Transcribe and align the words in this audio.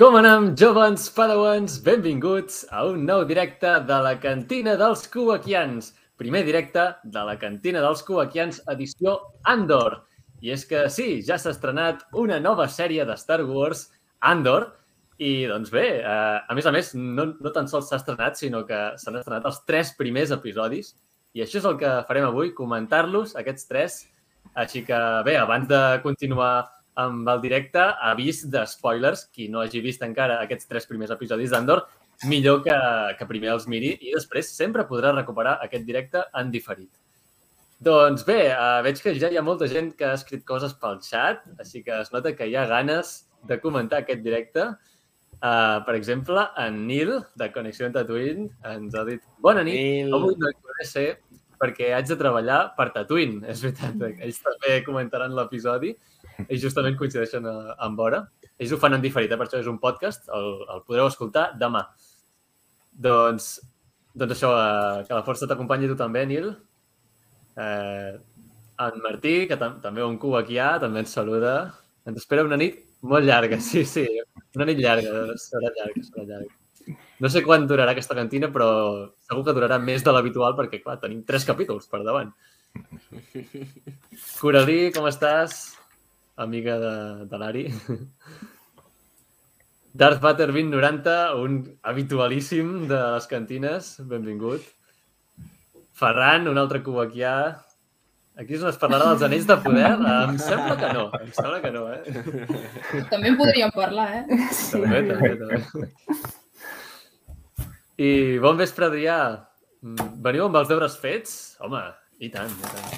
Com 0.00 0.14
anem, 0.16 0.46
jovens 0.56 1.10
padawans? 1.12 1.74
Benvinguts 1.84 2.62
a 2.72 2.86
un 2.88 3.02
nou 3.04 3.20
directe 3.28 3.68
de 3.84 3.98
la 4.00 4.14
cantina 4.16 4.72
dels 4.80 5.02
Kuwakians. 5.12 5.90
Primer 6.16 6.40
directe 6.46 6.86
de 7.04 7.24
la 7.28 7.34
cantina 7.36 7.82
dels 7.84 8.00
Kuwakians, 8.08 8.62
edició 8.72 9.18
Andor. 9.44 9.98
I 10.40 10.54
és 10.56 10.64
que 10.64 10.86
sí, 10.88 11.18
ja 11.20 11.36
s'ha 11.36 11.52
estrenat 11.52 12.06
una 12.16 12.40
nova 12.40 12.64
sèrie 12.72 13.04
de 13.04 13.18
Star 13.20 13.42
Wars, 13.44 13.90
Andor, 14.24 14.70
i 15.20 15.44
doncs 15.52 15.68
bé, 15.68 15.84
eh, 16.00 16.40
a 16.48 16.56
més 16.56 16.64
a 16.64 16.72
més, 16.72 16.94
no, 16.96 17.34
no 17.36 17.52
tan 17.52 17.68
sols 17.68 17.92
s'ha 17.92 18.00
estrenat, 18.00 18.40
sinó 18.40 18.64
que 18.64 18.80
s'han 19.04 19.20
estrenat 19.20 19.52
els 19.52 19.60
tres 19.68 19.92
primers 20.00 20.32
episodis, 20.32 20.94
i 21.36 21.44
això 21.44 21.60
és 21.60 21.68
el 21.68 21.76
que 21.76 21.92
farem 22.08 22.32
avui, 22.32 22.54
comentar-los, 22.56 23.36
aquests 23.36 23.68
tres. 23.68 24.02
Així 24.56 24.80
que 24.80 25.04
bé, 25.28 25.36
abans 25.44 25.68
de 25.68 25.84
continuar 26.08 26.54
amb 26.98 27.28
el 27.28 27.40
directe, 27.40 27.82
avís 28.10 28.42
de 28.50 28.64
spoilers. 28.66 29.26
Qui 29.32 29.48
no 29.48 29.62
hagi 29.62 29.82
vist 29.84 30.02
encara 30.02 30.40
aquests 30.44 30.68
tres 30.70 30.88
primers 30.90 31.12
episodis 31.14 31.52
d'Andor, 31.54 31.86
millor 32.28 32.62
que, 32.64 32.76
que 33.18 33.28
primer 33.28 33.54
els 33.54 33.66
miri 33.70 33.94
i 34.00 34.14
després 34.14 34.50
sempre 34.52 34.88
podrà 34.88 35.14
recuperar 35.14 35.58
aquest 35.64 35.86
directe 35.86 36.24
en 36.36 36.50
diferit. 36.52 36.90
Doncs 37.80 38.26
bé, 38.28 38.50
eh, 38.52 38.80
veig 38.84 39.00
que 39.00 39.14
ja 39.16 39.30
hi 39.32 39.38
ha 39.40 39.44
molta 39.44 39.68
gent 39.70 39.94
que 39.96 40.04
ha 40.04 40.16
escrit 40.18 40.44
coses 40.44 40.74
pel 40.76 40.98
xat, 41.00 41.46
així 41.62 41.80
que 41.86 41.94
es 41.96 42.12
nota 42.12 42.34
que 42.36 42.48
hi 42.48 42.56
ha 42.56 42.66
ganes 42.68 43.14
de 43.48 43.56
comentar 43.60 44.02
aquest 44.02 44.20
directe. 44.24 44.66
Uh, 45.40 45.80
per 45.86 45.94
exemple, 45.96 46.42
en 46.60 46.82
Nil, 46.84 47.14
de 47.40 47.46
Connexió 47.54 47.86
en 47.86 47.94
Tatooine, 47.94 48.50
ens 48.68 48.92
ha 48.92 49.06
dit 49.08 49.22
Bona 49.40 49.62
nit, 49.64 49.78
Nil. 49.78 50.12
avui 50.12 50.34
no 50.36 50.50
hi 50.50 50.58
podré 50.58 50.84
ser 50.84 51.06
perquè 51.60 51.94
haig 51.96 52.10
de 52.10 52.18
treballar 52.20 52.58
per 52.76 52.90
Tatooine. 52.92 53.40
És 53.48 53.64
veritat, 53.64 53.96
ells 54.10 54.42
també 54.44 54.74
comentaran 54.84 55.32
l'episodi 55.38 55.94
i 56.52 56.58
justament 56.62 56.96
coincideixen 56.98 57.46
a- 57.46 57.74
amb 57.86 58.00
hora. 58.00 58.22
Ells 58.60 58.72
ho 58.72 58.78
fan 58.80 58.94
en 58.96 59.02
diferit, 59.04 59.32
eh? 59.32 59.38
per 59.40 59.46
això 59.48 59.60
és 59.60 59.68
un 59.70 59.78
podcast, 59.82 60.28
el, 60.36 60.50
el 60.74 60.82
podreu 60.86 61.06
escoltar 61.08 61.50
demà. 61.60 61.84
Doncs, 62.92 63.52
doncs 64.14 64.34
això, 64.36 64.50
eh, 64.56 65.04
que 65.08 65.14
la 65.16 65.24
força 65.24 65.48
t'acompanyi 65.48 65.88
tu 65.88 65.96
també, 65.96 66.26
Nil. 66.28 66.50
Eh, 67.56 68.12
en 68.80 69.02
Martí, 69.04 69.46
que 69.48 69.56
tam 69.60 69.80
també 69.84 70.04
un 70.04 70.16
cu 70.20 70.34
aquí 70.38 70.56
hi 70.56 70.62
ha, 70.62 70.70
també 70.82 71.02
ens 71.04 71.12
saluda. 71.16 71.54
Ens 72.08 72.16
espera 72.22 72.44
una 72.46 72.56
nit 72.60 72.78
molt 73.02 73.24
llarga, 73.28 73.60
sí, 73.70 73.84
sí. 73.88 74.06
Una 74.56 74.66
nit 74.68 74.80
llarga, 74.80 75.26
serà 75.40 75.68
llarga, 75.76 76.04
serà 76.06 76.24
llarga. 76.28 76.56
No 77.20 77.28
sé 77.28 77.42
quan 77.44 77.66
durarà 77.68 77.92
aquesta 77.92 78.16
cantina, 78.16 78.48
però 78.50 78.66
segur 79.28 79.44
que 79.46 79.52
durarà 79.54 79.76
més 79.78 80.02
de 80.02 80.12
l'habitual 80.12 80.56
perquè, 80.58 80.80
clar, 80.82 80.96
tenim 81.02 81.20
tres 81.28 81.44
capítols 81.46 81.86
per 81.86 82.00
davant. 82.02 82.32
Coralí, 84.40 84.90
com 84.94 85.06
estàs? 85.10 85.58
Amiga 86.40 86.78
de, 86.80 86.94
de 87.28 87.38
l'Ari. 87.40 87.64
Darth 89.92 90.20
Vader 90.22 90.46
2090, 90.52 91.34
un 91.34 91.56
habitualíssim 91.82 92.86
de 92.88 93.00
les 93.14 93.26
cantines. 93.26 93.96
Benvingut. 94.08 94.62
Ferran, 96.00 96.48
un 96.48 96.58
altre 96.62 96.80
cubaquià. 96.86 97.34
Aquí 98.40 98.56
es 98.56 98.78
parlarà 98.80 99.10
dels 99.10 99.24
anells 99.26 99.46
de 99.50 99.56
poder? 99.60 99.90
Em 100.30 100.38
sembla 100.40 100.76
que 100.80 100.92
no. 100.96 101.04
Em 101.18 101.32
sembla 101.36 101.58
que 101.60 101.72
no, 101.74 101.82
eh? 101.92 102.02
També 103.10 103.32
en 103.34 103.36
podríem 103.40 103.72
parlar, 103.74 104.08
eh? 104.22 104.24
També, 104.70 105.02
també, 105.10 105.32
també. 105.42 105.58
I 108.00 108.10
bon 108.40 108.56
vespre, 108.56 108.88
Adrià. 108.88 109.18
Veniu 110.24 110.46
amb 110.46 110.56
els 110.62 110.70
deures 110.72 110.96
fets? 111.02 111.34
Home, 111.60 111.82
i 112.22 112.30
tant, 112.32 112.48
i 112.48 112.62
tant. 112.70 112.88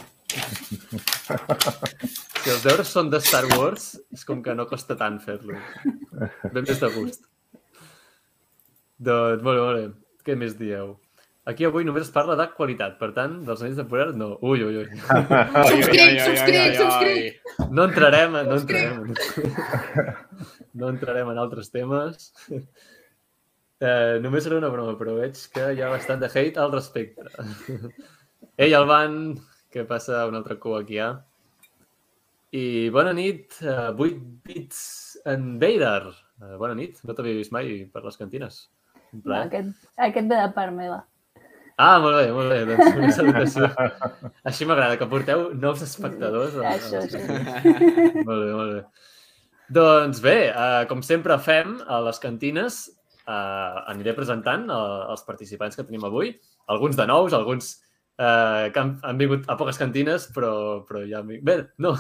Si 2.43 2.51
els 2.51 2.65
deures 2.65 2.89
són 2.91 3.11
de 3.11 3.21
Star 3.23 3.45
Wars, 3.55 3.93
és 4.11 4.25
com 4.27 4.41
que 4.43 4.55
no 4.59 4.67
costa 4.67 4.97
tant 4.98 5.21
fer-los. 5.23 5.62
Ben 6.51 6.65
més 6.67 6.81
de 6.81 6.91
gust. 6.97 7.29
Doncs, 9.03 9.45
molt 9.47 9.59
bé, 9.59 9.62
molt 9.62 9.79
bé. 9.79 9.87
Què 10.27 10.34
més 10.39 10.56
dieu? 10.59 10.97
Aquí 11.50 11.66
avui 11.66 11.87
només 11.87 12.05
es 12.06 12.12
parla 12.15 12.37
de 12.39 12.44
qualitat, 12.55 12.99
per 13.00 13.09
tant, 13.16 13.41
dels 13.47 13.62
anells 13.62 13.78
de 13.81 13.87
poder, 13.91 14.09
no. 14.19 14.28
Ui, 14.47 14.62
ui, 14.62 14.83
ui. 14.83 15.00
Subscrit, 15.71 16.21
subscrit, 16.22 16.77
subscrit. 16.78 17.41
No 17.75 17.87
entrarem, 17.89 18.37
no 18.47 18.59
entrarem, 18.61 19.00
no 20.78 20.93
entrarem 20.93 21.33
en 21.33 21.41
altres 21.43 21.71
temes. 21.75 22.31
Eh, 23.83 24.21
només 24.22 24.47
serà 24.47 24.61
una 24.61 24.71
broma, 24.71 24.95
però 24.99 25.16
veig 25.19 25.39
que 25.55 25.72
hi 25.75 25.83
ha 25.83 25.91
bastant 25.91 26.22
de 26.22 26.31
hate 26.31 26.62
al 26.62 26.71
respecte. 26.75 27.27
Ei, 28.55 28.71
Alban, 28.78 29.34
què 29.75 29.83
passa? 29.89 30.22
Un 30.31 30.39
altre 30.39 30.59
cua 30.62 30.84
aquí 30.84 31.00
hi 31.00 31.03
ha. 31.03 31.12
I 32.53 32.91
bona 32.93 33.13
nit, 33.17 33.57
uh, 33.65 33.91
8 33.97 34.19
bits 34.45 34.83
en 35.31 35.55
Vader. 35.63 36.11
Uh, 36.43 36.57
bona 36.61 36.75
nit, 36.77 36.99
no 37.07 37.15
t'havia 37.17 37.39
vist 37.39 37.53
mai 37.55 37.87
per 37.93 38.03
les 38.05 38.19
cantines. 38.21 38.59
Plaer. 39.25 39.47
Aquest, 39.49 39.89
aquest 40.01 40.29
ve 40.29 40.37
de 40.41 40.51
part 40.57 40.73
meva. 40.77 40.99
Ah, 41.81 41.97
molt 42.03 42.19
bé, 42.19 42.27
molt 42.37 42.53
bé. 42.53 42.59
Doncs 42.69 42.99
una 43.01 43.13
salutació. 43.17 43.69
Així 44.49 44.67
m'agrada, 44.69 44.99
que 45.01 45.09
porteu 45.09 45.47
nous 45.57 45.81
espectadors. 45.85 46.59
a- 46.61 46.67
a 46.69 46.75
Això, 46.77 47.01
cantines. 47.09 48.27
Molt 48.29 48.45
bé, 48.45 48.51
molt 48.59 48.75
bé. 48.77 48.83
Doncs 49.73 50.21
bé, 50.21 50.37
uh, 50.53 50.83
com 50.91 51.01
sempre 51.03 51.39
fem 51.41 51.79
a 51.89 52.03
les 52.05 52.21
cantines, 52.21 52.83
uh, 53.25 53.81
aniré 53.89 54.13
presentant 54.17 54.69
uh, 54.69 55.09
els 55.15 55.25
participants 55.25 55.79
que 55.79 55.87
tenim 55.89 56.05
avui. 56.05 56.34
Alguns 56.69 56.99
de 57.01 57.07
nous, 57.09 57.33
alguns 57.33 57.79
uh, 58.19 58.69
que 58.73 58.81
han, 58.83 58.97
han 59.06 59.21
vingut 59.21 59.49
a 59.49 59.56
poques 59.61 59.81
cantines, 59.81 60.28
però, 60.34 60.53
però 60.89 61.05
ja. 61.09 61.23
Bé, 61.23 61.56
no, 61.83 61.95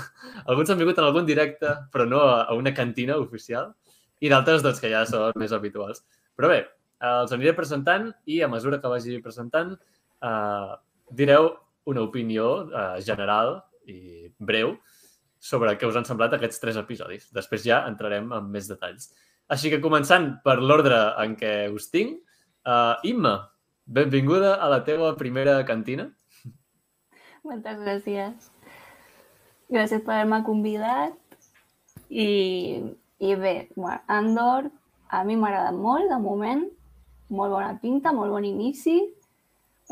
alguns 0.50 0.72
han 0.72 0.80
vingut 0.80 1.00
en 1.00 1.08
algun 1.08 1.28
directe, 1.28 1.76
però 1.92 2.08
no 2.08 2.22
a, 2.26 2.42
a 2.44 2.58
una 2.58 2.74
cantina 2.76 3.18
oficial, 3.20 3.72
i 4.22 4.30
d'altres 4.30 4.62
doncs, 4.62 4.80
que 4.82 4.92
ja 4.92 5.02
són 5.08 5.34
més 5.40 5.54
habituals. 5.54 6.04
Però 6.38 6.50
bé, 6.52 6.62
eh, 6.62 7.12
els 7.12 7.34
aniré 7.34 7.54
presentant 7.58 8.10
i 8.30 8.40
a 8.42 8.50
mesura 8.50 8.78
que 8.80 8.90
vagi 8.90 9.18
presentant 9.24 9.74
eh, 9.74 10.72
direu 11.10 11.50
una 11.90 12.04
opinió 12.06 12.48
eh, 12.70 13.02
general 13.02 13.56
i 13.90 14.28
breu 14.38 14.76
sobre 15.42 15.74
què 15.74 15.88
us 15.88 15.98
han 15.98 16.06
semblat 16.06 16.36
aquests 16.36 16.62
tres 16.62 16.78
episodis. 16.78 17.26
Després 17.34 17.66
ja 17.66 17.82
entrarem 17.90 18.30
en 18.30 18.50
més 18.54 18.70
detalls. 18.70 19.10
Així 19.50 19.72
que 19.72 19.82
començant 19.82 20.36
per 20.44 20.60
l'ordre 20.62 21.00
en 21.18 21.34
què 21.36 21.66
us 21.74 21.88
tinc, 21.90 22.20
uh, 22.62 22.94
Imma, 23.04 23.34
benvinguda 23.92 24.54
a 24.54 24.68
la 24.72 24.84
teva 24.84 25.12
primera 25.20 25.58
cantina. 25.68 26.08
Moltes 27.44 27.80
gràcies. 27.82 28.48
Gràcies 29.72 30.00
per 30.04 30.14
haver-me 30.16 30.38
convidat. 30.46 31.18
I, 32.08 32.28
I 33.20 33.34
bé, 33.36 33.54
bueno, 33.76 34.00
Andor 34.08 34.70
a 35.12 35.22
mi 35.28 35.36
m'ha 35.36 35.50
agradat 35.50 35.76
molt, 35.76 36.08
de 36.08 36.18
moment. 36.24 36.64
Molt 37.32 37.52
bona 37.52 37.76
pinta, 37.82 38.12
molt 38.16 38.32
bon 38.32 38.48
inici. 38.48 38.96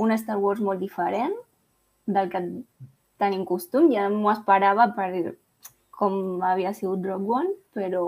Un 0.00 0.16
Star 0.16 0.38
Wars 0.40 0.64
molt 0.64 0.80
diferent 0.80 1.36
del 2.08 2.32
que 2.32 2.40
tenim 3.20 3.44
costum. 3.44 3.90
Ja 3.92 4.08
m'ho 4.08 4.32
esperava 4.32 4.88
per 4.96 5.36
com 5.92 6.40
havia 6.40 6.72
sigut 6.72 7.04
Rogue 7.04 7.36
One, 7.42 7.52
però 7.76 8.04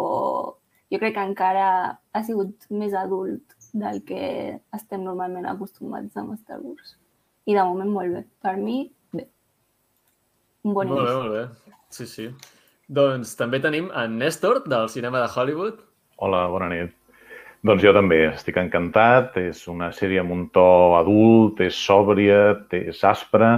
jo 0.88 1.00
crec 1.00 1.18
que 1.18 1.26
encara 1.28 1.66
ha 2.12 2.22
sigut 2.24 2.70
més 2.72 2.96
adult 2.96 3.56
del 3.72 4.02
que 4.04 4.22
estem 4.76 5.04
normalment 5.04 5.48
acostumats 5.48 6.16
amb 6.20 6.36
Star 6.38 6.60
Wars. 6.60 6.96
I 7.48 7.56
de 7.56 7.64
moment 7.66 7.90
molt 7.90 8.16
bé. 8.16 8.24
Per 8.44 8.56
mi, 8.60 8.84
bé. 9.12 9.26
Un 10.64 10.76
bon 10.76 10.92
molt 10.92 11.08
bé, 11.08 11.14
molt 11.18 11.36
bé. 11.36 11.76
Sí, 11.92 12.06
sí. 12.06 12.28
Doncs 12.92 13.34
també 13.38 13.62
tenim 13.64 13.88
en 13.96 14.18
Néstor, 14.20 14.62
del 14.68 14.88
cinema 14.92 15.24
de 15.24 15.30
Hollywood. 15.32 15.80
Hola, 16.22 16.44
bona 16.52 16.68
nit. 16.70 16.92
Doncs 17.66 17.82
jo 17.82 17.92
també 17.96 18.20
estic 18.28 18.58
encantat. 18.60 19.36
És 19.40 19.66
una 19.72 19.90
sèrie 19.96 20.22
amb 20.22 20.36
un 20.36 20.48
to 20.54 20.68
adult, 21.00 21.62
és 21.64 21.78
sòbria, 21.78 22.42
és 22.78 23.04
aspra 23.08 23.54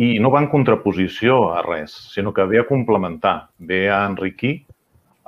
i 0.00 0.18
no 0.24 0.30
va 0.32 0.40
en 0.40 0.48
contraposició 0.48 1.50
a 1.52 1.60
res, 1.66 1.92
sinó 2.14 2.32
que 2.32 2.46
ve 2.48 2.60
a 2.62 2.66
complementar, 2.68 3.50
ve 3.58 3.90
a 3.92 4.06
enriquir 4.08 4.62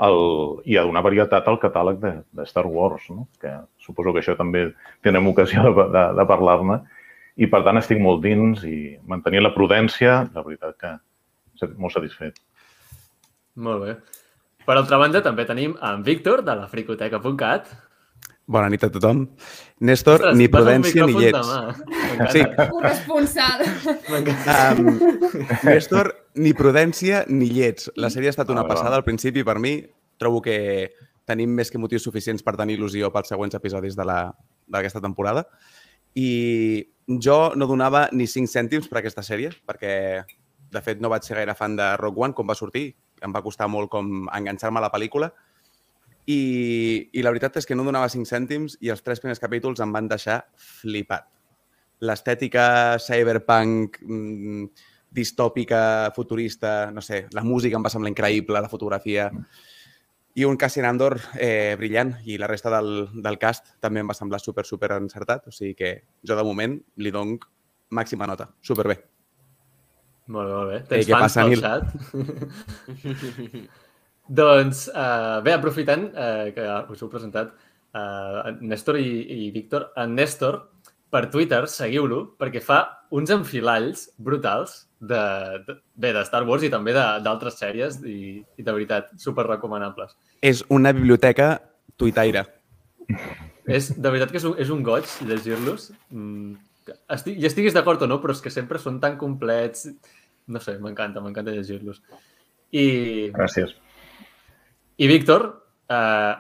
el, 0.02 0.18
i 0.66 0.76
a 0.76 0.84
donar 0.86 1.04
varietat 1.06 1.46
al 1.48 1.60
catàleg 1.62 2.00
de, 2.02 2.12
de 2.34 2.46
Star 2.48 2.66
Wars, 2.66 3.06
no? 3.10 3.28
que 3.40 3.52
suposo 3.78 4.12
que 4.12 4.22
això 4.22 4.34
també 4.38 4.66
tindrem 5.04 5.30
ocasió 5.30 5.62
de, 5.68 5.86
de, 5.94 6.04
de 6.18 6.26
parlar-ne. 6.28 6.80
I, 7.34 7.48
per 7.50 7.64
tant, 7.66 7.78
estic 7.80 7.98
molt 7.98 8.22
dins 8.22 8.62
i 8.66 8.94
mantenir 9.10 9.42
la 9.42 9.54
prudència, 9.54 10.20
la 10.34 10.44
veritat 10.46 10.76
que 10.78 10.92
molt 11.78 11.94
satisfet. 11.94 12.38
Molt 13.54 13.82
bé. 13.82 13.96
Per 14.64 14.76
altra 14.78 14.98
banda, 15.00 15.22
també 15.22 15.44
tenim 15.46 15.74
en 15.82 16.04
Víctor, 16.06 16.44
de 16.46 16.54
la 16.56 16.68
fricoteca.cat. 16.70 17.68
Bona 18.46 18.68
nit 18.68 18.82
a 18.84 18.90
tothom. 18.92 19.22
Néstor, 19.80 20.20
Ostres, 20.20 20.36
ni 20.36 20.48
prudència 20.52 21.06
ni 21.08 21.14
llets. 21.16 21.48
Sí. 22.34 22.42
Corresponsal. 22.74 23.62
Um, 24.20 24.90
Néstor, 25.64 26.10
ni 26.36 26.52
prudència 26.56 27.24
ni 27.28 27.48
llets. 27.48 27.88
La 27.96 28.10
sèrie 28.12 28.28
ha 28.28 28.34
estat 28.36 28.52
una 28.52 28.66
Ah, 28.66 28.68
passada 28.68 28.96
al 29.00 29.04
principi 29.06 29.42
per 29.44 29.56
mi. 29.58 29.78
Trobo 30.20 30.42
que 30.44 30.92
tenim 31.24 31.54
més 31.56 31.70
que 31.72 31.80
motius 31.80 32.04
suficients 32.04 32.44
per 32.44 32.52
tenir 32.60 32.76
il·lusió 32.76 33.08
pels 33.14 33.32
següents 33.32 33.56
episodis 33.56 33.96
de 33.96 34.04
la- 34.04 34.34
d'aquesta 34.68 35.00
temporada. 35.00 35.46
I 36.14 36.84
jo 37.08 37.52
no 37.56 37.66
donava 37.66 38.08
ni 38.12 38.26
5 38.26 38.46
cèntims 38.52 38.88
per 38.88 38.98
aquesta 39.00 39.22
sèrie, 39.24 39.50
perquè 39.66 40.22
de 40.70 40.80
fet 40.82 41.00
no 41.00 41.08
vaig 41.08 41.22
ser 41.24 41.36
gaire 41.36 41.54
fan 41.56 41.76
de 41.76 41.96
Rogue 41.96 42.20
One 42.28 42.34
quan 42.34 42.46
va 42.48 42.54
sortir. 42.54 42.94
Em 43.22 43.32
va 43.32 43.42
costar 43.42 43.68
molt 43.68 43.88
com 43.90 44.28
enganxar-me 44.28 44.78
a 44.78 44.82
la 44.84 44.92
pel·lícula. 44.92 45.32
I, 46.26 47.10
I 47.12 47.22
la 47.22 47.32
veritat 47.34 47.58
és 47.60 47.68
que 47.68 47.76
no 47.76 47.84
donava 47.84 48.08
5 48.08 48.28
cèntims 48.28 48.78
i 48.80 48.90
els 48.92 49.04
tres 49.04 49.20
primers 49.20 49.42
capítols 49.42 49.82
em 49.84 49.92
van 49.92 50.08
deixar 50.08 50.40
flipat. 50.56 51.26
L'estètica 52.04 52.96
cyberpunk, 53.00 54.00
mm, 54.02 54.90
distòpica, 55.14 56.10
futurista, 56.16 56.90
no 56.90 57.04
sé, 57.04 57.26
la 57.32 57.44
música 57.44 57.78
em 57.78 57.84
va 57.84 57.92
semblar 57.92 58.12
increïble, 58.14 58.60
la 58.60 58.72
fotografia... 58.72 59.30
I 60.34 60.42
un 60.48 60.56
Cassian 60.58 60.88
Andor 60.88 61.14
eh, 61.38 61.76
brillant 61.78 62.16
i 62.26 62.34
la 62.42 62.48
resta 62.50 62.66
del, 62.72 63.04
del 63.22 63.36
cast 63.38 63.76
també 63.78 64.02
em 64.02 64.08
va 64.10 64.16
semblar 64.18 64.40
super, 64.42 64.64
super 64.66 64.88
encertat. 64.96 65.46
O 65.46 65.54
sigui 65.54 65.76
que 65.78 65.92
jo, 66.26 66.34
de 66.34 66.42
moment, 66.42 66.74
li 66.98 67.12
dono 67.14 67.38
màxima 67.94 68.26
nota. 68.26 68.48
Superbé. 68.58 68.96
Molt 70.34 70.50
bé, 70.50 70.56
molt 70.56 70.72
bé. 70.72 70.80
Tens 70.90 71.06
què 71.06 71.14
fans 71.14 71.22
passa, 71.28 71.46
Nil? 71.46 71.62
xat? 71.62 71.86
doncs, 74.28 74.86
uh, 74.88 75.40
bé, 75.44 75.52
aprofitant 75.52 76.06
uh, 76.12 76.48
que 76.54 76.68
us 76.92 77.02
heu 77.02 77.10
presentat 77.12 77.52
uh, 77.94 78.54
Néstor 78.60 78.98
i, 79.00 79.08
i 79.46 79.50
Víctor, 79.54 79.90
en 80.00 80.14
Néstor, 80.16 80.62
per 81.14 81.28
Twitter, 81.30 81.60
seguiu-lo, 81.70 82.24
perquè 82.40 82.58
fa 82.64 82.80
uns 83.14 83.30
enfilalls 83.30 84.08
brutals 84.18 84.88
de, 84.98 85.20
de, 85.68 85.76
bé, 85.94 86.10
de 86.16 86.24
Star 86.26 86.42
Wars 86.48 86.64
i 86.66 86.70
també 86.72 86.90
de- 86.96 87.20
d'altres 87.22 87.54
sèries 87.60 88.00
i, 88.02 88.40
i, 88.42 88.64
de 88.66 88.72
veritat, 88.72 89.12
super 89.22 89.44
recomanables. 89.46 90.16
És 90.42 90.64
una 90.74 90.90
biblioteca 90.96 91.60
tuitaire. 92.00 92.42
És, 93.70 93.92
de 93.94 94.10
veritat 94.10 94.32
que 94.34 94.40
és 94.40 94.48
un, 94.48 94.56
és 94.58 94.72
un 94.74 94.82
goig 94.82 95.06
llegir-los. 95.28 95.92
Mm, 96.10 96.56
estic, 97.14 97.38
I 97.38 97.46
estiguis 97.46 97.76
d'acord 97.76 98.02
o 98.02 98.10
no, 98.10 98.18
però 98.20 98.34
és 98.34 98.42
que 98.42 98.50
sempre 98.50 98.82
són 98.82 98.98
tan 99.00 99.14
complets. 99.20 99.86
No 100.50 100.58
sé, 100.60 100.74
m'encanta, 100.82 101.22
m'encanta 101.22 101.54
llegir-los. 101.54 102.02
I, 102.74 103.30
Gràcies. 103.36 103.76
I 104.96 105.06
Víctor, 105.08 105.66
eh, 105.88 106.34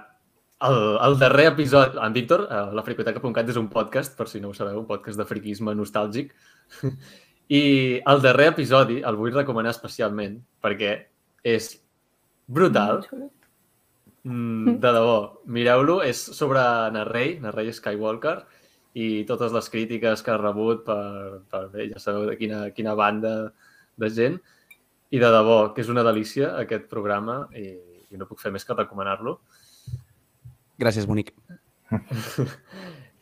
el, 0.60 0.98
el 1.02 1.18
darrer 1.18 1.46
episodi... 1.52 1.98
En 2.00 2.12
Víctor, 2.12 2.46
eh, 2.50 2.66
la 2.74 2.82
fricoteca.cat 2.86 3.48
és 3.50 3.58
un 3.58 3.68
podcast, 3.70 4.14
per 4.16 4.28
si 4.30 4.40
no 4.40 4.52
ho 4.52 4.54
sabeu, 4.54 4.78
un 4.78 4.86
podcast 4.86 5.18
de 5.18 5.26
friquisme 5.26 5.74
nostàlgic. 5.74 6.30
I 7.58 7.62
el 8.08 8.22
darrer 8.22 8.52
episodi 8.52 9.00
el 9.04 9.18
vull 9.18 9.34
recomanar 9.34 9.74
especialment 9.74 10.38
perquè 10.62 10.92
és 11.44 11.72
brutal. 12.46 13.02
Mm, 14.24 14.76
de 14.80 14.92
debò, 14.96 15.16
mireu-lo, 15.52 15.98
és 16.06 16.20
sobre 16.38 16.62
Narrey, 16.94 17.34
Narrey 17.42 17.72
Skywalker, 17.74 18.38
i 18.94 19.24
totes 19.26 19.52
les 19.52 19.68
crítiques 19.68 20.22
que 20.22 20.30
ha 20.30 20.38
rebut 20.38 20.84
per, 20.86 21.42
per 21.50 21.64
bé, 21.72 21.88
ja 21.90 21.98
sabeu 21.98 22.28
de 22.30 22.38
quina, 22.38 22.68
quina 22.76 22.94
banda 22.94 23.34
de 23.98 24.12
gent. 24.14 24.38
I 25.10 25.18
de 25.18 25.32
debò, 25.34 25.58
que 25.74 25.82
és 25.82 25.90
una 25.90 26.06
delícia 26.06 26.54
aquest 26.62 26.86
programa 26.88 27.42
i, 27.58 27.66
i 28.14 28.20
no 28.20 28.28
puc 28.30 28.40
fer 28.42 28.52
més 28.54 28.64
que 28.64 28.76
recomanar-lo. 28.76 29.38
Gràcies, 30.80 31.06
bonic. 31.10 31.34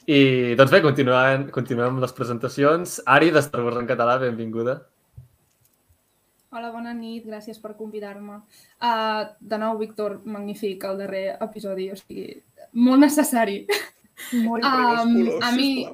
I 0.06 0.54
doncs 0.58 0.72
bé, 0.72 0.80
continuem, 0.84 1.48
continuem 1.54 1.94
amb 1.94 2.02
les 2.02 2.14
presentacions. 2.16 2.98
Ari, 3.06 3.30
de 3.34 3.42
Star 3.44 3.62
Wars 3.64 3.78
en 3.80 3.88
català, 3.90 4.16
benvinguda. 4.22 4.80
Hola, 6.52 6.68
bona 6.68 6.92
nit, 6.92 7.24
gràcies 7.24 7.56
per 7.62 7.72
convidar-me. 7.78 8.42
Uh, 8.76 9.22
de 9.40 9.58
nou, 9.60 9.78
Víctor, 9.80 10.18
magnífic 10.28 10.82
el 10.84 10.98
darrer 11.00 11.22
episodi, 11.40 11.86
o 11.94 11.96
sigui, 11.96 12.26
molt 12.76 13.06
necessari. 13.06 13.62
Molt 14.44 14.66
Um, 14.66 15.14
a 15.42 15.52
mi... 15.56 15.86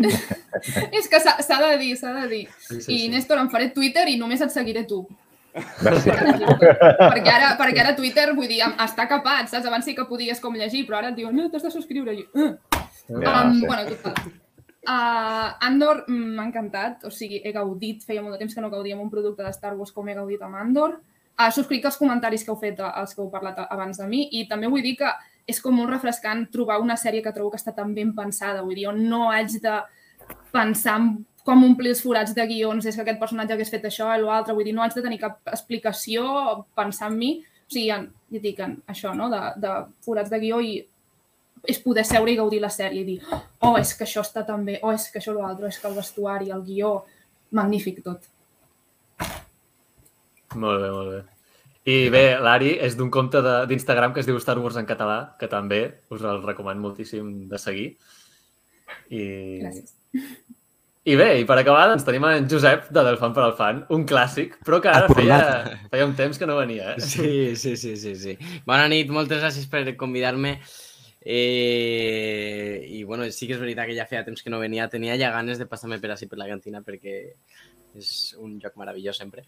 És 0.96 1.10
que 1.12 1.20
s'ha 1.20 1.58
de 1.60 1.74
dir, 1.78 1.90
s'ha 2.00 2.14
de 2.16 2.28
dir. 2.30 2.44
Sí, 2.64 2.80
I 2.96 3.10
Néstor, 3.12 3.42
em 3.42 3.50
faré 3.52 3.68
Twitter 3.76 4.06
i 4.08 4.16
només 4.18 4.40
et 4.40 4.52
seguiré 4.54 4.86
tu. 4.88 5.02
Gràcies. 5.54 6.20
perquè, 7.14 7.30
ara, 7.32 7.54
perquè 7.58 7.82
ara 7.82 7.94
Twitter, 7.98 8.28
vull 8.36 8.50
dir, 8.50 8.60
està 8.84 9.06
capat, 9.10 9.50
saps? 9.50 9.66
Abans 9.66 9.88
sí 9.88 9.96
que 9.96 10.06
podies 10.08 10.42
com 10.42 10.54
llegir, 10.54 10.84
però 10.88 11.00
ara 11.00 11.10
et 11.12 11.18
diuen, 11.18 11.34
no, 11.36 11.48
t'has 11.50 11.66
de 11.66 11.72
subscriure. 11.74 12.14
I, 12.14 12.26
jo, 12.30 12.46
uh. 12.46 12.80
Ja, 13.10 13.42
um, 13.44 13.56
sí. 13.58 13.66
Bueno, 13.66 13.88
total. 13.90 14.32
Uh, 14.80 15.48
Andor 15.66 16.04
mm, 16.08 16.28
m'ha 16.36 16.46
encantat, 16.48 17.04
o 17.04 17.10
sigui, 17.12 17.42
he 17.44 17.52
gaudit, 17.52 18.04
feia 18.06 18.22
molt 18.24 18.36
de 18.36 18.44
temps 18.44 18.54
que 18.56 18.62
no 18.64 18.70
gaudia 18.72 18.96
amb 18.96 19.04
un 19.04 19.10
producte 19.12 19.44
de 19.44 19.52
Star 19.52 19.74
Wars 19.76 19.92
com 19.92 20.08
he 20.08 20.16
gaudit 20.16 20.42
amb 20.46 20.56
Andor. 20.60 21.00
Uh, 21.34 21.48
subscric 21.52 21.84
els 21.88 21.98
comentaris 22.00 22.44
que 22.44 22.52
heu 22.52 22.58
fet, 22.60 22.80
eh, 22.80 22.92
els 23.00 23.12
que 23.16 23.22
heu 23.22 23.30
parlat 23.32 23.60
abans 23.66 24.00
de 24.00 24.06
mi, 24.08 24.26
i 24.36 24.46
també 24.48 24.70
vull 24.72 24.84
dir 24.84 24.96
que 25.00 25.10
és 25.50 25.60
com 25.60 25.74
molt 25.74 25.90
refrescant 25.90 26.46
trobar 26.52 26.78
una 26.80 26.96
sèrie 27.00 27.24
que 27.24 27.32
trobo 27.34 27.52
que 27.52 27.60
està 27.60 27.74
tan 27.76 27.94
ben 27.96 28.12
pensada, 28.16 28.62
vull 28.62 28.76
dir, 28.76 28.86
on 28.90 29.00
no 29.08 29.28
haig 29.32 29.56
de 29.62 29.78
pensar 30.52 30.98
en 31.00 31.10
com 31.44 31.64
omplir 31.64 31.90
els 31.94 32.02
forats 32.04 32.34
de 32.36 32.46
guions, 32.46 32.86
és 32.86 32.96
que 32.96 33.02
aquest 33.04 33.20
personatge 33.20 33.54
hagués 33.56 33.70
fet 33.72 33.84
això 33.88 34.10
i 34.14 34.22
l'altre, 34.22 34.54
vull 34.54 34.66
dir, 34.66 34.74
no 34.76 34.82
haig 34.84 34.94
de 34.94 35.02
tenir 35.02 35.18
cap 35.22 35.40
explicació, 35.50 36.66
pensar 36.76 37.10
en 37.10 37.18
mi, 37.18 37.30
o 37.40 37.72
sigui, 37.72 37.90
en, 37.94 38.08
ja 38.34 38.42
dic, 38.42 38.60
en 38.66 38.76
això, 38.90 39.14
no?, 39.16 39.30
de, 39.32 39.40
de 39.62 39.74
forats 40.04 40.30
de 40.30 40.40
guió 40.42 40.60
i 40.60 40.74
és 41.68 41.80
poder 41.84 42.06
seure 42.08 42.32
i 42.32 42.36
gaudir 42.38 42.60
la 42.62 42.70
sèrie 42.72 43.02
i 43.02 43.04
dir 43.04 43.18
oh, 43.28 43.74
és 43.76 43.90
que 43.92 44.06
això 44.06 44.22
està 44.24 44.46
tan 44.48 44.62
bé, 44.64 44.78
oh, 44.82 44.94
és 44.96 45.10
que 45.12 45.20
això 45.20 45.34
l'altre, 45.36 45.68
és 45.68 45.78
que 45.78 45.88
el 45.90 45.96
vestuari, 45.98 46.48
el 46.54 46.62
guió, 46.64 46.94
magnífic 47.56 48.00
tot. 48.04 48.24
Molt 50.56 50.80
bé, 50.82 50.90
molt 50.90 51.12
bé. 51.12 51.20
I 51.90 51.96
bé, 52.12 52.24
l'Ari 52.42 52.74
és 52.84 52.96
d'un 52.96 53.10
compte 53.12 53.40
de- 53.44 53.66
d'Instagram 53.68 54.12
que 54.12 54.20
es 54.20 54.28
diu 54.28 54.36
Star 54.42 54.58
Wars 54.58 54.76
en 54.76 54.88
català, 54.88 55.36
que 55.40 55.48
també 55.48 55.82
us 56.10 56.22
el 56.22 56.42
recomano 56.42 56.80
moltíssim 56.80 57.48
de 57.48 57.58
seguir. 57.58 57.88
I, 59.10 59.22
Gràcies. 59.62 59.94
I 61.08 61.14
bé, 61.16 61.30
i 61.40 61.46
per 61.48 61.56
acabar, 61.56 61.86
doncs 61.88 62.04
tenim 62.04 62.26
en 62.28 62.44
Josep, 62.50 62.90
de 62.92 63.02
Del 63.06 63.16
Fan 63.16 63.32
per 63.32 63.46
al 63.46 63.54
Fan, 63.56 63.78
un 63.96 64.02
clàssic, 64.08 64.58
però 64.66 64.82
que 64.84 64.90
ara 64.92 65.08
feia, 65.08 65.38
feia 65.88 66.04
un 66.04 66.12
temps 66.18 66.36
que 66.36 66.48
no 66.48 66.58
venia, 66.58 66.92
eh? 66.92 67.00
Sí, 67.00 67.56
sí, 67.56 67.72
sí, 67.80 67.94
sí, 67.96 68.14
sí. 68.20 68.36
Bona 68.68 68.84
nit, 68.92 69.08
moltes 69.08 69.40
gràcies 69.40 69.64
per 69.72 69.86
convidar-me. 69.96 70.58
Eh, 71.22 72.86
I 72.88 73.02
bueno, 73.04 73.24
sí 73.32 73.48
que 73.48 73.56
és 73.56 73.60
veritat 73.60 73.88
que 73.88 73.96
ja 73.96 74.08
feia 74.08 74.24
temps 74.24 74.44
que 74.44 74.52
no 74.52 74.60
venia. 74.60 74.88
Tenia 74.92 75.16
ja 75.20 75.32
ganes 75.32 75.60
de 75.60 75.68
passar-me 75.68 76.00
per 76.00 76.12
així 76.12 76.28
per 76.28 76.40
la 76.40 76.48
cantina 76.48 76.80
perquè 76.84 77.16
és 77.96 78.12
un 78.40 78.58
lloc 78.60 78.76
meravellós 78.80 79.20
sempre. 79.20 79.44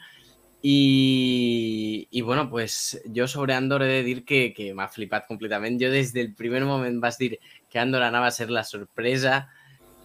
I, 0.63 2.07
i 2.11 2.21
bueno, 2.23 2.49
pues 2.49 3.01
jo 3.13 3.27
sobre 3.27 3.55
Andor 3.55 3.83
he 3.83 3.89
de 3.89 4.03
dir 4.07 4.25
que, 4.25 4.53
que 4.55 4.73
m'ha 4.73 4.89
flipat 4.89 5.27
completament. 5.29 5.81
Jo 5.81 5.91
des 5.93 6.13
del 6.17 6.33
primer 6.39 6.63
moment 6.65 7.01
vas 7.03 7.19
dir 7.19 7.35
que 7.69 7.81
Andor 7.83 8.05
anava 8.09 8.29
a 8.29 8.37
ser 8.37 8.49
la 8.51 8.65
sorpresa, 8.65 9.49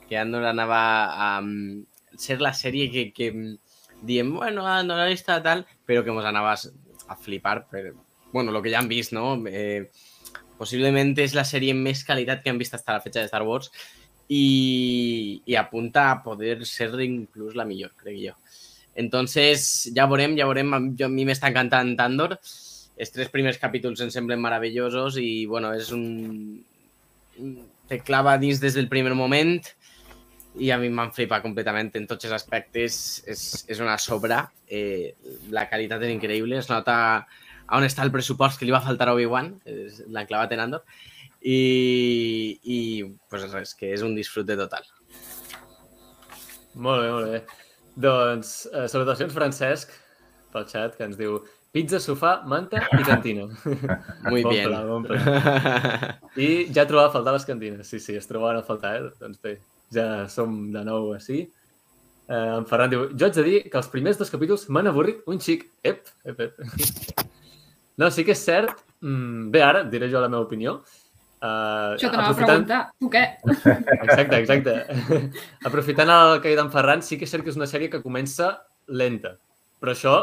que 0.08 0.18
Andor 0.18 0.46
anava 0.48 0.82
a 1.14 1.30
um, 1.42 1.84
ser 2.18 2.40
la 2.42 2.54
sèrie 2.56 2.90
que, 2.92 3.10
que 3.14 3.32
diem, 4.02 4.34
bueno, 4.36 4.66
Andor 4.68 5.06
està 5.12 5.40
tal, 5.44 5.66
però 5.86 6.04
que 6.06 6.16
mos 6.16 6.26
anaves 6.26 6.70
a 7.08 7.16
flipar 7.16 7.62
per, 7.72 7.94
bueno, 8.32 8.52
lo 8.52 8.62
que 8.62 8.72
ja 8.74 8.80
han 8.80 8.92
vist, 8.92 9.14
no? 9.16 9.36
Eh, 9.48 9.90
possiblement 10.58 11.14
és 11.22 11.36
la 11.38 11.46
sèrie 11.46 11.76
amb 11.76 11.86
més 11.86 12.04
qualitat 12.06 12.44
que 12.44 12.52
han 12.52 12.60
vist 12.60 12.74
hasta 12.74 12.98
la 12.98 13.04
fecha 13.04 13.22
de 13.22 13.30
Star 13.30 13.44
Wars 13.46 13.72
i 14.28 15.56
apunta 15.56 16.10
a 16.12 16.18
poder 16.24 16.66
ser 16.68 16.90
inclús 17.00 17.56
la 17.56 17.66
millor, 17.66 17.94
crec 17.96 18.18
jo. 18.20 18.34
Entonces, 18.98 19.92
ja 19.94 20.08
veurem, 20.10 20.34
ja 20.36 20.48
veurem. 20.50 20.74
Jo, 20.98 21.06
a 21.06 21.14
mi 21.14 21.24
m'està 21.28 21.52
encantant 21.52 21.94
Andor. 22.02 22.34
Els 22.98 23.14
tres 23.14 23.30
primers 23.30 23.60
capítols 23.62 24.02
em 24.02 24.10
semblen 24.10 24.42
meravellosos 24.42 25.20
i, 25.22 25.46
bueno, 25.46 25.70
és 25.78 25.92
un... 25.94 26.64
Te 27.88 28.02
clava 28.02 28.34
dins 28.42 28.58
des 28.60 28.74
del 28.74 28.90
primer 28.90 29.14
moment 29.16 29.62
i 30.60 30.72
a 30.74 30.78
mi 30.82 30.90
m'han 30.94 31.12
flipat 31.16 31.44
completament 31.46 31.92
en 32.00 32.08
tots 32.10 32.26
els 32.28 32.36
aspectes. 32.38 32.98
És, 33.30 33.44
és 33.70 33.82
una 33.84 33.98
sobra. 34.02 34.44
Eh, 34.68 35.14
la 35.54 35.68
qualitat 35.70 36.04
és 36.08 36.14
increïble. 36.16 36.58
Es 36.58 36.70
nota 36.72 36.98
on 37.76 37.84
està 37.84 38.06
el 38.06 38.14
pressupost 38.14 38.60
que 38.60 38.68
li 38.68 38.74
va 38.76 38.84
faltar 38.84 39.10
a 39.10 39.16
Obi-Wan. 39.18 39.54
L'han 40.08 40.30
clavat 40.30 40.56
en 40.56 40.64
Andor. 40.66 40.84
I, 41.42 42.58
i 42.64 42.80
pues 43.30 43.46
res, 43.54 43.76
que 43.78 43.92
és 43.94 44.04
un 44.04 44.16
disfrute 44.18 44.58
total. 44.60 44.88
Molt 46.78 47.04
bé, 47.04 47.12
molt 47.14 47.32
bé. 47.32 47.44
Doncs, 47.98 48.56
eh, 48.74 48.88
salutacions, 48.92 49.34
Francesc, 49.34 49.94
pel 50.54 50.68
xat, 50.70 50.98
que 50.98 51.06
ens 51.08 51.18
diu 51.18 51.40
pizza, 51.74 52.00
sofà, 52.02 52.38
manta 52.50 52.84
i 52.98 53.06
cantina. 53.06 53.48
Muy 54.32 54.44
Bon 54.46 54.52
bien. 54.54 54.68
pla, 54.70 54.84
bon 54.86 55.06
pla. 55.06 56.18
I 56.38 56.68
ja 56.74 56.86
trobava 56.90 57.10
a 57.10 57.14
faltar 57.16 57.34
les 57.36 57.46
cantines. 57.46 57.90
Sí, 57.90 58.00
sí, 58.02 58.16
es 58.18 58.30
trobaven 58.30 58.62
a 58.62 58.66
faltar, 58.66 58.96
eh? 59.00 59.10
Doncs 59.22 59.42
bé, 59.44 59.58
ja 59.94 60.28
som 60.32 60.60
de 60.74 60.84
nou 60.88 61.14
així. 61.16 61.46
Eh, 62.28 62.52
en 62.58 62.68
Ferran 62.68 62.92
diu, 62.92 63.08
jo 63.16 63.28
haig 63.28 63.36
de 63.38 63.46
dir 63.46 63.60
que 63.72 63.80
els 63.80 63.90
primers 63.92 64.20
dos 64.20 64.32
capítols 64.34 64.68
m'han 64.74 64.90
avorrit 64.92 65.24
un 65.32 65.40
xic. 65.44 65.66
Ep, 65.84 66.12
ep, 66.28 66.42
ep. 66.48 67.28
No, 67.98 68.12
sí 68.12 68.26
que 68.28 68.36
és 68.36 68.44
cert. 68.44 68.84
Mm, 69.02 69.50
bé, 69.54 69.62
ara 69.64 69.84
diré 69.88 70.10
jo 70.12 70.22
la 70.22 70.30
meva 70.32 70.46
opinió. 70.46 70.80
Uh, 71.38 71.94
Això 71.94 72.10
t'anava 72.10 72.34
a 72.34 72.38
preguntar. 72.38 72.80
Tu 72.98 73.10
què? 73.14 73.24
Exacte, 73.46 74.40
exacte. 74.42 74.74
Aprofitant 75.70 76.10
el 76.10 76.40
que 76.42 76.50
ha 76.50 76.56
dit 76.56 76.62
en 76.64 76.72
Ferran, 76.74 77.04
sí 77.06 77.20
que 77.20 77.28
és 77.30 77.34
cert 77.34 77.46
que 77.46 77.54
és 77.54 77.60
una 77.60 77.70
sèrie 77.70 77.92
que 77.94 78.02
comença 78.04 78.56
lenta. 78.90 79.36
Però 79.78 79.94
això 79.94 80.16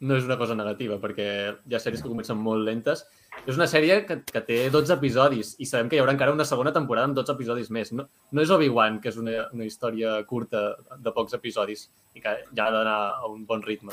no 0.00 0.16
és 0.16 0.24
una 0.24 0.38
cosa 0.40 0.56
negativa, 0.56 0.96
perquè 1.00 1.26
hi 1.52 1.74
ha 1.76 1.80
sèries 1.82 2.02
que 2.02 2.08
comencen 2.08 2.38
molt 2.40 2.64
lentes. 2.64 3.04
És 3.44 3.56
una 3.56 3.68
sèrie 3.70 4.00
que, 4.08 4.20
que 4.26 4.42
té 4.46 4.58
12 4.72 4.94
episodis 4.96 5.52
i 5.60 5.68
sabem 5.68 5.90
que 5.90 5.98
hi 5.98 6.00
haurà 6.02 6.14
encara 6.16 6.34
una 6.34 6.46
segona 6.48 6.72
temporada 6.76 7.10
amb 7.10 7.18
12 7.18 7.36
episodis 7.36 7.70
més. 7.74 7.92
No, 7.96 8.06
no 8.32 8.42
és 8.44 8.52
Obi-Wan, 8.52 8.98
que 9.04 9.12
és 9.12 9.20
una, 9.20 9.44
una 9.54 9.68
història 9.68 10.16
curta 10.28 10.64
de 10.96 11.12
pocs 11.16 11.36
episodis 11.36 11.88
i 12.16 12.24
que 12.24 12.34
ja 12.48 12.66
ha 12.66 12.74
d'anar 12.74 12.98
a 13.20 13.28
un 13.28 13.44
bon 13.48 13.62
ritme. 13.66 13.92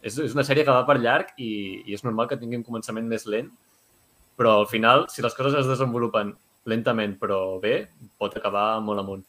És, 0.00 0.16
és 0.18 0.32
una 0.36 0.44
sèrie 0.44 0.64
que 0.64 0.72
va 0.72 0.88
per 0.88 0.98
llarg 1.00 1.36
i, 1.36 1.52
i 1.84 1.96
és 1.96 2.04
normal 2.04 2.28
que 2.28 2.40
tingui 2.40 2.60
un 2.60 2.66
començament 2.66 3.06
més 3.08 3.28
lent 3.28 3.52
però 4.36 4.58
al 4.60 4.66
final, 4.66 5.06
si 5.08 5.22
les 5.22 5.34
coses 5.34 5.54
es 5.60 5.68
desenvolupen 5.70 6.32
lentament 6.70 7.16
però 7.20 7.60
bé, 7.62 7.74
pot 8.18 8.34
acabar 8.36 8.80
molt 8.82 9.02
amunt. 9.02 9.22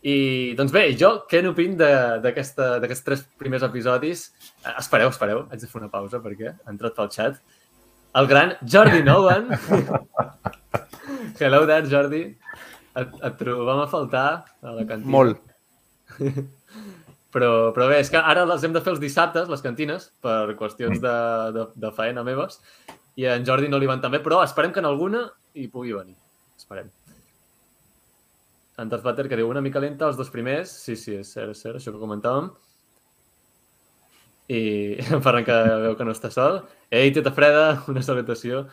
I, 0.00 0.54
doncs 0.56 0.72
bé, 0.72 0.86
jo 0.96 1.10
què 1.28 1.42
n'opin 1.44 1.74
d'aquests 1.76 3.02
tres 3.04 3.24
primers 3.40 3.64
episodis? 3.66 4.30
Eh, 4.64 4.72
espereu, 4.80 5.10
espereu, 5.12 5.42
haig 5.50 5.60
de 5.60 5.68
fer 5.68 5.80
una 5.82 5.90
pausa 5.92 6.22
perquè 6.24 6.54
ha 6.54 6.72
entrat 6.72 6.96
pel 6.96 7.10
xat. 7.12 7.40
El 8.16 8.28
gran 8.30 8.54
Jordi 8.64 9.02
Nolan. 9.04 9.50
Hello 11.40 11.66
there, 11.68 11.84
Jordi. 11.90 12.22
Et, 12.96 13.12
et 13.28 13.36
trobam 13.38 13.84
a 13.84 13.90
faltar 13.92 14.24
a 14.64 14.72
la 14.78 14.86
cantina. 14.88 15.12
Molt. 15.18 15.44
Però, 17.30 17.70
però 17.70 17.84
bé, 17.86 18.00
és 18.02 18.08
que 18.10 18.18
ara 18.18 18.42
les 18.42 18.64
hem 18.66 18.72
de 18.74 18.80
fer 18.82 18.90
els 18.90 18.98
dissabtes, 18.98 19.44
les 19.46 19.60
cantines, 19.62 20.08
per 20.18 20.56
qüestions 20.58 20.98
de, 20.98 21.12
de, 21.54 21.62
de 21.78 21.90
faena 21.94 22.24
meves, 22.26 22.58
i 23.14 23.28
a 23.30 23.36
en 23.38 23.46
Jordi 23.46 23.70
no 23.70 23.78
li 23.78 23.86
van 23.86 24.02
tan 24.02 24.10
bé, 24.10 24.18
però 24.24 24.40
esperem 24.42 24.74
que 24.74 24.82
en 24.82 24.88
alguna 24.90 25.20
hi 25.54 25.68
pugui 25.70 25.94
venir. 25.94 26.16
Esperem. 26.58 26.90
Antes 28.80 29.02
Butter, 29.04 29.26
que 29.28 29.36
diu 29.36 29.50
una 29.50 29.60
mica 29.60 29.80
lenta 29.82 30.08
els 30.08 30.16
dos 30.16 30.30
primers. 30.32 30.70
Sí, 30.86 30.96
sí, 30.96 31.18
és 31.20 31.30
cert, 31.34 31.52
és 31.52 31.60
cert, 31.60 31.76
això 31.76 31.92
que 31.92 32.00
comentàvem. 32.00 32.48
I 34.50 34.60
en 35.04 35.20
Ferran 35.26 35.44
que 35.46 35.58
veu 35.84 35.96
que 35.98 36.06
no 36.08 36.14
està 36.16 36.30
sol. 36.32 36.62
Ei, 36.88 37.12
teta 37.14 37.34
freda, 37.36 37.64
una 37.92 38.02
salutació. 38.06 38.64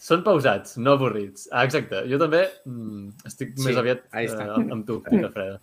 Són 0.00 0.24
pausats, 0.24 0.78
no 0.80 0.96
avorrits. 0.96 1.46
Ah, 1.52 1.66
exacte. 1.68 2.02
Jo 2.10 2.18
també 2.20 2.42
mm, 2.64 3.28
estic 3.28 3.54
Sí, 3.54 3.68
més 3.68 3.80
aviat 3.80 4.04
ahí 4.16 4.28
eh, 4.32 4.50
amb 4.64 4.84
tu, 4.88 4.98
teta 5.12 5.30
freda. 5.34 5.60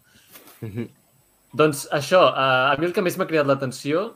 Doncs 1.57 1.87
això, 1.97 2.23
eh, 2.29 2.71
a 2.71 2.77
mi 2.79 2.87
el 2.87 2.95
que 2.95 3.03
més 3.05 3.17
m'ha 3.17 3.29
cridat 3.29 3.49
l'atenció 3.49 4.11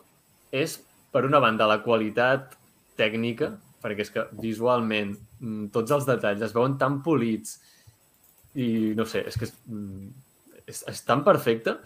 és, 0.53 0.77
per 1.11 1.25
una 1.25 1.41
banda, 1.43 1.67
la 1.69 1.81
qualitat 1.83 2.53
tècnica, 2.99 3.55
perquè 3.83 4.05
és 4.05 4.13
que 4.13 4.29
visualment 4.41 5.17
mm, 5.41 5.71
tots 5.73 5.93
els 5.97 6.05
detalls 6.07 6.45
es 6.45 6.53
veuen 6.53 6.77
tan 6.81 7.01
polits 7.05 7.57
i 8.55 8.67
no 8.97 9.05
sé, 9.09 9.23
és 9.27 9.35
que 9.37 9.47
és, 9.49 9.53
mm, 9.67 10.07
és, 10.65 10.83
és 10.91 11.01
tan 11.07 11.23
perfecte. 11.27 11.77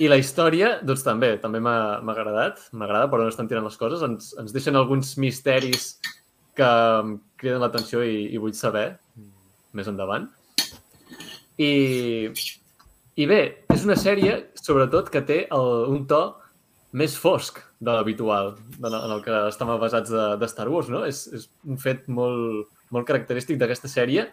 I 0.00 0.08
la 0.08 0.16
història, 0.20 0.78
doncs 0.86 1.02
també, 1.04 1.34
també 1.42 1.60
m'ha 1.60 2.00
agradat, 2.00 2.62
m'agrada 2.72 3.10
per 3.10 3.20
on 3.20 3.28
estan 3.28 3.48
tirant 3.48 3.66
les 3.66 3.76
coses. 3.80 4.04
Ens, 4.06 4.30
ens 4.40 4.54
deixen 4.54 4.78
alguns 4.78 5.16
misteris 5.20 5.98
que 6.56 6.68
em 7.00 7.18
criden 7.40 7.60
l'atenció 7.64 8.04
i, 8.04 8.30
i 8.32 8.40
vull 8.40 8.54
saber 8.56 8.86
més 9.76 9.90
endavant. 9.90 10.28
I, 11.60 11.72
i 13.20 13.26
bé, 13.28 13.40
és 13.74 13.84
una 13.84 13.96
sèrie, 14.00 14.38
sobretot, 14.56 15.10
que 15.12 15.20
té 15.26 15.42
el, 15.52 15.72
un 15.92 16.06
to 16.08 16.22
més 16.96 17.14
fosc 17.20 17.60
de 17.80 17.92
l'habitual, 17.92 18.54
en 18.80 18.96
el 18.96 19.20
que 19.24 19.36
estem 19.50 19.68
basats 19.80 20.10
de, 20.12 20.24
de 20.40 20.48
Star 20.50 20.68
Wars, 20.72 20.88
no? 20.92 21.04
És, 21.08 21.26
és 21.36 21.46
un 21.68 21.78
fet 21.80 22.08
molt, 22.08 22.72
molt 22.90 23.08
característic 23.08 23.60
d'aquesta 23.60 23.88
sèrie 23.92 24.26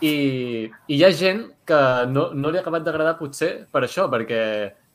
i, 0.00 0.70
i 0.88 0.96
hi 0.96 1.04
ha 1.04 1.10
gent 1.14 1.44
que 1.68 1.78
no, 2.10 2.28
no 2.34 2.50
li 2.50 2.58
ha 2.58 2.62
acabat 2.62 2.84
d'agradar 2.86 3.16
potser 3.18 3.50
per 3.72 3.82
això, 3.84 4.06
perquè 4.12 4.40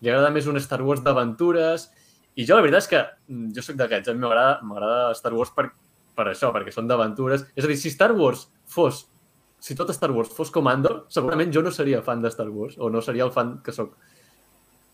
li 0.04 0.12
agrada 0.12 0.32
més 0.34 0.48
un 0.48 0.60
Star 0.64 0.82
Wars 0.84 1.04
d'aventures 1.04 1.90
i 2.36 2.46
jo 2.48 2.58
la 2.58 2.66
veritat 2.66 2.86
és 2.86 2.92
que 2.92 3.02
mm, 3.30 3.50
jo 3.56 3.64
sóc 3.66 3.78
d'aquests, 3.80 4.10
a 4.10 4.16
mi 4.18 4.24
m'agrada 4.24 5.14
Star 5.18 5.34
Wars 5.38 5.54
per, 5.56 5.70
per 6.18 6.28
això, 6.32 6.50
perquè 6.56 6.74
són 6.74 6.90
d'aventures. 6.90 7.46
És 7.56 7.66
a 7.66 7.70
dir, 7.70 7.78
si 7.78 7.92
Star 7.94 8.12
Wars 8.18 8.48
fos 8.66 9.06
si 9.64 9.78
tot 9.80 9.94
Star 9.96 10.12
Wars 10.12 10.34
fos 10.36 10.50
com 10.52 10.68
Andor, 10.68 11.06
segurament 11.14 11.54
jo 11.56 11.62
no 11.64 11.72
seria 11.72 12.02
fan 12.04 12.20
de 12.20 12.32
Star 12.34 12.50
Wars, 12.52 12.76
o 12.76 12.90
no 12.92 13.00
seria 13.02 13.24
el 13.24 13.32
fan 13.32 13.62
que 13.64 13.72
sóc. 13.72 13.94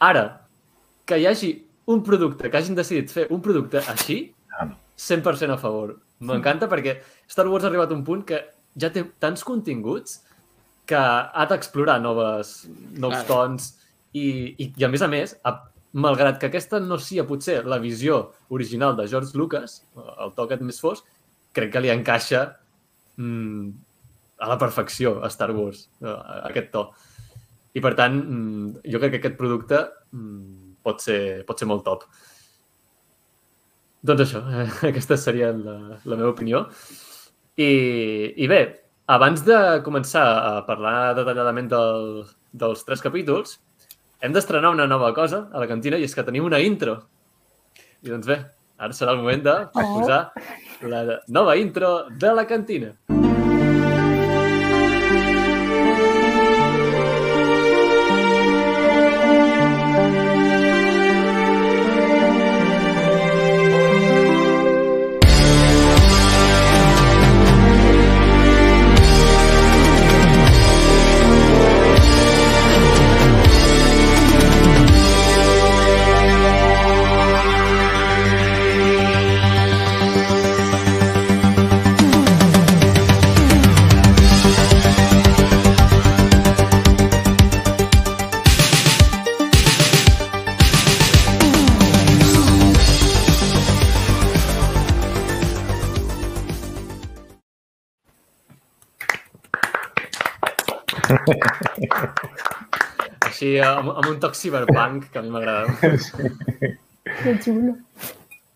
Ara, 0.06 0.25
que 1.10 1.18
hi 1.18 1.25
hagi 1.25 1.50
un 1.89 2.04
producte, 2.06 2.51
que 2.51 2.60
hagin 2.60 2.78
decidit 2.78 3.10
fer 3.10 3.25
un 3.34 3.42
producte 3.42 3.82
així, 3.89 4.28
Ah, 4.60 4.66
no. 4.66 4.75
100% 4.98 5.54
a 5.54 5.58
favor. 5.58 5.96
M'encanta 6.20 6.68
perquè 6.68 6.98
Star 7.32 7.48
Wars 7.48 7.63
ha 7.63 7.70
arribat 7.70 7.92
a 7.94 7.96
un 7.96 8.04
punt 8.04 8.25
que 8.28 8.39
ja 8.82 8.92
té 8.94 9.04
tants 9.22 9.44
continguts 9.48 10.22
que 10.90 11.00
ha 11.00 11.46
d'explorar 11.50 12.00
noves, 12.02 12.64
nous 12.98 13.14
Clar. 13.14 13.26
tons 13.30 13.74
i, 14.14 14.24
i, 14.58 14.72
i, 14.72 14.86
a 14.86 14.90
més 14.90 15.04
a 15.06 15.10
més, 15.12 15.36
a, 15.46 15.54
malgrat 15.94 16.40
que 16.42 16.50
aquesta 16.50 16.80
no 16.82 16.98
sia 17.02 17.26
potser 17.30 17.62
la 17.66 17.80
visió 17.82 18.22
original 18.50 18.96
de 18.98 19.06
George 19.10 19.38
Lucas, 19.38 19.84
el 19.98 20.34
to 20.36 20.46
aquest 20.46 20.66
més 20.66 20.82
fosc, 20.82 21.06
crec 21.54 21.74
que 21.74 21.84
li 21.84 21.92
encaixa 21.94 22.44
mm, 23.18 23.70
a 24.40 24.50
la 24.50 24.58
perfecció 24.62 25.20
a 25.24 25.30
Star 25.34 25.52
Wars, 25.56 25.88
eh, 26.02 26.16
aquest 26.50 26.72
to. 26.74 26.88
I 27.78 27.84
per 27.86 27.94
tant, 27.98 28.18
mm, 28.18 28.90
jo 28.90 29.02
crec 29.02 29.16
que 29.16 29.22
aquest 29.22 29.38
producte 29.38 29.84
mm, 30.16 30.76
pot, 30.86 31.02
ser, 31.06 31.20
pot 31.46 31.60
ser 31.60 31.70
molt 31.70 31.86
top. 31.86 32.06
Doncs 34.06 34.26
això, 34.26 34.44
eh, 34.48 34.68
aquesta 34.92 35.18
seria 35.20 35.52
la, 35.54 35.78
la 36.06 36.18
meva 36.18 36.34
opinió. 36.34 36.66
I, 37.60 37.72
I 38.39 38.48
bé, 38.48 38.60
abans 39.12 39.42
de 39.44 39.58
començar 39.84 40.24
a 40.24 40.51
parlar 40.68 41.16
detalladament 41.18 41.68
del, 41.72 42.06
dels 42.56 42.86
tres 42.88 43.04
capítols, 43.04 43.58
hem 44.24 44.36
d'estrenar 44.36 44.72
una 44.75 44.88
nova 44.88 45.12
cosa 45.18 45.46
a 45.51 45.60
la 45.60 45.68
cantina 45.68 46.00
i 46.00 46.08
és 46.08 46.16
que 46.16 46.24
tenim 46.24 46.48
una 46.48 46.62
intro. 46.63 46.96
I 48.00 48.13
doncs 48.13 48.32
bé, 48.32 48.39
ara 48.80 48.96
serà 48.96 49.16
el 49.18 49.24
moment 49.25 49.44
de 49.44 49.58
posar 49.75 50.22
la 50.88 51.22
nova 51.28 51.60
intro 51.60 51.96
de 52.16 52.36
la 52.39 52.48
cantina. 52.48 52.96
Així, 103.60 103.80
amb, 103.82 103.92
amb 103.92 104.08
un 104.08 104.20
toc 104.24 104.38
cyberpunk, 104.38 105.10
que 105.12 105.20
a 105.20 105.24
mi 105.25 105.34
m'agrada. 105.34 105.68
Que 107.20 107.34
xulo. 107.42 107.75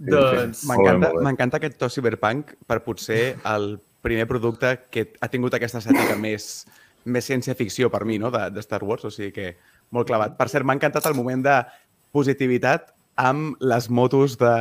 doncs, 0.03 0.63
M'encanta 0.67 1.59
aquest 1.59 1.77
to 1.79 1.89
cyberpunk 1.91 2.53
per 2.67 2.81
potser 2.85 3.35
el 3.49 3.75
primer 4.03 4.27
producte 4.27 4.75
que 4.91 5.07
ha 5.23 5.29
tingut 5.31 5.55
aquesta 5.55 5.79
estètica 5.79 6.15
més, 6.19 6.65
més 7.05 7.27
ciència-ficció 7.27 7.89
per 7.91 8.03
mi, 8.07 8.19
no?, 8.19 8.31
de, 8.33 8.49
de 8.53 8.63
Star 8.63 8.83
Wars, 8.83 9.05
o 9.07 9.11
sigui 9.13 9.31
que 9.35 9.53
molt 9.95 10.09
clavat. 10.09 10.35
Per 10.39 10.47
cert, 10.51 10.67
m'ha 10.67 10.75
encantat 10.77 11.07
el 11.09 11.15
moment 11.17 11.43
de 11.45 11.59
positivitat 12.15 12.91
amb 13.19 13.59
les 13.63 13.89
motos 13.89 14.37
de, 14.41 14.53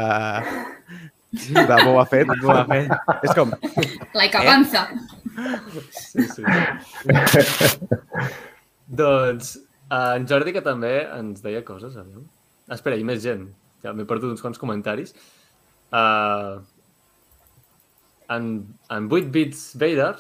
de 1.32 1.80
Boba 1.84 2.06
Fett. 2.06 2.30
Boba 2.42 2.64
Fett. 2.70 2.94
És 3.22 3.34
com, 3.36 3.52
Like 4.14 4.38
a 4.38 4.46
panza. 4.46 4.86
Sí, 5.90 6.26
sí. 6.28 6.42
doncs, 9.02 9.56
eh, 9.92 10.12
en 10.16 10.26
Jordi, 10.30 10.54
que 10.56 10.64
també 10.64 10.94
ens 11.18 11.44
deia 11.44 11.62
coses, 11.68 11.96
a 12.00 12.04
veure. 12.06 12.24
Ah, 12.68 12.76
espera, 12.78 12.96
hi 12.96 13.04
ha 13.04 13.10
més 13.12 13.22
gent. 13.24 13.48
Ja 13.84 13.92
m'he 13.92 14.06
perdut 14.08 14.32
uns 14.32 14.40
quants 14.44 14.60
comentaris. 14.60 15.12
Uh, 15.92 16.62
en, 18.32 18.46
en 18.88 19.08
8 19.10 19.28
bits 19.34 19.74
Vader, 19.76 20.14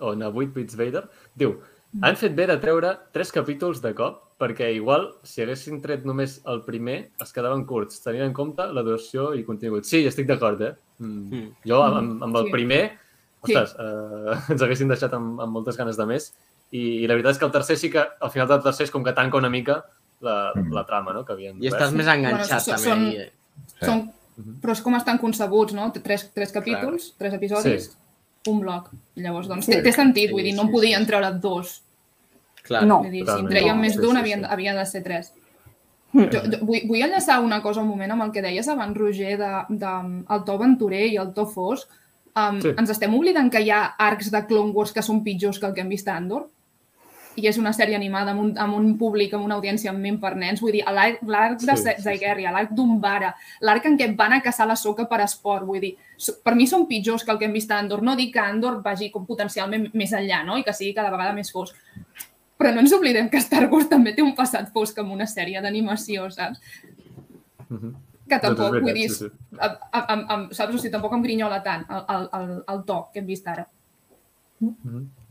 o 0.00 0.12
en 0.16 0.24
8 0.26 0.50
bits 0.56 0.74
Vader, 0.80 1.04
diu 1.38 1.54
han 2.02 2.16
fet 2.18 2.32
bé 2.34 2.48
de 2.50 2.56
treure 2.58 2.88
tres 3.14 3.30
capítols 3.30 3.78
de 3.84 3.92
cop 3.94 4.16
perquè 4.42 4.72
igual, 4.74 5.12
si 5.22 5.44
haguessin 5.44 5.76
tret 5.84 6.02
només 6.08 6.40
el 6.50 6.64
primer, 6.66 6.96
es 7.22 7.30
quedaven 7.32 7.62
curts, 7.68 8.00
tenint 8.02 8.24
en 8.26 8.32
compte 8.34 8.66
la 8.66 8.82
duració 8.82 9.28
i 9.38 9.44
contingut. 9.46 9.86
Sí, 9.86 10.00
estic 10.08 10.26
d'acord, 10.26 10.58
eh? 10.66 10.72
Mm. 10.98 11.20
Mm. 11.30 11.52
Jo, 11.70 11.78
amb, 11.86 12.24
amb 12.26 12.40
el 12.40 12.48
Sí. 12.48 12.52
primer, 12.56 12.82
Sí. 13.44 13.54
ostres, 13.54 13.76
eh, 13.78 14.34
ens 14.56 14.62
haguessin 14.66 14.90
deixat 14.90 15.14
amb, 15.14 15.38
amb 15.40 15.52
moltes 15.54 15.78
ganes 15.78 15.96
de 15.96 16.06
més. 16.10 16.32
I, 16.74 16.80
I 17.04 17.06
la 17.06 17.14
veritat 17.14 17.36
és 17.36 17.38
que 17.38 17.46
el 17.46 17.52
tercer 17.54 17.76
sí 17.78 17.90
que, 17.92 18.02
al 18.02 18.30
final 18.34 18.48
del 18.50 18.62
tercer, 18.64 18.84
és 18.88 18.90
com 18.90 19.04
que 19.06 19.12
tanca 19.14 19.38
una 19.38 19.50
mica 19.52 19.84
la, 20.20 20.52
Mm. 20.54 20.72
la 20.72 20.84
trama, 20.88 21.12
no?, 21.12 21.24
que 21.24 21.32
havien 21.34 21.58
I 21.62 21.68
estàs 21.70 21.92
més 21.92 22.06
enganxat 22.08 22.64
Bueno, 22.66 22.76
també. 22.78 22.88
són- 22.88 23.08
ahí, 23.08 23.16
eh? 23.20 23.32
Sí. 23.78 23.84
Són, 23.86 24.00
però 24.62 24.72
és 24.72 24.80
com 24.82 24.94
estan 24.96 25.18
concebuts, 25.18 25.74
no? 25.76 25.92
Tres, 25.92 26.30
tres 26.34 26.50
capítols, 26.52 27.14
tres 27.18 27.34
episodis, 27.34 27.84
Sí. 27.92 28.50
un 28.50 28.60
bloc. 28.60 28.90
Llavors, 29.16 29.46
doncs, 29.48 29.66
té, 29.66 29.82
té 29.82 29.92
sentit, 29.92 30.30
vull 30.32 30.42
dir, 30.42 30.54
no 30.54 30.62
en 30.62 30.68
Sí, 30.68 30.72
sí, 30.72 30.76
podien 30.78 31.06
treure 31.06 31.30
dos. 31.38 31.82
Clar. 32.64 32.86
No. 32.86 33.02
Vull 33.02 33.10
dir, 33.12 33.24
si 33.26 33.38
en 33.38 33.46
treien 33.48 33.76
No, 33.76 33.82
més 33.82 33.92
sí, 33.94 33.98
d'un, 34.00 34.12
sí, 34.12 34.20
havien, 34.20 34.40
sí. 34.40 34.46
havia 34.50 34.74
de 34.74 34.86
ser 34.86 35.02
tres. 35.04 35.32
Jo, 36.14 36.28
jo, 36.30 36.40
vull, 36.62 36.80
vull 36.88 37.02
enllaçar 37.02 37.40
una 37.42 37.60
cosa 37.60 37.80
un 37.82 37.88
moment 37.88 38.10
amb 38.12 38.22
el 38.22 38.30
que 38.32 38.40
deies 38.42 38.68
abans, 38.68 38.96
Roger, 38.96 39.36
de, 39.36 39.52
de 39.68 39.86
el 40.30 40.44
to 40.44 40.52
aventurer 40.52 41.06
i 41.12 41.16
el 41.16 41.32
to 41.34 41.44
fosc. 41.46 41.88
Um, 42.36 42.60
Sí. 42.60 42.68
sí. 42.70 42.74
Ens 42.78 42.90
estem 42.90 43.14
oblidant 43.14 43.50
que 43.50 43.60
hi 43.60 43.70
ha 43.70 43.94
arcs 43.98 44.30
de 44.30 44.46
Clone 44.46 44.72
Wars 44.72 44.92
que 44.92 45.02
són 45.02 45.22
pitjors 45.22 45.58
que 45.58 45.66
el 45.66 45.74
que 45.74 45.80
hem 45.82 45.88
vist 45.88 46.08
a 46.08 46.16
Andor? 46.16 46.48
I 47.34 47.48
és 47.50 47.56
una 47.58 47.72
sèrie 47.74 47.96
animada 47.98 48.30
amb 48.30 48.42
un, 48.42 48.50
amb 48.60 48.76
un 48.76 48.92
públic, 48.98 49.32
amb 49.34 49.46
una 49.46 49.56
audiència 49.58 49.90
amb 49.90 50.02
ment 50.02 50.20
per 50.22 50.34
nens. 50.38 50.60
Vull 50.62 50.76
dir, 50.76 50.82
l'arc 50.86 51.64
de 51.64 51.76
Sí, 51.80 51.94
Zaigeria, 52.02 52.52
l'arc 52.54 52.70
d'Umbara, 52.76 53.32
l'arc 53.60 53.88
en 53.90 53.98
què 53.98 54.08
van 54.16 54.36
a 54.36 54.40
caçar 54.42 54.68
la 54.70 54.76
soca 54.78 55.08
per 55.10 55.20
esport. 55.24 55.66
Vull 55.66 55.82
dir, 55.82 55.94
per 56.44 56.54
mi 56.54 56.68
són 56.70 56.86
pitjors 56.86 57.24
que 57.24 57.34
el 57.34 57.40
que 57.40 57.48
hem 57.48 57.56
vist 57.56 57.72
a 57.74 57.80
Andor. 57.82 58.04
No 58.06 58.14
dic 58.16 58.32
que 58.36 58.44
Andor 58.44 58.80
vagi 58.84 59.10
com 59.10 59.26
potencialment 59.26 59.88
més 59.94 60.14
enllà, 60.14 60.44
no? 60.46 60.58
I 60.58 60.62
que 60.62 60.76
sigui 60.76 60.94
cada 60.94 61.10
vegada 61.10 61.34
més 61.34 61.50
fosc. 61.50 61.74
Però 62.54 62.70
no 62.70 62.84
ens 62.84 62.94
oblidem 62.94 63.28
que 63.28 63.42
Star 63.42 63.66
Wars 63.72 63.90
també 63.90 64.14
té 64.14 64.22
un 64.22 64.34
passat 64.38 64.70
fosc 64.72 64.98
amb 65.02 65.12
una 65.16 65.26
sèrie 65.26 65.60
d'animació, 65.60 66.30
saps? 66.30 66.62
Mhm. 67.68 67.96
Que 68.28 68.38
Doncs 68.38 68.46
tampoc, 68.46 68.78
veritat, 68.78 68.86
vull 68.86 68.94
dir, 68.94 69.08
sí, 69.10 69.26
sí. 69.26 69.58
a, 69.58 69.66
a, 69.90 70.00
a, 70.00 70.14
a, 70.14 70.38
saps? 70.54 70.70
O 70.70 70.78
sigui, 70.78 70.92
tampoc 70.94 71.12
em 71.12 71.26
grinyola 71.26 71.60
tant 71.66 71.84
el, 71.90 72.06
el, 72.14 72.30
el, 72.38 72.56
el 72.72 72.86
to 72.86 73.02
que 73.12 73.20
hem 73.20 73.26
vist 73.26 73.50
ara. 73.50 73.66
Mhm. 74.62 75.23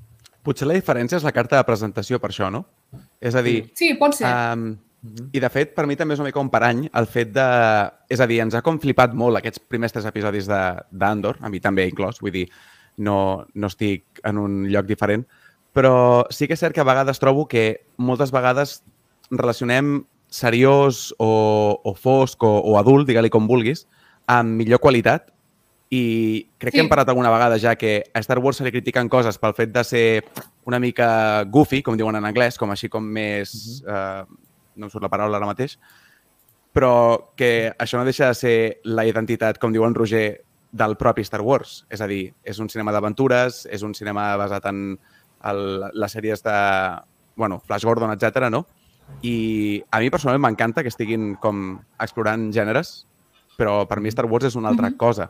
Potser 0.43 0.67
la 0.67 0.75
diferència 0.75 1.15
és 1.17 1.23
la 1.23 1.31
carta 1.31 1.55
de 1.57 1.63
presentació 1.67 2.19
per 2.19 2.29
això, 2.33 2.49
no? 2.51 2.65
És 3.21 3.35
a 3.35 3.41
dir, 3.41 3.69
Sí, 3.79 3.93
pot 3.99 4.13
ser. 4.17 4.27
um, 4.27 4.73
i 5.35 5.39
de 5.39 5.49
fet, 5.51 5.73
per 5.75 5.85
mi 5.87 5.95
també 5.99 6.13
és 6.15 6.19
una 6.19 6.27
mica 6.29 6.39
un 6.39 6.49
parany 6.51 6.85
el 6.93 7.07
fet 7.07 7.31
de... 7.35 7.45
És 8.09 8.19
a 8.23 8.27
dir, 8.27 8.39
ens 8.43 8.55
ha 8.55 8.61
com 8.63 8.77
flipat 8.79 9.13
molt 9.15 9.35
aquests 9.39 9.59
primers 9.59 9.91
tres 9.95 10.05
episodis 10.07 10.47
de- 10.47 10.83
d'Andor, 10.91 11.37
a 11.41 11.49
mi 11.49 11.59
també 11.63 11.87
inclòs, 11.89 12.19
vull 12.23 12.31
dir, 12.31 12.45
no, 12.97 13.45
no 13.55 13.67
estic 13.67 14.21
en 14.23 14.37
un 14.37 14.61
lloc 14.71 14.85
diferent, 14.85 15.25
però 15.73 16.25
sí 16.29 16.47
que 16.47 16.53
és 16.53 16.59
cert 16.61 16.75
que 16.75 16.83
a 16.83 16.87
vegades 16.87 17.19
trobo 17.19 17.47
que 17.49 17.81
moltes 17.97 18.31
vegades 18.31 18.83
relacionem 19.31 20.05
seriós 20.29 21.13
o, 21.19 21.79
o 21.83 21.93
fosc 21.95 22.43
o, 22.43 22.53
o 22.61 22.77
adult, 22.79 23.07
digue-li 23.09 23.29
com 23.33 23.47
vulguis, 23.49 23.87
amb 24.27 24.55
millor 24.61 24.79
qualitat 24.79 25.32
i 25.93 26.47
crec 26.57 26.71
Sí. 26.73 26.77
que 26.77 26.81
hem 26.81 26.89
parlat 26.89 27.09
alguna 27.11 27.29
vegada 27.29 27.59
ja 27.61 27.75
que 27.75 28.03
a 28.13 28.19
Star 28.23 28.39
Wars 28.39 28.57
se 28.57 28.63
li 28.65 28.71
critiquen 28.73 29.09
coses 29.11 29.37
pel 29.37 29.53
fet 29.53 29.69
de 29.75 29.83
ser 29.83 30.23
una 30.65 30.79
mica 30.79 31.43
goofy, 31.45 31.83
com 31.83 31.97
diuen 31.99 32.15
en 32.17 32.25
anglès, 32.25 32.57
com 32.57 32.71
així 32.73 32.89
com 32.89 33.03
més... 33.05 33.83
eh, 33.85 34.23
no 34.75 34.87
em 34.87 34.89
surt 34.89 35.03
la 35.05 35.09
paraula 35.11 35.37
ara 35.37 35.45
mateix, 35.45 35.75
però 36.73 37.29
que 37.37 37.71
això 37.77 37.99
no 37.99 38.05
deixa 38.07 38.31
de 38.31 38.33
ser 38.39 38.55
la 38.89 39.05
identitat, 39.05 39.59
com 39.61 39.71
diu 39.75 39.85
en 39.85 39.93
Roger, 39.93 40.41
del 40.73 40.95
propi 40.97 41.21
Star 41.21 41.41
Wars. 41.45 41.83
És 41.93 42.01
a 42.01 42.07
dir, 42.09 42.31
és 42.43 42.57
un 42.57 42.69
cinema 42.73 42.91
d'aventures, 42.91 43.67
és 43.69 43.83
un 43.85 43.93
cinema 43.93 44.31
basat 44.41 44.65
en 44.71 44.97
el, 45.45 45.61
les 45.93 46.11
sèries 46.15 46.41
de 46.41 46.55
bueno, 47.35 47.59
Flash 47.59 47.85
Gordon, 47.85 48.09
etc. 48.15 48.49
no? 48.49 48.63
I 49.21 49.83
a 49.91 49.99
mi 50.01 50.09
personalment 50.09 50.41
m'encanta 50.47 50.81
que 50.81 50.89
estiguin 50.89 51.35
com 51.35 51.75
explorant 52.01 52.49
gèneres, 52.55 53.03
però 53.59 53.83
per 53.87 53.99
mi 54.01 54.09
Star 54.09 54.25
Wars 54.25 54.45
és 54.49 54.55
una 54.57 54.69
altra 54.73 54.89
Mhm. 54.89 54.97
cosa. 54.97 55.29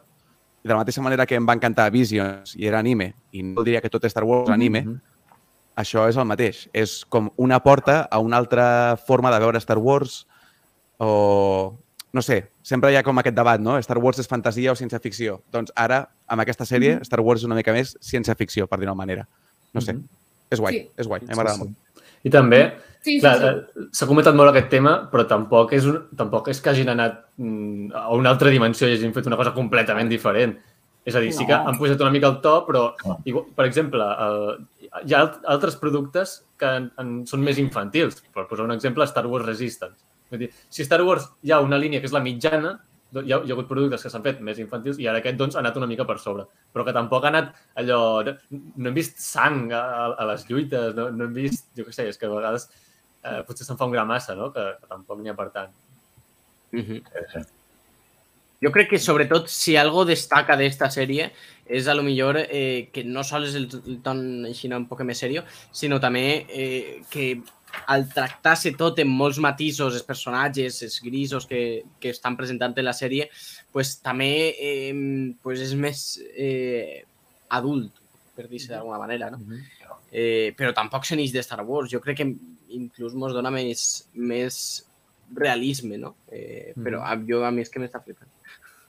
I 0.63 0.67
de 0.67 0.73
la 0.73 0.79
mateixa 0.79 1.01
manera 1.03 1.25
que 1.25 1.35
em 1.35 1.45
va 1.47 1.53
encantar 1.57 1.89
Visions 1.91 2.55
i 2.55 2.67
era 2.67 2.79
anime, 2.79 3.13
i 3.35 3.43
no 3.43 3.63
diria 3.63 3.81
que 3.83 3.89
tot 3.91 4.05
Star 4.07 4.23
Wars 4.23 4.47
és 4.47 4.53
anime, 4.53 4.81
Mhm. 4.85 4.99
això 5.75 6.07
és 6.07 6.15
el 6.15 6.25
mateix. 6.25 6.69
És 6.73 7.03
com 7.05 7.29
una 7.35 7.59
porta 7.61 8.07
a 8.09 8.19
una 8.19 8.37
altra 8.37 8.95
forma 8.97 9.29
de 9.31 9.39
veure 9.39 9.59
Star 9.59 9.77
Wars 9.77 10.25
o... 10.97 11.77
No 12.13 12.21
sé, 12.21 12.51
sempre 12.61 12.91
hi 12.91 12.95
ha 12.95 13.01
com 13.01 13.17
aquest 13.17 13.35
debat, 13.35 13.59
no? 13.59 13.79
Star 13.81 13.97
Wars 13.97 14.19
és 14.19 14.27
fantasia 14.29 14.71
o 14.71 14.75
ciència-ficció. 14.75 15.39
Doncs 15.51 15.71
ara, 15.75 16.11
amb 16.27 16.41
aquesta 16.43 16.63
sèrie, 16.63 16.99
Star 17.03 17.19
Wars 17.21 17.41
és 17.41 17.45
una 17.45 17.55
mica 17.55 17.73
més 17.73 17.97
ciència-ficció, 18.05 18.67
per 18.69 18.77
dir-ho 18.79 18.93
manera. 18.93 19.27
No 19.73 19.81
sé, 19.81 19.93
Mhm. 19.93 20.03
és 20.51 20.59
guai, 20.59 20.73
Sí. 20.73 20.89
és 20.95 21.07
guai, 21.07 21.21
a 21.21 21.23
mi 21.23 21.27
Sí, 21.29 21.35
m'agrada 21.35 21.55
sí. 21.57 21.63
molt. 21.63 21.75
I 22.23 22.29
també, 22.31 22.63
Sí, 23.03 23.17
sí, 23.17 23.19
clar, 23.19 23.37
sí. 23.39 23.45
eh, 23.81 23.87
s'ha 23.91 24.07
comentat 24.07 24.33
molt 24.35 24.49
aquest 24.53 24.69
tema, 24.71 25.09
però 25.11 25.25
tampoc 25.27 25.73
és, 25.75 25.83
un, 25.85 25.97
tampoc 26.15 26.47
és 26.53 26.61
que 26.63 26.69
hagin 26.71 26.87
anat 26.93 27.17
mm, 27.37 27.91
a 27.99 28.13
una 28.15 28.29
altra 28.31 28.49
dimensió 28.49 28.87
i 28.87 28.93
hagin 28.95 29.11
fet 29.13 29.27
una 29.27 29.35
cosa 29.35 29.51
completament 29.53 30.07
diferent. 30.09 30.55
És 31.03 31.15
a 31.15 31.19
dir, 31.19 31.33
sí 31.35 31.43
que 31.45 31.51
No. 31.51 31.67
han 31.67 31.75
posat 31.77 31.99
una 31.99 32.11
mica 32.11 32.27
el 32.31 32.37
to, 32.39 32.65
però, 32.65 32.93
No. 33.05 33.17
igual, 33.25 33.45
per 33.53 33.65
exemple, 33.65 33.99
el, 34.01 34.67
hi 35.03 35.13
ha 35.13 35.19
alt- 35.19 35.41
altres 35.51 35.75
productes 35.75 36.45
que 36.57 36.65
en, 36.65 36.89
en, 36.97 37.27
són 37.27 37.41
més 37.43 37.59
infantils. 37.59 38.23
Per 38.33 38.47
posar 38.47 38.63
un 38.63 38.71
exemple, 38.71 39.03
Star 39.03 39.27
Wars 39.27 39.45
Resistance. 39.45 39.99
Vull 40.31 40.39
dir, 40.39 40.51
si 40.69 40.81
Star 40.87 41.01
Wars 41.03 41.27
hi 41.43 41.51
ha 41.51 41.59
una 41.59 41.77
línia 41.77 41.99
que 41.99 42.05
és 42.07 42.13
la 42.15 42.21
mitjana, 42.23 42.79
hi 43.21 43.33
ha, 43.33 43.39
hi 43.43 43.51
ha 43.51 43.55
hagut 43.55 43.69
productes 43.69 44.05
que 44.05 44.11
s'han 44.11 44.25
fet 44.25 44.39
més 44.41 44.59
infantils 44.63 44.99
i 45.01 45.07
ara 45.09 45.21
aquest 45.21 45.37
doncs, 45.37 45.57
ha 45.57 45.61
anat 45.61 45.77
una 45.77 45.89
mica 45.89 46.05
per 46.09 46.17
sobre. 46.21 46.47
Però 46.73 46.85
que 46.87 46.95
tampoc 46.95 47.25
ha 47.25 47.33
anat 47.33 47.51
allò... 47.81 47.99
No, 48.25 48.89
hem 48.89 48.97
vist 48.97 49.21
sang 49.21 49.67
a, 49.75 49.83
a 50.17 50.29
les 50.31 50.47
lluites, 50.49 50.95
no, 50.97 51.09
no 51.13 51.27
hem 51.27 51.35
vist... 51.37 51.69
Jo 51.77 51.85
què 51.87 51.95
sé, 51.95 52.07
és 52.09 52.17
que 52.17 52.29
a 52.29 52.33
vegades 52.33 52.69
eh, 52.69 53.41
potser 53.47 53.67
se'n 53.67 53.79
fa 53.79 53.89
un 53.89 53.93
gra 53.95 54.05
massa, 54.09 54.37
no? 54.39 54.51
Que, 54.55 54.69
que 54.79 54.89
tampoc 54.89 55.21
n'hi 55.21 55.33
ha 55.33 55.37
per 55.37 55.49
tant. 55.55 55.75
Sí, 56.73 56.85
sí. 56.89 57.03
Yo 58.63 58.71
creo 58.71 58.87
que 58.87 58.97
sobre 58.97 59.25
todo 59.25 59.45
si 59.47 59.75
algo 59.75 60.05
destaca 60.05 60.55
de 60.55 60.65
esta 60.65 60.89
serie 60.89 61.33
es 61.65 61.89
a 61.89 61.93
lo 61.93 62.01
mejor 62.01 62.37
eh, 62.37 62.89
que 62.93 63.03
no 63.03 63.23
solo 63.25 63.45
es 63.45 63.55
el, 63.55 63.67
el 63.85 64.01
ton 64.01 64.45
així 64.47 64.69
un 64.71 64.85
poc 64.87 65.03
més 65.03 65.19
serio, 65.19 65.43
sinó 65.71 65.99
també 65.99 66.45
eh, 66.47 67.01
que 67.11 67.41
al 67.87 68.05
tractar-se 68.13 68.71
tot 68.79 68.99
en 69.03 69.09
molts 69.09 69.39
matisos, 69.43 69.95
els 69.97 70.05
personatges, 70.07 70.81
els 70.85 70.99
grisos 71.03 71.47
que, 71.49 71.83
que 71.99 72.11
estan 72.13 72.37
presentant 72.39 72.75
en 72.77 72.85
la 72.85 72.93
sèrie, 72.95 73.29
pues 73.73 73.95
també 74.05 74.29
eh, 74.53 74.93
pues 75.43 75.61
és 75.65 75.73
més 75.75 76.03
eh, 76.37 77.03
adult, 77.49 77.91
per 78.35 78.47
dir-se 78.49 78.71
d'alguna 78.71 78.97
manera, 79.01 79.29
no? 79.33 79.41
Eh, 80.11 80.53
però 80.57 80.71
tampoc 80.73 81.05
se 81.05 81.15
n'eix 81.17 81.33
de 81.33 81.41
Star 81.45 81.61
Wars. 81.65 81.91
Jo 81.91 81.99
crec 82.01 82.17
que 82.21 82.29
inclús 82.77 83.13
mos 83.17 83.33
dona 83.33 83.51
més, 83.53 84.07
més 84.13 84.55
realisme, 85.33 85.97
no? 86.01 86.15
Eh, 86.31 86.73
però 86.77 87.01
a, 87.05 87.15
jo, 87.25 87.43
a 87.45 87.51
mi 87.53 87.61
és 87.65 87.69
que 87.73 87.81
m'està 87.81 88.01
flipant. 88.05 88.29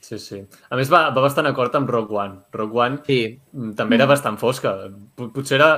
Sí, 0.05 0.19
sí. 0.21 0.43
A 0.69 0.77
més, 0.77 0.91
va, 0.93 1.07
va 1.17 1.23
bastant 1.25 1.47
acord 1.49 1.73
amb 1.79 1.89
Rogue 1.89 2.13
One. 2.21 2.43
Rogue 2.53 2.77
One 2.77 2.99
Sí, 3.07 3.39
mm, 3.57 3.71
també 3.79 3.97
era 3.97 4.05
bastant 4.11 4.37
fosca. 4.41 4.75
P- 5.17 5.31
Potser 5.33 5.57
era... 5.61 5.71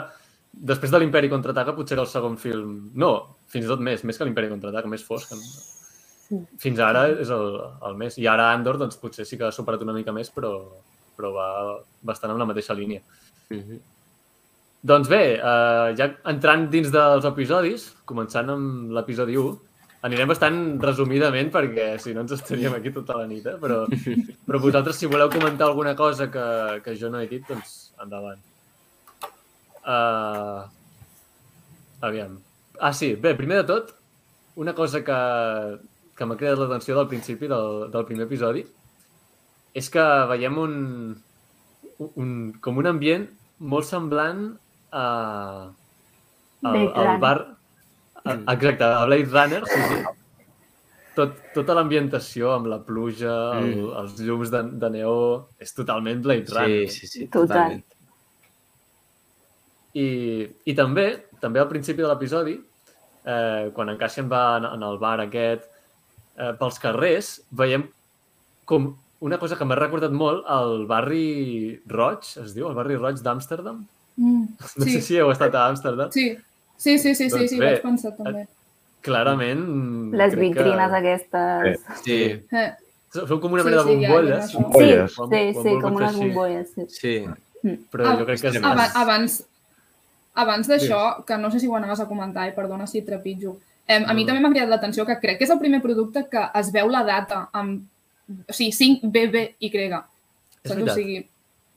Després 0.56 0.92
de 0.92 1.00
l'Imperi 1.02 1.28
Contraataca, 1.28 1.74
potser 1.76 1.96
era 1.96 2.04
el 2.06 2.10
segon 2.10 2.38
film... 2.40 2.76
No, 2.96 3.10
fins 3.52 3.66
i 3.66 3.68
tot 3.68 3.82
més, 3.84 4.04
més 4.08 4.16
que 4.16 4.24
l'Imperi 4.24 4.48
Contraataca, 4.48 4.88
més 4.88 5.04
fosca. 5.04 5.36
No? 5.36 6.40
Fins 6.58 6.80
ara 6.82 7.04
és 7.12 7.28
el, 7.30 7.58
el 7.86 7.98
més. 8.00 8.16
I 8.18 8.26
ara 8.30 8.48
Andor, 8.54 8.80
doncs, 8.80 8.96
potser 9.00 9.26
sí 9.28 9.38
que 9.38 9.46
ha 9.48 9.52
superat 9.54 9.84
una 9.84 9.94
mica 9.96 10.14
més, 10.16 10.32
però, 10.32 10.54
però 11.18 11.34
va 11.34 11.50
bastant 12.08 12.32
en 12.32 12.40
la 12.40 12.48
mateixa 12.48 12.76
línia. 12.78 13.04
Mhm. 13.52 13.84
Doncs 14.86 15.08
bé, 15.10 15.22
eh, 15.34 15.94
ja 15.98 16.10
entrant 16.30 16.68
dins 16.70 16.92
dels 16.94 17.24
episodis, 17.26 17.88
començant 18.06 18.52
amb 18.52 18.92
l'episodi 18.94 19.34
1, 19.40 19.54
anirem 20.06 20.30
bastant 20.30 20.58
resumidament 20.82 21.50
perquè 21.50 21.88
si 22.02 22.14
no 22.14 22.22
ens 22.22 22.36
estaríem 22.36 22.76
aquí 22.76 22.92
tota 22.94 23.16
la 23.18 23.26
nit, 23.26 23.48
eh? 23.50 23.56
però, 23.58 23.80
però 24.46 24.60
vosaltres 24.62 25.00
si 25.00 25.10
voleu 25.10 25.32
comentar 25.32 25.66
alguna 25.66 25.96
cosa 25.98 26.30
que, 26.30 26.46
que 26.84 26.94
jo 27.00 27.10
no 27.10 27.18
he 27.18 27.26
dit, 27.30 27.42
doncs 27.48 27.90
endavant. 28.02 28.38
Uh, 29.86 30.66
aviam. 32.02 32.40
Ah, 32.80 32.92
sí, 32.92 33.14
bé, 33.14 33.34
primer 33.38 33.62
de 33.62 33.68
tot, 33.70 33.92
una 34.60 34.74
cosa 34.74 35.02
que, 35.04 35.18
que 36.16 36.26
m'ha 36.26 36.36
cridat 36.40 36.58
l'atenció 36.58 36.96
del 36.98 37.08
principi 37.08 37.48
del, 37.48 37.86
del 37.92 38.04
primer 38.08 38.26
episodi 38.26 38.64
és 39.76 39.88
que 39.92 40.04
veiem 40.30 40.58
un, 40.58 40.76
un, 42.16 42.30
com 42.64 42.78
un 42.80 42.86
ambient 42.88 43.26
molt 43.60 43.84
semblant 43.88 44.46
a, 44.90 45.06
al, 46.64 46.72
Blade 46.72 46.92
al 46.92 47.06
Runner. 47.06 47.18
bar... 47.20 47.36
A, 48.26 48.32
exacte, 48.56 48.82
a 48.84 49.04
Blade 49.06 49.28
Runner, 49.30 49.62
sí, 49.70 49.82
sí. 49.92 49.98
Tot, 51.16 51.36
tota 51.54 51.76
l'ambientació 51.78 52.50
amb 52.56 52.66
la 52.68 52.80
pluja, 52.84 53.34
el, 53.60 53.70
Mm. 53.76 53.92
els 54.02 54.18
llums 54.26 54.50
de, 54.52 54.62
de 54.82 54.90
neó, 54.92 55.14
és 55.62 55.72
totalment 55.76 56.20
Blade 56.24 56.50
Runner. 56.52 56.88
sí, 56.90 57.06
sí, 57.06 57.12
sí, 57.12 57.28
Total. 57.32 57.78
I, 59.96 60.06
I 60.68 60.74
també, 60.76 61.06
també 61.40 61.60
al 61.62 61.68
principi 61.70 62.02
de 62.04 62.08
l'episodi, 62.10 62.56
eh, 63.24 63.70
quan 63.74 63.88
en 63.92 63.98
Cassian 64.00 64.28
va 64.30 64.42
en, 64.58 64.66
en 64.76 64.82
el 64.86 64.98
bar 65.00 65.18
aquest, 65.24 65.64
eh, 66.36 66.52
pels 66.60 66.78
carrers, 66.82 67.30
veiem 67.56 67.86
com 68.68 68.90
una 69.24 69.38
cosa 69.40 69.56
que 69.56 69.64
m'ha 69.64 69.78
recordat 69.78 70.12
molt 70.12 70.44
el 70.52 70.84
barri 70.90 71.80
roig, 71.88 72.26
es 72.42 72.52
diu, 72.56 72.68
el 72.68 72.76
barri 72.76 72.98
roig 73.00 73.22
d'Amsterdam. 73.24 73.80
Mm, 74.16 74.44
No 74.80 74.84
sí, 74.84 74.98
sé 74.98 75.00
si 75.06 75.16
heu 75.20 75.30
estat 75.32 75.54
a 75.56 75.66
Amsterdam. 75.70 76.10
sí, 76.12 76.36
sí, 76.76 76.98
sí, 76.98 77.14
sí, 77.14 77.30
sí, 77.30 77.32
Doncs 77.32 77.50
sí, 77.50 77.58
bé, 77.60 77.70
vaig 77.70 77.82
pensar 77.86 78.12
també. 78.18 78.44
Clarament... 79.06 79.62
Les 80.18 80.34
vitrines 80.34 80.90
que... 80.90 80.98
aquestes. 81.00 81.80
Sí, 82.02 82.18
Eh, 82.52 82.72
Feu 83.16 83.38
com 83.40 83.52
una 83.54 83.62
Sí, 83.62 83.70
mena 83.70 83.82
sí, 83.82 83.88
de 83.88 83.94
ja, 83.94 84.00
ja, 84.02 84.08
bombolles. 84.12 84.50
Sí, 84.50 84.56
sí, 84.58 85.44
sí, 85.62 85.68
ho 85.70 85.76
han 85.76 85.80
com 85.80 85.94
volgut 85.94 86.02
fer 86.02 86.08
unes 86.10 86.16
bombolles. 86.20 86.72
Sí. 86.74 87.14
sí. 87.62 87.76
Però 87.92 88.08
Ah, 88.10 88.16
jo 88.18 88.26
crec 88.28 88.42
que 88.42 88.50
és. 88.50 88.58
Abans, 88.60 89.36
abans 90.36 90.68
d'això, 90.68 91.24
que 91.26 91.38
no 91.40 91.50
sé 91.50 91.60
si 91.60 91.66
ho 91.66 91.76
anaves 91.76 92.00
a 92.00 92.06
comentar, 92.06 92.46
i 92.48 92.54
perdona 92.54 92.86
si 92.86 93.02
trepitjo, 93.02 93.56
eh, 93.86 94.02
a 94.04 94.14
mi 94.14 94.22
No, 94.22 94.28
també 94.28 94.40
m'ha 94.40 94.50
cridat 94.52 94.68
l'atenció 94.68 95.06
que 95.06 95.18
crec 95.20 95.38
que 95.38 95.44
és 95.44 95.50
el 95.50 95.58
primer 95.58 95.80
producte 95.82 96.26
que 96.30 96.50
es 96.60 96.70
veu 96.72 96.88
la 96.92 97.02
data 97.04 97.48
amb 97.52 97.84
o 98.48 98.52
sigui, 98.52 98.72
5 98.72 99.06
BBY. 99.06 99.56
És 100.62 100.72
Saps? 100.72 100.82
O 100.82 100.94
sigui, 100.94 101.20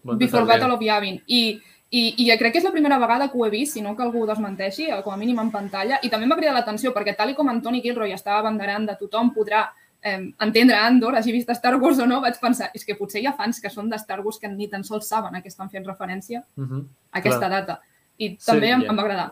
Bon 0.04 0.18
Before 0.18 0.44
detall, 0.46 0.60
Battle 0.60 0.76
of 0.76 0.82
Yavin. 0.82 1.20
I, 1.28 1.60
i, 1.92 2.02
I 2.26 2.38
crec 2.38 2.54
que 2.54 2.60
és 2.62 2.66
la 2.66 2.72
primera 2.72 2.98
vegada 3.02 3.28
que 3.30 3.38
ho 3.38 3.46
he 3.46 3.50
vist, 3.50 3.74
si 3.74 3.82
no 3.82 3.96
que 3.96 4.04
algú 4.04 4.24
ho 4.24 4.30
desmenteixi, 4.30 4.88
com 5.04 5.14
a 5.14 5.18
mínim 5.18 5.40
en 5.40 5.52
pantalla. 5.52 6.00
I 6.02 6.10
també 6.10 6.26
m'ha 6.26 6.38
cridat 6.40 6.56
l'atenció, 6.56 6.94
perquè 6.96 7.16
tal 7.18 7.30
i 7.30 7.36
com 7.38 7.50
en 7.50 7.62
Toni 7.62 7.82
Gilroy 7.82 8.14
estava 8.16 8.40
abanderant 8.40 8.88
de 8.90 8.96
tothom 8.98 9.34
podrà 9.36 9.68
eh, 10.02 10.32
entendre 10.40 10.78
Andor, 10.78 11.16
hagi 11.16 11.34
vist 11.36 11.50
Star 11.54 11.76
Wars 11.76 12.00
o 12.00 12.08
no, 12.08 12.22
vaig 12.22 12.40
pensar, 12.40 12.72
és 12.74 12.86
que 12.86 12.96
potser 12.96 13.22
hi 13.22 13.28
ha 13.28 13.36
fans 13.38 13.60
que 13.60 13.70
són 13.70 13.90
de 13.90 14.00
Star 14.00 14.22
Wars 14.24 14.40
que 14.40 14.48
ni 14.48 14.70
tan 14.72 14.84
sols 14.88 15.10
saben 15.10 15.36
a 15.36 15.44
què 15.44 15.52
estan 15.52 15.70
fent 15.70 15.86
referència 15.86 16.44
Uh 16.56 16.64
-huh. 16.64 16.84
a 17.12 17.20
aquesta 17.20 17.48
Clar. 17.48 17.50
data. 17.50 17.82
I 18.20 18.36
també 18.38 18.68
Sí, 18.68 18.74
em, 18.74 18.82
ja. 18.84 18.90
em 18.92 18.98
va 18.98 19.02
agradar. 19.06 19.28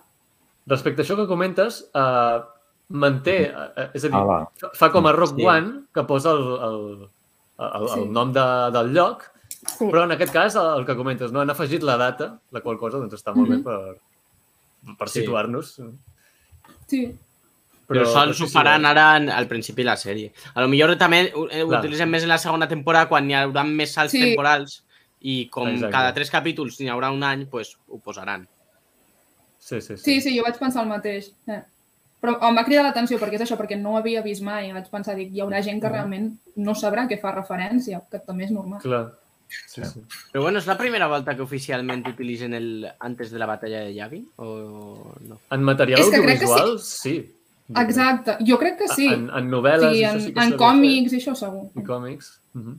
Respecte 0.68 1.02
a 1.02 1.06
això 1.06 1.16
que 1.20 1.28
comentes, 1.28 1.90
uh, 1.96 2.42
manté, 2.90 3.52
uh, 3.52 3.90
és 3.94 4.04
a 4.06 4.08
dir, 4.08 4.16
Ah, 4.16 4.24
va. 4.24 4.38
fa- 4.74 4.92
com 4.92 5.06
a 5.08 5.12
Rock 5.14 5.36
Sí. 5.38 5.46
One, 5.46 5.84
que 5.94 6.04
posa 6.04 6.32
el, 6.32 6.44
el, 6.68 7.10
el, 7.60 7.82
el 7.84 7.90
Sí. 7.94 8.06
nom 8.10 8.32
de, 8.34 8.46
del 8.72 8.94
lloc, 8.94 9.24
Sí. 9.50 9.86
però 9.86 10.04
en 10.06 10.12
aquest 10.12 10.32
cas, 10.34 10.56
el, 10.56 10.80
el 10.80 10.86
que 10.86 10.96
comentes, 10.96 11.32
no? 11.32 11.42
han 11.42 11.50
afegit 11.50 11.84
la 11.84 11.98
data, 11.98 12.40
la 12.52 12.62
qual 12.62 12.78
cosa 12.78 12.98
doncs, 12.98 13.14
està 13.14 13.34
molt 13.36 13.50
Mhm. 13.50 13.58
bé 13.58 13.64
per, 13.64 14.96
per 14.98 15.10
Sí. 15.10 15.20
situar-nos. 15.22 15.82
Sí. 16.88 17.16
Però, 17.88 18.04
sols 18.06 18.36
sí, 18.38 18.44
ho 18.44 18.48
faran 18.52 18.86
ara 18.86 19.16
en, 19.16 19.30
al 19.30 19.48
principi 19.48 19.82
de 19.82 19.86
la 19.86 19.96
sèrie. 19.96 20.34
A 20.56 20.62
lo 20.62 20.68
millor 20.68 20.98
també 20.98 21.32
ho, 21.34 21.46
ho 21.46 21.48
Clar. 21.48 21.80
utilitzen 21.80 22.10
més 22.10 22.24
en 22.24 22.30
la 22.30 22.38
segona 22.38 22.68
temporada 22.68 23.08
quan 23.08 23.30
hi 23.30 23.34
haurà 23.34 23.64
més 23.66 23.94
salts 23.94 24.12
Sí. 24.12 24.20
temporals 24.20 24.84
i 25.22 25.48
com 25.50 25.70
Exacte. 25.70 25.92
cada 25.94 26.14
tres 26.14 26.30
capítols 26.30 26.80
n'hi 26.82 26.90
haurà 26.90 27.12
un 27.14 27.24
any, 27.24 27.46
pues, 27.48 27.78
ho 27.88 27.98
posaran. 28.00 28.46
Sí, 29.68 29.82
sí, 29.82 29.98
sí. 29.98 30.04
Sí, 30.04 30.22
sí, 30.24 30.38
jo 30.38 30.46
vaig 30.46 30.56
pensar 30.60 30.86
el 30.86 30.92
mateix. 30.94 31.34
Eh. 31.52 31.60
Però 32.24 32.38
em 32.48 32.56
va 32.58 32.64
cridar 32.66 32.86
l'atenció 32.86 33.20
perquè 33.20 33.36
és 33.38 33.44
això, 33.46 33.58
perquè 33.60 33.76
no 33.78 33.94
ho 33.94 33.98
havia 34.00 34.24
vist 34.26 34.46
mai. 34.46 34.72
Vaig 34.74 34.88
pensar, 34.90 35.18
dic, 35.20 35.34
hi 35.36 35.44
haurà 35.44 35.60
gent 35.66 35.82
que 35.84 35.92
realment 35.92 36.32
no 36.56 36.76
sabrà 36.76 37.04
a 37.04 37.10
què 37.12 37.20
fa 37.20 37.34
referència, 37.36 38.00
que 38.10 38.22
també 38.24 38.48
és 38.48 38.54
normal. 38.56 38.80
Clar. 38.82 39.06
Sí, 39.48 39.84
sí. 39.84 40.02
Però 40.32 40.44
bueno, 40.44 40.60
és 40.60 40.68
la 40.68 40.76
primera 40.80 41.08
volta 41.08 41.36
que 41.36 41.44
oficialment 41.44 42.04
utilitzen 42.10 42.56
el 42.56 42.88
antes 43.00 43.32
de 43.32 43.40
la 43.40 43.48
batalla 43.48 43.84
de 43.86 43.94
Yavin 43.96 44.26
o 44.44 44.48
no? 45.24 45.40
En 45.56 45.64
material 45.64 46.02
És 46.02 46.12
que 46.12 46.20
crec 46.24 46.42
que 46.42 46.50
audiovisual, 46.50 46.80
sí. 46.84 47.16
Exacte, 47.84 48.38
jo 48.48 48.58
crec 48.60 48.78
que 48.82 48.90
sí. 48.92 49.08
En, 49.12 49.28
en 49.36 49.50
novel·les, 49.52 49.96
sí, 49.96 50.04
això 50.04 50.20
en, 50.20 50.26
sí 50.26 50.34
que 50.36 50.46
en 50.48 50.54
còmics 50.60 51.16
i 51.16 51.22
això 51.22 51.36
segur. 51.36 51.66
En 51.76 51.88
còmics. 51.88 52.32
Uh 52.56 52.62
-huh. 52.62 52.78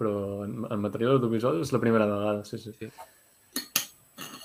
Però 0.00 0.14
en, 0.44 0.54
en 0.70 0.80
material 0.80 1.16
audiovisual 1.16 1.60
és 1.60 1.72
la 1.72 1.80
primera 1.80 2.06
vegada, 2.06 2.44
sí, 2.44 2.58
sí. 2.58 2.72
sí. 2.78 2.88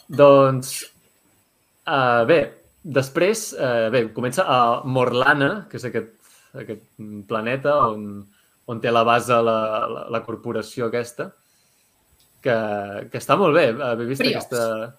Doncs, 0.08 0.95
uh, 1.88 2.26
bé, 2.30 2.40
després, 2.84 3.48
uh, 3.58 3.88
bé, 3.94 4.06
comença 4.14 4.46
a 4.48 4.60
Morlana, 4.86 5.66
que 5.70 5.78
és 5.80 5.86
aquest, 5.90 6.12
aquest 6.58 6.84
planeta 7.30 7.78
on, 7.90 8.24
on 8.68 8.82
té 8.82 8.92
la 8.94 9.04
base 9.08 9.34
la, 9.46 9.58
la, 9.90 10.04
la 10.14 10.22
corporació 10.26 10.88
aquesta, 10.90 11.32
que, 12.46 12.56
que 13.12 13.18
està 13.22 13.38
molt 13.38 13.56
bé. 13.58 13.70
Haver 13.74 14.06
vist 14.12 14.22
Briox. 14.22 14.46
aquesta... 14.46 14.94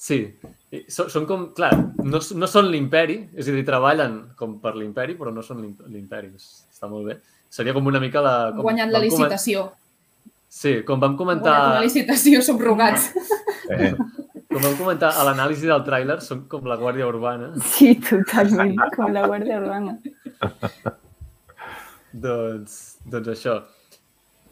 Sí, 0.00 0.16
són, 0.88 1.10
són 1.12 1.26
com, 1.28 1.42
clar, 1.52 1.74
no, 2.08 2.22
no 2.40 2.46
són 2.48 2.70
l'imperi, 2.72 3.18
és 3.36 3.50
a 3.50 3.52
dir, 3.52 3.66
treballen 3.68 4.14
com 4.38 4.54
per 4.62 4.72
l'imperi, 4.78 5.12
però 5.18 5.28
no 5.34 5.42
són 5.44 5.60
l'im- 5.60 5.82
l'imperi, 5.92 6.30
És- 6.38 6.62
està 6.72 6.88
molt 6.88 7.04
bé. 7.10 7.18
Seria 7.52 7.74
com 7.76 7.84
una 7.90 8.00
mica 8.00 8.22
la... 8.24 8.32
Com 8.54 8.62
Guanyat 8.64 8.94
la 8.94 9.02
licitació. 9.02 9.66
Sí, 10.48 10.78
com 10.88 11.02
vam 11.02 11.18
Guanyat 11.18 11.42
comentar, 11.42 11.56
una 11.74 11.82
licitació 11.84 12.40
subrogats. 12.46 13.10
Eh, 13.70 13.92
com 14.50 14.62
vam 14.64 14.74
comentar 14.78 15.12
a 15.14 15.24
l'anàlisi 15.28 15.68
del 15.70 15.84
tràiler, 15.86 16.18
són 16.24 16.44
com 16.50 16.66
la 16.66 16.76
Guàrdia 16.80 17.06
Urbana. 17.08 17.52
Sí, 17.72 17.92
totalment, 18.02 18.74
com 18.96 19.12
la 19.14 19.22
Guàrdia 19.30 19.60
Urbana. 19.62 19.96
Doncs, 22.12 22.78
doncs 23.06 23.28
això. 23.34 23.58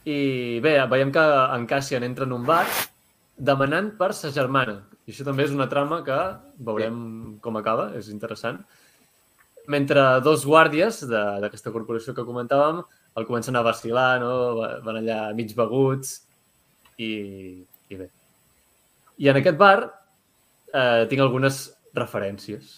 I 0.09 0.61
bé, 0.65 0.77
veiem 0.89 1.11
que 1.13 1.25
en 1.57 1.67
Cassian 1.69 2.07
entra 2.07 2.25
en 2.29 2.33
un 2.37 2.45
bar 2.47 2.65
demanant 3.37 3.91
per 3.99 4.13
sa 4.17 4.31
germana. 4.35 4.79
I 5.09 5.13
això 5.13 5.25
també 5.27 5.45
és 5.49 5.53
una 5.55 5.67
trama 5.71 6.03
que 6.07 6.19
veurem 6.65 7.39
com 7.45 7.57
acaba, 7.59 7.91
és 7.99 8.09
interessant. 8.13 8.61
Mentre 9.69 10.01
dos 10.25 10.47
guàrdies 10.49 11.03
d'aquesta 11.11 11.73
corporació 11.75 12.15
que 12.17 12.25
comentàvem 12.25 12.81
el 13.19 13.27
comencen 13.29 13.57
a 13.59 13.65
vacilar, 13.67 14.21
no? 14.23 14.33
Va- 14.61 14.79
van 14.85 15.01
allà 15.03 15.19
mig 15.37 15.53
beguts 15.59 16.15
i, 16.97 17.11
i 17.91 17.99
bé. 17.99 18.09
I 19.19 19.29
en 19.33 19.39
aquest 19.41 19.57
bar 19.59 19.79
eh, 20.73 21.07
tinc 21.11 21.21
algunes 21.25 21.63
referències. 21.97 22.77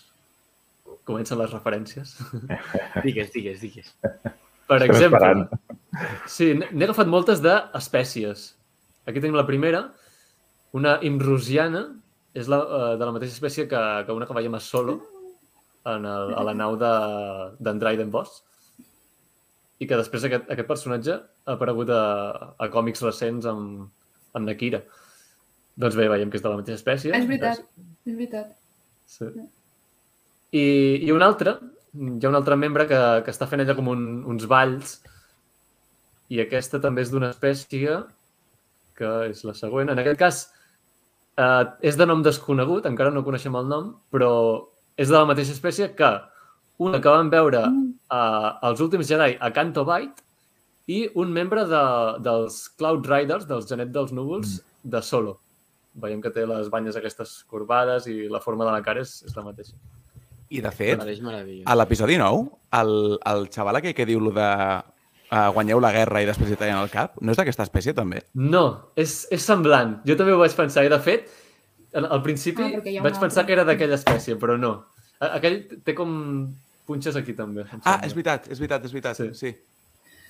Comencen 1.05 1.39
les 1.41 1.51
referències. 1.53 2.15
Digues, 3.07 3.33
digues, 3.35 3.61
digues. 3.65 3.89
Per 4.71 4.77
Estem 4.79 4.91
exemple, 4.95 5.19
esperant. 5.19 5.49
sí, 6.31 6.53
n'he 6.55 6.87
agafat 6.87 7.09
moltes 7.11 7.41
d'espècies. 7.43 8.45
Aquí 9.11 9.19
tenim 9.19 9.35
la 9.35 9.47
primera, 9.49 9.89
una 10.79 10.99
imrusiana, 11.03 11.89
és 12.39 12.47
la, 12.47 12.61
eh, 12.63 12.93
de 13.01 13.09
la 13.09 13.15
mateixa 13.17 13.35
espècie 13.35 13.67
que, 13.67 13.81
que 14.07 14.15
una 14.15 14.29
que 14.29 14.37
veiem 14.37 14.55
a 14.55 14.61
Solo, 14.63 15.01
en 15.91 16.05
el, 16.07 16.35
a 16.39 16.45
la 16.47 16.55
nau 16.55 16.77
de- 16.79 17.57
d'en 17.59 17.81
Dryden 17.83 18.11
Boss, 18.15 18.45
i 19.81 19.89
que 19.89 19.97
després 19.99 20.23
aquest, 20.29 20.47
aquest 20.53 20.69
personatge 20.69 21.17
ha 21.17 21.55
aparegut 21.57 21.91
a, 21.91 22.03
a 22.61 22.69
còmics 22.71 23.03
recents 23.03 23.49
amb, 23.51 23.89
amb 24.37 24.47
Nakira. 24.47 24.83
Doncs 25.81 25.97
bé, 25.97 26.09
veiem 26.13 26.31
que 26.31 26.39
és 26.41 26.45
de 26.45 26.51
la 26.53 26.61
mateixa 26.61 26.79
espècie. 26.81 27.13
és 27.17 27.27
veritat, 27.29 27.63
és 28.07 28.15
veritat. 28.15 28.53
Sí. 29.09 29.29
I, 30.53 30.65
I 31.07 31.13
un 31.15 31.23
altre, 31.25 31.57
hi 31.95 32.25
ha 32.25 32.31
un 32.31 32.39
altre 32.39 32.59
membre 32.59 32.87
que, 32.91 33.01
que 33.25 33.33
està 33.33 33.49
fent 33.51 33.63
allà 33.65 33.77
com 33.79 33.91
un, 33.91 34.07
uns 34.31 34.47
balls 34.51 34.99
i 36.31 36.41
aquesta 36.43 36.81
també 36.83 37.03
és 37.03 37.11
d'una 37.11 37.31
espècie 37.35 38.01
que 38.99 39.13
és 39.31 39.45
la 39.49 39.55
següent. 39.57 39.91
En 39.91 39.99
aquest 40.03 40.19
cas 40.21 40.41
eh, 41.41 41.65
és 41.91 41.99
de 41.99 42.07
nom 42.07 42.23
desconegut, 42.23 42.87
encara 42.91 43.13
no 43.15 43.25
coneixem 43.27 43.57
el 43.59 43.71
nom, 43.71 43.95
però 44.13 44.33
és 45.01 45.09
de 45.09 45.17
la 45.17 45.27
mateixa 45.31 45.57
espècie 45.57 45.91
que 45.97 46.11
una 46.81 47.01
que 47.01 47.13
vam 47.13 47.31
veure 47.33 47.65
eh, 47.67 48.49
als 48.69 48.83
últims 48.85 49.09
Jedi 49.09 49.39
a 49.41 49.51
Canto 49.57 49.87
Bight 49.89 50.23
i 50.91 51.05
un 51.23 51.33
membre 51.33 51.65
de, 51.71 51.85
dels 52.25 52.67
Cloud 52.77 53.07
Riders, 53.09 53.47
dels 53.49 53.69
Genet 53.71 53.95
dels 53.95 54.13
Núvols, 54.17 54.59
de 54.83 55.03
Solo. 55.05 55.39
Veiem 55.95 56.21
que 56.23 56.31
té 56.31 56.45
les 56.47 56.69
banyes 56.71 56.97
aquestes 56.97 57.41
corbades 57.51 58.07
i 58.07 58.29
la 58.31 58.41
forma 58.41 58.65
de 58.65 58.71
la 58.77 58.83
cara 58.83 59.03
és, 59.03 59.17
és 59.27 59.35
la 59.37 59.43
mateixa. 59.43 59.75
I, 60.51 60.61
de 60.63 60.71
fet, 60.75 61.03
a 61.67 61.75
l'episodi 61.79 62.17
9, 62.19 62.47
el, 62.81 63.19
el 63.31 63.45
xaval 63.55 63.79
aquell 63.79 63.95
que 63.95 64.07
diu 64.07 64.19
lo 64.23 64.33
de 64.35 64.47
uh, 65.31 65.51
guanyeu 65.55 65.79
la 65.83 65.93
guerra 65.95 66.23
i 66.23 66.27
després 66.27 66.51
hi 66.51 66.59
tallen 66.59 66.81
el 66.83 66.91
cap, 66.91 67.19
no 67.23 67.31
és 67.35 67.39
d'aquesta 67.39 67.67
espècie, 67.69 67.95
també? 67.95 68.25
No, 68.35 68.65
és, 68.99 69.29
és 69.31 69.47
semblant. 69.47 70.01
Jo 70.07 70.17
també 70.19 70.35
ho 70.35 70.41
vaig 70.43 70.57
pensar. 70.59 70.83
I, 70.87 70.91
de 70.91 70.99
fet, 71.03 71.31
al, 71.95 72.09
al 72.19 72.23
principi 72.27 72.67
Ah, 72.67 72.81
vaig 73.07 73.21
pensar 73.23 73.47
que 73.47 73.55
era 73.55 73.67
d'aquella 73.69 73.99
espècie, 73.99 74.39
però 74.43 74.59
no. 74.59 74.73
Aquell 75.21 75.63
té 75.87 75.95
com 75.95 76.13
punxes 76.89 77.19
aquí, 77.19 77.35
també. 77.39 77.67
Ah, 77.85 78.01
és 78.07 78.15
veritat, 78.17 78.51
és 78.51 78.59
veritat, 78.59 78.87
és 78.87 78.95
veritat, 78.95 79.21
Sí. 79.21 79.31
sí. 79.35 79.55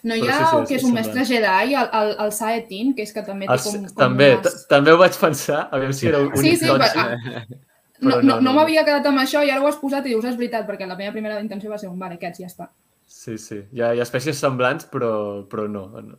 No 0.03 0.15
hi 0.17 0.23
ha 0.29 0.37
sí, 0.39 0.45
sí, 0.45 0.57
el 0.57 0.67
que 0.67 0.75
és 0.75 0.81
és 0.81 0.85
un 0.89 0.95
mestre 0.97 1.25
Jedi, 1.29 1.75
el, 1.77 1.89
el, 2.01 2.13
el 2.25 2.31
Saetin, 2.33 2.95
que 2.97 3.03
és 3.05 3.13
que 3.13 3.23
també 3.27 3.47
té 3.47 3.53
Ah, 3.53 3.59
com, 3.65 3.83
com 3.85 3.97
també, 3.99 4.29
unes- 4.39 4.63
també 4.71 4.95
ho 4.95 4.99
vaig 5.01 5.19
pensar, 5.21 5.67
aviam 5.77 5.93
si 5.93 6.07
era 6.09 6.23
un 6.25 6.31
Sí, 6.37 6.57
sí, 6.57 6.65
però- 6.67 6.89
No, 8.01 8.15
però 8.17 8.23
no, 8.23 8.23
no, 8.23 8.35
no, 8.37 8.41
no. 8.47 8.53
m'havia 8.57 8.81
quedat 8.87 9.05
amb 9.11 9.21
això 9.21 9.43
i 9.45 9.51
ara 9.53 9.61
ho 9.61 9.67
has 9.69 9.77
posat 9.77 10.07
i 10.07 10.15
dius, 10.15 10.25
és 10.25 10.37
veritat, 10.39 10.65
perquè 10.67 10.87
la 10.89 10.97
meva 10.97 11.13
primera 11.13 11.37
intenció 11.43 11.69
va 11.69 11.77
ser 11.77 11.91
un, 11.91 11.99
vale, 12.01 12.15
aquests 12.17 12.41
ja 12.41 12.47
està. 12.49 12.71
Sí, 13.07 13.35
sí. 13.37 13.59
Hi 13.77 13.83
ha, 13.83 13.91
hi 13.93 14.01
ha 14.01 14.07
espècies 14.07 14.39
semblants, 14.41 14.87
però, 14.89 15.11
però 15.51 15.67
no, 15.69 15.83
no, 16.01 16.17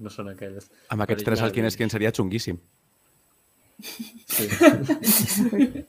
no, 0.00 0.08
són 0.14 0.30
aquelles. 0.32 0.70
Amb 0.88 1.02
aquests 1.04 1.26
tres 1.26 1.76
que 1.76 1.84
en 1.84 1.90
seria 1.92 2.10
xunguíssim. 2.16 2.56
Sí. 4.30 4.48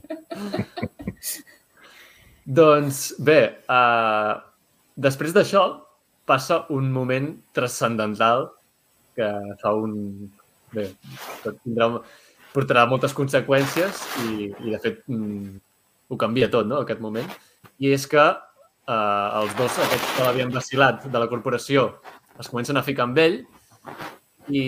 doncs 2.59 3.13
bé, 3.21 3.39
uh, 3.69 4.35
després 4.97 5.31
d'això 5.35 5.63
passa 6.25 6.65
un 6.69 6.91
moment 6.91 7.33
transcendental 7.55 8.49
que 9.15 9.29
fa 9.61 9.73
un... 9.75 10.29
Bé, 10.71 10.85
que 11.43 11.51
tindrà, 11.65 11.89
portarà 12.53 12.85
moltes 12.87 13.11
conseqüències 13.15 14.05
i, 14.23 14.47
i 14.47 14.71
de 14.71 14.79
fet, 14.79 15.01
mm, 15.11 15.57
ho 16.11 16.19
canvia 16.19 16.47
tot, 16.51 16.69
no?, 16.69 16.79
aquest 16.85 17.01
moment. 17.03 17.27
I 17.83 17.91
és 17.95 18.05
que 18.07 18.23
uh, 18.23 19.41
els 19.41 19.57
dos, 19.57 19.79
aquests 19.83 20.13
que 20.15 20.27
l'havien 20.27 20.53
vacilat 20.53 21.09
de 21.11 21.23
la 21.23 21.27
corporació, 21.31 21.89
es 22.39 22.47
comencen 22.47 22.79
a 22.79 22.85
ficar 22.87 23.09
amb 23.09 23.19
ell 23.19 23.37
i, 24.47 24.63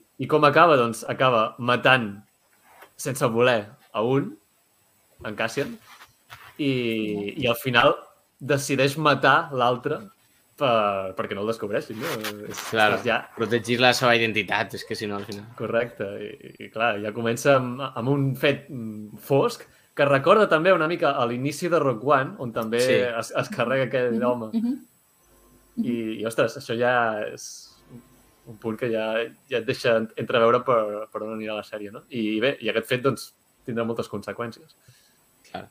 i 0.00 0.28
com 0.30 0.48
acaba? 0.48 0.78
Doncs 0.80 1.04
acaba 1.08 1.50
matant 1.58 2.14
sense 2.96 3.28
voler 3.28 3.60
a 3.92 4.02
un, 4.04 4.32
en 5.24 5.36
Cassian, 5.36 5.76
i, 6.56 6.72
i 7.36 7.48
al 7.48 7.56
final 7.60 7.92
decideix 8.40 8.96
matar 9.00 9.50
l'altre 9.56 10.00
per, 10.58 11.12
perquè 11.18 11.36
no 11.36 11.44
el 11.44 11.50
descobreixin. 11.52 11.98
No? 12.00 12.12
És, 12.48 12.60
Claro, 12.70 12.98
és 13.00 13.06
ja 13.06 13.20
protegir 13.36 13.78
la 13.82 13.92
seva 13.96 14.14
identitat, 14.16 14.74
és 14.78 14.84
que 14.88 14.96
si 14.98 15.08
no 15.10 15.18
al 15.20 15.26
final... 15.28 15.44
correcte. 15.58 16.08
I, 16.26 16.52
i 16.66 16.70
clar, 16.72 16.94
ja 17.04 17.12
comença 17.16 17.56
amb, 17.60 17.82
amb 17.86 18.12
un 18.12 18.28
fet 18.40 18.66
mm, 18.72 19.20
fosc 19.26 19.66
que 19.96 20.04
recorda 20.08 20.48
també 20.48 20.72
una 20.76 20.88
mica 20.88 21.14
a 21.16 21.24
l'inici 21.28 21.70
de 21.72 21.78
Rock 21.80 22.04
One, 22.04 22.34
on 22.44 22.52
també 22.52 22.80
Sí. 22.84 22.98
es, 23.06 23.30
es 23.32 23.48
carrega 23.54 23.86
aquell 23.88 24.22
home. 24.24 24.50
Mhm. 24.52 24.76
I, 25.84 25.94
i, 26.20 26.24
ostres, 26.28 26.56
això 26.56 26.76
ja 26.76 26.92
és 27.30 27.46
un 28.48 28.56
punt 28.62 28.76
que 28.80 28.88
ja, 28.92 29.06
ja 29.50 29.58
et 29.58 29.66
deixa 29.66 29.96
entreveure 30.16 30.62
per, 30.64 31.08
per 31.12 31.22
on 31.24 31.34
anirà 31.34 31.56
la 31.58 31.64
sèrie, 31.66 31.90
no? 31.92 32.04
I 32.08 32.38
bé, 32.40 32.54
i 32.62 32.70
aquest 32.70 32.86
fet, 32.88 33.02
doncs, 33.04 33.32
tindrà 33.66 33.84
moltes 33.84 34.08
conseqüències. 34.08 34.76
Clar. 35.50 35.66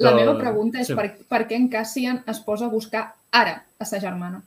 La 0.00 0.14
meva 0.16 0.36
pregunta 0.38 0.80
és 0.80 0.88
sí. 0.88 0.94
per, 0.96 1.10
per 1.28 1.42
què 1.48 1.56
en 1.58 1.66
Cassian 1.72 2.22
es 2.30 2.38
posa 2.44 2.66
a 2.66 2.72
buscar 2.72 3.10
ara 3.36 3.58
a 3.78 3.84
sa 3.84 4.00
germana? 4.00 4.40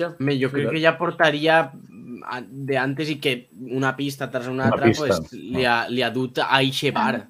Ja, 0.00 0.14
Home, 0.14 0.38
jo 0.40 0.48
crec 0.52 0.70
que 0.72 0.80
ja 0.80 0.94
portaria 0.96 1.58
de 2.48 2.78
antes 2.80 3.10
i 3.12 3.18
que 3.20 3.48
una 3.52 3.92
pista 3.96 4.30
tras 4.30 4.46
una, 4.46 4.70
Una 4.70 4.70
altra 4.70 4.88
pista. 4.88 5.18
pues, 5.18 5.32
li, 5.36 5.66
ha, 5.68 5.82
li 5.88 6.02
ha 6.02 6.10
dut 6.10 6.40
a 6.40 6.48
eixe 6.62 6.92
bar. 6.96 7.26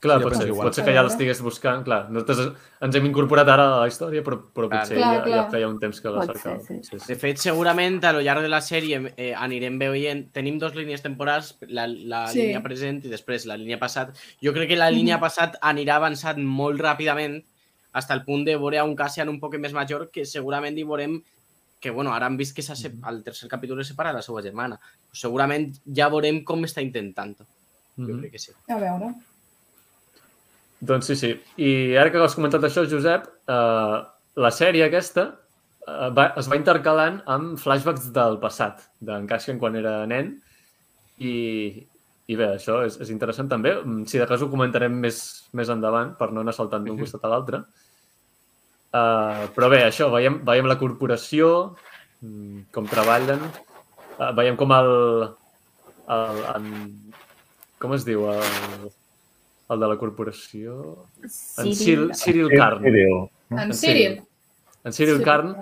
Clar, 0.00 0.20
jo 0.20 0.28
pot 0.28 0.36
ser, 0.36 0.46
igual. 0.48 0.66
pot 0.68 0.74
ser 0.76 0.84
que 0.84 0.92
ja 0.94 1.02
l'estigués 1.02 1.40
buscant. 1.42 1.82
Clar, 1.84 2.10
nosaltres 2.10 2.52
ens 2.84 2.94
hem 2.98 3.06
incorporat 3.08 3.48
ara 3.48 3.64
a 3.76 3.80
la 3.80 3.88
història, 3.88 4.22
però, 4.22 4.36
però 4.52 4.68
Clar. 4.68 4.82
potser 4.82 4.96
Clar, 4.98 5.14
ja, 5.16 5.22
clar. 5.24 5.36
ja 5.38 5.50
feia 5.50 5.68
un 5.68 5.78
temps 5.80 6.00
que 6.00 6.08
la 6.12 6.24
ser, 6.26 6.34
cercava. 6.34 6.60
sí. 6.60 6.78
Sí, 6.82 6.98
sí. 6.98 7.06
De 7.08 7.16
fet, 7.16 7.38
segurament 7.38 8.04
a 8.04 8.12
lo 8.12 8.20
llarg 8.20 8.42
de 8.42 8.48
la 8.52 8.60
sèrie 8.60 9.12
eh, 9.16 9.32
anirem 9.34 9.78
veient... 9.78 10.30
Tenim 10.32 10.58
dos 10.58 10.74
línies 10.74 11.02
temporals, 11.02 11.56
la, 11.68 11.86
la 11.86 12.26
Sí. 12.28 12.40
línia 12.42 12.62
present 12.62 13.02
i 13.04 13.08
després 13.08 13.46
la 13.46 13.56
línia 13.56 13.78
passat. 13.78 14.12
Jo 14.42 14.52
crec 14.52 14.68
que 14.68 14.76
la 14.76 14.90
línia 14.90 15.18
passat 15.18 15.56
anirà 15.62 15.96
avançant 15.96 16.42
molt 16.44 16.80
ràpidament 16.80 17.42
fins 17.96 18.10
al 18.12 18.24
punt 18.26 18.44
de 18.44 18.56
veure 18.60 18.78
a 18.78 18.84
un 18.84 18.94
Cassian 18.94 19.28
un 19.32 19.40
poc 19.40 19.56
més 19.58 19.72
major 19.72 20.10
que 20.12 20.26
segurament 20.26 20.76
hi 20.76 20.84
veurem 20.84 21.22
que, 21.80 21.90
bueno, 21.90 22.12
ara 22.12 22.26
hem 22.26 22.36
vist 22.36 22.54
que 22.54 22.62
al 23.02 23.22
tercer 23.24 23.48
capítol 23.48 23.80
es 23.80 23.88
separa 23.88 24.12
la 24.12 24.20
seva 24.22 24.42
germana. 24.42 24.78
Segurament 25.12 25.72
ja 25.86 26.08
veurem 26.08 26.42
com 26.44 26.62
està 26.64 26.82
intentant-ho. 26.82 27.46
Jo 27.96 28.04
Mhm. 28.12 28.20
crec 28.20 28.32
que 28.32 28.38
sí. 28.38 28.52
A 28.68 28.76
veure. 28.76 29.14
Doncs 30.80 31.08
sí, 31.08 31.16
sí. 31.16 31.32
I 31.56 31.96
ara 31.96 32.12
que 32.12 32.20
has 32.20 32.36
comentat 32.36 32.64
això, 32.66 32.84
Josep, 32.88 33.26
eh, 33.48 33.98
la 34.36 34.52
sèrie 34.52 34.84
aquesta 34.84 35.26
eh, 35.32 36.08
va, 36.12 36.28
es 36.36 36.50
va 36.52 36.58
intercalant 36.58 37.22
amb 37.32 37.56
flashbacks 37.60 38.10
del 38.16 38.36
passat, 38.42 38.84
d'en 39.00 39.28
Cassian 39.30 39.60
quan 39.62 39.78
era 39.80 39.98
nen, 40.10 40.34
i, 41.16 41.32
i 42.28 42.36
bé, 42.36 42.50
això 42.58 42.82
és, 42.84 42.98
és 43.00 43.12
interessant 43.14 43.48
també. 43.48 43.72
Mm, 43.80 44.04
Si 44.10 44.20
de 44.20 44.28
cas 44.28 44.42
ho 44.44 44.50
comentarem 44.52 44.92
més, 45.06 45.22
més 45.56 45.72
endavant, 45.72 46.12
per 46.18 46.30
no 46.32 46.44
anar 46.44 46.54
saltant 46.56 46.84
d'un 46.84 47.00
costat 47.00 47.24
a 47.24 47.32
l'altre. 47.32 47.64
Uh, 48.96 49.48
però 49.56 49.68
bé, 49.72 49.82
això, 49.84 50.10
veiem, 50.12 50.38
veiem 50.46 50.68
la 50.68 50.78
corporació, 50.80 51.48
mm, 52.20 52.68
com 52.72 52.86
treballen, 52.88 53.42
uh, 54.18 54.30
veiem 54.36 54.56
com 54.56 54.72
el, 54.76 54.92
el, 56.16 56.44
en, 56.54 56.70
com 57.82 57.96
es 57.96 58.06
diu, 58.08 58.24
el, 58.32 58.88
el 59.70 59.80
de 59.80 59.88
la 59.90 59.96
corporació... 59.98 60.76
En 61.62 61.72
Cyril, 61.74 62.10
Cyril 62.14 62.50
Carn. 62.54 62.84
Cyril. 62.84 63.16
En 63.50 63.58
En 63.64 63.74
Cyril. 63.74 64.20
En 64.84 64.92
Cyril. 64.94 65.22
Carn. 65.26 65.54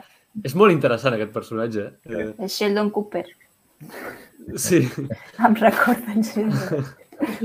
És 0.45 0.57
molt 0.59 0.75
interessant 0.75 1.15
aquest 1.17 1.33
personatge. 1.35 1.87
Eh? 2.11 2.29
És 2.45 2.59
Sheldon 2.59 2.91
Cooper. 2.95 3.25
Sí, 4.57 4.81
Em 5.47 5.55
recorda 5.61 6.15
en 6.15 6.25
Sheldon. 6.27 6.89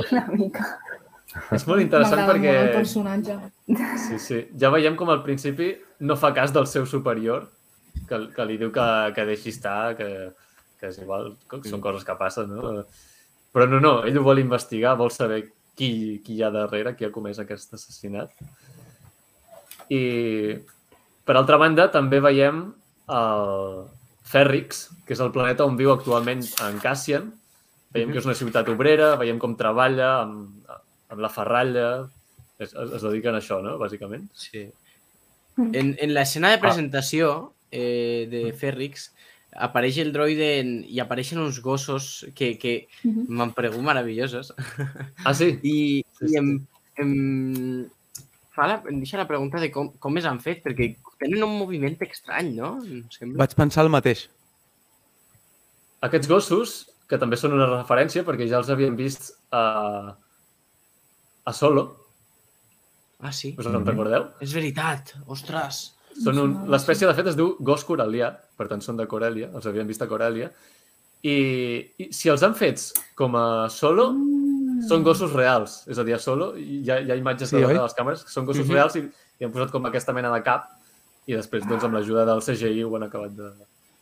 Una 0.09 0.25
mica. 0.33 0.65
és 1.53 1.65
molt 1.69 1.83
interessant 1.83 2.23
perquè... 2.25 2.49
molt 2.55 2.65
el 2.65 2.73
personatge. 2.73 3.37
Sí, 4.07 4.17
sí. 4.23 4.39
Ja 4.59 4.71
veiem 4.73 4.97
com 4.99 5.11
al 5.13 5.21
principi 5.23 5.71
no 6.01 6.17
fa 6.17 6.33
cas 6.33 6.53
del 6.55 6.65
seu 6.67 6.87
superior, 6.89 7.45
que, 8.09 8.23
que 8.33 8.47
li 8.49 8.57
diu 8.57 8.71
que, 8.73 8.87
que 9.15 9.27
deixi 9.29 9.53
estar, 9.53 9.93
que, 9.99 10.09
que 10.81 10.89
és 10.89 10.97
igual, 11.03 11.35
que 11.51 11.61
són 11.69 11.83
coses 11.83 12.07
que 12.07 12.17
passen, 12.17 12.49
no? 12.55 12.83
Però 13.53 13.65
no, 13.69 13.79
no, 13.83 13.93
ell 14.05 14.17
ho 14.17 14.25
vol 14.25 14.41
investigar, 14.41 14.95
vol 14.97 15.13
saber 15.13 15.43
qui, 15.79 16.19
qui 16.25 16.35
hi 16.35 16.43
ha 16.43 16.51
darrere, 16.51 16.93
qui 16.97 17.07
ha 17.07 17.13
comès 17.15 17.39
aquest 17.39 17.77
assassinat. 17.77 18.33
I, 19.89 20.01
per 21.25 21.37
altra 21.39 21.59
banda, 21.61 21.87
també 21.93 22.19
veiem 22.23 22.65
el 23.15 23.85
Ferrix, 24.29 24.87
que 25.07 25.15
és 25.15 25.23
el 25.23 25.31
planeta 25.33 25.65
on 25.65 25.79
viu 25.79 25.93
actualment 25.93 26.43
en 26.67 26.81
Cassian. 26.83 27.31
Veiem 27.95 28.11
que 28.13 28.19
és 28.21 28.27
una 28.27 28.37
ciutat 28.37 28.67
obrera, 28.69 29.15
veiem 29.17 29.39
com 29.41 29.55
treballa 29.57 30.11
amb, 30.19 30.67
amb 31.09 31.23
la 31.23 31.31
ferralla, 31.33 31.87
es, 32.59 32.73
es, 32.75 32.91
es 32.99 33.05
dediquen 33.07 33.33
a 33.33 33.41
això, 33.41 33.63
no?, 33.65 33.79
bàsicament. 33.81 34.27
Sí. 34.37 34.67
En, 35.59 35.95
en 35.95 36.13
l'escena 36.13 36.51
de 36.53 36.59
presentació 36.61 37.31
eh, 37.71 38.27
de 38.31 38.43
Ferrix 38.55 39.09
apareix 39.55 39.97
el 39.97 40.11
droide 40.13 40.59
en, 40.59 40.73
i 40.87 40.99
apareixen 41.01 41.39
uns 41.41 41.59
gossos 41.61 42.25
que, 42.35 42.57
que 42.61 42.87
Mhm. 43.03 43.25
m'han 43.29 43.53
paregut 43.53 43.81
meravellosos. 43.81 44.53
Ah, 45.25 45.33
sí? 45.33 45.57
I, 45.63 46.03
Sí, 46.19 46.25
i 46.25 46.29
sí. 46.29 46.37
em, 46.37 46.51
em, 46.97 47.89
fa 48.55 48.67
la, 48.67 48.83
em 48.89 48.99
deixa 48.99 49.17
la 49.17 49.27
pregunta 49.27 49.59
de 49.59 49.71
com, 49.71 49.91
com 49.97 50.17
es 50.17 50.25
han 50.25 50.39
fet, 50.39 50.61
perquè 50.63 50.95
tenen 51.19 51.43
un 51.43 51.57
moviment 51.57 51.97
estrany, 52.05 52.53
no? 52.55 52.77
Em 52.83 53.05
sembla. 53.09 53.39
Vaig 53.45 53.55
pensar 53.55 53.83
el 53.85 53.89
mateix. 53.93 54.27
Aquests 56.01 56.27
gossos, 56.31 56.75
que 57.09 57.17
també 57.19 57.35
són 57.35 57.53
una 57.57 57.65
referència, 57.67 58.23
perquè 58.23 58.47
ja 58.47 58.59
els 58.61 58.69
havíem 58.69 58.95
vist 58.95 59.33
a, 59.51 60.15
a 61.45 61.53
Solo, 61.53 61.95
Ah, 63.19 63.33
sí? 63.35 63.49
us 63.59 63.65
en 63.67 63.83
recordeu? 63.83 64.29
És 64.39 64.53
veritat, 64.55 65.09
ostres. 65.27 65.89
Són 66.23 66.37
un... 66.41 66.55
L'espècie, 66.71 67.07
de 67.07 67.13
fet, 67.15 67.27
es 67.31 67.35
diu 67.39 67.53
gos 67.63 67.83
coralià, 67.87 68.33
per 68.57 68.67
tant 68.67 68.81
són 68.83 68.97
de 68.99 69.05
Corèlia, 69.07 69.49
els 69.55 69.65
havíem 69.69 69.87
vist 69.87 70.01
a 70.03 70.07
Corèlia, 70.07 70.49
i, 71.23 71.35
i 71.99 72.09
si 72.15 72.29
els 72.31 72.43
han 72.43 72.55
fets 72.55 72.93
com 73.15 73.35
a 73.35 73.67
Solo, 73.69 74.09
són 74.87 75.03
gossos 75.03 75.33
reals. 75.35 75.81
És 75.91 75.99
a 75.99 76.03
dir, 76.07 76.13
a 76.15 76.19
Solo 76.19 76.53
hi 76.57 76.83
ha, 76.89 76.99
hi 77.03 77.11
ha 77.11 77.17
imatges 77.19 77.49
Sí, 77.51 77.57
de, 77.57 77.65
oi? 77.65 77.73
de 77.75 77.81
les 77.83 77.95
càmeres 77.97 78.23
que 78.23 78.31
són 78.31 78.45
gossos 78.47 78.65
Mhm. 78.67 78.73
reals 78.73 78.95
i, 78.95 79.03
i 79.39 79.45
han 79.45 79.51
posat 79.51 79.71
com 79.71 79.85
aquesta 79.85 80.13
mena 80.15 80.31
de 80.33 80.41
cap 80.43 80.69
i 81.27 81.33
després, 81.35 81.65
doncs, 81.67 81.83
amb 81.83 81.93
l'ajuda 81.93 82.25
del 82.25 82.41
CGI 82.41 82.83
ho 82.83 82.95
han 82.95 83.03
acabat 83.03 83.31
de, 83.35 83.49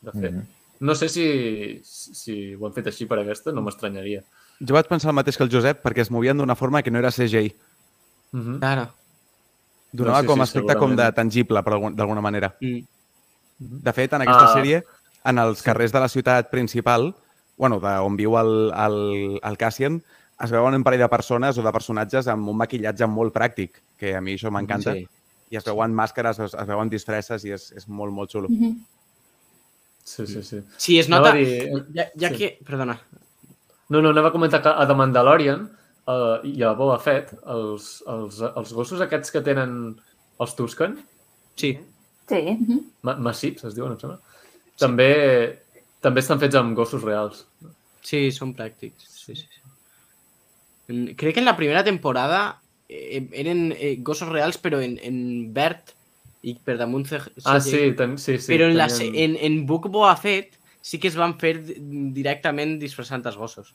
de 0.02 0.12
fer. 0.12 0.32
Mhm. 0.32 0.46
No 0.80 0.94
sé 0.94 1.10
si, 1.10 1.80
si 1.84 2.54
ho 2.54 2.66
han 2.68 2.74
fet 2.74 2.88
així 2.88 3.08
per 3.10 3.18
aquesta, 3.20 3.52
no 3.52 3.64
m'estranyaria. 3.66 4.22
Jo 4.62 4.74
vaig 4.78 4.88
pensar 4.88 5.10
el 5.10 5.16
mateix 5.18 5.38
que 5.38 5.44
el 5.44 5.50
Josep 5.52 5.82
perquè 5.84 6.02
es 6.06 6.12
movien 6.14 6.38
d'una 6.38 6.56
forma 6.56 6.84
que 6.84 6.92
no 6.94 7.00
era 7.00 7.10
CGI. 7.12 7.56
Mm 8.32 8.42
-hmm. 8.42 8.60
Claro. 8.60 8.90
Donava 9.98 10.22
sí, 10.22 10.28
com 10.28 10.36
sí, 10.38 10.42
aspecte 10.46 10.76
com 10.78 10.96
de 10.96 11.12
tangible, 11.14 11.64
per 11.64 11.74
algun- 11.74 11.96
d'alguna 11.96 12.22
manera. 12.22 12.54
Mm. 12.62 12.80
De 13.60 13.94
fet, 13.94 14.14
en 14.14 14.22
aquesta 14.22 14.52
Ah. 14.52 14.54
sèrie, 14.54 14.84
en 15.26 15.40
els 15.40 15.62
carrers 15.64 15.92
de 15.92 16.00
la 16.00 16.08
ciutat 16.10 16.50
principal, 16.52 17.16
bueno, 17.58 17.80
de 17.80 17.96
on 18.06 18.16
viu 18.16 18.38
el, 18.38 18.72
el, 18.72 19.40
el 19.44 19.58
Cassian, 19.58 20.02
es 20.40 20.52
veuen 20.54 20.76
un 20.76 20.84
parell 20.86 21.02
de 21.02 21.10
persones 21.10 21.58
o 21.58 21.64
de 21.66 21.72
personatges 21.74 22.28
amb 22.30 22.48
un 22.48 22.58
maquillatge 22.58 23.08
molt 23.10 23.34
pràctic, 23.34 23.80
que 23.98 24.16
a 24.16 24.22
mi 24.22 24.36
això 24.38 24.52
m'encanta. 24.54 24.94
Sí. 24.94 25.08
I 25.50 25.56
es 25.58 25.64
veuen 25.66 25.94
màscares, 25.96 26.38
es, 26.44 26.54
es 26.54 26.68
veuen 26.68 26.90
disfresses 26.92 27.44
i 27.46 27.52
és, 27.56 27.72
és 27.72 27.88
molt, 27.88 28.14
molt 28.14 28.30
xulo. 28.30 28.48
Mhm. 28.52 28.76
Sí, 30.04 30.28
sí, 30.28 30.44
sí. 30.44 30.62
Sí, 30.78 31.00
es 31.00 31.10
nota... 31.10 31.34
dir- 31.34 31.68
Ja, 31.94 32.06
ja 32.16 32.30
sí. 32.30 32.36
que... 32.38 32.60
Perdona. 32.66 33.00
No, 33.90 34.02
no, 34.02 34.10
anava 34.10 34.30
a 34.30 34.32
comentar 34.32 34.62
que 34.62 34.70
a 34.70 34.86
The 34.88 34.94
Mandalorian 34.94 35.72
uh, 36.08 36.40
i 36.48 36.64
a 36.64 36.74
Boba 36.78 36.98
Fett, 37.04 37.34
els, 37.46 38.02
els, 38.08 38.42
els 38.48 38.74
gossos 38.74 39.02
aquests 39.04 39.32
que 39.36 39.42
tenen 39.46 39.96
els 40.40 40.56
Tusken, 40.58 40.98
Sí. 41.58 41.72
Sí. 42.30 42.42
ma 43.08 43.16
massips 43.24 43.64
es 43.70 43.74
diuen, 43.78 43.94
em 43.96 44.00
sembla, 44.02 44.18
també, 44.78 45.08
també 46.04 46.20
estan 46.22 46.40
fets 46.42 46.58
amb 46.60 46.76
gossos 46.78 47.02
reals. 47.02 47.46
Sí, 48.04 48.28
són 48.36 48.52
pràctics. 48.56 49.08
Sí, 49.08 49.36
sí, 49.36 49.48
sí. 49.48 51.14
Crec 51.18 51.34
que 51.36 51.40
en 51.42 51.46
la 51.48 51.56
primera 51.58 51.84
temporada 51.84 52.62
eh, 52.88 53.28
eren 53.32 53.72
eh, 53.76 53.96
gossos 54.00 54.30
reals, 54.30 54.60
però 54.62 54.80
en, 54.84 54.98
en 55.04 55.18
verd 55.56 55.94
i 56.48 56.54
per 56.64 56.78
damunt. 56.80 57.08
Ah, 57.44 57.58
sí, 57.60 57.92
ten, 57.98 58.18
sí, 58.22 58.38
sí. 58.40 58.52
però 58.54 58.70
en, 58.70 58.78
la, 58.78 58.88
en, 59.04 59.36
en 59.36 59.58
Book 59.68 59.90
Boa 59.92 60.14
Fett 60.16 60.54
sí 60.82 61.00
que 61.00 61.10
es 61.10 61.18
van 61.20 61.34
fer 61.42 61.58
di- 61.66 61.80
directament 62.16 62.78
disfressant 62.80 63.26
els 63.28 63.36
gossos. 63.40 63.74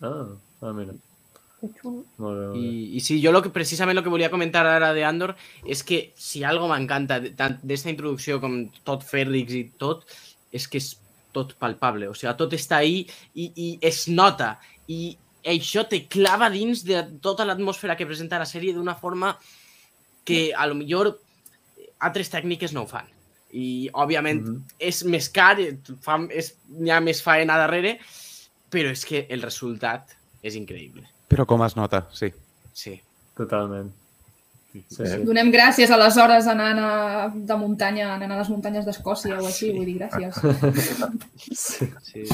Ah, 0.00 0.30
ah, 0.62 0.72
mira. 0.72 0.94
Molt 1.74 2.02
bé, 2.02 2.04
molt 2.22 2.38
bé. 2.54 2.60
I, 2.60 2.96
i 2.96 3.00
sí, 3.00 3.18
jo 3.22 3.32
lo 3.32 3.42
que, 3.42 3.50
precisament 3.54 3.98
el 3.98 4.04
que 4.04 4.12
volia 4.12 4.30
comentar 4.30 4.66
ara 4.66 4.92
de 4.96 5.04
Andor 5.04 5.34
és 5.64 5.82
que 5.86 6.12
si 6.16 6.44
algo 6.44 6.68
m'encanta 6.70 7.20
d'esta 7.20 7.90
introducció 7.92 8.40
com 8.40 8.66
tot 8.84 9.04
Fèrrix 9.06 9.52
i 9.56 9.64
tot, 9.78 10.04
és 10.52 10.66
que 10.68 10.78
és 10.78 10.94
tot 11.36 11.52
palpable. 11.60 12.08
O 12.08 12.14
sigui, 12.16 12.32
tot 12.38 12.52
està 12.56 12.80
ahí 12.80 13.04
i, 13.34 13.50
i 13.54 13.68
es 13.84 14.06
nota. 14.08 14.56
I 14.88 15.16
això 15.46 15.84
te 15.88 16.04
clava 16.10 16.48
dins 16.50 16.84
de 16.86 17.02
tota 17.22 17.44
l'atmosfera 17.46 17.96
que 17.96 18.06
presenta 18.08 18.40
la 18.40 18.48
sèrie 18.48 18.74
d'una 18.74 18.96
forma 18.98 19.36
que 20.26 20.52
a 20.56 20.66
lo 20.66 20.74
millor 20.74 21.12
altres 22.02 22.32
tècniques 22.32 22.72
no 22.74 22.82
ho 22.82 22.90
fan. 22.90 23.06
I, 23.56 23.88
òbviament, 23.94 24.42
Mhm. 24.42 24.62
és 24.78 25.04
més 25.04 25.28
car, 25.30 25.60
eh, 25.60 25.76
fa, 26.02 26.18
és, 26.30 26.56
hi 26.82 26.90
ha 26.90 27.00
més 27.00 27.22
faena 27.22 27.56
darrere, 27.56 27.98
però 28.70 28.90
és 28.90 29.04
que 29.04 29.26
el 29.30 29.40
resultat 29.42 30.16
és 30.42 30.56
increïble. 30.56 31.06
Però 31.30 31.46
com 31.48 31.62
es 31.66 31.74
nota, 31.78 32.04
sí. 32.14 32.30
Sí. 32.76 32.94
Totalment. 33.36 33.90
Sí, 34.76 34.82
sí. 34.92 35.22
Donem 35.24 35.48
gràcies 35.54 35.90
aleshores 35.92 36.46
anant 36.52 36.78
a, 36.84 36.90
de 37.32 37.56
muntanya, 37.56 38.10
anant 38.14 38.34
a 38.34 38.40
les 38.42 38.50
muntanyes 38.52 38.84
d'Escòcia 38.84 39.38
o 39.40 39.46
així, 39.48 39.70
vull 39.72 39.86
dir, 39.88 39.96
gràcies. 40.02 40.36
sí. 41.64 41.88
Sí. 42.04 42.24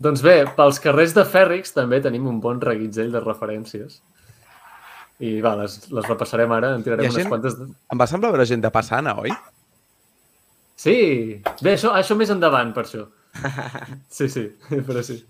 Doncs 0.00 0.22
bé, 0.24 0.34
pels 0.56 0.80
carrers 0.82 1.12
de 1.14 1.22
Fèrrix 1.28 1.74
també 1.76 2.00
tenim 2.02 2.26
un 2.26 2.40
bon 2.42 2.60
reguitzell 2.64 3.12
de 3.14 3.20
referències. 3.22 4.00
I 5.20 5.34
va, 5.44 5.52
les, 5.60 5.76
les 5.92 6.06
repassarem 6.08 6.52
ara, 6.56 6.72
en 6.74 6.82
tirarem 6.82 7.04
ha 7.06 7.12
unes 7.12 7.20
gent- 7.22 7.28
quantes... 7.28 7.56
De... 7.58 7.66
Em 7.92 8.00
va 8.00 8.06
semblar 8.08 8.30
veure 8.32 8.46
gent 8.48 8.62
de 8.64 8.70
passana, 8.72 9.12
oi? 9.20 9.34
Sí! 10.80 10.96
Bé, 11.60 11.74
això, 11.76 11.92
això 11.92 12.16
més 12.16 12.32
endavant, 12.32 12.72
per 12.76 12.86
això. 12.88 13.06
Sí, 14.16 14.26
sí, 14.32 14.46
però 14.88 15.04
sí. 15.06 15.20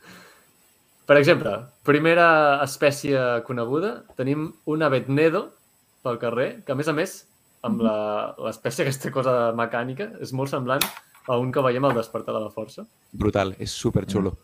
Per 1.11 1.16
exemple, 1.18 1.51
primera 1.83 2.27
espècie 2.62 3.18
coneguda, 3.46 3.88
tenim 4.14 4.44
un 4.70 4.83
avetnedo 4.87 5.49
pel 6.05 6.20
carrer, 6.23 6.51
que 6.64 6.70
a 6.73 6.77
més 6.79 6.87
a 6.88 6.94
més, 6.94 7.16
amb 7.66 7.83
la- 7.83 8.31
l'espècie 8.46 8.85
aquesta 8.87 9.11
cosa 9.12 9.33
mecànica, 9.59 10.07
és 10.23 10.31
molt 10.33 10.53
semblant 10.55 10.85
a 11.27 11.37
un 11.42 11.51
que 11.53 11.61
veiem 11.66 11.85
al 11.85 11.96
despertar 11.99 12.33
de 12.37 12.40
la 12.44 12.53
força. 12.55 12.87
Brutal, 13.12 13.57
és 13.59 13.70
super 13.75 14.07
xulo. 14.07 14.37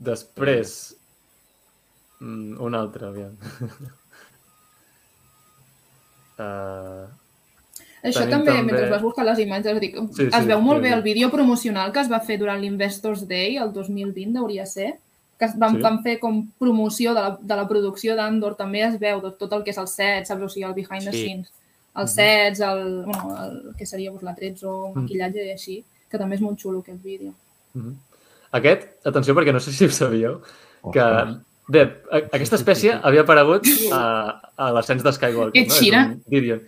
Després, 0.00 0.74
mm, 2.20 2.58
un 2.66 2.74
altre, 2.74 3.06
aviam. 3.06 3.36
uh, 6.38 7.06
Això 8.02 8.20
Tenim 8.20 8.30
també, 8.38 8.50
també- 8.52 8.72
mentre 8.72 8.90
vas 8.90 9.02
buscar 9.02 9.24
les 9.26 9.38
imatges, 9.38 9.80
dic, 9.80 9.94
Sí, 10.14 10.22
es 10.24 10.34
sí, 10.34 10.46
veu 10.46 10.60
molt 10.60 10.78
sí, 10.78 10.82
bé 10.82 10.88
sí. 10.88 10.94
el 10.94 11.02
vídeo 11.02 11.30
promocional 11.30 11.92
que 11.92 12.00
es 12.00 12.10
va 12.10 12.20
fer 12.20 12.38
durant 12.38 12.60
l'Investors 12.60 13.26
Day, 13.28 13.56
el 13.56 13.72
2020, 13.72 14.38
hauria 14.38 14.64
ser, 14.66 14.98
que 15.38 15.44
es 15.46 15.58
van, 15.58 15.76
Sí. 15.76 15.82
van 15.82 16.02
fer 16.02 16.18
com 16.18 16.48
promoció 16.58 17.14
de 17.14 17.20
la, 17.20 17.38
de 17.40 17.56
la 17.56 17.66
producció 17.68 18.14
d'Andor, 18.16 18.56
també 18.56 18.82
es 18.82 18.98
veu 18.98 19.20
tot, 19.20 19.38
tot 19.38 19.52
el 19.52 19.62
que 19.64 19.70
és 19.70 19.78
el 19.78 19.88
set, 19.88 20.26
saps? 20.26 20.42
O 20.42 20.48
sigui, 20.48 20.64
el 20.64 20.74
behind 20.74 21.04
the 21.04 21.12
Sí. 21.12 21.24
scenes. 21.26 21.52
Els 21.96 22.12
sets, 22.12 22.60
el, 22.60 23.02
bueno, 23.04 23.36
el 23.44 23.74
que 23.76 23.84
seria 23.84 24.10
doncs, 24.10 24.22
la 24.22 24.34
o 24.68 24.92
maquillatge 24.94 25.44
i 25.46 25.50
així, 25.50 25.84
que 26.08 26.18
també 26.18 26.36
és 26.36 26.40
molt 26.40 26.58
xulo 26.58 26.78
aquest 26.80 27.02
vídeo. 27.02 27.34
Mhm. 27.74 27.96
Aquest, 28.52 29.06
atenció 29.06 29.34
perquè 29.34 29.52
no 29.52 29.60
sé 29.60 29.72
si 29.72 29.84
ho 29.84 29.90
sabíeu, 29.90 30.40
que 30.92 31.00
Ostres. 31.00 31.36
Bé, 31.70 31.82
a- 32.10 32.20
aquesta 32.36 32.58
espècie 32.58 32.96
havia 33.06 33.22
aparegut 33.24 33.66
a, 33.94 34.02
a 34.58 34.68
l'ascens 34.76 35.04
de 35.06 35.12
Skywalker. 35.16 35.62
Ed 35.62 35.70
no? 35.70 35.78
Sheeran. 35.78 36.12
un 36.18 36.22
Didion. 36.34 36.60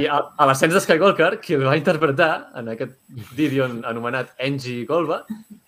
I 0.00 0.06
a, 0.10 0.20
a 0.36 0.46
l'ascens 0.50 0.74
de 0.76 0.82
Skywalker, 0.84 1.32
qui 1.44 1.56
el 1.56 1.64
va 1.66 1.76
interpretar 1.78 2.30
en 2.60 2.70
aquest 2.74 2.96
Didion 3.38 3.80
anomenat 3.88 4.34
Angie 4.42 4.84
Golba, 4.88 5.22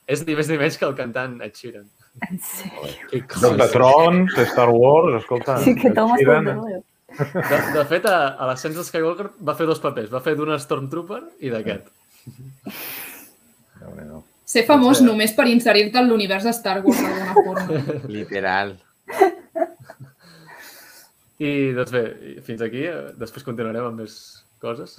és 0.06 0.24
ni 0.26 0.34
més 0.38 0.50
ni 0.50 0.58
menys 0.60 0.78
que 0.80 0.88
el 0.88 0.96
cantant 0.98 1.38
Ed 1.44 1.54
Sheeran. 1.58 1.86
En 2.28 2.40
sèrio. 2.44 3.22
Joc 3.40 3.54
de 3.56 3.68
Trons, 3.72 4.34
Star 4.50 4.68
Wars, 4.68 5.20
escolta... 5.22 5.56
Sí 5.64 5.74
que 5.78 5.94
tomes 5.96 6.20
Sheeran, 6.20 6.50
de 6.50 6.82
De, 7.12 7.82
fet, 7.88 8.06
a, 8.08 8.34
a 8.40 8.46
l'ascens 8.48 8.76
de 8.78 8.84
Skywalker 8.88 9.30
va 9.44 9.54
fer 9.56 9.66
dos 9.68 9.80
papers. 9.84 10.08
Va 10.12 10.20
fer 10.24 10.32
d'un 10.36 10.52
Stormtrooper 10.58 11.18
i 11.44 11.50
d'aquest. 11.52 11.88
Déu-n'hi-do. 13.80 14.22
Ser 14.52 14.64
famós 14.68 14.98
Sí. 15.00 15.04
només 15.06 15.32
per 15.32 15.46
inserir-te 15.48 15.98
en 16.02 16.08
l'univers 16.10 16.44
de 16.44 16.52
Star 16.52 16.80
Wars 16.84 17.00
d'alguna 17.00 17.34
forma. 17.46 18.00
Literal. 18.12 18.74
I, 21.42 21.50
doncs 21.74 21.90
bé, 21.94 22.02
fins 22.46 22.62
aquí. 22.62 22.84
Després 23.18 23.44
continuarem 23.46 23.86
amb 23.88 24.02
més 24.04 24.16
coses. 24.62 24.98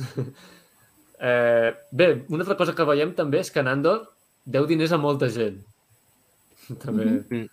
Eh, 1.24 1.70
bé, 1.92 2.08
una 2.34 2.42
altra 2.44 2.58
cosa 2.60 2.74
que 2.76 2.88
veiem 2.90 3.14
també 3.16 3.40
és 3.44 3.52
que 3.54 3.62
en 3.64 3.70
Andor 3.72 4.02
deu 4.44 4.66
diners 4.68 4.92
a 4.92 5.00
molta 5.00 5.30
gent. 5.32 5.62
També. 6.84 7.06
Mhm. 7.30 7.46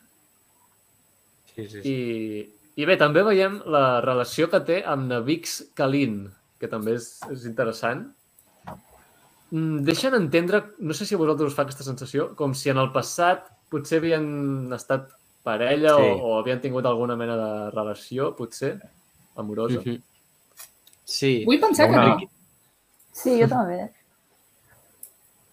Sí, 1.55 1.67
sí, 1.69 1.83
sí. 1.83 1.93
I, 1.93 2.81
I 2.81 2.87
bé, 2.89 2.97
també 2.99 3.23
veiem 3.27 3.61
la 3.71 4.01
relació 4.01 4.49
que 4.51 4.61
té 4.67 4.81
amb 4.87 5.07
Navix 5.11 5.61
Kalin, 5.77 6.23
que 6.59 6.71
també 6.71 6.95
és, 6.97 7.13
és 7.31 7.45
interessant. 7.51 8.07
Mm, 9.51 9.83
Deixen 9.83 10.15
entendre, 10.15 10.63
no 10.79 10.95
sé 10.95 11.05
si 11.07 11.15
a 11.15 11.19
vosaltres 11.19 11.51
us 11.51 11.57
fa 11.57 11.63
aquesta 11.67 11.83
sensació, 11.87 12.35
com 12.39 12.55
si 12.55 12.71
en 12.71 12.79
el 12.79 12.93
passat 12.95 13.49
potser 13.71 13.99
havien 13.99 14.73
estat 14.73 15.09
parella 15.43 15.95
Sí. 15.97 16.03
o, 16.03 16.27
o 16.31 16.39
havien 16.39 16.61
tingut 16.61 16.87
alguna 16.87 17.17
mena 17.17 17.37
de 17.37 17.71
relació, 17.71 18.35
potser, 18.37 18.77
amorosa. 19.37 19.81
Mhm. 19.81 20.03
Sí. 21.05 21.45
Vull 21.47 21.59
pensar 21.61 21.89
que 21.89 21.97
Una- 21.99 22.07
no. 22.15 22.31
Sí, 23.13 23.41
jo 23.41 23.49
també. 23.49 23.91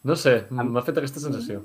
No 0.04 0.16
sé, 0.16 0.46
m'ha 0.52 0.82
fet 0.86 0.98
aquesta 1.02 1.20
sensació. 1.20 1.64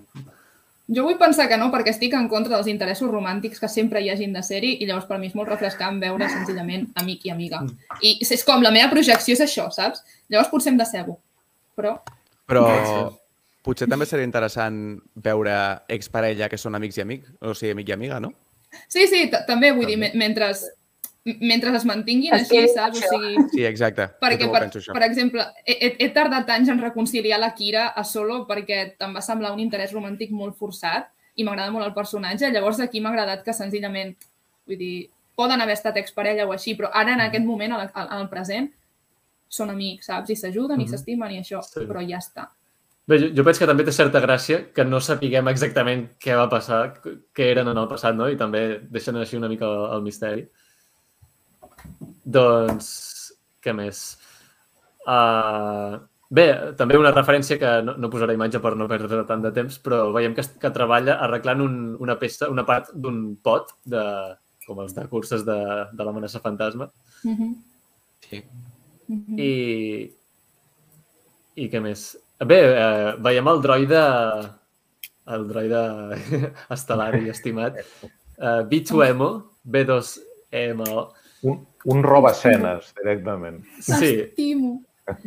Jo 0.93 1.05
vull 1.07 1.19
pensar 1.19 1.47
que 1.49 1.57
no, 1.61 1.69
perquè 1.71 1.93
estic 1.93 2.15
en 2.19 2.27
contra 2.29 2.57
dels 2.57 2.67
interessos 2.67 3.09
romàntics 3.11 3.61
que 3.61 3.69
sempre 3.69 4.01
hi 4.03 4.09
hagin 4.11 4.33
de 4.35 4.43
ser-hi 4.43 4.73
i 4.83 4.87
llavors 4.89 5.07
per 5.07 5.19
mi 5.21 5.29
és 5.29 5.35
molt 5.39 5.49
refrescant 5.53 6.01
veure 6.03 6.27
senzillament 6.29 6.89
amic 6.97 7.27
i 7.27 7.31
amiga. 7.31 7.61
I 8.03 8.17
és 8.25 8.43
com, 8.45 8.63
la 8.65 8.73
meva 8.75 8.91
projecció 8.91 9.37
és 9.37 9.41
això, 9.45 9.69
saps? 9.71 10.03
Llavors 10.29 10.51
potser 10.51 10.73
em 10.73 10.79
decebo. 10.81 11.21
Però 11.77 12.01
Però 12.53 12.67
Sí. 12.93 13.01
potser 13.65 13.87
també 13.89 14.05
seria 14.11 14.27
interessant 14.29 14.79
veure 15.25 15.57
exparella 15.95 16.49
que 16.53 16.59
són 16.61 16.75
amics 16.77 16.99
i 16.99 17.05
amic, 17.07 17.27
o 17.41 17.55
sigui, 17.55 17.73
amic 17.77 17.89
i 17.89 17.97
amiga, 17.97 18.21
no? 18.21 18.33
sí, 18.89 19.05
sí, 19.07 19.27
també 19.47 19.69
vull 19.77 19.87
dir, 19.87 19.99
me- 20.01 20.11
mentre, 20.17 20.49
mentre 21.45 21.71
es 21.77 21.85
mantinguin 21.87 22.33
Es 22.35 22.49
així, 22.51 22.63
saps? 22.75 22.99
O 23.05 23.11
sigui, 23.13 23.37
Sí, 23.53 23.65
exacte. 23.69 24.09
perquè, 24.21 24.41
també 24.47 24.53
per, 24.57 24.63
penso 24.65 24.81
això. 24.81 24.93
per 24.97 25.03
exemple, 25.07 25.45
he, 25.67 25.77
he, 26.01 26.09
tardat 26.17 26.49
anys 26.51 26.73
en 26.73 26.81
reconciliar 26.83 27.39
la 27.39 27.53
Kira 27.55 27.89
a 27.95 28.03
Solo 28.03 28.41
perquè 28.49 28.81
em 28.99 29.15
va 29.15 29.23
semblar 29.23 29.53
un 29.55 29.61
interès 29.63 29.93
romàntic 29.95 30.33
molt 30.35 30.57
forçat 30.59 31.11
i 31.37 31.45
m'agrada 31.45 31.71
molt 31.71 31.87
el 31.87 31.95
personatge. 31.95 32.51
Llavors 32.51 32.81
aquí 32.81 33.01
m'ha 33.01 33.13
agradat 33.15 33.45
que 33.45 33.55
senzillament, 33.55 34.17
vull 34.67 34.79
dir, 34.81 34.97
poden 35.39 35.61
haver 35.63 35.77
estat 35.79 35.97
exparella 36.01 36.49
o 36.49 36.53
així, 36.53 36.75
però 36.77 36.91
ara 36.93 37.15
en 37.15 37.21
aquest 37.29 37.45
moment, 37.47 37.73
en 37.79 38.19
el 38.19 38.29
present, 38.29 38.73
són 39.53 39.71
amics, 39.73 40.09
saps? 40.09 40.33
I 40.33 40.37
s'ajuden 40.41 40.81
i 40.81 40.87
Mhm. 40.87 40.91
s'estimen 40.91 41.31
i 41.33 41.41
això, 41.43 41.63
Sí. 41.63 41.87
però 41.87 42.01
ja 42.09 42.19
està. 42.19 42.49
Bé, 43.07 43.19
jo, 43.19 43.29
jo 43.35 43.45
penso 43.45 43.59
que 43.61 43.67
també 43.67 43.85
té 43.85 43.93
certa 43.93 44.21
gràcia 44.23 44.73
que 44.73 44.85
no 44.85 45.01
sapiguem 45.01 45.49
exactament 45.49 46.05
què 46.23 46.37
va 46.39 46.49
passar, 46.49 47.01
què 47.35 47.51
eren 47.51 47.69
en 47.69 47.77
el 47.77 47.89
passat, 47.89 48.15
no? 48.15 48.29
I 48.31 48.37
també 48.37 48.81
deixen 48.91 49.17
així 49.17 49.37
una 49.37 49.49
mica 49.51 49.67
el, 49.67 49.97
el 49.97 50.03
misteri. 50.03 50.49
Doncs, 52.25 52.89
què 53.63 53.75
més? 53.75 54.03
Uh, 55.03 55.99
bé, 56.31 56.47
també 56.79 56.97
una 56.97 57.11
referència 57.11 57.59
que 57.59 57.73
no, 57.83 57.97
no 57.99 58.11
posaré 58.13 58.37
imatge 58.39 58.61
per 58.63 58.77
no 58.79 58.87
perdre 58.89 59.25
tant 59.27 59.43
de 59.43 59.51
temps, 59.51 59.81
però 59.83 60.13
veiem 60.15 60.35
que, 60.39 60.45
que 60.63 60.71
treballa 60.71 61.19
arreglant 61.27 61.61
un, 61.61 61.97
una 61.99 62.17
peça, 62.21 62.49
una 62.55 62.65
part 62.65 62.95
d'un 62.95 63.35
pot, 63.43 63.75
de, 63.85 64.05
com 64.65 64.79
els 64.85 64.95
de 64.95 65.09
curses 65.11 65.43
de, 65.45 65.59
de 65.93 66.05
l'amenaça 66.07 66.41
fantasma. 66.41 66.89
Mm 67.25 67.35
-hmm. 67.37 67.57
sí. 68.31 68.45
Mm 69.13 69.25
-hmm. 69.29 69.39
I, 69.39 70.13
i 71.63 71.69
què 71.71 71.81
més? 71.85 72.17
Bé, 72.41 72.59
eh, 72.59 73.15
veiem 73.23 73.49
el 73.49 73.61
droide 73.63 74.03
el 75.33 75.49
droide 75.49 75.83
estel·lar 76.77 77.15
i 77.21 77.29
estimat 77.37 77.77
eh, 77.79 78.63
B2MO 78.71 79.29
B2MO 79.63 81.11
Un, 81.43 81.67
un 81.91 82.03
roba 82.05 82.31
escenes, 82.31 82.93
directament. 82.95 83.65
Sí, 83.81 84.21
Estimo. 84.21 84.85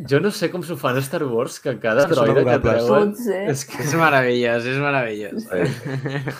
jo 0.08 0.20
no 0.24 0.30
sé 0.32 0.48
com 0.48 0.62
s'ho 0.64 0.78
fan 0.80 0.96
a 0.96 1.02
Star 1.04 1.22
Wars 1.28 1.58
que 1.60 1.74
cada 1.78 2.06
És 2.06 2.08
que 2.08 2.14
droide 2.16 2.44
que 2.46 2.54
treuen 2.64 3.10
Potser. 3.12 3.42
és 3.52 3.64
que 3.68 3.82
És 3.84 3.92
meravellós, 4.00 4.64
és 4.64 4.78
meravellós. 4.80 5.44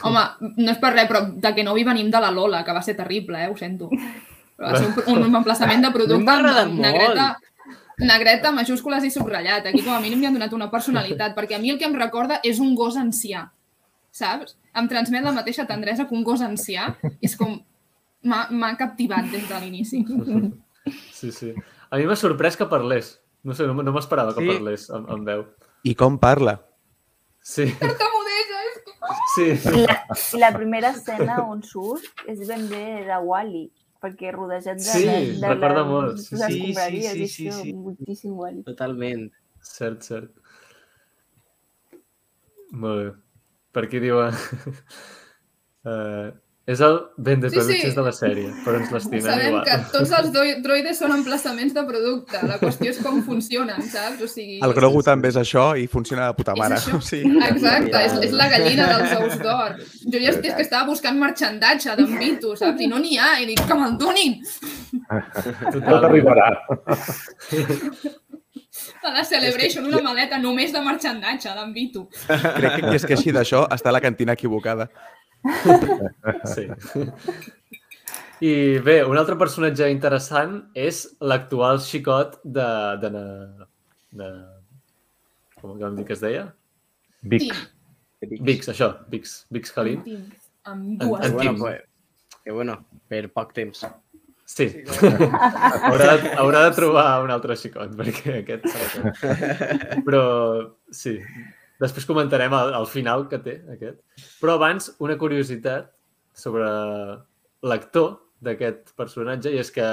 Home, 0.03 0.23
no 0.57 0.71
és 0.73 0.81
per 0.81 0.95
res, 0.95 1.11
però 1.11 1.21
de 1.29 1.53
que 1.55 1.67
no 1.67 1.75
vi 1.77 1.85
venim 1.85 2.09
de 2.11 2.23
la 2.25 2.33
Lola, 2.33 2.65
que 2.65 2.73
va 2.73 2.81
ser 2.81 2.97
terrible, 2.97 3.45
eh? 3.45 3.51
Ho 3.53 3.57
sento. 3.61 3.91
Però 4.57 4.71
va 4.73 4.79
ser 4.81 5.05
un, 5.13 5.23
un 5.27 5.37
emplaçament 5.37 5.83
de 5.85 5.91
producte 5.93 6.31
amb 6.33 6.47
molt. 6.49 6.81
negreta, 6.81 7.27
negreta, 8.01 8.53
majúscules 8.57 9.05
i 9.05 9.11
subratllat. 9.13 9.67
Aquí 9.71 9.83
com 9.85 9.93
a 9.95 10.01
mínim 10.01 10.21
li 10.23 10.27
han 10.31 10.37
donat 10.39 10.53
una 10.57 10.71
personalitat, 10.73 11.35
perquè 11.37 11.57
a 11.57 11.61
mi 11.63 11.71
el 11.75 11.79
que 11.81 11.89
em 11.89 11.97
recorda 11.97 12.41
és 12.45 12.61
un 12.61 12.75
gos 12.75 12.97
ancià, 12.97 13.47
saps? 14.11 14.57
Em 14.77 14.89
transmet 14.89 15.25
la 15.25 15.33
mateixa 15.37 15.67
tendresa 15.69 16.07
que 16.09 16.15
un 16.17 16.25
gos 16.25 16.41
ancià. 16.45 16.95
És 17.21 17.37
com... 17.37 17.59
M'ha 18.27 18.73
captivat 18.81 19.29
des 19.31 19.45
de 19.47 19.59
l'inici. 19.63 20.01
Sí, 21.15 21.31
sí. 21.31 21.53
A 21.91 21.97
mi 22.01 22.07
m'ha 22.09 22.17
sorprès 22.19 22.57
que 22.59 22.67
parlés. 22.67 23.21
No 23.47 23.55
sé, 23.55 23.67
no, 23.69 23.77
no 23.79 23.93
m'esperava 23.95 24.33
que 24.35 24.43
Sí. 24.43 24.49
parlés 24.57 24.89
amb, 24.91 25.09
amb 25.15 25.29
veu. 25.29 25.45
I 25.87 25.95
com 25.95 26.17
parla? 26.19 26.57
Sí, 27.47 27.69
Tartamudesa, 27.79 28.63
és 28.67 28.79
que... 28.83 29.57
sí. 29.63 29.85
La, 29.87 30.01
la 30.43 30.51
primera 30.57 30.91
escena 30.91 31.37
on 31.45 31.63
surt 31.63 32.25
és 32.27 32.41
ben 32.49 32.65
bé 32.67 33.05
de 33.07 33.19
Wally, 33.23 33.69
perquè 34.03 34.33
rodejat 34.35 34.81
de, 34.81 34.87
Sí, 34.87 35.05
de, 35.09 35.19
de 35.43 35.53
recorda 35.53 35.83
les, 35.83 35.91
molt, 35.91 36.23
sí, 36.23 36.39
les 36.41 36.55
sí. 36.55 36.73
Sí, 36.75 37.03
sí, 37.03 37.29
sí, 37.35 37.51
sí. 37.59 37.75
moltíssim 37.75 38.39
Wally. 38.39 38.65
Totalment. 38.69 39.29
Cert, 39.67 40.07
cert. 40.07 40.33
Molt 42.73 43.03
bé. 43.03 43.13
Per 43.77 43.85
aquí 43.87 44.03
diuen... 44.03 44.35
Uh, 45.87 46.33
és 46.67 46.81
el 46.83 46.97
de 47.17 47.37
Sí, 47.51 47.61
sí. 47.63 47.91
de 47.95 48.03
la 48.03 48.11
sèrie, 48.11 48.49
però 48.65 48.81
ens 48.81 48.91
l'estimem 48.91 49.23
Sabem 49.23 49.47
igual. 49.53 49.65
que 49.69 49.77
tots 49.93 50.11
els 50.19 50.33
droides 50.65 50.99
són 50.99 51.13
emplaçaments 51.15 51.73
de 51.77 51.85
producte. 51.87 52.41
La 52.43 52.57
qüestió 52.59 52.91
és 52.91 52.99
com 53.05 53.21
funcionen, 53.23 53.83
saps? 53.87 54.21
O 54.23 54.27
sigui, 54.27 54.59
El 54.67 54.75
Grogu 54.75 55.03
també 55.07 55.29
és 55.31 55.37
això 55.39 55.69
i 55.79 55.87
funciona 55.87 56.27
de 56.27 56.35
puta 56.35 56.53
És 56.57 56.59
mare. 56.59 56.81
O 56.97 57.01
sigui, 57.11 57.37
Exacte, 57.47 58.03
és, 58.09 58.13
és 58.27 58.33
la 58.35 58.49
gallina 58.51 58.89
dels 58.97 59.15
ous 59.21 59.39
d'or. 59.45 59.77
Jo 60.11 60.19
ja 60.19 60.31
estic 60.35 60.57
que 60.57 60.63
estava 60.67 60.89
buscant 60.91 61.19
marxandatge 61.23 61.95
d'en 61.97 62.19
Vito, 62.19 62.57
saps? 62.59 62.81
I 62.83 62.89
no 62.91 62.99
n'hi 62.99 63.17
ha, 63.17 63.37
i 63.41 63.47
dic, 63.47 63.63
que 63.67 63.75
me'l 63.79 63.95
donin! 63.97 64.41
Tot 65.71 66.03
arribarà. 66.03 66.51
A 69.07 69.11
la 69.13 69.23
Celebration, 69.25 69.87
una 69.87 70.03
maleta 70.03 70.39
només 70.39 70.73
de 70.75 70.81
marxandatge 70.83 71.53
d'en 71.55 71.73
Vito. 71.73 72.09
crec 72.27 72.81
que 72.83 72.95
és 72.99 73.07
que 73.07 73.15
així 73.15 73.33
d'això 73.33 73.67
està 73.73 73.89
a 73.93 73.95
la 73.97 74.01
cantina 74.03 74.35
equivocada. 74.35 74.89
Sí. 76.53 76.67
I 78.47 78.53
bé, 78.85 78.99
un 79.09 79.17
altre 79.17 79.37
personatge 79.41 79.87
interessant 79.93 80.59
és 80.77 81.05
l'actual 81.25 81.79
xicot 81.81 82.37
de... 82.45 82.67
de, 83.01 83.11
de, 83.15 83.25
de 84.21 84.31
com 85.61 85.79
vam 85.81 85.97
dir 85.97 86.05
que 86.09 86.13
es 86.17 86.21
deia? 86.25 86.43
Vic. 87.25 87.47
Tim. 88.21 88.43
Vix, 88.45 88.69
això, 88.73 88.91
Vix, 89.13 89.39
Vix. 89.53 89.73
Tinc 89.77 90.05
amb 90.69 90.83
En- 90.83 90.99
dues. 91.01 91.25
en 91.25 91.33
Bueno, 91.33 91.41
Teams. 91.43 91.61
pues, 91.61 91.81
que 92.45 92.53
bueno, 92.53 92.77
per 93.09 93.23
poc 93.33 93.53
temps. 93.57 93.87
Sí, 94.47 94.69
haurà, 95.89 96.13
de, 96.23 96.31
haurà 96.39 96.61
de 96.69 96.75
trobar 96.77 97.07
un 97.25 97.33
altre 97.35 97.57
xicot, 97.59 97.97
perquè 97.99 98.37
aquest. 98.45 98.69
Però, 100.07 100.23
sí, 100.95 101.17
després 101.81 102.07
comentarem 102.09 102.53
al, 102.57 102.75
al 102.75 102.87
final 102.91 103.27
que 103.31 103.41
té, 103.43 103.57
aquest. 103.75 103.99
Però 104.41 104.57
abans, 104.57 104.91
una 105.05 105.17
curiositat 105.21 105.91
sobre 106.37 106.69
l'actor 107.67 108.13
d'aquest 108.45 108.93
personatge, 108.99 109.53
i 109.53 109.61
és 109.61 109.73
que 109.73 109.87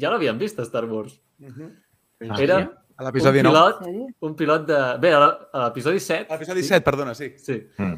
ja 0.00 0.12
l'havíem 0.12 0.38
vist 0.40 0.60
a 0.60 0.66
Star 0.68 0.84
Wars. 0.90 1.18
Ah, 1.42 2.38
Era 2.38 2.60
A 2.62 3.02
un 3.02 3.08
l'episodi 3.08 3.42
9. 3.42 3.52
pilot, 3.52 4.16
un 4.28 4.34
pilot 4.36 4.66
de... 4.68 4.80
Bé, 5.02 5.12
a 5.16 5.62
l'episodi 5.64 6.00
7... 6.00 6.28
A 6.28 6.36
l'episodi 6.36 6.62
sí, 6.62 6.74
7, 6.74 6.84
perdona, 6.86 7.14
sí. 7.18 7.32
Sí. 7.40 7.56
Mm. 7.80 7.96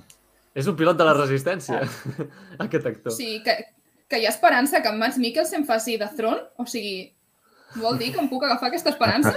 És 0.55 0.69
un 0.71 0.77
pilot 0.79 0.97
de 0.97 1.07
la 1.09 1.17
resistència, 1.19 1.81
aquest 2.65 2.87
actor. 2.87 3.13
Sí, 3.13 3.41
que, 3.45 3.57
que 4.09 4.23
hi 4.23 4.29
ha 4.29 4.31
esperança 4.31 4.81
que 4.83 4.93
en 4.93 5.01
Mads 5.01 5.19
Mikkelsen 5.19 5.67
faci 5.67 5.99
de 6.01 6.09
Throne? 6.15 6.47
O 6.63 6.67
sigui, 6.71 7.11
vol 7.83 7.99
dir 7.99 8.13
que 8.15 8.23
em 8.23 8.31
puc 8.31 8.47
agafar 8.47 8.71
aquesta 8.71 8.95
esperança? 8.95 9.35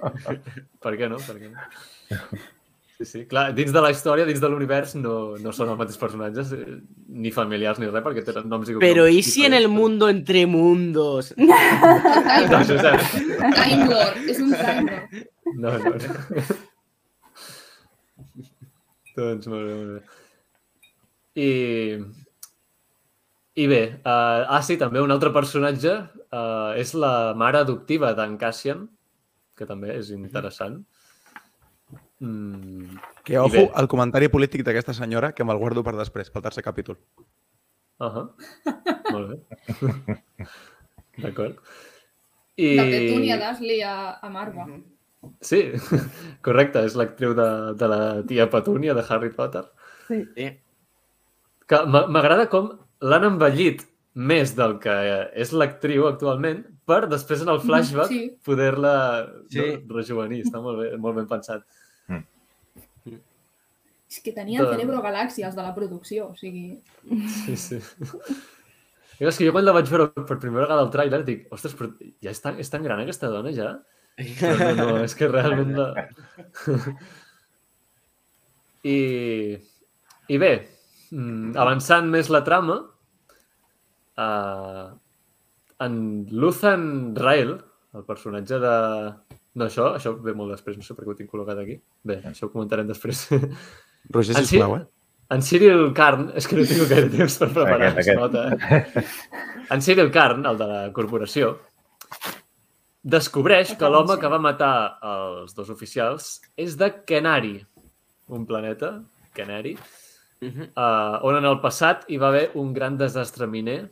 Per 0.82 0.94
què 0.96 1.10
no? 1.12 1.20
Per 1.20 1.36
què 1.36 1.52
no? 1.52 1.68
Sí, 3.02 3.18
sí. 3.18 3.26
Clar, 3.26 3.50
dins 3.54 3.72
de 3.74 3.80
la 3.82 3.90
història, 3.90 4.24
dins 4.28 4.38
de 4.38 4.48
l'univers, 4.50 4.94
no, 4.94 5.34
no 5.42 5.52
són 5.54 5.72
els 5.72 5.78
mateixos 5.80 5.98
personatges, 5.98 6.52
eh, 6.54 6.76
ni 7.18 7.32
familiars 7.34 7.80
ni 7.82 7.88
res, 7.88 8.04
perquè 8.04 8.22
tenen 8.26 8.46
noms 8.50 8.68
i 8.70 8.76
Pero 8.78 9.06
cognoms 9.06 9.16
¿y 9.18 9.22
si 9.26 9.44
en 9.44 9.54
el 9.54 9.66
mundo 9.68 10.08
entre 10.08 10.46
mundos? 10.46 11.34
No, 11.42 11.56
Time, 12.46 12.64
Josep. 12.68 13.00
Time 13.56 13.86
Lord, 13.88 14.16
és 14.30 14.38
un 14.38 14.54
Time 14.54 14.82
Lord. 14.86 15.08
No, 15.58 15.72
no. 15.78 15.90
no. 15.90 16.46
doncs 19.16 19.50
molt 19.50 19.66
bé, 19.66 19.74
molt 19.74 19.92
bé. 19.98 20.02
I, 21.42 21.50
i 23.64 23.68
bé, 23.68 23.82
uh, 24.04 24.46
ah 24.46 24.62
sí, 24.62 24.78
també 24.78 25.02
un 25.02 25.10
altre 25.10 25.32
personatge 25.34 25.98
uh, 25.98 26.72
és 26.78 26.94
la 26.94 27.34
mare 27.34 27.64
adoptiva 27.66 28.14
d'en 28.14 28.38
Cassian, 28.38 28.86
que 29.58 29.66
també 29.68 29.96
és 29.98 30.14
interessant. 30.14 30.78
Mm, 30.78 31.01
Que, 33.24 33.34
I 33.34 33.36
ojo, 33.42 33.64
el 33.80 33.88
comentari 33.90 34.28
polític 34.30 34.62
d'aquesta 34.66 34.94
senyora, 34.94 35.32
que 35.34 35.44
me'l 35.44 35.58
guardo 35.58 35.82
per 35.82 35.94
després, 35.98 36.30
pel 36.30 36.42
tercer 36.44 36.62
capítol. 36.62 36.98
Uh 37.98 38.06
-huh. 38.14 38.26
Molt 39.12 39.28
bé. 39.30 40.16
D'acord. 41.22 41.58
I... 42.56 42.76
De 42.76 42.84
Petunia 42.90 43.36
d'Ashley 43.40 43.82
a, 43.82 44.18
a 44.22 44.28
Marva. 44.30 44.66
Sí, 45.40 45.72
correcte, 46.46 46.82
és 46.84 46.94
l'actriu 46.98 47.34
de, 47.34 47.48
de 47.78 47.88
la 47.88 48.22
tia 48.26 48.48
Petúnia 48.50 48.94
de 48.94 49.04
Harry 49.08 49.30
Potter. 49.30 49.64
Sí. 50.08 50.24
Que 51.66 51.78
m'a- 51.86 52.06
m'agrada 52.10 52.48
com 52.50 52.72
l'han 53.00 53.24
envellit 53.24 53.84
més 54.14 54.54
del 54.56 54.78
que 54.82 55.30
és 55.34 55.52
l'actriu 55.52 56.06
actualment 56.08 56.64
per 56.84 57.06
després 57.08 57.42
en 57.42 57.48
el 57.48 57.60
flashback 57.66 58.08
Sí. 58.10 58.36
poder-la 58.44 59.26
Sí. 59.48 59.58
no, 59.86 59.94
rejuvenir. 59.96 60.42
Està 60.44 60.60
molt, 60.60 60.78
bé, 60.82 60.96
molt 60.98 61.16
ben 61.16 61.28
pensat. 61.28 61.62
És 64.12 64.18
que 64.20 64.32
tenien 64.36 64.60
De- 64.60 64.74
Cerebro 64.74 64.98
Galàxia, 65.00 65.46
els 65.48 65.56
de 65.56 65.62
la 65.64 65.72
producció, 65.74 66.26
o 66.32 66.34
sigui... 66.36 66.82
Sí, 67.32 67.54
sí. 67.56 67.78
I 69.22 69.28
és 69.28 69.38
que 69.38 69.46
jo 69.46 69.52
quan 69.54 69.64
la 69.64 69.72
vaig 69.72 69.88
veure 69.88 70.10
per 70.12 70.36
primera 70.42 70.66
vegada 70.66 70.82
al 70.84 70.90
tràiler 70.92 71.22
dic, 71.24 71.46
ostres, 71.54 71.72
però 71.78 71.88
ja 72.20 72.32
és 72.32 72.40
tan, 72.42 72.58
és 72.60 72.68
tan 72.68 72.82
gran 72.84 73.00
aquesta 73.00 73.30
dona 73.32 73.52
ja? 73.56 73.70
Però 74.18 74.52
no, 74.58 74.72
no, 74.80 74.86
és 75.06 75.14
que 75.16 75.28
realment 75.30 75.72
la... 75.78 75.86
I, 78.92 78.96
I 80.28 80.38
bé, 80.42 80.50
mm, 81.14 81.54
avançant 81.62 82.10
més 82.12 82.28
la 82.34 82.42
trama, 82.44 82.80
uh, 84.20 84.86
en 85.86 85.94
Luthen 86.34 87.14
Rael, 87.16 87.54
el 87.94 88.04
personatge 88.08 88.58
de... 88.60 88.74
No, 89.54 89.66
això, 89.66 89.90
això 89.98 90.14
ve 90.24 90.32
molt 90.32 90.54
després, 90.54 90.78
no 90.78 90.82
sé 90.86 90.94
per 90.96 91.04
què 91.04 91.10
ho 91.12 91.16
tinc 91.18 91.28
col·locat 91.30 91.58
aquí. 91.60 91.74
Bé, 92.08 92.20
això 92.30 92.46
ho 92.48 92.52
comentarem 92.54 92.86
després. 92.88 93.26
Roger, 94.14 94.34
sisplau, 94.38 94.76
eh? 94.78 94.84
En 95.32 95.40
Cyril 95.44 95.92
Karn, 95.96 96.30
és 96.36 96.46
que 96.48 96.56
no 96.58 96.64
tinc 96.68 96.88
gaire 96.90 97.08
temps 97.12 97.36
per 97.40 97.48
preparar, 97.52 97.90
Aquest, 97.92 97.98
es 97.98 98.08
aquest. 98.08 98.20
nota. 98.20 98.42
eh? 98.52 99.66
En 99.76 99.80
Cyril 99.84 100.10
Karn, 100.12 100.44
el 100.48 100.58
de 100.60 100.66
la 100.68 100.80
corporació, 100.92 101.54
descobreix 103.02 103.72
que 103.78 103.88
l'home 103.90 104.16
que 104.20 104.28
va 104.30 104.38
matar 104.42 104.72
els 105.02 105.54
dos 105.56 105.70
oficials 105.72 106.36
és 106.60 106.76
de 106.78 106.90
Kenari, 107.08 107.56
un 108.32 108.44
planeta, 108.46 108.94
Kenari, 109.34 109.76
Mhm. 110.42 110.72
uh, 110.74 111.20
on 111.22 111.36
en 111.38 111.44
el 111.46 111.60
passat 111.62 112.04
hi 112.10 112.16
va 112.18 112.28
haver 112.32 112.50
un 112.58 112.72
gran 112.74 112.96
desastre 112.98 113.46
miner. 113.46 113.84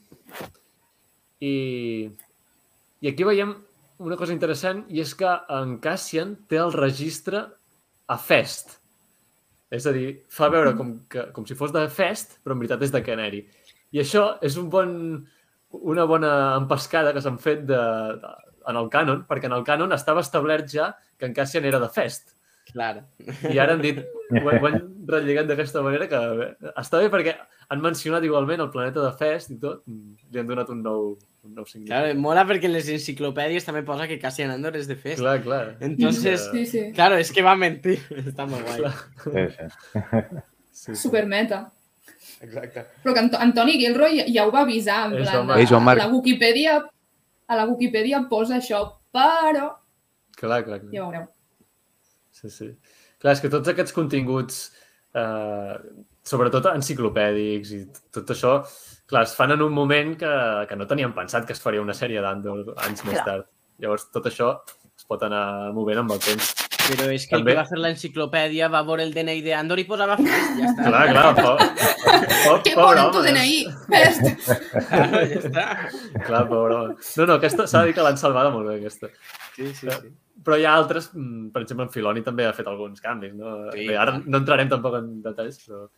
I, 1.41 2.11
I 3.01 3.09
aquí 3.13 3.23
veiem 3.25 3.55
una 4.01 4.17
cosa 4.17 4.33
interessant, 4.33 4.85
i 4.89 5.03
és 5.03 5.13
que 5.19 5.31
en 5.57 5.77
Cassian 5.85 6.35
té 6.49 6.61
el 6.61 6.73
registre 6.73 7.43
a 8.11 8.17
Fest. 8.19 8.79
És 9.71 9.87
a 9.87 9.93
dir, 9.95 10.25
fa 10.33 10.49
veure 10.51 10.73
com, 10.79 10.95
que, 11.11 11.29
com 11.35 11.47
si 11.47 11.55
fos 11.59 11.75
de 11.75 11.85
Fest, 11.93 12.39
però 12.43 12.57
en 12.57 12.63
veritat 12.63 12.83
és 12.83 12.95
de 12.95 13.03
Canary. 13.07 13.45
I 13.95 14.03
això 14.03 14.25
és 14.47 14.57
un 14.59 14.71
bon, 14.73 14.93
una 15.93 16.07
bona 16.09 16.33
empescada 16.57 17.13
que 17.15 17.23
s'han 17.23 17.39
fet 17.43 17.63
de, 17.69 17.79
de, 18.23 18.33
en 18.71 18.81
el 18.81 18.91
cànon, 18.93 19.25
perquè 19.29 19.51
en 19.51 19.57
el 19.59 19.67
cànon 19.69 19.95
estava 19.95 20.25
establert 20.25 20.71
ja 20.73 20.91
que 21.19 21.29
en 21.29 21.37
Cassian 21.37 21.69
era 21.69 21.83
de 21.83 21.91
Fest. 21.93 22.35
Claro. 22.73 23.03
I 23.51 23.59
ara 23.59 23.73
han 23.75 23.81
dit, 23.83 23.99
ho, 23.99 24.41
ho 24.47 24.67
han 24.69 24.81
relligat 25.11 25.49
d'aquesta 25.49 25.83
manera 25.83 26.07
que 26.09 26.19
bé, 26.39 26.47
està 26.79 27.01
bé 27.03 27.09
perquè 27.11 27.35
han 27.71 27.81
mencionat 27.83 28.23
igualment 28.27 28.61
el 28.63 28.71
planeta 28.71 29.03
de 29.03 29.11
Fest 29.19 29.51
i 29.51 29.59
tot, 29.63 29.83
li 29.87 30.39
han 30.39 30.47
donat 30.47 30.69
un 30.71 30.83
nou, 30.83 31.17
un 31.47 31.55
nou 31.55 31.67
significat. 31.67 32.05
Claro, 32.07 32.21
mola 32.21 32.45
porque 32.47 32.67
en 32.67 32.75
las 32.75 32.89
enciclopedias 32.89 33.65
también 33.65 33.85
posa 33.85 34.07
que 34.07 34.19
Cassian 34.19 34.51
Andor 34.51 34.77
es 34.77 34.87
de 34.87 34.97
Fest. 34.97 35.19
clar, 35.21 35.41
clar. 35.43 35.77
Entonces, 35.81 36.49
Sí, 36.53 36.67
sí. 36.67 36.93
claro, 36.93 37.17
es 37.17 37.33
que 37.33 37.43
va 37.43 37.53
a 37.53 37.57
mentir. 37.57 37.99
Está 38.27 38.47
muy 38.47 38.61
guay. 38.61 38.79
Clar. 38.79 38.95
Sí, 39.25 39.55
sí. 39.57 40.01
Sí, 40.71 40.95
sí. 40.95 41.03
Supermeta. 41.03 41.73
Exacte. 42.41 42.87
Però 43.03 43.13
que 43.13 43.21
Ant 43.21 43.35
Antoni 43.37 43.73
Gilroy 43.77 44.23
ja 44.33 44.47
ho 44.47 44.53
va 44.55 44.63
avisar, 44.65 45.11
en 45.11 45.19
És 45.21 45.29
plan, 45.29 45.67
Joan 45.69 45.85
Marc. 45.85 46.01
a 46.01 46.07
la 46.07 46.13
Wikipedia, 46.15 46.79
a 47.47 47.57
la 47.59 47.67
Wikipedia 47.69 48.23
posa 48.31 48.57
això, 48.57 48.81
però 49.13 49.67
Clar, 50.39 50.63
clar, 50.65 50.79
clar. 50.81 50.93
ja 50.95 51.03
veureu. 51.05 51.27
Sí, 52.41 52.51
sí. 52.51 52.71
Clar, 53.21 53.35
és 53.37 53.43
que 53.45 53.51
tots 53.53 53.69
aquests 53.69 53.93
continguts, 53.93 54.61
eh, 55.15 55.75
sobretot 56.25 56.71
enciclopèdics 56.73 57.73
i 57.77 57.81
tot 58.15 58.31
això, 58.33 58.55
clar, 59.11 59.25
es 59.27 59.35
fan 59.37 59.53
en 59.53 59.63
un 59.67 59.73
moment 59.77 60.15
que, 60.17 60.33
que 60.71 60.77
no 60.79 60.87
teníem 60.89 61.13
pensat 61.17 61.45
que 61.47 61.53
es 61.57 61.61
faria 61.61 61.83
una 61.85 61.97
sèrie 61.97 62.23
d'Andor 62.25 62.75
anys 62.87 63.05
més 63.05 63.19
Clar. 63.19 63.25
tard. 63.27 63.49
Llavors, 63.81 64.09
tot 64.15 64.27
això 64.31 64.55
es 64.97 65.05
pot 65.09 65.23
anar 65.27 65.73
movent 65.77 65.99
amb 66.05 66.13
el 66.17 66.21
temps. 66.21 66.55
Pero 66.91 67.07
es 67.13 67.27
que 67.29 67.37
el 67.37 67.43
També- 67.43 67.53
que 67.53 67.57
va 67.57 67.61
a 67.63 67.65
hacer 67.69 67.79
la 67.79 67.91
enciclopedia 67.91 68.69
va 68.69 68.81
por 68.85 69.01
el 69.01 69.13
DNI 69.15 69.43
de 69.43 69.55
Andor 69.55 69.79
y 69.79 69.85
posaba 69.85 70.17
Fest. 70.17 70.57
Ya 70.59 70.67
está. 70.67 70.85
Clar, 70.89 71.05
clar, 71.13 71.35
po, 71.37 71.57
po, 71.57 72.57
Què 72.65 72.75
pobre 72.75 72.97
pon 72.97 73.05
en 73.05 73.13
tu. 73.13 73.23
DNI? 73.23 73.67
Fest! 73.87 74.49
Claro, 74.89 75.21
ya 75.27 75.39
está. 75.39 75.67
Clar, 76.27 76.49
pobre 76.49 76.75
home. 76.75 76.95
No, 77.17 77.27
no, 77.27 77.35
aquesta 77.39 77.67
s'ha 77.71 77.83
de 77.85 77.87
dir 77.93 77.95
que 77.95 78.03
l'han 78.09 78.19
salvada 78.19 78.51
molt 78.51 78.67
bé, 78.73 78.79
aquesta. 78.81 79.09
Sí, 79.55 79.69
sí, 79.75 79.87
sí. 79.87 80.13
Però 80.45 80.57
hi 80.57 80.65
ha 80.65 80.73
altres, 80.75 81.11
mm, 81.15 81.51
per 81.53 81.63
exemple, 81.63 81.85
en 81.85 81.91
Filoni 81.93 82.23
també 82.25 82.47
ha 82.49 82.53
fet 82.57 82.67
alguns 82.67 83.01
canvis, 83.05 83.35
no? 83.37 83.71
Sí, 83.75 83.87
Bé, 83.89 83.97
ara 84.01 84.15
no 84.25 84.39
entrarem 84.39 84.69
tampoc 84.71 84.95
en 85.01 85.11
detalls, 85.23 85.59
però... 85.67 85.89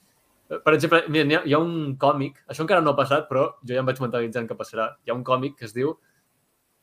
Per 0.65 0.73
exemple, 0.75 1.05
mira, 1.09 1.25
hi 1.31 1.35
ha, 1.37 1.43
hi 1.47 1.53
ha 1.55 1.59
un 1.63 1.95
còmic, 1.97 2.43
això 2.51 2.61
encara 2.67 2.83
no 2.85 2.91
ha 2.93 2.97
passat, 2.99 3.29
però 3.29 3.45
jo 3.63 3.73
ja 3.73 3.81
em 3.81 3.87
vaig 3.87 4.01
mentalitzant 4.03 4.49
que 4.51 4.55
passarà. 4.59 4.91
Hi 5.07 5.11
ha 5.11 5.15
un 5.15 5.23
còmic 5.25 5.55
que 5.57 5.65
es 5.65 5.73
diu 5.73 5.95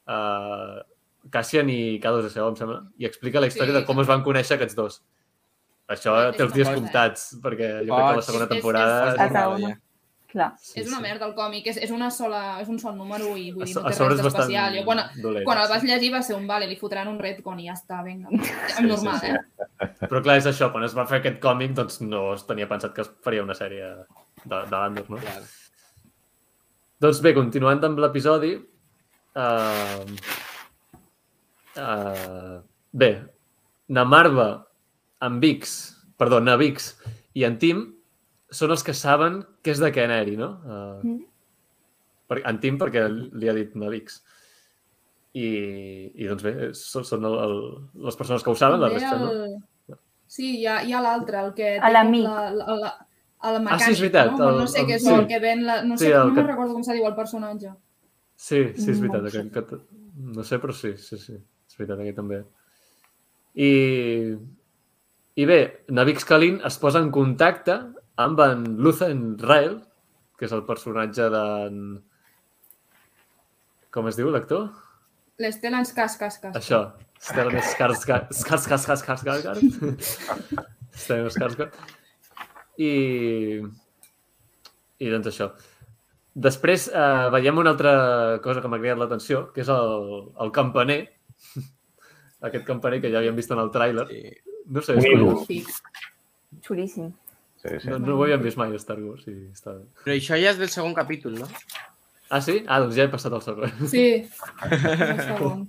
uh, 0.07 0.79
Cassian 1.29 1.69
i 1.69 1.99
K2SO, 2.01 2.47
em 2.49 2.55
sembla, 2.57 2.79
i 2.97 3.05
explica 3.05 3.39
la 3.43 3.47
història 3.51 3.73
Sí. 3.75 3.79
de 3.81 3.85
com 3.85 3.99
es 4.01 4.07
van 4.07 4.23
conèixer 4.23 4.55
aquests 4.57 4.75
dos. 4.79 5.01
Això 5.89 6.15
té 6.37 6.43
els 6.45 6.53
dies 6.53 6.67
cosa, 6.67 6.77
eh? 6.77 6.79
comptats, 6.81 7.27
perquè 7.43 7.69
jo 7.85 7.93
crec 7.95 8.09
que 8.09 8.15
la 8.15 8.25
segona 8.25 8.45
És- 8.45 8.49
és- 8.49 8.55
temporada... 8.55 9.77
Clar. 10.29 10.51
Sí, 10.61 10.75
és 10.77 10.85
una 10.85 10.99
sí. 10.99 11.03
merda 11.07 11.25
el 11.25 11.31
còmic, 11.33 11.71
és, 11.71 11.77
és, 11.81 11.89
una 11.89 12.11
sola, 12.13 12.59
és 12.61 12.67
un 12.69 12.77
sol 12.77 12.93
número 12.93 13.31
i 13.33 13.47
vull 13.49 13.65
dir, 13.65 13.73
no 13.73 13.89
té 13.89 14.09
res 14.11 14.19
d'especial. 14.21 14.75
Jo 14.77 14.83
quan, 14.85 15.01
dolent. 15.23 15.45
quan 15.47 15.61
el 15.63 15.71
vas 15.71 15.85
llegir 15.87 16.11
va 16.13 16.21
ser 16.25 16.35
un 16.37 16.45
vale, 16.49 16.67
li 16.69 16.77
fotran 16.77 17.09
un 17.09 17.17
retcon 17.17 17.57
i 17.63 17.65
ja 17.65 17.73
està, 17.73 18.03
vinga. 18.05 18.29
Normal, 18.85 19.17
sí, 19.23 19.33
eh? 19.33 19.89
Però 20.03 20.21
clar, 20.21 20.37
és 20.37 20.49
això, 20.51 20.69
quan 20.69 20.85
es 20.85 20.93
va 20.93 21.07
fer 21.09 21.23
aquest 21.23 21.41
còmic, 21.41 21.73
doncs 21.81 21.97
no 22.05 22.27
es 22.35 22.45
tenia 22.45 22.69
pensat 22.69 22.93
que 22.93 23.01
es 23.07 23.09
faria 23.25 23.41
una 23.41 23.57
sèrie 23.57 23.89
de, 23.89 24.53
de 24.53 24.75
l'Andor, 24.75 25.09
no? 25.09 25.21
Claro. 25.25 25.49
Doncs 27.01 27.25
bé, 27.25 27.33
continuant 27.37 27.81
amb 27.89 28.05
l'episodi... 28.05 28.53
Uh, 29.39 30.05
uh, 31.79 32.57
bé, 32.91 33.13
na 33.97 34.05
Marva, 34.05 34.51
en 35.25 35.41
Vix, 35.41 35.79
perdó, 36.21 36.37
na 36.43 36.57
Vix 36.59 36.91
i 37.33 37.49
en 37.49 37.57
Tim 37.61 37.87
són 38.51 38.71
els 38.71 38.83
que 38.83 38.93
saben 38.97 39.41
que 39.63 39.71
és 39.71 39.79
de 39.79 39.91
Canary, 39.93 40.37
no? 40.37 40.49
Uh, 40.65 40.99
Mm. 41.07 41.19
per, 42.29 42.41
en 42.45 42.59
Tim 42.59 42.77
perquè 42.77 43.07
li 43.09 43.49
ha 43.49 43.53
dit 43.53 43.75
na 43.75 43.89
Vix. 43.89 44.21
I, 45.33 45.47
i 46.15 46.25
doncs 46.27 46.43
bé, 46.43 46.53
són, 46.73 47.03
són 47.05 47.25
el, 47.25 47.35
el, 47.45 47.53
les 48.05 48.15
persones 48.17 48.43
que 48.43 48.49
ho 48.49 48.55
saben, 48.57 48.81
la 48.81 48.89
resta 48.89 49.15
no. 49.19 49.29
Sí, 50.29 50.59
hi 50.59 50.65
ha, 50.67 50.79
hi 50.85 50.93
ha 50.93 51.01
l'altre, 51.01 51.39
el 51.41 51.53
que... 51.57 51.75
A 51.79 51.89
l'amic. 51.89 52.23
La, 52.25 52.49
la, 52.53 52.75
la, 52.83 52.91
el 53.49 53.59
mecànic, 53.63 53.73
Ah, 53.73 53.79
sí, 53.85 53.91
és 53.95 54.01
veritat, 54.03 54.31
No, 54.37 54.49
el- 54.49 54.57
no 54.59 54.67
sé 54.67 54.81
el- 54.81 54.87
què 54.89 54.95
és 54.97 55.03
sí. 55.05 55.13
el 55.13 55.25
que 55.29 55.39
ven... 55.39 55.63
La, 55.65 55.79
no 55.83 55.97
Sí, 55.97 56.05
sé, 56.05 56.11
el 56.13 56.27
no 56.29 56.35
que- 56.35 56.43
recordo 56.51 56.73
com 56.73 56.83
se 56.85 56.93
diu 56.97 57.05
el 57.07 57.15
personatge. 57.17 57.71
Sí, 58.35 58.59
sí, 58.75 58.91
és 58.91 58.99
No 59.01 59.07
veritat. 59.07 59.31
sé. 59.31 59.39
Aquest, 59.39 59.57
aquest, 59.57 59.87
no 60.37 60.43
sé, 60.43 60.59
però 60.61 60.73
sí, 60.73 60.91
sí, 60.97 61.17
sí. 61.17 61.33
És 61.69 61.77
veritat, 61.79 61.99
aquest 62.03 62.17
també. 62.21 62.43
I, 63.55 63.71
i 65.35 65.45
bé, 65.49 65.59
Navix 65.89 66.25
Kalin 66.25 66.61
es 66.65 66.77
posa 66.77 67.01
en 67.01 67.09
contacte 67.11 67.79
amb 68.19 68.39
en 68.43 68.65
Luthen 68.83 69.23
Rael, 69.39 69.79
que 70.39 70.47
és 70.47 70.55
el 70.55 70.65
personatge 70.67 71.29
d'en... 71.33 71.81
Com 73.95 74.09
es 74.09 74.19
diu 74.19 74.29
l'actor? 74.29 74.67
L'Stellan 75.39 75.87
Skarsgård. 75.87 76.57
Això. 76.59 76.83
Stellan 77.23 77.63
Skarsgård. 77.71 78.33
Skarsgård, 78.35 79.01
Skarsgård. 79.01 79.63
Stellan 81.03 81.31
Skarsgård. 81.33 81.79
I... 82.79 82.91
I 84.99 85.11
doncs 85.13 85.31
això. 85.31 85.49
Després 86.39 86.89
eh, 86.91 87.27
veiem 87.33 87.57
una 87.59 87.71
altra 87.73 87.93
cosa 88.43 88.61
que 88.61 88.69
m'ha 88.71 88.79
cridat 88.81 88.99
l'atenció, 88.99 89.45
que 89.55 89.63
és 89.63 89.71
el, 89.71 89.95
el 90.43 90.51
campaner. 90.55 91.01
Aquest 92.47 92.67
campaner 92.67 92.99
que 93.03 93.11
ja 93.11 93.19
havíem 93.19 93.39
vist 93.39 93.51
en 93.55 93.63
el 93.63 93.71
tràiler. 93.73 94.05
Sí. 94.11 94.35
No 94.69 94.83
sé, 94.85 94.99
és. 94.99 95.79
Xulíssim. 96.67 97.09
Sí, 97.59 97.75
sí. 97.83 97.89
No, 97.91 97.99
no 97.99 98.15
ho 98.15 98.23
havíem 98.23 98.43
vist 98.43 98.59
mai 98.59 98.71
a 98.71 98.79
Star 98.79 98.97
Wars. 99.03 99.25
I 99.27 99.35
està 99.51 99.73
bé. 99.75 99.83
Però 100.05 100.15
això 100.15 100.39
ja 100.39 100.53
és 100.53 100.61
del 100.61 100.71
segon 100.71 100.95
capítol, 100.95 101.35
no? 101.41 101.49
Ah, 102.29 102.39
sí? 102.45 102.61
Ah, 102.67 102.79
doncs 102.79 102.95
ja 102.95 103.07
he 103.07 103.11
passat 103.11 103.33
al 103.35 103.43
següent. 103.43 103.75
Sí, 103.91 104.05
el 104.63 105.21
segon. 105.27 105.67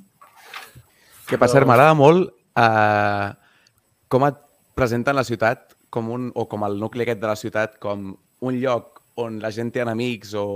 Que 1.30 1.38
per 1.38 1.48
cert, 1.50 1.66
m'agrada 1.66 1.96
molt 1.98 2.30
eh, 2.58 3.28
com 4.10 4.26
et 4.26 4.38
presenten 4.78 5.18
la 5.18 5.26
ciutat 5.26 5.76
com 5.90 6.08
un, 6.14 6.30
o 6.34 6.46
com 6.50 6.64
el 6.66 6.78
nucli 6.80 7.04
aquest 7.04 7.20
de 7.22 7.30
la 7.30 7.38
ciutat 7.38 7.76
com 7.82 8.10
un 8.14 8.58
lloc 8.62 9.02
on 9.20 9.40
la 9.42 9.50
gent 9.54 9.72
té 9.74 9.82
enemics 9.82 10.34
o 10.38 10.46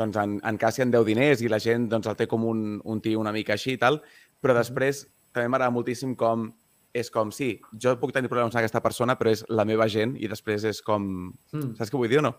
doncs 0.00 0.16
en, 0.22 0.38
en 0.46 0.58
Cassian 0.60 0.92
deu 0.92 1.04
diners 1.04 1.42
i 1.44 1.50
la 1.50 1.60
gent 1.60 1.88
doncs, 1.90 2.08
el 2.08 2.16
té 2.16 2.26
com 2.30 2.46
un, 2.48 2.80
un 2.84 3.02
tio 3.04 3.20
una 3.20 3.34
mica 3.36 3.54
així 3.56 3.74
i 3.74 3.80
tal, 3.80 4.00
però 4.40 4.56
després 4.56 5.04
també 5.34 5.50
m'agrada 5.50 5.74
moltíssim 5.74 6.14
com 6.18 6.48
és 6.94 7.10
com, 7.14 7.30
sí, 7.34 7.52
jo 7.78 7.94
puc 8.00 8.12
tenir 8.14 8.30
problemes 8.30 8.54
amb 8.54 8.62
aquesta 8.62 8.82
persona, 8.82 9.16
però 9.18 9.30
és 9.30 9.44
la 9.48 9.66
meva 9.68 9.86
gent 9.90 10.16
i 10.18 10.30
després 10.30 10.64
és 10.66 10.80
com... 10.82 11.30
Mm. 11.54 11.74
Saps 11.78 11.92
què 11.92 11.98
vull 11.98 12.10
dir 12.10 12.18
o 12.18 12.24
no? 12.26 12.34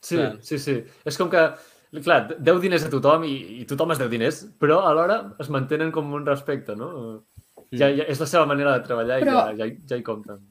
Sí, 0.00 0.16
Clar. 0.18 0.36
sí, 0.46 0.58
sí. 0.62 0.76
És 1.08 1.18
com 1.18 1.30
que, 1.32 1.42
clar, 2.04 2.20
deu 2.38 2.60
diners 2.62 2.86
a 2.86 2.90
tothom 2.92 3.24
i, 3.26 3.36
i 3.62 3.64
tothom 3.68 3.94
es 3.94 4.02
deu 4.02 4.10
diners, 4.12 4.44
però 4.60 4.82
alhora 4.86 5.22
es 5.42 5.50
mantenen 5.50 5.90
com 5.94 6.12
un 6.14 6.26
respecte, 6.28 6.76
no? 6.78 6.90
Ja, 7.74 7.88
ja, 7.90 8.04
és 8.06 8.20
la 8.22 8.28
seva 8.30 8.46
manera 8.46 8.76
de 8.76 8.84
treballar 8.86 9.18
Però- 9.24 9.40
i 9.50 9.58
ja, 9.58 9.66
ja, 9.66 9.72
ja 9.90 9.98
hi 9.98 10.06
compten. 10.06 10.44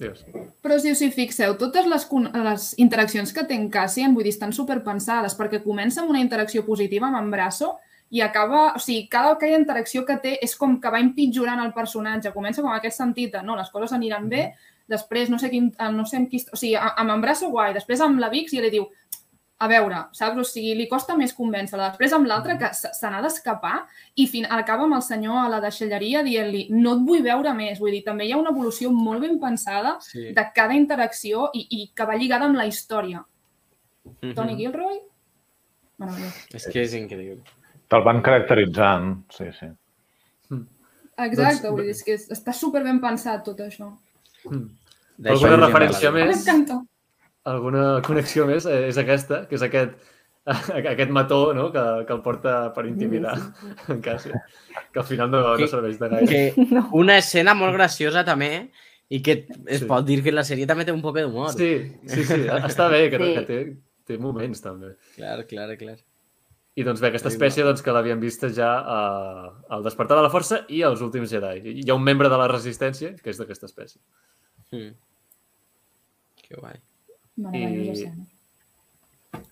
Digues. 0.00 0.22
Però 0.64 0.78
si 0.80 0.94
us 0.94 1.02
hi 1.04 1.10
fixeu, 1.12 1.58
totes 1.60 1.84
les, 1.90 2.06
les 2.46 2.66
interaccions 2.80 3.34
que 3.36 3.44
té 3.44 3.58
en 3.58 3.66
Cassian, 3.72 4.14
vull 4.16 4.24
dir, 4.24 4.32
estan 4.32 4.54
superpensades, 4.56 5.34
perquè 5.36 5.60
comença 5.64 6.00
amb 6.00 6.14
una 6.14 6.22
interacció 6.22 6.64
positiva 6.64 7.10
amb 7.10 7.18
en 7.20 7.28
Brasso 7.34 7.74
i 8.10 8.20
acaba... 8.20 8.74
O 8.76 8.82
sigui, 8.82 9.06
cada, 9.08 9.36
cada 9.38 9.58
interacció 9.58 10.04
que 10.06 10.18
té 10.22 10.36
és 10.42 10.56
com 10.58 10.78
que 10.82 10.90
va 10.90 11.00
empitjorant 11.02 11.62
el 11.62 11.72
personatge. 11.76 12.34
Comença 12.34 12.62
com 12.62 12.72
aquest 12.74 12.98
sentit 12.98 13.32
de, 13.34 13.42
no, 13.46 13.56
les 13.58 13.70
coses 13.70 13.92
aniran 13.96 14.28
bé, 14.28 14.48
després 14.90 15.30
no 15.30 15.38
sé, 15.38 15.50
quin, 15.52 15.70
no 15.94 16.06
sé 16.06 16.18
amb 16.18 16.30
qui... 16.30 16.42
O 16.50 16.58
sigui, 16.58 16.74
amb 16.78 17.14
en 17.14 17.22
Brasso 17.22 17.50
guai, 17.52 17.74
després 17.76 18.02
amb 18.02 18.18
la 18.22 18.30
Vix 18.32 18.52
i 18.56 18.62
li 18.64 18.72
diu 18.74 18.88
a 19.60 19.68
veure, 19.68 19.98
saps? 20.16 20.38
O 20.40 20.44
sigui, 20.48 20.72
li 20.74 20.86
costa 20.88 21.14
més 21.18 21.34
convèncer-la. 21.36 21.90
Després 21.92 22.14
amb 22.16 22.26
l'altre 22.26 22.56
que 22.58 22.70
se 22.74 23.10
n'ha 23.12 23.20
d'escapar 23.22 23.74
i 24.16 24.24
fin... 24.26 24.48
acaba 24.48 24.86
amb 24.88 24.96
el 24.96 25.04
senyor 25.04 25.36
a 25.42 25.50
la 25.52 25.60
deixalleria 25.60 26.24
dient-li 26.26 26.64
no 26.72 26.96
et 26.96 27.04
vull 27.06 27.22
veure 27.26 27.52
més. 27.54 27.78
Vull 27.78 27.92
dir, 27.92 28.02
també 28.06 28.26
hi 28.26 28.32
ha 28.32 28.40
una 28.40 28.54
evolució 28.54 28.90
molt 28.90 29.20
ben 29.22 29.36
pensada 29.38 29.98
Sí. 30.00 30.30
de 30.34 30.46
cada 30.56 30.74
interacció 30.74 31.50
i, 31.52 31.66
i 31.76 31.86
que 31.94 32.08
va 32.08 32.16
lligada 32.16 32.48
amb 32.48 32.56
la 32.56 32.66
història. 32.66 33.22
Tony 34.34 34.56
Gilroy? 34.56 34.98
Meravellós. 36.00 36.42
És 36.56 36.66
que 36.72 36.88
és 36.88 36.96
increïble. 36.96 37.59
Te'l 37.90 38.04
van 38.06 38.20
caracteritzant, 38.22 39.14
sí, 39.34 39.48
sí. 39.58 39.66
Exacte, 41.20 41.66
Doncs- 41.66 41.74
vull 41.74 41.82
dir, 41.84 41.90
és 41.96 42.02
que 42.06 42.14
està 42.16 42.52
super 42.56 42.82
ben 42.84 43.00
pensat 43.02 43.42
tot 43.44 43.58
això. 43.60 43.90
D'això 45.20 45.34
Alguna 45.50 45.66
referència 45.66 46.12
més? 46.14 46.30
M'encanta. 46.30 46.78
Alguna 47.50 47.82
connexió 48.06 48.46
més 48.48 48.64
eh, 48.68 48.86
és 48.88 48.96
aquesta, 49.00 49.42
que 49.48 49.58
és 49.58 49.64
aquest, 49.66 49.98
aquest 50.94 51.10
mató 51.12 51.52
no? 51.56 51.66
que, 51.74 51.82
que 52.08 52.14
el 52.16 52.22
porta 52.24 52.54
per 52.76 52.86
intimidar 52.88 53.34
en 53.92 54.00
Cassia, 54.04 54.40
que 54.92 55.02
al 55.02 55.08
final 55.08 55.30
no, 55.30 55.42
no 55.42 55.56
Que- 55.60 55.68
serveix 55.68 55.98
de 56.00 56.08
gaire. 56.14 56.30
Que 56.54 56.66
No. 56.76 56.86
una 56.96 57.18
escena 57.20 57.52
molt 57.58 57.76
graciosa 57.76 58.24
també 58.24 58.70
i 59.10 59.20
que 59.20 59.42
es 59.66 59.80
Sí. 59.82 59.86
pot 59.90 60.06
dir 60.06 60.22
que 60.24 60.32
la 60.32 60.44
sèrie 60.46 60.66
també 60.70 60.86
té 60.88 60.92
un 60.94 61.02
poc 61.02 61.18
d'humor. 61.18 61.50
Sí, 61.52 61.72
sí, 62.06 62.24
sí, 62.24 62.44
està 62.46 62.88
bé, 62.92 63.08
que, 63.10 63.18
Sí. 63.18 63.34
que 63.34 63.42
té, 63.48 63.60
té 64.06 64.18
moments 64.18 64.62
també. 64.62 64.94
Clar, 65.16 65.42
clar, 65.50 65.74
clar. 65.76 65.98
I 66.78 66.84
doncs 66.86 67.00
bé, 67.02 67.08
aquesta 67.10 67.30
espècie 67.32 67.64
doncs, 67.66 67.82
que 67.82 67.92
l'havíem 67.92 68.20
vista 68.22 68.48
ja 68.54 68.70
a, 68.78 68.98
al 69.74 69.82
Despertar 69.82 70.16
de 70.18 70.24
la 70.26 70.30
Força 70.32 70.62
i 70.70 70.84
als 70.86 71.02
últims 71.02 71.32
Jedi. 71.32 71.74
Hi 71.82 71.90
ha 71.90 71.96
un 71.98 72.04
membre 72.06 72.30
de 72.30 72.38
la 72.38 72.46
Resistència 72.50 73.16
que 73.18 73.32
és 73.32 73.40
d'aquesta 73.40 73.66
espècie. 73.66 73.98
Mm. 74.70 74.92
Que 76.44 76.60
guai. 76.60 76.78
I-. 77.58 78.06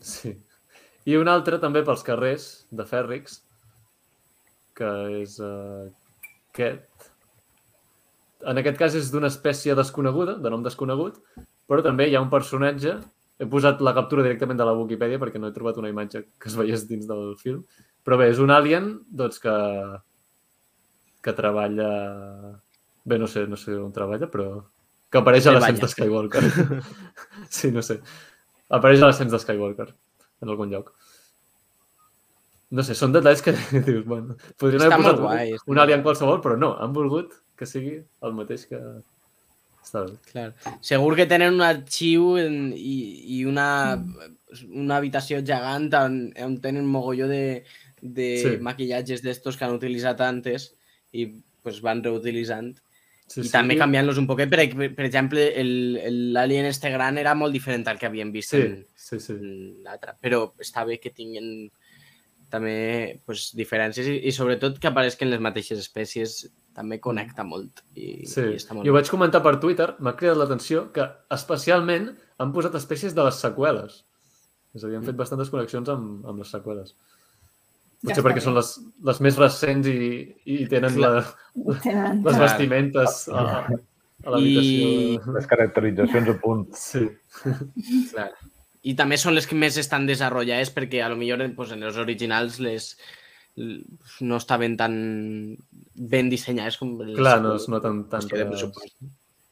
Sí. 0.00 0.36
I 1.08 1.16
un 1.18 1.28
altre 1.32 1.58
també 1.62 1.82
pels 1.86 2.04
carrers 2.06 2.48
de 2.70 2.84
Fèrrix, 2.86 3.40
que 4.78 4.88
és 5.18 5.38
uh, 5.42 5.88
aquest. 6.52 7.10
En 8.46 8.60
aquest 8.60 8.78
cas 8.78 8.94
és 8.94 9.10
d'una 9.10 9.30
espècie 9.32 9.74
desconeguda, 9.74 10.36
de 10.38 10.52
nom 10.52 10.62
desconegut, 10.62 11.18
però 11.66 11.82
també 11.82 12.08
hi 12.08 12.18
ha 12.18 12.24
un 12.24 12.32
personatge... 12.32 12.98
He 13.38 13.46
posat 13.46 13.82
la 13.84 13.94
captura 13.94 14.24
directament 14.26 14.58
de 14.58 14.66
la 14.66 14.74
Wikipedia 14.74 15.20
perquè 15.22 15.38
no 15.38 15.50
he 15.50 15.54
trobat 15.54 15.78
una 15.78 15.90
imatge 15.92 16.24
que 16.38 16.50
es 16.50 16.56
veiés 16.58 16.86
dins 16.88 17.06
del 17.06 17.36
film. 17.38 17.62
Però 18.06 18.18
bé, 18.18 18.30
és 18.32 18.40
un 18.42 18.50
alien 18.50 18.96
doncs, 19.08 19.38
que, 19.42 19.54
que 21.22 21.36
treballa... 21.36 21.92
Bé, 23.08 23.16
no 23.20 23.28
sé, 23.30 23.46
no 23.48 23.56
sé 23.56 23.76
on 23.78 23.92
treballa, 23.94 24.26
però 24.28 24.48
que 25.08 25.20
apareix 25.20 25.46
a 25.48 25.54
l'ascens 25.54 25.80
de 25.80 25.88
Skywalker. 25.88 26.42
sí, 27.58 27.70
no 27.72 27.84
sé. 27.84 28.00
Apareix 28.68 29.00
a 29.00 29.08
l'ascens 29.08 29.32
de 29.32 29.40
Skywalker 29.40 29.88
en 30.42 30.52
algun 30.52 30.72
lloc. 30.74 30.90
No 32.76 32.84
sé, 32.84 32.96
són 32.98 33.14
detalls 33.14 33.40
que 33.44 33.54
dius, 33.86 34.02
bueno, 34.04 34.36
podrien 34.60 34.84
haver 34.84 34.98
posat 35.00 35.22
guai, 35.22 35.54
està 35.56 35.72
un 35.72 35.80
alien 35.80 36.04
qualsevol, 36.04 36.42
però 36.44 36.58
no, 36.60 36.74
han 36.76 36.92
volgut 36.96 37.32
que 37.58 37.68
sigui 37.68 37.96
el 37.96 38.36
mateix 38.36 38.66
que... 38.68 38.80
Bé. 39.94 40.04
Clar. 40.32 40.48
Segur 40.84 41.14
que 41.16 41.26
tenen 41.30 41.54
un 41.54 41.62
arxiu 41.64 42.36
en, 42.40 42.72
i, 42.76 42.96
i 43.38 43.44
una, 43.48 43.68
una 44.68 44.96
habitació 44.98 45.40
gegant 45.44 45.88
on, 45.98 46.18
on 46.44 46.58
tenen 46.64 46.86
mogolló 46.86 47.28
de, 47.30 47.64
de 48.02 48.28
Sí. 48.42 48.56
maquillatges 48.62 49.22
d'estos 49.24 49.56
que 49.56 49.64
han 49.66 49.74
utilitzat 49.78 50.20
antes 50.20 50.72
i 51.12 51.26
pues, 51.62 51.80
van 51.84 52.02
reutilitzant. 52.04 52.76
Sí, 53.28 53.42
I 53.44 53.50
també 53.52 53.74
canviant-los 53.76 54.16
un 54.16 54.26
poquet, 54.26 54.48
per, 54.48 54.62
per 54.96 55.04
exemple, 55.04 55.42
el- 55.60 55.98
el- 56.00 56.32
l'alien 56.32 56.64
este 56.64 56.88
gran 56.88 57.18
era 57.20 57.34
molt 57.36 57.52
diferent 57.52 57.84
al 57.88 57.98
que 58.00 58.06
havíem 58.08 58.30
vist 58.32 58.54
Sí, 58.54 58.62
en, 58.62 58.86
sí, 58.96 59.18
sí. 59.20 59.32
en 59.36 59.82
l'altre. 59.84 60.14
Però 60.22 60.54
està 60.64 60.86
bé 60.88 60.96
que 60.98 61.10
tinguin 61.12 61.68
també 62.48 63.20
pues, 63.26 63.50
diferències 63.52 64.06
i, 64.08 64.14
i 64.28 64.32
sobretot 64.32 64.78
que 64.80 64.88
apareixen 64.88 65.28
les 65.28 65.40
mateixes 65.44 65.78
espècies 65.82 66.46
també 66.78 67.00
connecta 67.02 67.44
molt 67.46 67.82
i, 67.98 68.22
Sí, 68.30 68.44
i 68.54 68.58
està 68.60 68.76
molt 68.76 68.86
i 68.86 68.90
ho 68.90 68.94
bé. 68.94 69.00
vaig 69.00 69.10
comentar 69.10 69.42
per 69.42 69.56
Twitter, 69.62 69.90
m'ha 69.98 70.14
cridat 70.18 70.38
l'atenció 70.38 70.86
que 70.94 71.06
especialment 71.34 72.12
han 72.38 72.54
posat 72.54 72.76
espècies 72.78 73.16
de 73.18 73.24
les 73.26 73.40
seqüeles. 73.42 74.02
És 74.76 74.84
a 74.84 74.90
dir, 74.90 74.98
han 75.00 75.06
fet 75.06 75.16
bastantes 75.18 75.50
connexions 75.50 75.88
amb, 75.90 76.26
amb 76.28 76.44
les 76.44 76.50
seqüeles. 76.54 76.94
Ja 77.98 78.12
Potser 78.12 78.14
està 78.14 78.22
perquè 78.28 78.38
bé. 78.38 78.44
són 78.44 78.54
les, 78.54 78.68
les 79.10 79.20
més 79.26 79.38
recents 79.40 79.88
i, 79.90 80.10
i 80.54 80.58
tenen 80.70 81.00
la, 81.02 81.12
Tenen... 81.82 82.20
les 82.22 82.36
vestimentes 82.38 83.16
a, 83.34 83.42
a 83.66 84.34
l'habitació. 84.36 85.32
Les 85.34 85.48
caracteritzacions 85.50 86.30
a 86.30 86.36
punt. 86.44 86.62
Sí, 86.78 87.02
Clar. 88.12 88.28
I 88.86 88.94
també 88.94 89.18
són 89.18 89.34
les 89.34 89.48
que 89.50 89.58
més 89.58 89.74
estan 89.82 90.06
desenvolupades 90.06 90.70
perquè 90.76 91.02
a 91.02 91.08
lo 91.10 91.16
millor 91.18 91.42
pues, 91.56 91.72
en 91.74 91.82
els 91.82 91.98
originals 91.98 92.60
les 92.62 92.92
no 94.22 94.36
estaven 94.38 94.76
tan 94.78 94.94
ben 95.98 96.28
dissenyades 96.30 96.76
com 96.78 96.96
clar, 97.16 97.40
no 97.42 97.56
es 97.56 97.66
noten 97.68 98.04
tant. 98.10 98.26
de 98.30 98.44
pressupost. 98.46 98.94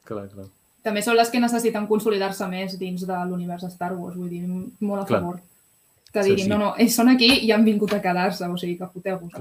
Clar, 0.07 0.27
clar. 0.31 0.45
També 0.87 1.01
són 1.03 1.17
les 1.19 1.29
que 1.29 1.39
necessiten 1.43 1.87
consolidar-se 1.89 2.47
més 2.47 2.77
dins 2.79 3.01
de 3.05 3.17
l'univers 3.27 3.65
de 3.65 3.69
Star 3.73 3.91
Wars, 3.93 4.15
vull 4.15 4.29
dir, 4.31 4.45
molt 4.47 5.01
a 5.03 5.05
Clar. 5.05 5.19
favor. 5.21 5.41
Que 6.13 6.23
Sí, 6.23 6.29
diguin, 6.29 6.45
sí. 6.45 6.49
no, 6.49 6.57
no, 6.57 6.69
ells 6.79 6.95
són 6.95 7.09
aquí 7.11 7.27
i 7.43 7.51
han 7.51 7.65
vingut 7.65 7.91
a 7.93 7.99
quedar-se, 8.01 8.47
o 8.47 8.55
sigui, 8.57 8.77
que 8.79 8.87
foteu-vos. 8.87 9.33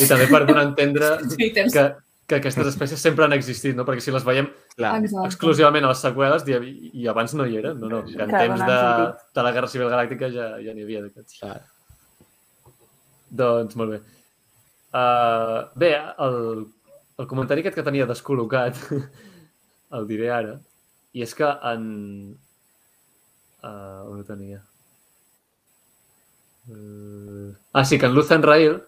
I 0.00 0.08
també 0.08 0.26
per 0.30 0.46
donar 0.46 0.62
a 0.64 0.68
entendre 0.70 1.10
Twitters. 1.34 1.72
que, 1.74 1.84
que 2.26 2.36
aquestes 2.40 2.66
espècies 2.72 2.98
sempre 2.98 3.26
han 3.26 3.34
existit, 3.36 3.76
no? 3.76 3.84
Perquè 3.84 4.00
si 4.00 4.10
les 4.10 4.24
veiem 4.24 4.48
Clar. 4.76 4.94
Exacte. 5.04 5.26
exclusivament 5.28 5.84
a 5.84 5.92
les 5.92 6.00
seqüeles 6.00 6.48
i, 6.48 6.56
i 7.02 7.06
abans 7.12 7.34
no 7.36 7.44
hi 7.44 7.58
eren, 7.60 7.78
no, 7.78 7.88
no. 7.92 8.02
Que 8.08 8.16
en 8.22 8.30
Clar, 8.32 8.40
temps 8.48 8.60
de, 8.64 8.80
sentit. 8.80 9.28
de 9.36 9.42
la 9.42 9.52
Guerra 9.52 9.68
Civil 9.68 9.92
Galàctica 9.92 10.32
ja, 10.32 10.48
ja 10.64 10.72
n'hi 10.74 10.82
havia 10.88 11.02
d'aquests. 11.04 11.42
Doncs 13.36 13.76
molt 13.76 13.90
bé. 13.96 14.00
Uh, 14.96 15.68
bé, 15.76 15.90
el, 16.24 16.36
el 17.20 17.26
comentari 17.28 17.60
aquest 17.60 17.76
que 17.76 17.84
tenia 17.84 18.06
descol·locat 18.08 18.78
el 19.96 20.06
diré 20.08 20.30
ara, 20.32 20.54
i 21.12 21.24
és 21.26 21.34
que 21.36 21.48
en... 21.70 21.82
Uh, 23.60 24.12
on 24.12 24.22
ho 24.22 24.24
tenia? 24.28 24.62
Uh... 26.70 27.50
Ah, 27.72 27.84
sí, 27.84 27.98
que 27.98 28.08
en 28.08 28.14
Luthen 28.16 28.44
Rail 28.46 28.78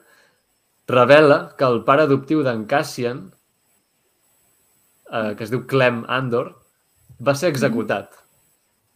revela 0.89 1.41
que 1.59 1.69
el 1.69 1.83
pare 1.85 2.07
adoptiu 2.09 2.41
d'en 2.47 2.65
Cassian, 2.71 3.27
uh, 5.13 5.35
que 5.37 5.45
es 5.45 5.53
diu 5.53 5.67
Clem 5.69 6.07
Andor, 6.09 6.55
va 7.21 7.37
ser 7.37 7.53
executat 7.53 8.17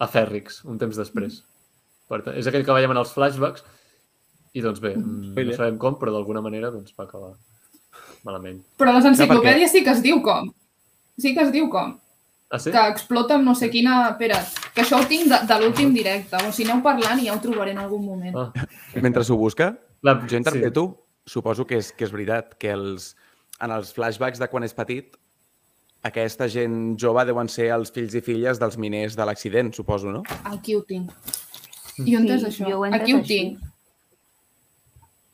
a 0.01 0.09
Ferrix 0.09 0.63
un 0.65 0.81
temps 0.81 0.97
després. 0.97 1.43
Per 2.09 2.23
tant, 2.25 2.37
és 2.39 2.49
aquell 2.49 2.65
que 2.65 2.77
veiem 2.77 2.95
en 2.95 3.03
els 3.03 3.13
flashbacks 3.13 3.65
i 4.55 4.61
doncs 4.61 4.81
bé, 4.85 4.95
mm, 4.97 5.33
no 5.49 5.57
sabem 5.57 5.79
com, 5.81 5.97
però 6.01 6.13
d'alguna 6.13 6.43
manera 6.45 6.71
doncs, 6.71 6.93
va 6.99 7.05
acabar 7.09 7.33
malament. 8.25 8.61
Però 8.79 8.93
a 8.93 8.99
les 8.99 9.09
enciclopèdies 9.13 9.73
sí 9.73 9.83
que 9.85 9.91
es 9.95 10.03
diu 10.05 10.21
com. 10.23 10.51
Sí 11.19 11.35
que 11.35 11.43
es 11.47 11.53
diu 11.53 11.69
com. 11.73 11.97
Ah, 12.53 12.59
sí? 12.61 12.71
Que 12.71 12.83
explota 12.93 13.39
amb 13.39 13.47
no 13.49 13.55
sé 13.57 13.71
quina... 13.73 14.11
Espera, 14.11 14.43
que 14.75 14.83
això 14.85 14.99
ho 15.01 15.07
tinc 15.09 15.25
de, 15.31 15.39
de 15.49 15.57
l'últim 15.63 15.95
directe. 15.97 16.37
O 16.45 16.53
si 16.53 16.67
aneu 16.67 16.83
parlant 16.85 17.19
i 17.23 17.31
ja 17.31 17.35
ho 17.37 17.41
trobaré 17.41 17.73
en 17.73 17.81
algun 17.81 18.05
moment. 18.05 18.37
Ah, 18.37 18.67
Mentre 19.01 19.25
s'ho 19.25 19.39
busca, 19.41 19.71
la, 20.05 20.19
jo 20.29 20.37
interpreto, 20.37 20.85
suposo 21.27 21.65
que 21.67 21.81
és, 21.81 21.89
que 21.97 22.05
és 22.05 22.13
veritat, 22.13 22.53
que 22.61 22.75
els, 22.77 23.15
en 23.61 23.73
els 23.73 23.95
flashbacks 23.97 24.39
de 24.43 24.51
quan 24.53 24.69
és 24.69 24.77
petit, 24.77 25.17
aquesta 26.05 26.49
gent 26.51 26.99
jove 27.01 27.25
deuen 27.25 27.49
ser 27.49 27.71
els 27.73 27.93
fills 27.95 28.15
i 28.19 28.21
filles 28.21 28.61
dels 28.61 28.77
miners 28.77 29.17
de 29.17 29.25
l'accident, 29.25 29.73
suposo, 29.73 30.13
no? 30.13 30.23
Aquí 30.53 30.77
ho 30.77 30.83
tinc. 30.85 31.11
I 32.05 32.17
on 32.19 32.29
és 32.29 32.43
Sí, 32.43 32.49
això? 32.51 32.69
jo 32.69 32.81
ho 32.83 32.85
Aquí 32.91 33.15
ho 33.15 33.21
així. 33.23 33.41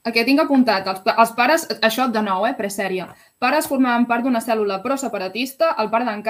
Tinc. 0.08 0.16
Aquí 0.16 0.24
tinc 0.26 0.40
apuntat. 0.44 0.86
Els, 0.92 1.02
els 1.14 1.34
pares, 1.38 1.66
això 1.80 2.08
de 2.12 2.22
nou, 2.22 2.46
eh, 2.46 2.54
presèria. 2.58 3.08
Pares 3.38 3.68
formaven 3.70 4.06
part 4.06 4.24
d'una 4.24 4.40
cèl·lula 4.40 4.82
pro-separatista, 4.82 5.74
el 5.78 5.90
pare 5.90 6.04
d'en 6.08 6.22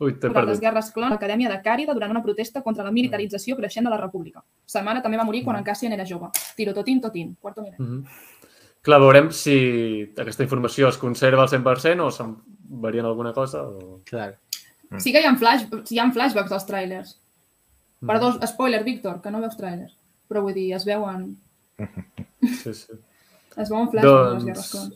Ui, 0.00 0.14
t'he 0.14 0.28
durant 0.28 0.46
les 0.46 0.56
perdut. 0.56 0.62
guerres 0.62 0.90
clon 0.94 1.08
a 1.08 1.14
l'Acadèmia 1.14 1.50
de 1.50 1.58
Càrida 1.64 1.94
durant 1.94 2.10
una 2.10 2.22
protesta 2.22 2.62
contra 2.62 2.84
la 2.84 2.92
militarització 2.94 3.56
creixent 3.56 3.84
de 3.84 3.90
la 3.92 3.98
República. 4.00 4.42
Sa 4.64 4.82
mare 4.82 5.02
també 5.04 5.18
va 5.18 5.26
morir 5.28 5.42
quan 5.44 5.58
en 5.58 5.64
Cassian 5.64 5.92
era 5.92 6.06
jove. 6.06 6.30
Tiro 6.56 6.72
totin, 6.74 7.00
totin. 7.00 7.34
Quarto 7.40 7.62
milet. 7.62 7.78
Mm 7.78 7.86
-hmm. 7.86 8.04
Clar, 8.80 9.00
veurem 9.00 9.30
si 9.30 10.14
aquesta 10.16 10.42
informació 10.42 10.88
es 10.88 10.96
conserva 10.96 11.42
al 11.42 11.48
100% 11.48 12.00
o 12.00 12.10
se'n 12.10 12.36
varia 12.68 13.00
en 13.00 13.06
alguna 13.06 13.32
cosa. 13.32 13.62
O... 13.62 14.00
Clar. 14.04 14.38
Sí 14.98 15.12
que 15.12 15.20
hi 15.20 15.26
ha, 15.26 15.36
flash, 15.36 15.66
hi 15.90 15.98
ha 15.98 16.10
flashbacks 16.10 16.50
dels 16.50 16.66
trailers. 16.66 17.20
Mm. 18.00 18.06
Perdó, 18.06 18.46
spoiler, 18.46 18.84
Víctor, 18.84 19.20
que 19.20 19.30
no 19.30 19.40
veus 19.40 19.56
trailers. 19.56 19.97
Però 20.28 20.42
vull 20.44 20.56
dir, 20.56 20.70
es 20.76 20.84
veuen, 20.88 21.30
Sí, 22.62 22.74
sí. 22.74 22.94
es 23.56 23.70
veuen 23.70 23.90
flashbacks 23.90 24.02
de 24.02 24.10
les 24.12 24.42
Doncs- 24.42 24.44
guerres 24.44 24.70
clon. 24.70 24.94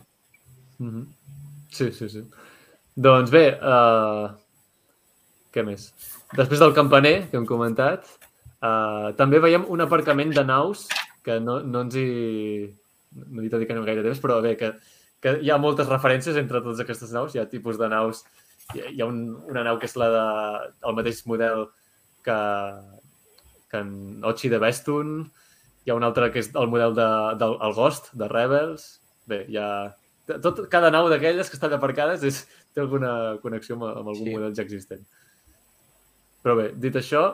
Mm 0.79 0.91
-hmm. 0.91 1.07
Sí, 1.71 1.93
sí, 1.93 2.09
sí. 2.09 2.25
Doncs 2.95 3.31
bé, 3.31 3.59
uh... 3.63 4.29
què 5.53 5.65
més? 5.65 5.93
Després 6.37 6.61
del 6.61 6.75
campaner, 6.75 7.31
que 7.31 7.37
hem 7.37 7.47
comentat, 7.47 8.05
uh, 8.61 9.13
també 9.17 9.41
veiem 9.41 9.65
un 9.69 9.81
aparcament 9.81 10.35
de 10.35 10.45
naus 10.45 10.89
que 11.25 11.41
no, 11.41 11.61
no 11.61 11.87
ens 11.87 11.97
hi... 11.97 12.77
No 13.13 13.43
he 13.43 13.49
dit 13.49 13.67
que 13.69 13.75
no 13.75 13.85
gaire 13.85 14.03
temps, 14.03 14.21
però 14.21 14.41
bé, 14.41 14.57
que, 14.57 14.73
que 15.21 15.39
hi 15.45 15.51
ha 15.51 15.59
moltes 15.59 15.89
referències 15.89 16.37
entre 16.37 16.61
totes 16.61 16.81
aquestes 16.81 17.13
naus. 17.13 17.35
Hi 17.35 17.39
ha 17.39 17.49
tipus 17.49 17.79
de 17.79 17.89
naus... 17.89 18.25
Hi 18.75 19.01
ha 19.01 19.07
un, 19.07 19.37
una 19.51 19.65
nau 19.65 19.79
que 19.79 19.87
és 19.87 19.97
la 19.97 20.09
de, 20.09 20.27
el 20.89 20.95
mateix 20.95 21.27
model 21.27 21.67
que, 22.25 22.37
que 23.73 23.81
en 23.81 24.23
Ochi 24.25 24.53
de 24.53 24.61
Bestun. 24.61 25.33
Hi 25.83 25.91
ha 25.91 25.97
una 25.97 26.13
altra 26.13 26.29
que 26.31 26.43
és 26.45 26.53
el 26.55 26.69
model 26.71 26.95
de, 26.95 27.09
del 27.41 27.57
el 27.65 27.75
Ghost, 27.75 28.13
de 28.15 28.29
Rebels. 28.31 29.01
Bé, 29.27 29.47
hi 29.49 29.59
ha... 29.59 29.71
Tot, 30.45 30.61
cada 30.71 30.93
nau 30.95 31.09
d'aquelles 31.11 31.49
que 31.51 31.57
estan 31.59 31.73
aparcades 31.75 32.23
és, 32.29 32.45
té 32.73 32.85
alguna 32.85 33.39
connexió 33.43 33.75
amb, 33.75 33.89
amb 33.89 34.13
algun 34.13 34.23
Sí. 34.23 34.29
sí. 34.29 34.37
model 34.37 34.55
ja 34.55 34.63
existent. 34.63 35.03
Però 36.45 36.55
bé, 36.59 36.69
dit 36.85 36.95
això, 36.99 37.25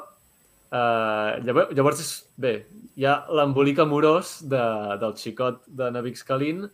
eh, 0.71 1.33
llavors, 1.45 1.75
llavors 1.77 2.01
és, 2.05 2.15
bé, 2.41 2.55
hi 2.97 3.05
ha 3.05 3.19
l'embolic 3.35 3.83
amorós 3.85 4.39
de, 4.49 4.63
del 5.03 5.15
xicot 5.21 5.61
de 5.67 5.91
Navix 5.93 6.25
Kalin, 6.25 6.65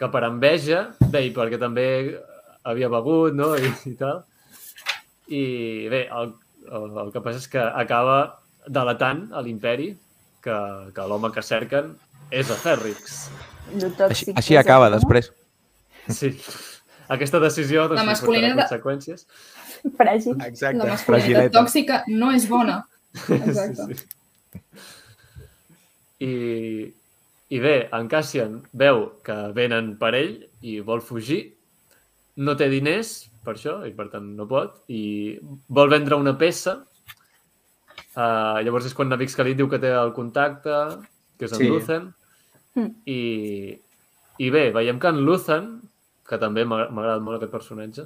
que 0.00 0.08
per 0.10 0.24
enveja, 0.26 0.86
bé, 1.12 1.26
i 1.28 1.32
perquè 1.36 1.60
també 1.60 1.86
havia 2.64 2.90
begut, 2.90 3.36
no?, 3.36 3.52
i, 3.60 3.72
i 3.92 3.96
tal. 4.00 4.24
I 5.30 5.42
bé, 5.92 6.06
el, 6.10 6.34
el, 6.66 6.92
el 7.04 7.14
que 7.14 7.22
passa 7.22 7.38
és 7.44 7.50
que 7.50 7.62
acaba 7.62 8.39
delatant 8.68 9.28
a 9.32 9.40
l'imperi 9.42 9.92
que, 10.42 10.56
que 10.94 11.06
l'home 11.08 11.30
que 11.32 11.42
cerquen 11.42 11.94
és 12.30 12.50
a 12.50 12.56
Ferrix. 12.60 13.28
Així, 14.08 14.32
així 14.36 14.56
acaba 14.56 14.90
després. 14.90 15.30
Sí. 16.10 16.32
Aquesta 17.10 17.40
decisió 17.42 17.88
doncs, 17.88 17.98
La 18.00 18.06
masculinitat- 18.06 18.68
conseqüències. 18.70 19.26
Fràgil. 19.98 20.36
Exacte. 20.46 20.78
La 20.78 20.86
masculinitat 20.92 21.52
tòxica 21.54 22.02
no 22.08 22.30
és 22.36 22.46
bona. 22.50 22.80
Exacte. 23.34 23.86
Sí, 23.86 23.94
sí. 23.94 24.06
I, 26.20 26.92
I 27.50 27.58
bé, 27.62 27.74
en 27.96 28.08
Cassian 28.12 28.60
veu 28.76 29.06
que 29.24 29.36
venen 29.56 29.94
per 30.00 30.12
ell 30.18 30.34
i 30.62 30.78
vol 30.84 31.00
fugir. 31.02 31.40
No 32.40 32.54
té 32.56 32.68
diners 32.72 33.28
per 33.44 33.54
això 33.56 33.80
i 33.88 33.92
per 33.96 34.10
tant 34.12 34.28
no 34.36 34.46
pot. 34.50 34.82
I 34.92 35.38
vol 35.68 35.90
vendre 35.92 36.18
una 36.20 36.36
peça. 36.38 36.76
Uh, 38.16 38.58
llavors 38.66 38.86
és 38.88 38.94
quan 38.96 39.08
Navix 39.08 39.36
Khalid 39.38 39.56
diu 39.60 39.68
que 39.70 39.78
té 39.78 39.92
el 39.94 40.12
contacte, 40.16 40.74
que 41.38 41.44
és 41.46 41.52
en 41.52 41.58
Sí. 41.58 41.68
Luthen. 41.68 42.08
Mm. 42.74 42.90
I, 43.06 43.20
I 44.38 44.50
bé, 44.50 44.70
veiem 44.74 44.98
que 44.98 45.08
en 45.08 45.20
Luthen, 45.26 45.80
que 46.26 46.38
també 46.38 46.64
m'ha 46.64 46.84
agradat 46.88 47.22
molt 47.22 47.38
aquest 47.38 47.52
personatge, 47.52 48.02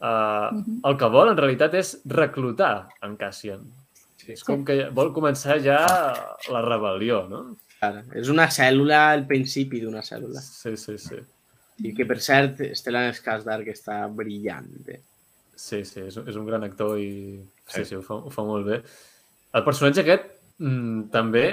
uh, 0.00 0.50
Mhm. 0.52 0.80
el 0.84 0.96
que 0.98 1.08
vol 1.12 1.28
en 1.30 1.36
realitat 1.36 1.74
és 1.74 2.00
reclutar 2.06 2.88
en 3.02 3.16
Cassian. 3.16 3.62
Sí. 4.16 4.32
És 4.32 4.44
com 4.44 4.64
que 4.64 4.88
vol 4.90 5.12
començar 5.12 5.60
ja 5.60 5.78
la 6.50 6.62
rebel·lió, 6.62 7.28
no? 7.28 7.56
Clar. 7.80 8.04
És 8.14 8.28
una 8.28 8.46
cèl·lula, 8.46 9.12
el 9.14 9.26
principi 9.26 9.80
d'una 9.80 10.00
cèl·lula. 10.00 10.38
Sí, 10.40 10.76
sí, 10.76 10.96
sí. 10.98 11.16
I 11.82 11.92
que, 11.94 12.04
per 12.06 12.20
cert, 12.20 12.60
Stellan 12.76 13.12
Skarsgård 13.12 13.64
que 13.64 13.72
està 13.72 14.06
brillant. 14.14 14.68
Bé. 14.86 15.00
Sí, 15.56 15.84
sí, 15.84 16.00
és, 16.00 16.16
és 16.16 16.36
un 16.36 16.46
gran 16.46 16.62
actor 16.62 16.98
i 16.98 17.40
sí, 17.66 17.80
Sí. 17.80 17.84
sí, 17.90 17.94
ho, 17.96 18.02
fa, 18.02 18.14
ho 18.14 18.30
fa 18.30 18.44
molt 18.46 18.66
bé. 18.66 18.82
El 19.54 19.64
personatge 19.66 20.02
aquest 20.02 20.28
mm, 20.58 21.08
també, 21.12 21.44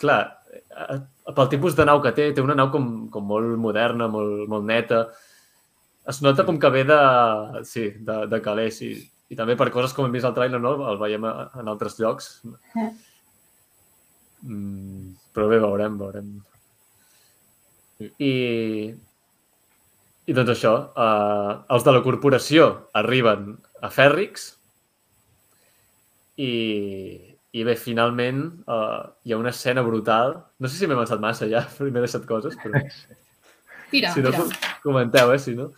clar, 0.00 0.20
eh, 0.56 0.98
pel 1.34 1.48
tipus 1.52 1.76
de 1.78 1.86
nau 1.88 2.02
que 2.02 2.12
té, 2.16 2.30
té 2.34 2.42
una 2.44 2.54
nau 2.58 2.70
com, 2.74 3.08
com 3.10 3.26
molt 3.26 3.56
moderna, 3.58 4.08
molt, 4.12 4.46
molt 4.48 4.66
neta. 4.68 5.06
Es 6.06 6.20
nota 6.22 6.44
com 6.46 6.58
que 6.62 6.70
ve 6.70 6.84
de, 6.86 6.98
sí, 7.66 7.88
de, 7.98 8.26
de 8.30 8.40
calés 8.42 8.80
i, 8.86 8.92
i 9.30 9.38
també 9.38 9.56
per 9.58 9.70
coses 9.74 9.94
com 9.96 10.06
hem 10.06 10.14
vist 10.14 10.26
al 10.28 10.34
trailer, 10.36 10.60
no? 10.62 10.76
el 10.90 11.00
veiem 11.00 11.24
a, 11.26 11.32
en 11.58 11.72
altres 11.72 11.98
llocs. 11.98 12.36
Eh. 12.78 12.90
Mm, 14.46 15.16
però 15.34 15.48
bé, 15.50 15.58
veurem, 15.62 15.96
veurem. 15.98 16.30
I, 18.20 18.92
i 20.28 20.34
doncs 20.36 20.52
això, 20.52 20.74
uh, 20.92 21.52
els 21.72 21.86
de 21.86 21.94
la 21.96 22.02
corporació 22.04 22.68
arriben 22.98 23.54
a 23.80 23.88
Fèrrix 23.90 24.50
i, 26.36 26.50
i 27.56 27.64
bé, 27.64 27.74
finalment 27.80 28.42
uh, 28.68 29.06
hi 29.24 29.32
ha 29.32 29.38
una 29.40 29.50
escena 29.54 29.82
brutal. 29.86 30.34
No 30.60 30.68
sé 30.68 30.76
si 30.80 30.86
m'he 30.88 30.96
avançat 30.98 31.20
massa 31.22 31.48
ja, 31.50 31.62
però 31.76 31.90
m'he 31.94 32.02
deixat 32.04 32.26
coses, 32.28 32.56
però 32.62 32.80
Tira, 33.90 34.10
si 34.12 34.20
no, 34.24 34.32
tira. 34.32 34.42
com- 34.42 34.80
comenteu, 34.82 35.32
eh, 35.32 35.38
si 35.38 35.54
no. 35.54 35.70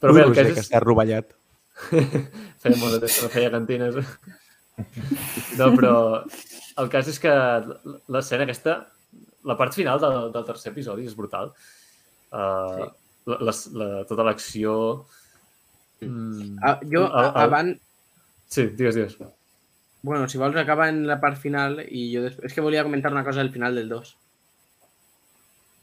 Però 0.00 0.12
Ui, 0.12 0.20
bé, 0.20 0.26
el 0.28 0.34
cas 0.36 0.46
que 0.52 0.52
és... 0.60 0.66
està 0.68 0.80
rovellat. 0.84 1.32
feia 2.62 2.76
molt 2.80 2.94
de 2.96 3.00
temps 3.02 3.16
que 3.18 3.24
no 3.26 3.32
feia 3.34 3.50
cantines. 3.52 3.96
No, 5.58 5.70
però 5.74 5.94
el 6.80 6.90
cas 6.92 7.08
és 7.08 7.18
que 7.20 7.32
l'escena 8.12 8.44
aquesta, 8.46 8.76
la 9.48 9.56
part 9.58 9.74
final 9.76 9.98
del, 10.02 10.30
del 10.34 10.44
tercer 10.48 10.72
episodi 10.74 11.06
és 11.08 11.16
brutal. 11.18 11.52
Uh, 12.30 12.86
Sí. 13.26 13.32
la, 13.32 13.36
la, 13.48 13.52
la, 13.80 13.86
tota 14.06 14.22
l'acció... 14.26 14.72
Mm, 16.04 16.58
Ah, 16.62 16.76
jo, 16.84 17.00
el- 17.08 17.24
el- 17.24 17.38
abans, 17.42 17.78
Sí, 18.52 18.68
digues, 18.78 18.94
digues. 18.94 19.16
Bueno, 20.06 20.28
si 20.30 20.38
vols 20.38 20.56
acaba 20.60 20.88
en 20.88 21.02
la 21.08 21.18
part 21.22 21.38
final 21.42 21.80
i 21.88 22.06
jo 22.14 22.22
després... 22.22 22.46
És 22.46 22.54
que 22.54 22.62
volia 22.64 22.84
comentar 22.86 23.10
una 23.12 23.24
cosa 23.26 23.40
del 23.42 23.50
final 23.54 23.74
del 23.74 23.88
2. 23.90 24.12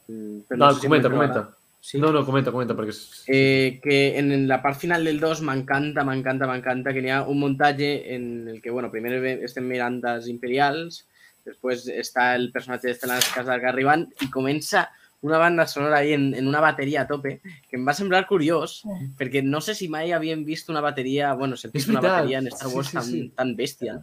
Mm, 0.07 0.39
però 0.47 0.57
No, 0.59 0.71
sé 0.74 0.82
si 0.82 0.88
comenta, 0.88 1.09
m'he 1.09 1.15
comenta. 1.17 1.34
trobat. 1.41 1.59
Sí. 1.84 1.99
No, 1.99 2.13
no, 2.15 2.21
comenta, 2.26 2.51
comenta, 2.55 2.76
perquè... 2.78 2.93
és- 2.95 3.24
Eh, 3.28 3.80
que 3.84 4.17
en, 4.17 4.32
en 4.32 4.45
la 4.47 4.61
part 4.63 4.80
final 4.80 5.03
del 5.03 5.19
2 5.19 5.41
m'encanta, 5.43 6.05
m'encanta, 6.07 6.47
m'encanta 6.47 6.93
que 6.95 7.01
n'hi 7.03 7.11
ha 7.11 7.24
un 7.28 7.39
muntatge 7.41 7.89
en 8.15 8.47
el 8.47 8.61
que, 8.61 8.71
bueno, 8.71 8.89
primer 8.91 9.19
ve- 9.19 9.39
estem 9.43 9.67
mirant 9.67 9.99
els 10.13 10.30
imperials, 10.32 11.01
després 11.43 11.89
està 11.91 12.30
el 12.38 12.51
personatge 12.55 12.88
de 12.88 12.95
Stellan 12.95 13.19
Skarsgård 13.19 13.67
arribant 13.67 14.05
i 14.24 14.30
comença 14.32 14.86
una 15.24 15.38
banda 15.39 15.65
sonora 15.67 15.97
ahí 16.03 16.11
en, 16.13 16.34
en 16.36 16.47
una 16.47 16.59
bateria 16.59 17.01
a 17.03 17.07
tope, 17.07 17.39
que 17.69 17.78
em 17.80 17.88
va 17.88 17.93
semblar 17.95 18.26
curiós, 18.28 18.82
Sí. 18.84 19.09
perquè 19.17 19.41
no 19.43 19.61
sé 19.63 19.74
si 19.76 19.88
mai 19.89 20.11
havíem 20.11 20.43
vist 20.45 20.69
una 20.69 20.82
bateria, 20.84 21.34
bueno, 21.34 21.55
sentit 21.57 21.82
És 21.82 21.88
una 21.89 22.01
bateria 22.03 22.39
en 22.43 22.47
Star 22.51 22.69
sí, 22.69 22.76
Wars 22.76 22.88
sí, 22.91 22.97
tan, 22.97 23.05
sí. 23.09 23.21
tan 23.36 23.55
bèstia, 23.55 23.95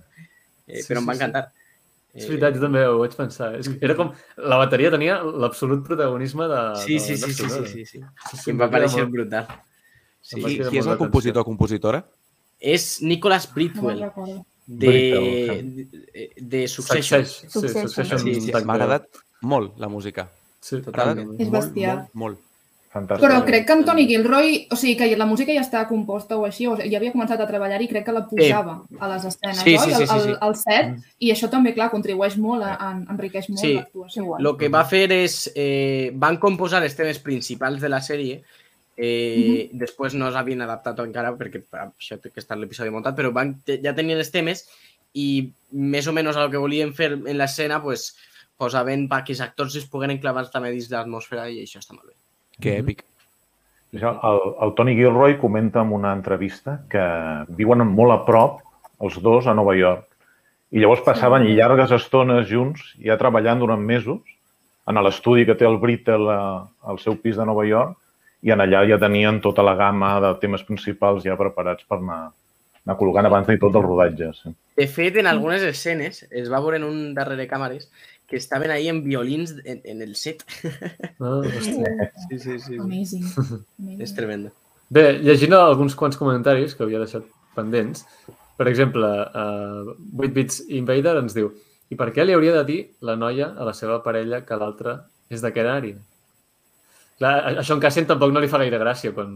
eh, 0.67 0.81
Sí, 0.83 0.89
però 0.89 1.01
em 1.03 1.09
va 1.09 1.13
sí, 1.15 1.19
sí. 1.19 1.25
encantar. 1.25 1.45
És 2.13 2.27
veritat, 2.27 2.57
jo 2.57 2.61
també 2.65 2.81
ho 2.89 2.97
vaig 2.99 3.13
pensar. 3.15 3.53
És 3.61 3.69
que 3.69 3.79
era 3.87 3.95
com... 3.95 4.09
La 4.37 4.57
bateria 4.59 4.91
tenia 4.91 5.21
l'absolut 5.23 5.85
protagonisme 5.87 6.49
de... 6.51 6.63
Sí, 6.83 6.95
de 6.95 7.01
sí, 7.05 7.13
la 7.13 7.19
sí, 7.19 7.27
sí, 7.27 7.35
sí, 7.35 7.49
sonora. 7.49 7.69
sí, 7.69 7.85
sí. 7.87 8.01
sí, 8.01 8.49
I 8.49 8.51
em 8.51 8.59
va 8.65 8.71
pareixer 8.73 9.05
molt- 9.05 9.13
brutal. 9.15 9.47
Sí. 10.21 10.41
I 10.41 10.57
qui 10.67 10.81
és 10.81 10.87
el 10.91 10.99
compositor 10.99 11.45
o 11.45 11.47
compositora? 11.47 12.01
És 12.59 12.99
Nicholas 13.01 13.47
recordo. 13.55 14.45
de, 14.67 15.63
de, 15.63 16.31
de 16.37 16.67
Succession. 16.69 17.25
Succession. 17.25 17.89
Sí, 17.89 17.95
Succession. 17.95 18.21
Sí, 18.21 18.41
sí. 18.41 18.53
M'ha 18.53 18.75
agradat 18.75 19.07
molt 19.43 19.79
la 19.79 19.89
música. 19.89 20.29
Sí, 20.61 20.81
Totalment. 20.85 21.35
És 21.41 21.49
molt, 21.49 21.65
bestial. 21.65 21.97
Molt, 21.97 22.15
molt. 22.15 22.47
Fantàstic. 22.91 23.23
Però 23.23 23.37
crec 23.47 23.67
que 23.69 23.73
Antoni 23.77 24.05
Gilroy, 24.09 24.67
o 24.75 24.75
sigui, 24.75 24.97
que 24.99 25.17
la 25.17 25.27
música 25.31 25.55
ja 25.55 25.63
està 25.63 25.85
composta 25.87 26.35
o 26.37 26.43
així, 26.45 26.67
o 26.67 26.73
ja 26.75 26.99
havia 26.99 27.13
començat 27.15 27.39
a 27.39 27.47
treballar 27.47 27.79
i 27.85 27.87
crec 27.87 28.05
que 28.09 28.15
la 28.17 28.25
posava 28.27 28.81
a 28.99 29.11
les 29.13 29.27
escenes, 29.29 29.61
Sí, 29.63 29.77
oi? 29.77 29.79
sí, 29.79 29.95
sí, 29.95 30.07
sí, 30.07 30.13
al, 30.13 30.21
sí. 30.25 30.29
al, 30.33 30.39
al 30.49 30.57
set, 30.59 30.97
i 31.23 31.31
això 31.31 31.49
també, 31.49 31.71
clar, 31.73 31.87
contribueix 31.93 32.35
molt, 32.37 32.65
a, 32.67 32.73
a, 32.75 32.91
enriqueix 33.15 33.47
molt 33.49 33.63
Sí. 33.63 33.75
l'actuació. 33.77 34.25
Igual. 34.25 34.43
Lo 34.43 34.57
que 34.59 34.69
va 34.75 34.83
fer 34.91 35.05
és... 35.13 35.53
Eh, 35.55 36.11
van 36.15 36.41
composar 36.43 36.83
els 36.83 36.97
temes 36.99 37.21
principals 37.23 37.81
de 37.81 37.89
la 37.89 38.01
sèrie. 38.03 38.43
Eh, 38.97 39.71
Després 39.73 40.13
no 40.19 40.33
s'havien 40.35 40.61
adaptat 40.67 40.99
encara 41.07 41.31
perquè 41.39 41.63
per 41.63 41.87
això 41.93 42.19
té 42.21 42.29
que 42.35 42.43
estar 42.43 42.59
l'episodi 42.59 42.91
muntat, 42.91 43.15
però 43.17 43.31
van, 43.33 43.55
ja 43.65 43.95
tenien 43.95 44.19
els 44.19 44.33
temes 44.35 44.67
i 45.15 45.47
més 45.73 46.07
o 46.11 46.13
menys 46.13 46.37
el 46.37 46.51
que 46.51 46.59
volien 46.61 46.93
fer 46.93 47.13
en 47.15 47.39
l'escena 47.39 47.79
pues, 47.83 48.17
posaven 48.61 49.07
perquè 49.11 49.33
els 49.35 49.41
actors 49.45 49.75
es 49.81 49.87
puguen 49.91 50.13
enclavar 50.15 50.45
també 50.53 50.71
dins 50.75 50.91
l'atmosfera 50.93 51.49
i 51.51 51.63
això 51.65 51.81
està 51.81 51.97
molt 51.97 52.11
bé. 52.13 52.17
Que 52.61 52.77
èpic. 52.83 53.07
Això, 53.97 54.13
el, 54.23 54.41
el 54.63 54.75
Tony 54.79 54.93
Gilroy 54.95 55.39
comenta 55.41 55.81
en 55.83 55.91
una 55.97 56.13
entrevista 56.15 56.77
que 56.93 57.03
viuen 57.59 57.83
molt 57.91 58.13
a 58.15 58.21
prop 58.29 58.61
els 59.03 59.17
dos 59.25 59.49
a 59.51 59.55
Nova 59.57 59.75
York. 59.75 60.07
I 60.71 60.79
llavors 60.85 61.01
passaven 61.03 61.49
Sí. 61.49 61.57
llargues 61.57 61.91
estones 61.91 62.47
junts, 62.47 62.93
ja 63.03 63.17
treballant 63.19 63.59
durant 63.59 63.81
mesos, 63.83 64.21
en 64.87 64.95
l'estudi 65.03 65.43
que 65.47 65.57
té 65.59 65.67
el 65.67 65.79
Brittle 65.83 66.31
a- 66.31 66.69
al 66.87 66.99
seu 67.03 67.17
pis 67.19 67.37
de 67.37 67.47
Nova 67.47 67.65
York, 67.67 67.97
i 68.43 68.53
en 68.53 68.61
allà 68.63 68.85
ja 68.89 68.99
tenien 68.99 69.41
tota 69.41 69.63
la 69.67 69.75
gamma 69.75 70.21
de 70.21 70.31
temes 70.41 70.63
principals 70.63 71.25
ja 71.25 71.35
preparats 71.37 71.83
per 71.85 71.99
anar, 71.99 72.31
anar 72.87 72.97
col·locant 72.97 73.27
abans 73.27 73.47
de 73.49 73.59
tot 73.59 73.75
el 73.75 73.83
rodatge. 73.83 74.31
Sí. 74.35 74.55
De 74.77 74.87
fet, 74.87 75.17
en 75.17 75.27
algunes 75.27 75.63
escenes 75.63 76.23
es 76.31 76.49
va 76.51 76.61
veure 76.61 76.77
en 76.79 76.85
un 76.85 77.13
darrere 77.15 77.49
càmeres 77.49 77.91
que 78.31 78.37
estaven 78.39 78.71
ahí 78.71 78.87
en 78.89 79.03
violins 79.05 79.57
en, 79.65 79.81
en 79.85 80.03
el 80.03 80.15
set. 80.17 80.45
Hòstia. 81.19 82.11
Sí, 82.29 82.39
sí, 82.39 82.59
sí. 82.63 82.77
Amazing. 82.79 83.27
És 84.01 84.15
tremendo. 84.15 84.53
Bé, 84.91 85.19
llegint 85.23 85.53
alguns 85.59 85.95
quants 85.99 86.17
comentaris 86.19 86.75
que 86.75 86.87
havia 86.87 87.01
deixat 87.03 87.27
pendents, 87.57 88.05
per 88.59 88.69
exemple, 88.71 89.07
uh, 89.07 89.97
8 90.19 90.33
Bits 90.37 90.61
Invader 90.69 91.17
ens 91.21 91.35
diu 91.35 91.51
i 91.91 91.97
per 91.99 92.11
què 92.15 92.23
li 92.27 92.35
hauria 92.37 92.55
de 92.61 92.65
dir 92.69 92.79
la 93.07 93.17
noia 93.19 93.51
a 93.59 93.67
la 93.67 93.75
seva 93.75 93.99
parella 94.05 94.45
que 94.47 94.59
l'altra 94.59 94.97
és 95.31 95.43
de 95.43 95.51
Canari? 95.55 95.95
Clar, 97.19 97.35
a- 97.41 97.55
això 97.65 97.75
en 97.75 97.83
Cassian 97.83 98.07
tampoc 98.07 98.31
no 98.35 98.41
li 98.43 98.49
fa 98.51 98.59
gaire 98.63 98.79
gràcia 98.79 99.11
quan, 99.17 99.35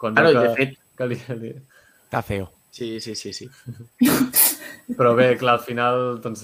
quan 0.00 0.16
Claro, 0.16 0.30
i 0.32 0.36
que, 0.36 0.44
de 0.48 0.54
fet, 0.56 0.78
que 0.96 1.08
li, 1.12 1.18
li... 1.42 1.52
Està 2.08 2.22
feo. 2.24 2.48
sí, 2.70 2.96
sí, 3.00 3.14
sí, 3.14 3.32
sí. 3.32 3.50
Però 4.96 5.14
bé, 5.18 5.32
clar, 5.40 5.58
al 5.58 5.64
final 5.66 6.18
doncs, 6.22 6.42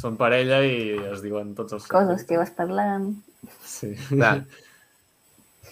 són 0.00 0.16
parella 0.18 0.62
i 0.66 0.96
es 1.12 1.22
diuen 1.24 1.54
tots 1.58 1.72
els... 1.78 1.86
Coses 1.90 2.24
que 2.26 2.38
vas 2.40 2.50
parlant. 2.56 3.12
Sí. 3.64 3.92
Clar. 4.10 4.40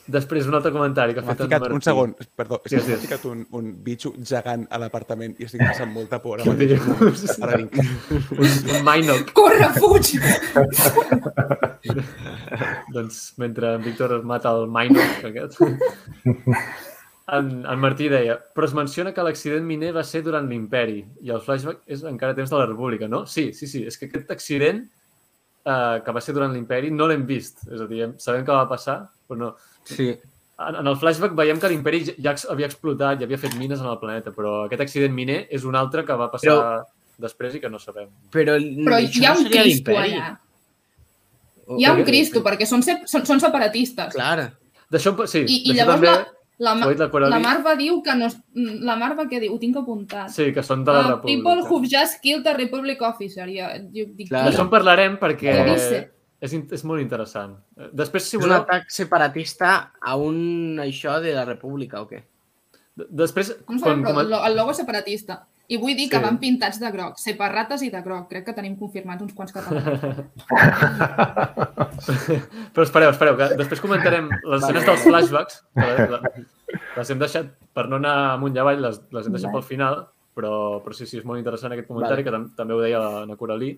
Després, 0.04 0.44
un 0.44 0.52
altre 0.52 0.68
comentari 0.68 1.14
que 1.16 1.22
ha 1.22 1.24
fet 1.24 1.38
en 1.40 1.46
ficat, 1.46 1.62
Martí. 1.62 1.74
un 1.78 1.82
segon, 1.86 2.10
perdó, 2.36 2.58
és 2.66 2.74
Sí, 2.74 2.76
que 2.76 2.82
sí. 2.98 3.06
ficat 3.06 3.22
un, 3.24 3.38
un 3.56 3.70
bitxo 3.86 4.10
gegant 4.20 4.66
a 4.68 4.76
l'apartament 4.82 5.32
i 5.40 5.46
estic 5.46 5.62
passant 5.64 5.88
molta 5.94 6.18
por 6.20 6.42
ara 6.42 6.44
Què 6.44 6.52
mateix. 6.52 6.84
dius? 6.84 7.38
Ara 7.40 7.56
vinc. 7.62 7.78
Un, 8.36 8.50
un 8.74 8.84
Minoc. 8.84 9.32
Corre, 9.32 9.70
fuig! 9.78 10.10
doncs 12.94 13.22
mentre 13.40 13.74
en 13.78 13.82
Víctor 13.86 14.18
mata 14.28 14.52
el 14.52 14.68
Minoc 14.68 15.24
aquest, 15.30 15.56
en, 17.32 17.64
en 17.64 17.78
Martí 17.80 18.08
deia 18.12 18.34
però 18.54 18.66
es 18.68 18.74
menciona 18.76 19.14
que 19.16 19.22
l'accident 19.24 19.64
miner 19.64 19.94
va 19.96 20.02
ser 20.04 20.20
durant 20.26 20.44
l'imperi 20.50 20.98
i 21.24 21.30
el 21.32 21.40
flashback 21.40 21.80
és 21.86 22.02
encara 22.04 22.34
temps 22.36 22.50
de 22.52 22.58
la 22.58 22.66
república, 22.66 23.08
no? 23.08 23.24
Sí, 23.26 23.52
sí, 23.56 23.66
sí. 23.66 23.84
És 23.88 23.96
que 23.98 24.06
aquest 24.10 24.30
accident 24.34 24.82
eh, 25.64 26.02
que 26.04 26.12
va 26.12 26.20
ser 26.20 26.34
durant 26.36 26.52
l'imperi 26.52 26.90
no 26.92 27.06
l'hem 27.08 27.24
vist. 27.26 27.64
És 27.72 27.80
a 27.80 27.86
dir, 27.88 28.10
sabem 28.20 28.44
que 28.44 28.52
va 28.52 28.68
passar, 28.68 28.98
però 29.28 29.38
no. 29.40 29.54
Sí. 29.88 30.10
En, 30.54 30.76
en 30.82 30.86
el 30.86 30.96
flashback 31.00 31.32
veiem 31.34 31.58
que 31.58 31.68
l'imperi 31.72 32.04
ja- 32.22 32.36
havia 32.52 32.68
explotat, 32.68 33.18
ja 33.18 33.24
havia 33.26 33.40
fet 33.40 33.56
mines 33.58 33.80
en 33.80 33.88
el 33.90 33.96
planeta, 33.98 34.30
però 34.36 34.66
aquest 34.66 34.84
accident 34.84 35.14
miner 35.16 35.46
és 35.50 35.64
un 35.64 35.74
altre 35.80 36.04
que 36.04 36.14
va 36.20 36.28
passar 36.30 36.52
Però- 36.52 36.84
després 37.24 37.54
i 37.56 37.60
que 37.62 37.70
no 37.72 37.78
sabem. 37.78 38.08
Però, 38.30 38.54
Però 38.60 39.00
hi 39.00 39.24
ha 39.24 39.32
no 39.32 39.40
un 39.40 39.44
seria 39.48 39.62
Cristo 39.64 39.96
allà. 39.96 40.28
O- 41.66 41.78
Hi 41.80 41.84
ha 41.88 41.92
un 41.96 42.04
Cristo, 42.04 42.42
perquè 42.44 42.66
són, 42.68 42.82
sep- 42.84 43.06
són, 43.08 43.24
són 43.24 43.40
separatistes. 43.40 44.12
Clar. 44.12 44.50
D'això, 44.92 45.14
sí, 45.26 45.44
I, 45.48 45.60
i 45.70 45.74
llavors 45.78 45.96
també... 46.02 46.10
la, 46.12 46.26
la, 46.58 46.74
dit 47.30 47.38
la. 47.38 47.38
Marva 47.42 47.74
diu 47.76 48.00
que 48.02 48.14
no... 48.14 48.28
La 48.86 48.94
Marva 48.96 49.24
què 49.30 49.40
diu? 49.42 49.54
Ho 49.54 49.58
tinc 49.58 49.76
apuntat. 49.80 50.30
Sí, 50.30 50.52
que 50.54 50.62
són 50.62 50.84
de 50.86 50.92
la 50.92 51.00
Uh, 51.00 51.08
república. 51.16 51.36
people 51.42 51.64
who've 51.68 51.88
just 51.90 52.20
killed 52.22 52.46
a 52.46 52.54
republic 52.56 53.02
officer. 53.02 53.46
Jo, 53.50 53.70
jo 53.92 54.04
dic, 54.14 54.28
Clar. 54.28 54.44
D'això 54.46 54.62
en 54.66 54.70
parlarem 54.70 55.16
perquè 55.18 55.54
és, 56.44 56.52
és 56.76 56.84
molt 56.84 57.00
interessant. 57.02 57.56
Després, 57.92 58.22
si 58.28 58.36
És 58.36 58.42
un 58.42 58.48
voleu, 58.50 58.62
atac 58.62 58.90
separatista 58.92 59.92
a 60.00 60.16
un 60.16 60.78
això 60.82 61.20
de 61.20 61.32
la 61.34 61.44
república 61.44 62.02
o 62.02 62.06
què? 62.08 62.22
d- 62.94 63.08
després, 63.10 63.56
Com 63.66 63.80
quan, 63.80 64.02
però 64.04 64.20
el, 64.46 64.54
logo 64.56 64.74
separatista. 64.74 65.46
I 65.68 65.76
vull 65.80 65.96
dir 65.96 66.10
que 66.10 66.18
Sí. 66.18 66.22
van 66.22 66.38
pintats 66.38 66.78
de 66.80 66.90
groc, 66.92 67.16
separrates 67.16 67.80
i 67.82 67.88
de 67.90 68.02
groc. 68.04 68.28
Crec 68.28 68.44
que 68.44 68.52
tenim 68.52 68.76
confirmats 68.76 69.22
uns 69.22 69.32
quants 69.32 69.52
catalans. 69.52 70.26
però 72.74 72.84
espereu, 72.84 73.10
espereu, 73.14 73.36
que 73.38 73.48
després 73.58 73.80
comentarem 73.82 74.28
les 74.28 74.62
escenes 74.62 74.86
dels 74.88 75.04
flashbacks, 75.06 75.60
les 76.96 77.10
hem 77.10 77.18
deixat, 77.22 77.46
per 77.74 77.86
no 77.88 77.96
anar 78.00 78.14
amunt 78.34 78.56
i 78.56 78.60
avall, 78.62 78.82
les, 78.84 79.00
les 79.14 79.26
hem 79.26 79.34
deixat 79.36 79.50
Vale. 79.50 79.60
pel 79.60 79.68
final, 79.68 79.94
però, 80.36 80.52
però 80.84 80.92
sí, 80.96 81.06
sí, 81.06 81.18
és 81.20 81.26
molt 81.28 81.40
interessant 81.40 81.72
aquest 81.74 81.88
comentari, 81.88 82.22
Vale. 82.22 82.28
que 82.28 82.34
tam 82.36 82.44
també 82.58 82.72
ho 82.76 82.82
deia 82.82 82.98
la, 83.02 83.24
la 83.30 83.36
Coralí, 83.40 83.70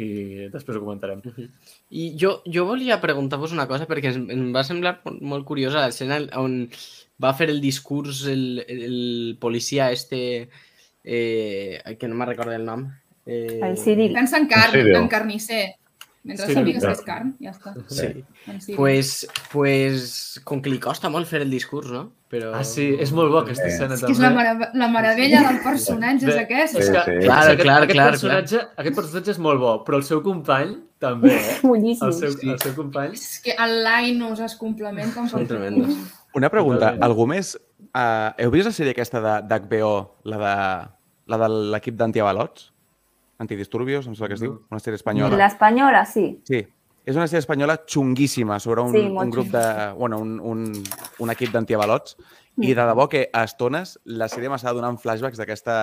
i 0.00 0.48
després 0.52 0.78
ho 0.78 0.82
comentarem. 0.82 1.20
I 1.90 2.12
jo, 2.18 2.38
jo 2.48 2.64
volia 2.68 3.00
preguntar-vos 3.02 3.52
una 3.52 3.66
cosa 3.68 3.88
perquè 3.90 4.14
em, 4.14 4.24
em 4.32 4.48
va 4.54 4.64
semblar 4.64 4.98
molt, 5.04 5.44
curiosa 5.48 5.84
l'escena 5.84 6.22
on 6.40 6.64
va 7.22 7.34
fer 7.36 7.50
el 7.52 7.60
discurs 7.60 8.24
el, 8.30 8.64
el 8.66 9.36
policia 9.40 9.90
este 9.92 10.48
eh, 11.04 11.96
que 11.98 12.08
no 12.08 12.16
me'n 12.16 12.32
recordo 12.32 12.56
el 12.56 12.64
nom. 12.64 12.88
Eh, 13.26 13.60
El 13.62 13.78
Cyril. 13.78 14.12
Pensa 14.14 14.38
en 14.38 14.48
sèrio? 14.48 14.98
en 14.98 15.08
carnisser. 15.08 15.76
Mentre 16.24 16.46
Sí, 16.46 16.54
sàpigues 16.54 16.82
ja. 16.84 16.88
que 16.88 16.92
és 16.94 17.00
carn, 17.02 17.30
ja 17.42 17.50
està. 17.50 17.72
Sí. 17.90 18.24
En 18.46 18.60
Cyril. 18.60 18.76
Pues, 18.76 19.26
pues 19.52 20.40
com 20.44 20.60
que 20.62 20.70
li 20.70 20.78
costa 20.78 21.08
molt 21.10 21.26
fer 21.26 21.40
el 21.42 21.50
discurs, 21.50 21.90
no? 21.90 22.12
Però... 22.30 22.52
Ah, 22.54 22.62
sí, 22.64 22.84
és 23.02 23.10
molt 23.12 23.32
bo 23.32 23.40
aquesta 23.42 23.66
Sí. 23.66 23.72
escena 23.74 23.94
És 23.98 24.04
que 24.04 24.12
és 24.14 24.20
la, 24.22 24.28
també. 24.30 24.42
marav 24.44 24.76
la 24.78 24.88
meravella 24.88 25.42
del 25.48 25.58
personatge, 25.64 26.28
és 26.30 26.38
aquest. 26.44 26.78
És 26.78 26.86
Sí, 26.86 26.92
que, 26.92 27.02
sí. 27.04 27.16
és 27.18 27.24
Clar, 27.26 27.40
que 27.42 27.52
aquest, 27.52 27.62
clar, 27.66 27.76
aquest, 27.82 27.92
clar, 27.92 28.10
personatge, 28.12 28.62
aquest 28.78 28.96
personatge 28.96 29.30
és 29.34 29.38
molt 29.38 29.60
bo, 29.60 29.74
però 29.84 29.96
el 29.98 30.04
seu 30.04 30.22
company 30.22 30.76
també, 31.02 31.34
eh? 31.34 31.58
Boníssim. 31.62 32.06
El 32.06 32.12
seu, 32.14 32.32
Sí. 32.38 32.48
el 32.50 32.58
seu 32.60 32.74
company... 32.78 33.12
És 33.18 33.40
que 33.44 33.56
el 33.58 33.76
Linus 33.84 34.40
es 34.40 34.54
complementen 34.56 35.28
Són 35.28 35.46
tremendos. 35.46 35.92
Una 36.34 36.48
pregunta, 36.48 36.94
algú 37.00 37.26
més... 37.26 37.56
Uh, 37.92 38.30
heu 38.40 38.50
vist 38.54 38.64
la 38.64 38.72
sèrie 38.72 38.94
aquesta 38.94 39.20
de- 39.20 39.42
d'HBO, 39.50 40.22
la 40.24 40.38
de 40.38 40.54
la 41.28 41.36
de 41.38 41.48
l'equip 41.74 41.94
d'antiavalots? 41.98 42.71
Antidisturbios, 43.42 44.06
em 44.06 44.14
sembla 44.14 44.30
que 44.30 44.38
es 44.38 44.44
diu, 44.44 44.54
una 44.70 44.80
sèrie 44.82 45.00
espanyola. 45.00 45.38
L'espanyola, 45.40 46.04
sí. 46.08 46.26
Sí, 46.48 46.62
és 47.02 47.18
una 47.18 47.26
sèrie 47.26 47.42
espanyola 47.42 47.80
xunguíssima 47.82 48.60
sobre 48.62 48.84
un, 48.86 48.92
Sí, 48.94 49.02
un 49.10 49.30
grup 49.30 49.50
de... 49.50 49.64
Bueno, 49.98 50.20
un, 50.22 50.38
un, 50.38 50.66
un 51.18 51.34
equip 51.34 51.50
d'antiavalots 51.54 52.16
i 52.62 52.74
de 52.76 52.84
debò 52.84 53.08
que 53.08 53.24
a 53.32 53.42
estones 53.48 53.96
la 54.04 54.28
sèrie 54.30 54.50
m'estava 54.52 54.78
donant 54.78 55.00
flashbacks 55.02 55.40
d'aquesta... 55.40 55.76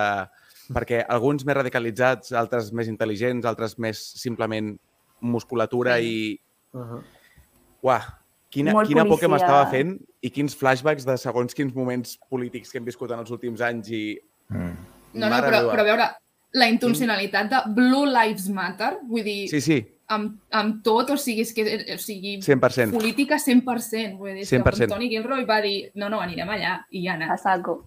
Perquè 0.70 1.00
alguns 1.10 1.42
més 1.42 1.56
radicalitzats, 1.58 2.30
altres 2.38 2.68
més 2.72 2.86
intel·ligents, 2.86 3.44
altres 3.48 3.74
més 3.82 4.00
simplement 4.20 4.76
musculatura 5.20 5.98
i... 6.00 6.38
Uh 6.72 6.80
-huh. 6.80 7.02
Uah, 7.82 8.04
quina, 8.50 8.72
Molt 8.72 8.88
quina 8.88 9.04
por 9.04 9.18
que 9.18 9.28
m'estava 9.28 9.66
fent 9.70 9.98
i 10.22 10.30
quins 10.30 10.56
flashbacks 10.56 11.04
de 11.04 11.16
segons 11.18 11.54
quins 11.54 11.74
moments 11.74 12.16
polítics 12.30 12.70
que 12.70 12.78
hem 12.78 12.84
viscut 12.84 13.10
en 13.10 13.18
els 13.18 13.30
últims 13.30 13.60
anys 13.60 13.90
i... 13.90 14.18
Mm. 14.48 14.74
No, 15.12 15.26
no, 15.26 15.28
Mare 15.28 15.46
però, 15.48 15.60
meva. 15.60 15.70
però 15.72 15.80
a 15.80 15.84
veure, 15.84 16.08
la 16.52 16.68
intencionalitat 16.68 17.50
de 17.50 17.60
Blue 17.74 18.06
Lives 18.06 18.48
Matter, 18.48 18.98
vull 19.08 19.22
dir, 19.24 19.48
Sí, 19.50 19.60
sí, 19.60 19.78
amb, 20.10 20.40
amb 20.50 20.80
tot, 20.82 21.10
o 21.14 21.16
sigui, 21.16 21.42
és 21.46 21.52
que, 21.54 21.62
o 21.94 21.98
sigui 22.02 22.38
100%. 22.42 22.90
política 22.96 23.38
100%. 23.38 24.16
Vull 24.18 24.34
dir, 24.34 24.42
és 24.42 24.50
que 24.50 24.58
100%. 24.58 24.82
el 24.82 24.88
Tony 24.90 25.08
Gilroy 25.08 25.44
va 25.46 25.60
dir, 25.62 25.90
no, 25.94 26.08
no, 26.10 26.20
anirem 26.20 26.48
allà, 26.50 26.80
i 26.90 27.04
ja 27.06 27.12
A 27.12 27.16
anar. 27.20 27.38
saco. 27.38 27.86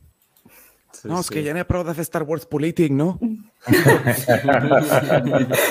Sí, 0.94 1.08
No, 1.10 1.20
és 1.20 1.30
que 1.30 1.42
ja 1.44 1.54
n'hi 1.54 1.60
ha 1.60 1.68
prou 1.68 1.84
de 1.84 1.94
fer 1.98 2.04
Star 2.06 2.22
Wars 2.24 2.46
polític, 2.46 2.92
no? 2.94 3.18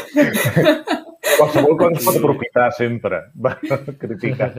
Qualsevol 1.38 1.76
cosa 1.78 1.96
es 1.98 2.04
pot 2.04 2.16
aprofitar 2.18 2.72
sempre. 2.76 3.20
Va, 3.38 3.54
criticar. 4.02 4.52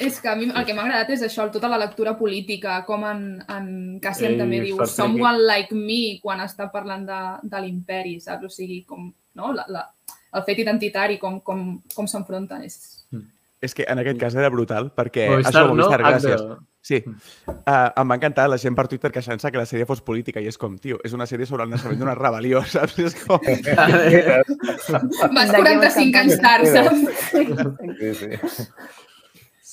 És 0.00 0.20
que 0.20 0.30
a 0.30 0.36
mi 0.38 0.48
el 0.48 0.66
que 0.66 0.74
m'ha 0.76 0.84
agradat 0.86 1.12
és 1.16 1.24
això, 1.26 1.46
tota 1.52 1.68
la 1.70 1.78
lectura 1.80 2.16
política, 2.18 2.80
com 2.88 3.04
en, 3.08 3.24
en 3.52 3.66
Cassian 4.02 4.34
Ei, 4.34 4.40
també 4.40 4.62
diu 4.64 4.80
someone 4.88 5.44
like 5.44 5.76
me 5.76 6.18
quan 6.22 6.40
està 6.44 6.70
parlant 6.72 7.04
de, 7.08 7.20
de 7.52 7.62
l'imperi, 7.64 8.16
saps? 8.24 8.48
O 8.48 8.52
sigui, 8.52 8.82
com, 8.88 9.10
no? 9.36 9.52
la, 9.56 9.66
la, 9.68 9.84
el 10.36 10.46
fet 10.48 10.64
identitari, 10.64 11.20
com, 11.20 11.40
com, 11.44 11.68
com 11.94 12.08
s'enfronten. 12.10 12.64
És... 12.66 12.80
És 13.60 13.76
que 13.76 13.84
en 13.92 14.00
aquest 14.00 14.16
cas 14.20 14.34
era 14.40 14.48
brutal, 14.48 14.88
perquè... 14.96 15.28
Movistar, 15.28 15.52
això, 15.52 15.72
Movistar, 15.74 16.00
no? 16.00 16.06
gràcies. 16.08 16.44
Sí. 16.80 17.02
Uh, 17.04 17.90
em 18.00 18.08
va 18.08 18.16
encantar 18.16 18.46
la 18.48 18.56
gent 18.60 18.72
per 18.76 18.86
Twitter 18.88 19.10
queixant-se 19.12 19.50
que 19.52 19.60
la 19.60 19.66
sèrie 19.68 19.84
fos 19.88 20.00
política 20.00 20.40
i 20.40 20.48
és 20.48 20.56
com, 20.56 20.78
tio, 20.80 20.96
és 21.04 21.12
una 21.12 21.26
sèrie 21.28 21.44
sobre 21.48 21.66
el 21.66 21.74
naixement 21.74 22.00
d'una 22.00 22.16
rebel·lió, 22.16 22.62
saps? 22.74 22.96
És 23.04 23.18
com... 23.20 23.36
Vas 25.36 25.52
D'aquí 25.52 25.60
45 25.60 26.22
anys 26.22 26.40
tard, 26.40 26.64
saps? 26.72 27.04
Sí, 28.00 28.14
sí. 28.22 28.30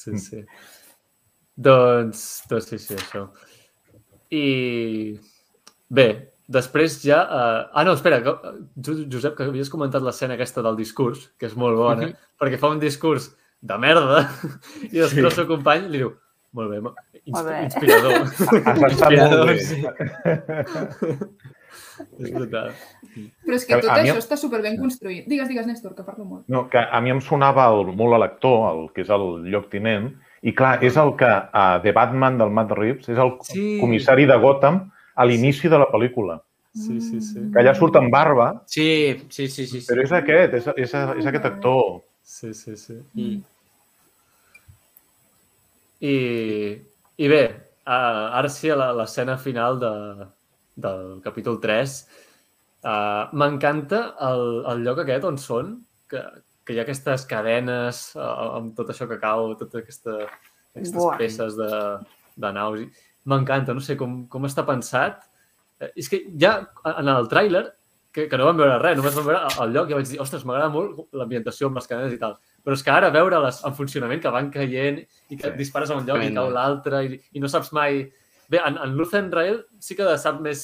Sí, 0.08 0.18
sí. 0.24 0.44
Doncs, 1.58 2.24
doncs 2.50 2.68
sí, 2.72 2.78
sí, 2.80 2.96
això. 2.96 3.26
I 4.32 4.44
bé, 5.90 6.08
després 6.48 7.00
ja... 7.04 7.22
Uh... 7.26 7.62
Ah, 7.74 7.84
no, 7.88 7.94
espera, 7.98 8.20
que, 8.24 8.34
Jo- 8.86 9.06
Josep, 9.12 9.36
que 9.38 9.48
havies 9.50 9.72
comentat 9.74 10.04
l'escena 10.06 10.36
aquesta 10.38 10.62
del 10.66 10.78
discurs, 10.80 11.28
que 11.40 11.48
és 11.50 11.56
molt 11.60 11.78
bona, 11.80 12.12
perquè 12.40 12.60
fa 12.62 12.70
un 12.76 12.80
discurs 12.84 13.32
de 13.62 13.78
merda 13.82 14.22
i 14.92 15.00
després 15.00 15.18
Sí. 15.18 15.26
el 15.26 15.32
seu 15.40 15.48
company 15.50 15.88
li 15.90 16.04
diu 16.04 16.12
molt 16.58 16.70
bé, 16.72 16.78
mo- 16.86 16.94
ins 17.26 17.34
Molt 17.36 17.48
bé. 17.50 17.58
inspirador. 17.66 18.14
Has 18.22 18.92
estat 18.92 19.12
molt 19.18 19.46
bé. 19.50 19.56
és 22.24 22.32
brutal. 22.34 22.72
Però 23.46 23.56
és 23.56 23.66
que 23.66 23.80
tot 23.82 23.90
a 23.92 24.02
mi- 24.02 24.10
això 24.10 24.18
està 24.22 24.38
superben 24.38 24.78
construït. 24.82 25.28
Digues, 25.28 25.48
digues, 25.50 25.68
Néstor, 25.68 25.96
que 25.96 26.04
parlo 26.08 26.26
molt. 26.26 26.46
No, 26.48 26.68
que 26.70 26.80
a 26.80 27.02
mi 27.02 27.10
em 27.14 27.22
sonava 27.22 27.68
el, 27.74 27.94
molt 27.98 28.14
a 28.16 28.22
l'actor, 28.24 28.58
el 28.74 28.90
que 28.94 29.02
és 29.06 29.10
el 29.14 29.28
lloctinent, 29.52 30.12
i 30.46 30.54
clar, 30.54 30.78
és 30.86 30.96
el 31.02 31.16
que 31.18 31.28
a 31.28 31.80
The 31.84 31.92
Batman 31.92 32.38
del 32.38 32.52
Matt 32.54 32.72
Reeves, 32.78 33.10
és 33.10 33.18
el 33.18 33.34
Sí. 33.44 33.78
comissari 33.82 34.26
de 34.30 34.38
Gotham 34.38 34.84
a 35.16 35.26
l'inici 35.26 35.68
de 35.68 35.80
la 35.82 35.88
pel·lícula. 35.90 36.40
Sí, 36.78 37.00
sí, 37.02 37.20
sí. 37.26 37.40
Que 37.52 37.60
allà 37.64 37.74
surt 37.74 37.96
amb 37.98 38.12
barba, 38.14 38.62
Sí, 38.70 39.18
sí, 39.30 39.48
sí, 39.50 39.66
sí. 39.66 39.82
sí. 39.82 39.88
però 39.90 40.04
és 40.04 40.12
aquest, 40.14 40.54
és, 40.54 40.68
és, 40.78 40.94
és 41.18 41.26
aquest 41.26 41.46
actor. 41.46 42.04
Sí, 42.22 42.54
sí, 42.54 42.76
sí. 42.78 42.94
Mm. 43.16 43.42
I, 46.06 46.16
i 47.18 47.28
bé, 47.32 47.42
uh, 47.88 48.36
ara 48.38 48.50
sí, 48.54 48.70
a 48.70 48.76
la- 48.78 48.92
l'escena 48.94 49.38
final 49.42 49.80
de, 49.82 49.92
del 50.78 51.18
capítol 51.26 51.58
3, 51.64 51.94
uh, 52.86 53.28
m'encanta 53.34 54.02
el, 54.30 54.44
el 54.74 54.84
lloc 54.86 55.02
aquest 55.04 55.26
on 55.28 55.40
són, 55.42 55.72
que, 56.10 56.22
que 56.64 56.76
hi 56.76 56.80
ha 56.82 56.86
aquestes 56.86 57.26
cadenes 57.30 58.04
uh, 58.20 58.58
amb 58.60 58.76
tot 58.78 58.92
això 58.94 59.08
que 59.10 59.18
cau, 59.22 59.54
totes 59.60 59.82
aquesta, 59.84 60.20
aquestes 60.76 60.94
Buah. 60.96 61.18
peces 61.20 61.58
de, 61.58 61.72
de 62.38 62.52
naus. 62.56 62.84
I 62.86 62.90
M'encanta, 63.28 63.74
no 63.76 63.82
sé 63.84 63.98
com, 64.00 64.22
com 64.32 64.46
està 64.48 64.64
pensat. 64.64 65.26
Eh, 65.84 65.90
és 66.00 66.08
que 66.08 66.22
ja 66.40 66.62
en 66.88 67.10
el 67.12 67.26
tràiler, 67.28 67.66
que, 68.16 68.24
que 68.32 68.38
no 68.40 68.46
vam 68.48 68.56
veure 68.62 68.78
res, 68.80 68.96
només 68.98 69.18
vam 69.18 69.26
veure 69.28 69.42
el- 69.50 69.58
el 69.66 69.74
lloc 69.76 69.90
i 69.92 69.98
vaig 69.98 70.08
dir, 70.08 70.20
ostres, 70.24 70.46
m'agrada 70.48 70.70
molt 70.72 71.02
l'ambientació 71.12 71.68
amb 71.68 71.76
les 71.82 71.90
cadenes 71.92 72.14
i 72.16 72.22
tal. 72.22 72.38
Però 72.64 72.74
és 72.78 72.84
que 72.86 72.94
ara 72.94 73.10
veure-les 73.12 73.60
en 73.68 73.76
funcionament, 73.76 74.22
que 74.24 74.32
van 74.32 74.48
caient 74.54 75.02
i 75.04 75.36
que 75.36 75.52
Sí. 75.52 75.58
dispares 75.60 75.92
a 75.92 75.98
un 76.00 76.06
lloc 76.08 76.22
i 76.22 76.30
Tremendo. 76.30 76.46
cau 76.48 76.54
l'altre 76.56 77.04
i, 77.10 77.20
i 77.34 77.40
no 77.44 77.52
saps 77.52 77.74
mai... 77.76 78.06
Bé, 78.48 78.62
en, 78.64 78.78
en 78.84 78.96
Luthen 78.96 79.32
Rail 79.32 79.62
sí 79.84 79.96
que 79.98 80.18
sap 80.22 80.40
més 80.44 80.64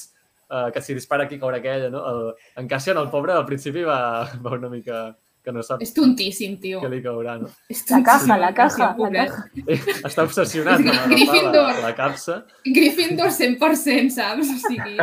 uh, 0.49 0.69
que 0.73 0.81
si 0.81 0.95
dispara 0.95 1.27
aquí 1.27 1.39
caurà 1.41 1.59
aquella, 1.59 1.89
no? 1.91 2.03
El, 2.09 2.21
en 2.61 2.69
Cassian, 2.71 2.99
el 3.01 3.11
pobre, 3.13 3.35
al 3.35 3.47
principi 3.49 3.83
va, 3.87 3.99
va 4.45 4.57
una 4.59 4.71
mica 4.71 5.05
que 5.43 5.51
no 5.51 5.61
sap 5.63 5.81
És 5.83 5.91
tontíssim, 5.93 6.53
tio. 6.61 6.79
què 6.81 6.89
li 6.89 7.01
caurà, 7.03 7.33
no? 7.41 7.49
És 7.69 7.81
La 7.91 7.99
caja, 8.03 8.37
la 8.39 8.53
caja, 8.55 8.95
la 8.97 9.11
caja. 9.11 9.41
Eh, 9.67 9.77
Està 10.07 10.23
obsessionat 10.23 10.79
amb 10.79 10.87
agafar 10.89 11.09
Gryffindor. 11.11 11.67
la, 11.73 11.81
la 11.89 11.95
capsa. 11.97 12.37
Gryffindor 12.65 13.27
100%, 13.35 14.09
saps? 14.15 14.47
O 14.53 14.57
sigui, 14.69 14.97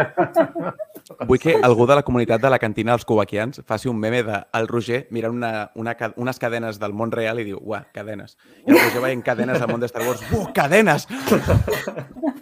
Vull 1.29 1.39
que 1.43 1.57
algú 1.63 1.87
de 1.91 1.95
la 1.99 2.03
comunitat 2.07 2.41
de 2.41 2.51
la 2.53 2.59
cantina 2.63 2.93
dels 2.95 3.05
cubaquians 3.05 3.61
faci 3.67 3.89
un 3.91 3.99
meme 3.99 4.23
de 4.23 4.39
el 4.55 4.69
Roger 4.69 5.07
mirant 5.11 5.35
una, 5.35 5.71
una, 5.75 5.97
unes 6.17 6.39
cadenes 6.39 6.79
del 6.81 6.93
món 6.95 7.11
real 7.13 7.41
i 7.41 7.45
diu, 7.45 7.59
uah, 7.61 7.85
cadenes. 7.93 8.37
I 8.67 8.71
el 8.73 8.79
Roger 8.81 9.03
veient 9.05 9.25
cadenes 9.27 9.59
del 9.61 9.69
món 9.69 9.81
de 9.81 9.87
Star 9.93 10.07
Wars, 10.07 10.23
uah, 10.33 10.53
cadenes! 10.55 11.07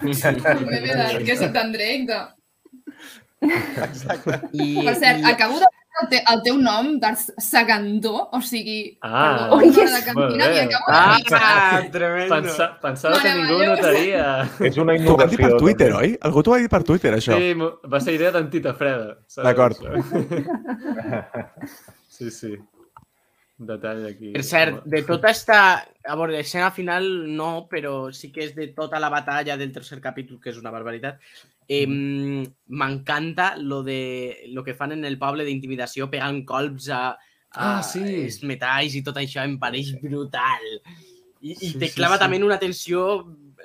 el 0.02 0.66
meme 0.66 0.94
de 0.94 1.24
que 1.24 1.32
és 1.34 1.42
tan 1.52 1.72
Drake. 1.72 2.06
De... 2.06 2.18
I, 4.52 4.84
Per 4.84 4.94
cert, 4.98 5.20
i- 5.20 5.24
acabo 5.30 5.58
de 5.60 5.66
el, 6.02 6.08
te, 6.08 6.22
el 6.32 6.42
teu 6.42 6.56
nom, 6.58 6.98
Darth 7.00 7.30
Sagandó, 7.38 8.28
o 8.32 8.40
sigui, 8.42 8.98
Ah, 9.02 9.48
perdó, 9.50 9.60
és- 9.64 9.74
de 9.76 10.04
cantina 10.04 10.14
molt 10.14 10.34
i 10.34 10.38
bé. 10.38 10.60
acabo 10.62 10.84
de 10.88 11.36
Ah, 11.38 11.82
tremendo. 11.92 12.34
Pensa, 12.34 12.78
pensava 12.80 13.20
que 13.22 13.34
ningú 13.34 13.58
Meravellós. 13.58 13.78
notaria. 13.80 14.50
És 14.60 14.76
una 14.76 14.96
T'ho 14.96 15.16
van 15.16 15.28
dir 15.30 15.38
innovació. 15.38 15.38
per 15.38 15.56
Twitter, 15.58 15.92
oi? 15.94 16.18
Algú 16.22 16.42
t'ho 16.42 16.50
va 16.50 16.58
dir 16.58 16.68
per 16.68 16.82
Twitter, 16.84 17.14
això. 17.14 17.36
Sí, 17.38 17.54
va 17.92 18.00
ser 18.00 18.14
idea 18.14 18.30
d'en 18.32 18.50
Tita 18.50 18.74
Freda. 18.74 19.18
saps? 19.26 19.44
D'acord. 19.44 19.76
Sí, 22.08 22.30
sí. 22.30 22.56
Detall 23.58 24.04
aquí. 24.06 24.30
Per 24.36 24.44
cert, 24.46 24.84
de 24.86 25.02
tota 25.02 25.32
esta... 25.34 25.58
A 26.08 26.14
veure, 26.16 26.36
l'escena 26.36 26.70
final 26.70 27.08
no, 27.34 27.66
però 27.70 28.12
sí 28.14 28.30
que 28.32 28.44
és 28.46 28.52
de 28.54 28.68
tota 28.76 29.00
la 29.02 29.10
batalla 29.10 29.56
del 29.58 29.72
tercer 29.74 29.98
capítol, 30.00 30.38
que 30.40 30.52
és 30.52 30.60
una 30.60 30.70
barbaritat. 30.70 31.18
Eh, 31.68 31.84
M'encanta 31.88 33.56
lo, 33.58 33.82
de, 33.82 34.44
lo 34.54 34.62
que 34.64 34.74
fan 34.78 34.92
en 34.94 35.04
el 35.04 35.18
poble 35.18 35.44
d'intimidació 35.44 36.06
pegant 36.08 36.44
colps 36.48 36.88
a, 36.94 37.02
a 37.50 37.68
Ah, 37.74 37.82
sí. 37.82 38.00
els 38.22 38.38
metalls 38.46 38.94
i 38.94 39.02
tot 39.04 39.18
això 39.20 39.42
em 39.44 39.58
pareix 39.60 39.90
brutal. 40.00 40.64
I, 41.40 41.52
i 41.52 41.54
Sí, 41.56 41.74
te 41.78 41.88
sí, 41.90 41.94
clava 41.98 42.16
sí. 42.16 42.24
també 42.24 42.42
una 42.44 42.60
tensió... 42.62 43.04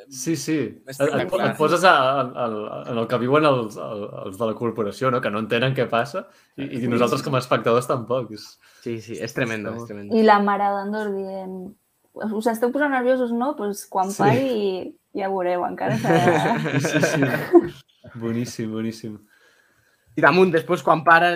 Sí, 0.10 0.36
sí. 0.36 0.58
Et, 0.88 1.00
et, 1.00 1.22
et 1.24 1.58
poses 1.58 1.84
a, 1.84 1.94
a, 1.94 2.46
a, 2.46 2.80
en 2.92 2.98
el 2.98 3.08
que 3.08 3.20
viuen 3.22 3.46
els, 3.46 3.78
els 3.78 4.40
de 4.40 4.50
la 4.50 4.56
corporació, 4.58 5.12
no? 5.12 5.22
que 5.22 5.32
no 5.32 5.40
entenen 5.44 5.76
què 5.78 5.86
passa, 5.90 6.26
i, 6.58 6.68
i 6.84 6.88
nosaltres 6.92 7.24
com 7.26 7.36
a 7.36 7.42
espectadors 7.44 7.88
tampoc. 7.88 8.32
És... 8.36 8.50
Sí, 8.84 9.00
sí, 9.02 9.20
és 9.20 9.34
tremendo, 9.36 9.76
és 9.80 9.88
tremendo. 9.88 10.16
I 10.18 10.26
la 10.28 10.40
mare 10.44 10.68
d'Andor 10.76 11.14
dient 11.16 11.56
us 12.14 12.48
esteu 12.52 12.70
posant 12.74 12.92
nerviosos, 12.94 13.32
no? 13.34 13.54
Doncs 13.58 13.86
quan 13.90 14.12
Sí. 14.12 14.20
pari 14.22 14.50
ja 15.18 15.30
veureu, 15.32 15.64
encara 15.66 15.98
serà... 15.98 16.58
Sí, 16.90 17.02
sí. 17.02 17.74
Boníssim, 18.22 18.70
boníssim. 18.72 19.16
I 20.14 20.22
damunt, 20.22 20.52
després, 20.54 20.84
quan 20.86 21.02
para, 21.06 21.32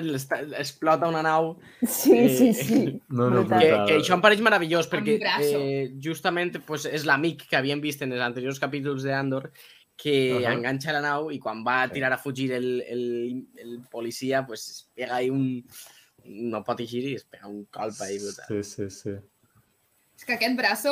explota 0.59 1.09
una 1.09 1.23
nau. 1.25 1.55
Sí, 1.82 2.28
sí, 2.30 2.51
sí. 2.53 2.82
No, 3.17 3.30
no. 3.34 3.45
Que, 3.49 3.71
que 3.88 3.97
això 3.97 4.13
em 4.17 4.21
pareix 4.21 4.43
meravellós, 4.45 4.89
perquè 4.91 5.17
eh, 5.41 5.88
justament 6.03 6.59
pues, 6.67 6.86
és 6.86 7.07
l'amic 7.07 7.47
que 7.49 7.57
havíem 7.57 7.82
vist 7.82 8.03
en 8.05 8.13
els 8.13 8.21
anteriors 8.21 8.61
capítols 8.61 9.07
de 9.07 9.15
Andor 9.17 9.49
que 9.97 10.15
Ahà. 10.38 10.53
enganxa 10.53 10.93
la 10.93 11.01
nau 11.01 11.32
i 11.34 11.39
quan 11.41 11.63
va 11.65 11.80
a 11.82 11.89
tirar 11.89 12.11
a 12.13 12.19
fugir 12.21 12.51
el, 12.53 12.67
el, 12.86 13.03
el 13.57 13.80
policia, 13.89 14.45
pues, 14.45 14.67
es 14.69 14.84
pega 14.93 15.17
ahí 15.17 15.32
un... 15.34 15.65
No 16.28 16.59
pot 16.67 16.82
eixir 16.84 17.05
i 17.07 17.15
es 17.15 17.23
pega 17.23 17.47
un 17.47 17.63
colp 17.71 18.01
ahí 18.03 18.17
brutal. 18.19 18.49
Sí, 18.51 18.61
sí, 18.67 18.89
sí. 18.91 19.13
És 20.18 20.26
que 20.26 20.34
aquest 20.34 20.55
braço 20.57 20.91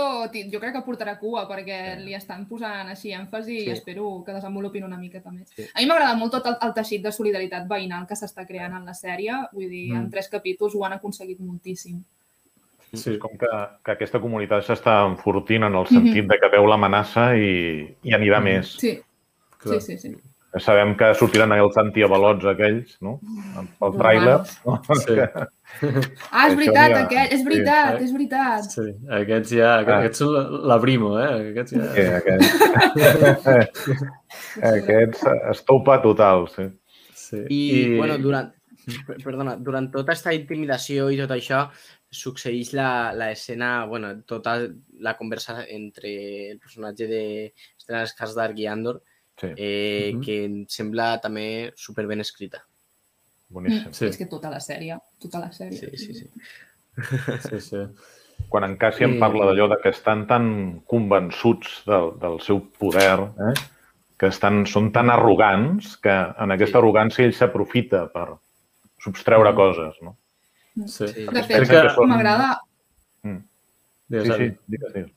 jo 0.51 0.59
crec 0.61 0.73
que 0.75 0.83
portarà 0.85 1.15
cua 1.17 1.47
perquè 1.49 1.97
li 1.97 2.13
estan 2.13 2.43
posant 2.47 2.87
així 2.91 3.09
èmfasi 3.11 3.55
Sí. 3.59 3.65
i 3.65 3.71
espero 3.71 4.23
que 4.25 4.31
desenvolupin 4.33 4.83
una 4.85 4.97
miqueta 4.97 5.31
més. 5.31 5.49
Sí. 5.49 5.63
A 5.73 5.79
mi 5.81 5.87
m'agrada 5.87 6.15
molt 6.15 6.31
tot 6.31 6.45
el, 6.45 6.57
el 6.61 6.73
teixit 6.73 7.01
de 7.01 7.11
solidaritat 7.11 7.65
veïnal 7.67 8.05
que 8.05 8.13
s'està 8.15 8.45
creant 8.45 8.75
en 8.77 8.85
la 8.85 8.93
sèrie. 8.93 9.33
Vull 9.51 9.67
dir, 9.69 9.91
Mm. 9.93 9.97
en 9.97 10.09
tres 10.11 10.29
capítols 10.29 10.75
ho 10.75 10.85
han 10.85 10.93
aconseguit 10.93 11.39
moltíssim. 11.39 12.03
sí. 12.93 13.11
És 13.11 13.19
com 13.19 13.31
que, 13.37 13.47
que 13.83 13.91
aquesta 13.91 14.19
comunitat 14.21 14.63
s'està 14.63 15.05
enfortint 15.09 15.63
en 15.63 15.73
el 15.75 15.85
sentit 15.87 16.27
de 16.29 16.37
que 16.39 16.47
veu 16.49 16.65
l'amenaça 16.67 17.35
i, 17.35 17.97
i 18.03 18.13
anirà 18.13 18.37
Mhm. 18.39 18.43
més. 18.43 18.67
Sí, 18.79 19.01
Clar. 19.57 19.81
sí, 19.81 19.97
sí. 19.97 20.09
sí. 20.13 20.15
Sabem 20.63 20.93
que 20.95 21.09
sortiran 21.19 21.51
els 21.51 21.75
antiavalots 21.81 22.45
aquells, 22.47 22.93
no? 23.03 23.17
Pel 23.81 23.95
tràiler. 23.99 24.37
No? 24.65 24.79
Sí. 25.01 25.17
Ah, 25.75 26.45
és 26.47 26.53
veritat, 26.55 26.91
ja- 26.93 26.99
aquest, 27.03 27.31
és 27.33 27.39
sí, 27.41 27.45
veritat, 27.47 27.95
eh? 27.97 28.03
és 28.05 28.11
veritat. 28.13 28.67
Sí, 28.71 28.83
aquests 29.17 29.51
ja, 29.57 29.71
Ah. 29.81 29.95
aquests 29.97 30.21
són 30.21 30.29
la, 30.31 30.43
la 30.71 30.77
Brimo, 30.79 31.09
eh? 31.19 31.49
Aquests 31.49 31.73
ja... 31.73 31.87
Sí, 31.95 32.03
aquests, 32.19 33.49
aquests 34.71 35.25
estopa 35.51 35.97
total, 36.03 36.45
sí. 36.53 36.67
Sí. 37.15 37.41
I, 37.49 37.59
I... 37.81 37.97
bueno, 37.97 38.17
durant, 38.21 38.51
per- 39.07 39.17
perdona, 39.23 39.55
durant 39.57 39.89
tota 39.91 40.05
aquesta 40.13 40.33
intimidació 40.37 41.09
i 41.11 41.17
tot 41.19 41.33
això, 41.35 41.65
succeeix 42.15 42.71
la, 42.77 43.11
la 43.17 43.31
escena, 43.33 43.73
bueno, 43.89 44.13
tota 44.29 44.57
la 45.03 45.15
conversa 45.17 45.63
entre 45.67 46.13
el 46.53 46.59
personatge 46.61 47.09
de 47.09 47.23
Stellan 47.81 48.07
Skarsgård 48.07 48.61
i 48.63 48.69
Andor, 48.71 49.01
sí. 49.37 49.47
eh, 49.57 50.11
Mhm. 50.13 50.21
que 50.23 50.45
em 50.45 50.65
sembla 50.67 51.19
també 51.21 51.73
super 51.75 52.05
ben 52.07 52.21
escrita. 52.21 52.63
Boníssim. 53.49 53.91
Sí. 53.93 54.05
És 54.07 54.17
que 54.17 54.25
tota 54.25 54.49
la 54.49 54.59
sèrie, 54.59 54.97
tota 55.19 55.39
la 55.39 55.51
sèrie. 55.51 55.77
Sí, 55.79 55.97
sí, 55.97 56.13
sí. 56.13 56.29
Sí, 57.49 57.59
sí. 57.61 57.77
Quan 58.49 58.63
en 58.63 58.75
Cassian 58.77 59.15
I- 59.15 59.19
parla 59.19 59.45
d'allò 59.45 59.67
de 59.69 59.77
que 59.81 59.89
estan 59.89 60.25
tan 60.27 60.81
convençuts 60.87 61.83
del, 61.85 62.13
del 62.19 62.39
seu 62.41 62.59
poder, 62.79 63.19
eh? 63.39 63.53
que 64.17 64.27
estan, 64.27 64.65
són 64.65 64.91
tan 64.91 65.09
arrogants 65.09 65.97
que 65.97 66.09
en 66.11 66.51
aquesta 66.51 66.77
Sí. 66.77 66.81
arrogància 66.81 67.25
ell 67.25 67.33
s'aprofita 67.33 68.07
per 68.11 68.29
substreure 69.03 69.51
Mm. 69.51 69.55
coses. 69.55 69.95
No? 70.01 70.17
sí. 70.87 71.07
Sí. 71.07 71.25
De 71.31 71.43
fet, 71.43 71.67
que 71.69 71.89
són- 71.89 72.07
m'agrada... 72.09 72.61
Digues, 74.07 74.27
Sí, 74.37 74.43
sí, 74.49 74.57
digues, 74.67 74.93
digues. 74.93 75.11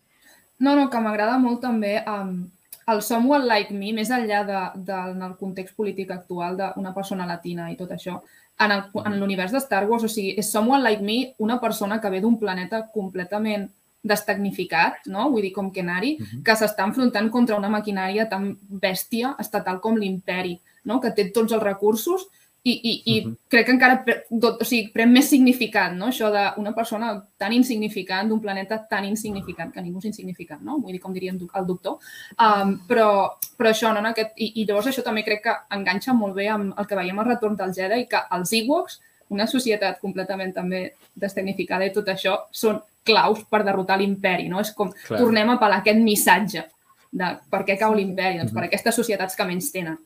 No, 0.58 0.74
no, 0.74 0.88
que 0.90 0.98
m'agrada 1.00 1.38
molt 1.38 1.60
també 1.60 2.02
um, 2.08 2.50
el 2.88 3.02
Someone 3.02 3.44
Like 3.46 3.74
Me, 3.74 3.92
més 3.92 4.10
enllà 4.10 4.44
de, 4.46 4.60
de, 4.84 4.98
en 5.12 5.22
el 5.22 5.36
context 5.36 5.76
polític 5.76 6.10
actual 6.10 6.56
d'una 6.56 6.94
persona 6.94 7.26
latina 7.26 7.70
i 7.70 7.76
tot 7.76 7.90
això, 7.90 8.20
en 8.58 8.70
el- 8.72 8.84
en 9.04 9.18
l'univers 9.20 9.52
de 9.52 9.58
Star 9.60 9.84
Wars, 9.86 10.04
o 10.04 10.08
sigui, 10.08 10.34
és 10.38 10.50
Someone 10.50 10.82
Like 10.82 11.02
Me 11.02 11.34
una 11.38 11.60
persona 11.60 12.00
que 12.00 12.10
ve 12.10 12.20
d'un 12.20 12.38
planeta 12.38 12.88
completament 12.92 13.70
destagnificat, 14.02 15.06
no? 15.06 15.28
vull 15.30 15.42
dir, 15.42 15.52
com 15.52 15.70
Kenari, 15.72 16.16
uh 16.18 16.22
Mhm. 16.22 16.28
-huh. 16.38 16.42
que 16.44 16.52
s'està 16.52 16.84
enfrontant 16.86 17.30
contra 17.30 17.56
una 17.56 17.68
maquinària 17.68 18.28
tan 18.28 18.56
bèstia 18.68 19.34
estatal 19.38 19.80
com 19.80 19.96
l'imperi, 19.96 20.60
no? 20.84 21.00
que 21.00 21.10
té 21.10 21.30
tots 21.30 21.52
els 21.52 21.62
recursos 21.62 22.28
i, 22.68 22.74
i, 22.90 22.92
i 23.12 23.14
uh. 23.20 23.28
-huh. 23.28 23.36
crec 23.48 23.66
que 23.66 23.72
encara 23.72 24.02
pre, 24.04 24.14
tot, 24.40 24.60
o 24.62 24.64
sigui, 24.64 24.90
pren 24.92 25.12
més 25.12 25.28
significat, 25.30 25.94
no? 25.96 26.08
això 26.08 26.30
d'una 26.34 26.74
persona 26.74 27.12
tan 27.36 27.52
insignificant, 27.52 28.28
d'un 28.28 28.40
planeta 28.40 28.78
tan 28.90 29.04
insignificant, 29.04 29.72
que 29.72 29.82
ningú 29.82 29.98
és 29.98 30.10
insignificant, 30.10 30.62
no? 30.62 30.78
vull 30.78 30.92
dir, 30.92 31.00
com 31.00 31.12
diria 31.12 31.32
el 31.32 31.66
doctor, 31.66 31.98
um, 32.38 32.78
però, 32.88 33.10
però 33.56 33.70
això, 33.70 33.92
no? 33.92 34.00
En 34.00 34.06
aquest, 34.12 34.32
i, 34.36 34.52
i 34.60 34.66
llavors 34.66 34.86
això 34.86 35.02
també 35.02 35.24
crec 35.24 35.42
que 35.42 35.56
enganxa 35.70 36.12
molt 36.12 36.34
bé 36.34 36.48
amb 36.48 36.78
el 36.78 36.86
que 36.86 36.96
veiem 36.96 37.18
al 37.18 37.26
retorn 37.26 37.56
del 37.56 37.74
Jedi, 37.74 38.06
que 38.06 38.20
els 38.30 38.52
Ewoks, 38.52 39.00
una 39.30 39.46
societat 39.46 40.00
completament 40.00 40.54
també 40.54 40.94
destagnificada 41.14 41.84
i 41.84 41.92
tot 41.92 42.08
això, 42.08 42.48
són 42.50 42.80
claus 43.04 43.44
per 43.50 43.62
derrotar 43.64 43.98
l'imperi, 43.98 44.48
no? 44.48 44.60
És 44.60 44.72
com, 44.76 44.92
Clar. 45.06 45.20
Tornem 45.20 45.50
a 45.50 45.56
apel·lar 45.56 45.80
aquest 45.80 46.02
missatge 46.04 46.64
de 47.10 47.30
per 47.50 47.64
què 47.64 47.78
cau 47.80 47.94
l'imperi, 47.96 48.42
doncs 48.42 48.52
per 48.56 48.66
aquestes 48.66 49.00
societats 49.00 49.38
que 49.38 49.48
menys 49.48 49.72
tenen. 49.72 49.96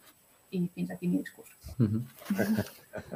I 0.53 0.67
fins 0.75 0.91
aquí 0.91 1.09
el 1.09 1.17
meu 1.17 1.27
Mhm. 1.79 2.05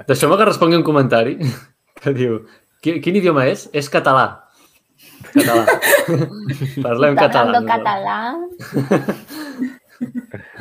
Deixeu-me 0.08 0.36
que 0.36 0.44
respongui 0.48 0.76
un 0.78 0.82
comentari 0.86 1.36
que 2.02 2.12
diu 2.14 2.40
"Qui- 2.82 3.00
quin 3.00 3.16
idioma 3.16 3.46
és? 3.46 3.68
És 3.72 3.88
català. 3.90 4.44
Català. 5.32 5.64
Parlem 6.86 7.16
català. 7.16 7.60
nosaltres. 7.60 7.70
català. 7.72 8.18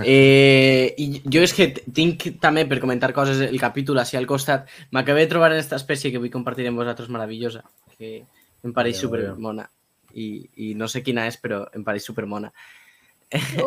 Eh, 0.04 0.94
I 0.98 1.22
jo 1.28 1.42
és 1.44 1.52
que 1.56 1.66
tinc 1.92 2.24
també 2.40 2.64
per 2.70 2.80
comentar 2.80 3.12
coses 3.16 3.42
el 3.44 3.60
capítol 3.60 4.00
així 4.00 4.16
al 4.16 4.28
costat. 4.30 4.70
M'acabé 4.96 5.26
de 5.26 5.32
trobar 5.34 5.50
en 5.52 5.58
aquesta 5.58 5.76
espècie 5.76 6.12
que 6.12 6.22
vull 6.22 6.32
compartir 6.32 6.68
amb 6.70 6.80
vosaltres 6.80 7.10
meravellosa, 7.12 7.64
que 7.98 8.24
em 8.64 8.74
pareix 8.74 8.96
Veieu, 8.96 9.02
super 9.10 9.20
veieu. 9.26 9.36
mona. 9.40 9.70
I, 10.16 10.50
I 10.56 10.74
no 10.80 10.88
sé 10.88 11.04
quina 11.04 11.28
és, 11.28 11.36
però 11.42 11.66
em 11.76 11.84
pareix 11.84 12.06
super 12.08 12.26
mona. 12.26 12.52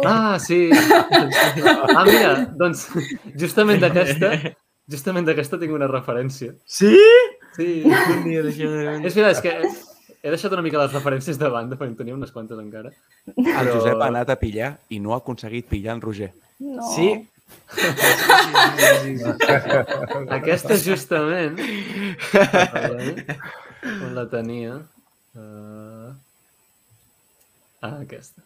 Ah, 0.05 0.39
sí. 0.41 0.71
Ah, 0.73 2.05
mira, 2.07 2.33
doncs 2.57 2.87
justament 3.39 3.81
d'aquesta 3.83 4.33
justament 4.89 5.27
d'aquesta 5.29 5.59
tinc 5.61 5.75
una 5.77 5.89
referència. 5.91 6.55
Sí? 6.65 6.95
Sí. 7.57 7.83
Un 7.85 8.25
dia 8.25 8.41
És 8.47 9.15
veritat, 9.15 9.33
és 9.37 9.41
que 9.45 9.53
he 10.23 10.31
deixat 10.33 10.53
una 10.57 10.63
mica 10.65 10.81
les 10.81 10.95
referències 10.95 11.39
de 11.41 11.49
banda, 11.53 11.77
perquè 11.77 11.93
en 11.93 11.97
tenia 11.99 12.17
unes 12.17 12.33
quantes 12.35 12.59
encara. 12.59 12.91
El 13.29 13.45
Però- 13.45 13.75
Josep 13.75 14.01
ha 14.01 14.09
anat 14.13 14.31
a 14.33 14.39
pillar 14.41 14.77
i 14.95 15.01
no 15.03 15.15
ha 15.15 15.21
aconseguit 15.23 15.69
pillar 15.69 15.97
en 15.99 16.05
Roger. 16.05 16.33
No. 16.59 16.83
Sí? 16.95 17.13
Aquesta 20.39 20.77
justament... 20.83 21.61
On 23.89 24.15
la 24.17 24.25
tenia? 24.29 24.81
Uh... 25.39 26.11
Ah, 27.81 28.01
aquesta. 28.03 28.43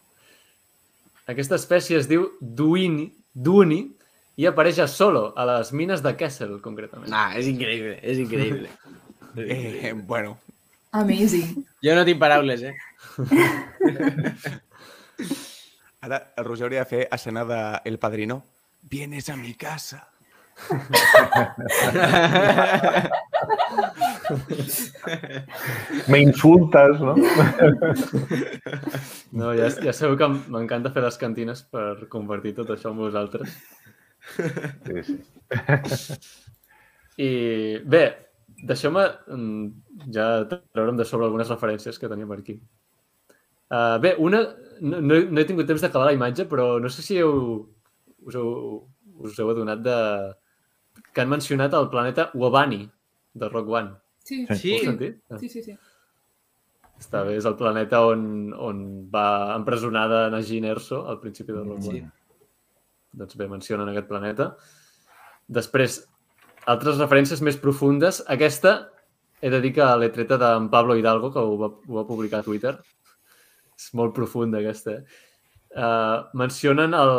Aquesta 1.29 1.55
espècie 1.55 1.97
es 1.99 2.07
diu 2.09 2.25
Duini, 2.41 3.13
Duini 3.33 3.85
i 4.35 4.47
apareix 4.49 4.79
a 4.83 4.87
Solo, 4.91 5.33
a 5.37 5.45
les 5.47 5.71
mines 5.71 6.01
de 6.03 6.15
Kessel, 6.19 6.57
concretament. 6.61 7.13
Ah, 7.13 7.31
és 7.39 7.47
increïble, 7.51 7.99
és 8.01 8.17
increïble. 8.25 8.69
Eh, 9.33 9.95
bueno, 9.97 10.37
Amazing. 10.93 11.65
Jo 11.81 11.95
no 11.97 12.03
tinc 12.05 12.19
paraules, 12.21 12.61
eh? 12.61 12.77
ara 16.05 16.19
el 16.37 16.45
Roger 16.45 16.67
hauria 16.67 16.83
de 16.83 16.89
fer 16.91 17.07
escena 17.17 17.41
de 17.49 17.57
El 17.89 17.97
Padrino. 17.97 18.43
Vienes 18.83 19.29
a 19.29 19.35
mi 19.35 19.55
casa. 19.55 20.07
Me 26.07 26.19
insultes, 26.21 26.99
no? 26.99 27.15
No, 29.33 29.51
ja, 29.57 29.67
ja 29.85 29.93
sabeu 29.95 30.17
que 30.19 30.27
m'encanta 30.53 30.91
fer 30.95 31.03
les 31.05 31.17
cantines 31.21 31.63
per 31.73 32.07
compartir 32.13 32.53
tot 32.59 32.69
això 32.75 32.91
amb 32.93 33.01
vosaltres. 33.05 33.55
Sí, 34.85 35.03
sí. 35.03 35.17
I 37.23 37.29
bé, 37.95 38.01
deixeu-me 38.71 39.03
mm, 39.37 39.65
ja 40.17 40.27
treure'm 40.53 40.97
de 41.01 41.05
sobre 41.09 41.27
algunes 41.29 41.51
referències 41.53 41.99
que 42.01 42.09
tenim 42.15 42.31
aquí. 42.37 42.59
Uh, 43.71 43.97
bé, 43.99 44.15
una... 44.19 44.41
No, 44.81 44.99
no, 45.01 45.15
he- 45.15 45.27
no 45.31 45.39
he 45.41 45.45
tingut 45.47 45.67
temps 45.69 45.81
d'acabar 45.83 46.07
la 46.09 46.15
imatge, 46.17 46.45
però 46.49 46.65
no 46.83 46.89
sé 46.91 47.03
si 47.05 47.17
heu, 47.21 47.35
us, 48.27 48.35
heu, 48.35 48.49
us 49.23 49.37
heu 49.39 49.51
adonat 49.53 49.83
de... 49.85 49.95
que 51.13 51.21
han 51.21 51.29
mencionat 51.31 51.73
el 51.77 51.89
planeta 51.93 52.29
Wabani, 52.33 52.81
de 53.33 53.49
Rock 53.49 53.69
One. 53.69 53.93
Sí, 54.23 54.45
Sí. 54.47 54.55
Sí. 54.55 54.71
Ho 54.71 54.77
heu 54.77 54.85
sentit? 54.91 55.19
Sí, 55.39 55.49
sí. 55.49 55.63
sí. 55.63 55.75
Està 56.99 57.23
bé, 57.27 57.35
és 57.35 57.45
el 57.49 57.57
planeta 57.59 57.99
on, 58.07 58.53
on 58.55 58.79
va 59.11 59.55
empresonada 59.57 60.29
Najin 60.31 60.67
Erso 60.69 61.03
al 61.11 61.19
principi 61.19 61.51
de 61.51 61.63
One. 61.65 61.83
Sí. 61.83 62.03
Doncs 63.19 63.37
bé, 63.37 63.49
mencionen 63.51 63.89
aquest 63.91 64.07
planeta. 64.07 64.53
Després, 65.57 65.99
altres 66.71 67.01
referències 67.01 67.43
més 67.43 67.59
profundes. 67.59 68.21
Aquesta 68.31 68.73
he 69.43 69.51
de 69.51 69.59
dir 69.59 69.73
que 69.75 69.89
l'he 69.99 70.09
treta 70.15 70.39
d'en 70.39 70.69
Pablo 70.71 70.95
Hidalgo, 70.95 71.33
que 71.33 71.43
ho 71.43 71.57
va, 71.59 71.69
ho 71.73 71.99
va 71.99 72.07
publicar 72.07 72.39
a 72.39 72.47
Twitter. 72.47 72.77
És 73.75 73.89
molt 73.99 74.15
profunda, 74.15 74.61
aquesta. 74.61 75.01
Uh, 75.73 76.23
mencionen 76.37 76.93
el, 76.95 77.13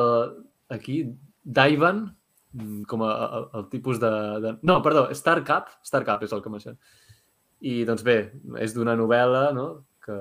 aquí 0.72 1.02
Daivan 1.44 2.06
com 2.88 3.02
a, 3.02 3.10
a, 3.10 3.40
el 3.58 3.68
tipus 3.72 4.00
de, 4.02 4.12
de... 4.44 4.54
No, 4.62 4.78
perdó, 4.84 5.08
Starcap. 5.14 5.72
Starcap 5.86 6.24
és 6.26 6.34
el 6.34 6.42
que 6.44 6.52
mencionen. 6.52 6.80
I, 7.64 7.82
doncs 7.88 8.04
bé, 8.06 8.18
és 8.62 8.74
d'una 8.76 8.96
novel·la, 8.98 9.48
no?, 9.56 9.68
que, 10.04 10.16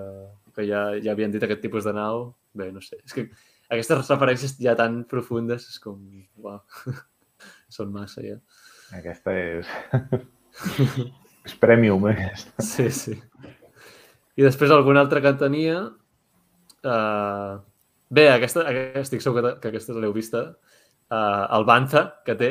que 0.56 0.68
ja, 0.68 0.86
ja 1.04 1.12
havien 1.14 1.34
dit 1.34 1.44
aquest 1.44 1.62
tipus 1.64 1.88
de 1.88 1.94
nau. 1.96 2.30
Bé, 2.56 2.70
no 2.72 2.82
sé. 2.84 3.00
És 3.04 3.16
que 3.16 3.28
aquestes 3.74 4.10
referències 4.12 4.56
ja 4.62 4.76
tan 4.80 5.02
profundes 5.10 5.68
és 5.70 5.82
com... 5.84 6.00
Uau. 6.42 6.62
Són 7.76 7.92
massa, 7.94 8.24
ja. 8.24 8.38
Aquesta 8.96 9.34
és... 9.36 9.70
és 11.48 11.58
premium, 11.60 12.08
eh? 12.08 12.16
aquesta. 12.16 12.66
Sí, 12.66 12.90
sí. 12.94 13.18
I 14.38 14.46
després 14.46 14.74
alguna 14.74 15.04
altra 15.04 15.22
que 15.24 15.34
tenia... 15.42 15.82
Uh, 16.84 17.62
bé, 18.14 18.28
aquesta, 18.34 18.66
aquesta, 18.68 19.04
estic 19.08 19.24
segur 19.24 19.42
que, 19.42 19.54
que 19.64 19.74
aquesta 19.74 19.96
l'heu 19.98 20.16
vista. 20.16 20.46
Uh, 21.14 21.46
el 21.58 21.66
Banza, 21.68 22.02
que 22.26 22.34
té. 22.40 22.48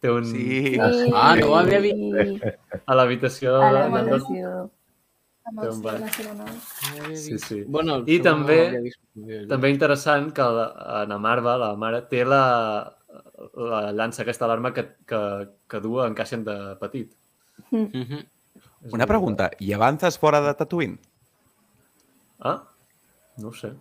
té 0.00 0.10
un... 0.12 0.24
Sí. 0.28 0.76
Ah, 0.78 1.34
no 1.40 1.48
ho 1.50 1.56
havia 1.58 1.80
vist. 1.82 2.44
A 2.86 2.94
l'habitació... 2.94 3.56
A 3.58 3.70
la 3.72 3.80
de- 3.88 3.90
de- 3.90 3.98
habitació. 4.04 4.52
Amb 5.50 5.62
Té 5.64 5.68
un 5.72 5.80
bar. 5.82 5.94
de 5.96 6.04
la 6.04 6.10
seva 6.14 6.34
nau. 6.36 7.16
Sí, 7.18 7.38
sí. 7.42 7.62
Bueno, 7.66 7.96
I 8.06 8.18
no 8.20 8.24
també- 8.28 8.60
vist. 8.84 9.00
També 9.50 9.70
interessant 9.72 10.30
que 10.36 10.46
la, 10.46 10.66
en 11.02 11.12
Amarva, 11.16 11.56
la 11.58 11.72
mare, 11.80 12.02
té 12.12 12.22
la, 12.28 12.42
la 13.56 13.80
llança, 13.96 14.22
aquesta 14.22 14.46
alarma 14.46 14.70
que, 14.76 14.84
que, 15.08 15.20
que 15.66 15.80
du 15.82 15.96
en 16.04 16.14
Cassian 16.14 16.44
de 16.46 16.56
petit. 16.80 17.10
Mhm. 17.72 18.20
És 18.86 18.94
Una 18.96 19.06
pregunta. 19.10 19.50
Hi 19.58 19.72
avances 19.76 20.16
fora 20.22 20.38
de 20.44 20.52
Tatooine? 20.54 20.98
Ah, 22.40 22.60
no 23.42 23.48
ho 23.50 23.52
sé. 23.56 23.72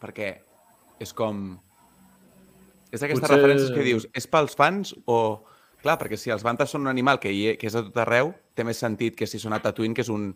Perquè 0.00 0.30
és 1.04 1.12
com... 1.14 1.58
És 2.90 3.00
d'aquestes 3.00 3.22
Potser- 3.24 3.36
referències 3.38 3.70
que 3.74 3.84
dius, 3.86 4.08
és 4.14 4.26
pels 4.26 4.56
fans 4.58 4.94
o... 5.06 5.20
Clar, 5.80 5.94
perquè 5.96 6.18
si 6.20 6.28
els 6.28 6.42
Bantas 6.44 6.68
són 6.74 6.82
un 6.84 6.90
animal 6.92 7.16
que, 7.18 7.30
hi, 7.32 7.54
que 7.56 7.66
és 7.70 7.74
a 7.74 7.80
tot 7.86 7.96
arreu, 8.02 8.34
té 8.54 8.64
més 8.68 8.76
sentit 8.76 9.14
que 9.16 9.24
si 9.26 9.38
són 9.40 9.54
a 9.56 9.60
Tatooine, 9.64 9.94
que 9.96 10.02
és 10.04 10.10
un 10.12 10.26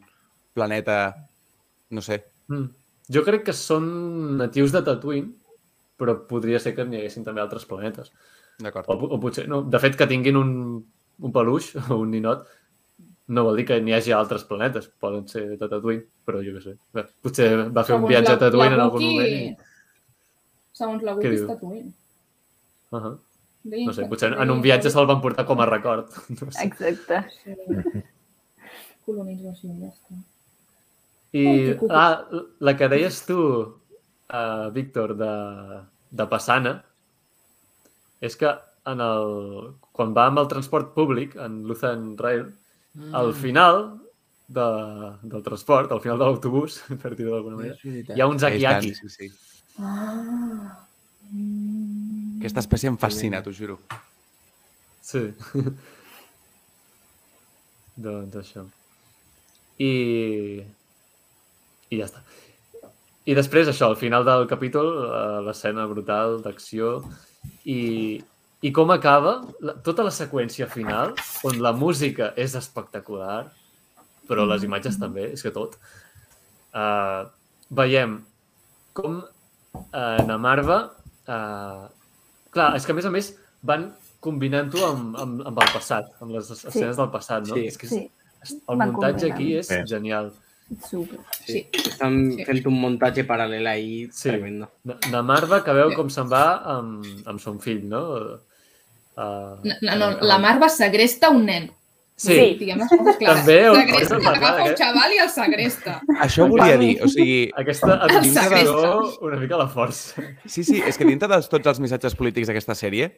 planeta... 0.57 1.15
No 1.93 2.01
sé. 2.01 2.23
Mm. 2.49 2.71
Jo 3.13 3.21
crec 3.27 3.43
que 3.45 3.53
són 3.53 4.39
natius 4.39 4.73
de 4.73 4.81
Tatooine, 4.87 5.35
però 6.01 6.15
podria 6.31 6.57
ser 6.59 6.73
que 6.75 6.87
n'hi 6.89 6.97
haguessin 7.03 7.27
també 7.27 7.43
altres 7.43 7.67
planetes. 7.69 8.09
D'acord. 8.65 8.89
O, 8.89 9.11
o 9.13 9.19
potser, 9.21 9.45
no, 9.53 9.59
de 9.69 9.81
fet, 9.83 9.99
que 10.01 10.07
tinguin 10.09 10.39
un, 10.41 10.55
un 11.21 11.35
peluix 11.35 11.75
o 11.91 11.99
un 12.01 12.15
ninot 12.15 12.47
no 13.37 13.45
vol 13.45 13.57
dir 13.61 13.67
que 13.69 13.77
n'hi 13.85 13.93
hagi 13.97 14.13
altres 14.17 14.47
planetes. 14.49 14.89
Poden 15.01 15.27
ser 15.29 15.45
de 15.51 15.59
Tatooine, 15.61 16.07
però 16.25 16.41
jo 16.45 16.57
què 16.57 16.63
sé. 16.65 16.75
Bé, 16.97 17.05
Potser 17.21 17.51
va 17.69 17.85
fer 17.85 17.99
un 17.99 18.07
Segons 18.07 18.09
viatge 18.15 18.33
la- 18.33 18.39
a 18.39 18.43
Tatooine 18.47 18.71
la 18.73 18.81
en 18.81 18.85
algun 18.87 19.05
moment. 19.05 19.37
i- 19.53 19.57
Segons 20.81 21.05
la 21.05 21.15
Wookiee 21.19 21.37
és? 21.37 21.45
Tatooine. 21.53 21.93
Uh 22.95 23.03
-huh. 23.03 23.15
No 23.87 23.93
sé, 23.97 24.05
potser 24.09 24.33
en 24.33 24.51
un 24.53 24.61
viatge 24.61 24.91
se'l 24.93 25.07
van 25.09 25.23
portar 25.25 25.47
com 25.49 25.61
a 25.61 25.67
record. 25.67 26.11
No 26.41 26.51
sé. 26.51 26.67
Exacte. 26.67 27.25
Sí. 29.05 29.13
Colonització, 29.13 29.69
ja 29.81 29.91
està. 29.91 30.15
I 31.37 31.77
ah, 31.91 32.25
la 32.61 32.73
que 32.77 32.89
deies 32.89 33.19
tu, 33.27 33.37
uh, 33.37 34.71
Víctor, 34.73 35.13
de, 35.15 35.35
de 36.11 36.27
Passana, 36.27 36.73
és 38.21 38.37
que 38.37 38.49
en 38.87 39.01
el, 39.01 39.75
quan 39.93 40.15
va 40.17 40.25
amb 40.31 40.39
el 40.39 40.49
transport 40.49 40.95
públic, 40.95 41.37
en 41.37 41.65
Luthen 41.69 42.17
Rail, 42.17 42.47
Mm. 42.95 43.15
al 43.15 43.35
final 43.35 44.01
de, 44.47 44.65
del 45.23 45.43
transport, 45.43 45.91
al 45.91 46.01
final 46.01 46.19
de 46.19 46.25
l'autobús, 46.25 46.79
per 47.03 47.15
dir-ho 47.19 47.35
d'alguna 47.35 47.59
manera, 47.59 47.79
hi 47.83 48.21
ha 48.21 48.29
uns 48.31 48.47
akiaki. 48.47 48.95
Sí, 48.95 49.11
sí. 49.11 49.31
Ah. 49.79 50.87
Mm. 51.31 52.41
Aquesta 52.41 52.61
espècie 52.61 52.91
em 52.91 52.97
fascina, 53.01 53.41
t'ho 53.43 53.53
juro. 53.57 53.79
Sí. 55.05 55.31
doncs 58.05 58.37
això. 58.41 58.65
I, 59.81 59.93
I 61.91 61.99
ja 61.99 62.09
està. 62.09 62.23
I 63.25 63.33
després 63.37 63.71
això, 63.71 63.89
al 63.89 63.97
final 63.97 64.27
del 64.27 64.45
capítol, 64.51 64.91
eh, 65.09 65.41
l'escena 65.47 65.87
brutal 65.89 66.43
d'acció 66.45 66.99
i, 67.65 68.21
i 68.61 68.73
com 68.77 68.93
acaba 68.93 69.39
la, 69.65 69.77
tota 69.87 70.05
la 70.05 70.13
seqüència 70.13 70.69
final, 70.69 71.15
on 71.49 71.63
la 71.65 71.73
música 71.73 72.35
és 72.37 72.57
espectacular, 72.61 73.47
però 74.29 74.45
les 74.49 74.67
imatges 74.69 75.01
també, 75.01 75.31
és 75.33 75.45
que 75.45 75.53
tot. 75.55 75.79
Uh, 76.75 77.25
veiem 77.71 78.19
com 78.97 79.23
uh, 79.23 80.21
Namarva... 80.29 80.83
Uh, 81.27 81.89
clar, 82.53 82.75
és 82.77 82.85
que 82.87 82.93
a 82.93 82.95
més 82.95 83.07
a 83.09 83.11
més 83.11 83.31
van 83.63 83.95
combinant-ho 84.21 84.85
amb, 84.87 85.17
amb, 85.17 85.41
amb 85.47 85.59
el 85.63 85.73
passat, 85.73 86.11
amb 86.21 86.33
les 86.37 86.51
escenes 86.51 86.97
del 86.97 87.11
passat, 87.13 87.47
no? 87.49 87.55
Sí. 87.57 87.67
És 87.67 87.79
que 87.79 87.87
Sí, 87.89 88.11
és, 88.43 88.53
el 88.69 88.77
Van 88.77 88.93
muntatge 88.93 89.31
aquí 89.33 89.51
combinant. 89.55 89.61
és 89.61 89.69
Sí. 89.69 89.95
genial. 89.95 90.33
super. 90.89 91.19
Sí. 91.47 91.69
Estan 91.73 92.33
Sí. 92.33 92.45
fent 92.45 92.67
un 92.67 92.81
muntatge 92.81 93.27
paral·lel 93.29 93.67
ahí 93.69 94.09
Sí. 94.11 94.31
tremendo. 94.31 94.71
Na- 94.85 94.97
Namarva, 95.11 95.63
que 95.63 95.73
veu 95.73 95.91
Sí. 95.91 95.97
com 95.97 96.09
se'n 96.09 96.27
va 96.33 96.63
amb, 96.65 97.05
amb 97.27 97.39
son 97.39 97.61
fill, 97.61 97.87
no? 97.87 98.01
Uh, 99.17 99.61
No, 99.83 99.95
no, 99.97 100.11
la 100.23 100.39
Marva 100.39 100.69
segresta 100.69 101.29
un 101.31 101.45
nen. 101.47 101.71
Sí, 102.17 102.33
Sí. 102.35 102.57
Diguem 102.61 102.79
les 102.79 102.89
coses 102.89 103.17
clares. 103.19 103.41
També, 103.41 103.69
ho- 103.69 103.75
Segresta, 103.75 104.19
parlat, 104.23 104.37
agafa 104.37 104.63
un 104.65 104.71
eh? 104.71 104.75
xaval 104.79 105.13
i 105.13 105.19
el 105.19 105.31
segresta. 105.35 105.95
Això 106.23 106.49
volia 106.49 106.77
dir, 106.79 106.93
o 107.03 107.09
sigui, 107.09 107.51
aquesta 107.59 107.97
administrador 108.07 109.19
una 109.21 109.37
mica 109.41 109.57
la 109.59 109.69
força. 109.69 110.23
sí, 110.47 110.63
sí, 110.65 110.83
és 110.87 110.97
que 110.97 111.05
dintre 111.05 111.29
de 111.29 111.41
tots 111.43 111.67
els 111.67 111.81
missatges 111.81 112.15
polítics 112.15 112.47
d'aquesta 112.47 112.75
sèrie, 112.79 113.11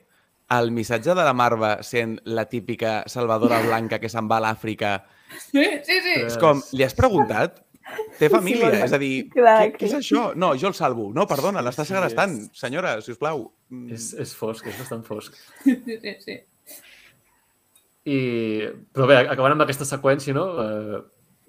el 0.57 0.71
missatge 0.73 1.13
de 1.15 1.25
la 1.27 1.33
Marva 1.35 1.83
sent 1.83 2.21
la 2.25 2.47
típica 2.49 3.03
salvadora 3.07 3.61
blanca 3.67 3.99
que 3.99 4.09
se'n 4.09 4.29
va 4.31 4.39
a 4.39 4.45
l'Àfrica, 4.47 5.05
Sí, 5.51 5.65
sí, 5.83 6.01
sí. 6.05 6.17
és 6.29 6.37
com, 6.39 6.61
li 6.73 6.85
has 6.87 6.95
preguntat? 6.95 7.63
Té 8.19 8.29
família? 8.31 8.71
Sí, 8.71 8.83
és 8.87 8.93
a 8.93 8.99
dir, 8.99 9.29
clar, 9.31 9.57
què, 9.73 9.77
què 9.79 9.87
és 9.87 9.95
això? 9.95 10.29
No, 10.35 10.55
jo 10.59 10.69
el 10.69 10.75
salvo. 10.75 11.13
No, 11.15 11.27
perdona, 11.27 11.61
l'està 11.63 11.85
Sí, 11.85 11.93
segrestant. 11.93 12.33
és- 12.47 12.51
Senyora, 12.55 13.01
si 13.03 13.13
us 13.13 13.19
plau. 13.19 13.53
És, 13.91 14.13
és 14.15 14.35
fosc, 14.35 14.67
és 14.67 14.79
bastant 14.79 15.05
fosc. 15.05 15.35
sí, 15.65 15.77
sí, 15.85 16.15
sí. 16.25 16.41
I, 18.07 18.19
però 18.95 19.07
bé, 19.11 19.17
acabant 19.27 19.57
amb 19.57 19.65
aquesta 19.65 19.85
seqüència, 19.89 20.35
no? 20.37 20.45
Eh, 20.63 21.01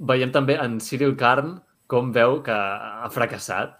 veiem 0.09 0.31
també 0.33 0.55
en 0.61 0.79
Cyril 0.81 1.15
Karn 1.19 1.59
com 1.87 2.09
veu 2.15 2.39
que 2.43 2.51
ha 2.55 3.07
fracassat 3.13 3.77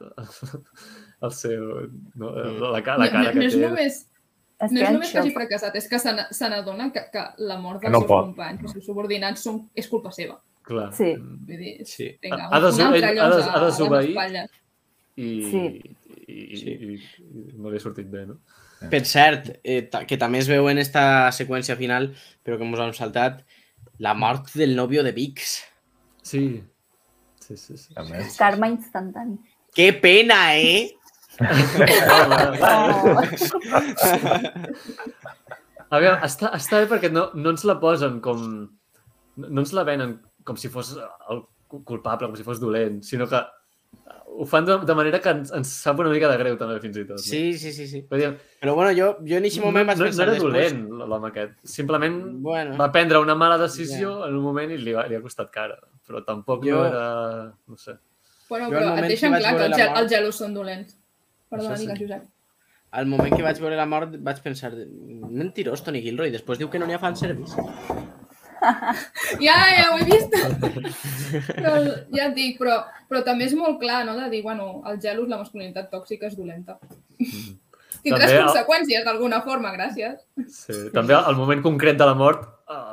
el 1.26 1.32
seu... 1.34 1.90
No? 2.16 2.30
La, 2.36 2.70
la 2.70 2.78
no, 2.78 2.84
cara 2.86 2.98
no, 3.02 3.24
no 3.24 3.32
que 3.34 3.46
és 3.48 3.56
té. 3.58 3.64
només, 3.66 3.98
Es 4.60 4.72
no 4.74 4.82
és 4.82 4.90
només 4.94 5.12
que 5.14 5.20
hagi 5.22 5.34
fracassat, 5.36 5.76
és 5.78 5.88
que 5.90 6.00
se 6.02 6.50
n'adona 6.50 6.88
que, 6.94 7.04
que 7.14 7.24
la 7.46 7.58
mort 7.62 7.82
dels 7.82 7.94
no 7.94 8.00
seus 8.04 8.10
pot. 8.10 8.30
companys, 8.32 8.64
els 8.66 8.72
seus 8.78 8.86
subordinats, 8.90 9.44
són, 9.46 9.60
és 9.78 9.90
culpa 9.90 10.10
seva. 10.16 10.38
Clar. 10.68 10.88
Sí. 10.98 11.12
Vull 11.18 11.60
dir, 11.62 11.74
Sí. 11.86 12.08
vinga, 12.22 12.48
Ha- 12.48 12.56
ha 12.58 12.60
de 12.64 12.72
una 12.72 12.76
su- 12.78 12.86
altra 12.88 12.98
ell 13.12 13.20
ha 13.22 13.28
de- 13.30 13.36
llosa 13.38 13.52
ha 13.52 13.52
de 13.52 13.58
a 13.60 13.66
les 13.68 13.78
desobeir. 13.78 14.10
espatlles. 14.10 14.50
I, 15.18 15.28
Sí. 15.50 15.62
i, 16.28 16.34
i, 16.34 16.72
i, 16.72 16.96
i 16.96 17.44
no 17.58 17.70
li 17.74 17.78
ha 17.78 17.84
sortit 17.86 18.10
bé, 18.10 18.26
no? 18.30 18.40
Per 18.92 19.00
cert, 19.10 19.48
eh, 19.64 19.90
que 20.08 20.18
també 20.22 20.38
es 20.44 20.48
veu 20.50 20.68
en 20.70 20.78
esta 20.78 21.32
seqüència 21.34 21.76
final, 21.80 22.12
però 22.46 22.58
que 22.60 22.68
ens 22.68 22.80
hem 22.84 22.94
saltat, 22.94 23.40
la 23.98 24.14
mort 24.14 24.52
del 24.54 24.76
nòvio 24.78 25.02
de 25.04 25.12
Vix. 25.16 25.64
Sí. 26.22 26.44
Sí, 27.42 27.56
sí, 27.58 27.78
sí. 27.78 27.94
També. 27.96 28.22
Karma 28.38 28.68
instantani. 28.70 29.38
Que 29.74 29.92
pena, 29.94 30.56
eh? 30.58 30.94
Oh. 31.40 33.22
A 35.88 36.00
veure, 36.02 36.18
està, 36.28 36.50
està 36.58 36.82
bé 36.82 36.88
perquè 36.92 37.10
no, 37.14 37.30
no 37.38 37.54
ens 37.54 37.64
la 37.68 37.78
posen 37.82 38.20
com... 38.24 38.42
No 39.38 39.52
no 39.54 39.62
ens 39.62 39.72
la 39.78 39.84
venen 39.86 40.16
com 40.48 40.58
si 40.58 40.70
fos 40.74 40.96
el 40.98 41.44
cu- 41.70 41.84
culpable, 41.86 42.26
com 42.28 42.36
si 42.36 42.44
fos 42.46 42.60
dolent, 42.60 43.04
sinó 43.06 43.28
que 43.30 43.40
ho 44.38 44.46
fan 44.46 44.66
de, 44.68 44.76
de 44.86 44.94
manera 44.96 45.20
que 45.20 45.32
ens, 45.34 45.50
ens 45.56 45.70
sap 45.82 45.98
una 46.04 46.12
mica 46.14 46.28
de 46.30 46.38
greu 46.38 46.58
també, 46.60 46.76
fins 46.84 46.98
i 47.00 47.06
tot. 47.08 47.18
No? 47.18 47.24
Sí, 47.24 47.58
sí, 47.58 47.72
sí, 47.74 47.88
sí. 47.90 48.04
Vull 48.10 48.22
dir, 48.22 48.30
Però 48.62 48.76
bueno, 48.78 48.92
jo, 48.94 49.08
jo 49.26 49.40
en 49.40 49.48
aquest 49.48 49.58
no, 49.64 49.66
moment 49.72 49.88
no, 49.88 49.92
vaig 49.94 49.98
no 50.04 50.06
pensar 50.06 50.28
era 50.28 50.36
després... 50.36 50.54
dolent, 50.76 51.10
l'home 51.10 51.32
aquest. 51.32 51.56
Simplement 51.74 52.20
Bueno, 52.46 52.78
va 52.78 52.92
prendre 52.94 53.20
una 53.24 53.36
mala 53.36 53.58
decisió 53.58 54.20
en 54.28 54.36
un 54.38 54.44
moment 54.46 54.72
i 54.76 54.78
li, 54.78 54.94
va, 54.94 55.08
li 55.10 55.18
ha 55.18 55.22
costat 55.24 55.50
cara. 55.52 55.80
Però 56.08 56.22
tampoc 56.28 56.64
Jo- 56.68 56.76
no 56.78 56.86
era... 56.86 57.06
No 57.68 57.78
sé. 57.82 57.98
Bueno, 58.50 58.70
però 58.72 58.94
et 58.94 59.02
que 59.02 59.08
deixen 59.16 59.34
clar 59.36 59.56
que 59.58 59.66
els, 59.72 59.78
mort- 59.82 59.98
els 60.04 60.12
gelos 60.14 60.38
són 60.40 60.54
dolents. 60.56 60.94
Perdona, 61.50 61.74
Això 61.74 61.82
sí. 61.82 61.88
digues, 61.88 62.00
Josep. 62.06 62.30
al 63.02 63.06
moment 63.10 63.34
que 63.36 63.44
vaig 63.44 63.60
veure 63.60 63.76
la 63.76 63.86
mort 63.90 64.14
vaig 64.24 64.40
pensar, 64.46 64.70
mentirós 64.76 65.82
Tony 65.84 66.00
Gilroy, 66.06 66.30
després 66.32 66.60
diu 66.62 66.70
que 66.70 66.80
no 66.80 66.86
n'hi 66.88 66.96
ha 66.96 67.00
fanservice. 67.02 67.58
Ja, 69.46 69.56
ja 69.78 69.86
ho 69.92 69.98
he 70.00 70.06
vist. 70.08 70.34
però, 71.58 71.74
ja 72.16 72.28
et 72.30 72.36
dic, 72.38 72.58
però, 72.60 72.80
però 73.10 73.22
també 73.26 73.48
és 73.48 73.56
molt 73.58 73.80
clar, 73.82 74.04
no?, 74.08 74.16
de 74.20 74.28
dir, 74.34 74.42
bueno, 74.46 74.82
el 74.90 75.00
gelos, 75.04 75.30
la 75.32 75.40
masculinitat 75.42 75.90
tòxica 75.94 76.30
és 76.32 76.38
dolenta. 76.40 76.78
Tindràs 78.04 78.30
També 78.30 78.36
el- 78.38 78.46
conseqüències 78.46 79.04
d'alguna 79.08 79.42
forma, 79.44 79.72
gràcies. 79.76 80.22
Sí. 80.54 80.76
També 80.94 81.16
al 81.18 81.36
moment 81.40 81.64
concret 81.66 81.98
de 82.00 82.06
la 82.08 82.14
mort, 82.16 82.46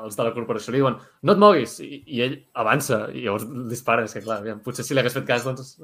els 0.07 0.17
de 0.17 0.25
la 0.27 0.33
corporació 0.35 0.73
li 0.73 0.79
diuen 0.81 0.97
no 1.27 1.35
et 1.35 1.41
moguis, 1.43 1.77
i, 1.85 2.01
i 2.17 2.21
ell 2.25 2.37
avança, 2.63 3.05
i 3.13 3.25
llavors 3.27 3.45
dispara, 3.71 4.05
és 4.07 4.15
que 4.17 4.23
clar, 4.25 4.39
aviam, 4.43 4.61
potser 4.65 4.85
si 4.87 4.95
li 4.95 5.03
hagués 5.03 5.17
fet 5.19 5.27
cas, 5.29 5.45
doncs 5.47 5.75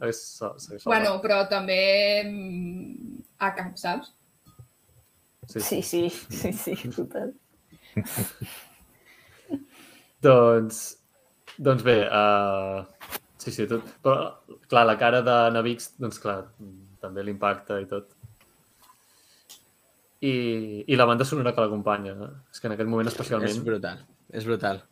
hagués, 0.00 0.20
salvat. 0.40 0.86
Bueno, 0.88 1.14
però 1.22 1.42
també 1.48 1.80
mm, 2.24 3.20
a 3.44 3.52
cap, 3.56 3.76
saps? 3.80 4.12
sí, 5.50 5.60
Sí, 5.60 5.82
sí, 5.82 6.02
sí, 6.30 6.52
sí, 6.56 6.76
total. 6.96 7.32
Doncs, 10.22 10.80
doncs 11.56 11.84
bé, 11.86 11.96
uh, 12.06 12.84
sí, 13.40 13.52
sí, 13.54 13.66
tot. 13.70 13.86
Però, 14.04 14.16
clar, 14.68 14.84
la 14.88 14.96
cara 15.00 15.22
de 15.26 15.36
Navix, 15.54 15.94
doncs 16.00 16.20
clar, 16.22 16.42
també 17.00 17.24
l'impacta 17.24 17.78
i 17.80 17.86
tot. 17.90 18.12
I, 20.20 20.32
I 20.84 20.96
la 21.00 21.06
banda 21.08 21.24
sonora 21.24 21.54
que 21.56 21.62
l'acompanya. 21.64 22.12
eh? 22.12 22.28
És 22.52 22.60
que 22.60 22.68
en 22.68 22.74
aquest 22.76 22.90
moment 22.92 23.08
especialment... 23.08 23.54
És 23.54 23.62
brutal, 23.64 24.02
és 24.36 24.44
brutal. 24.44 24.82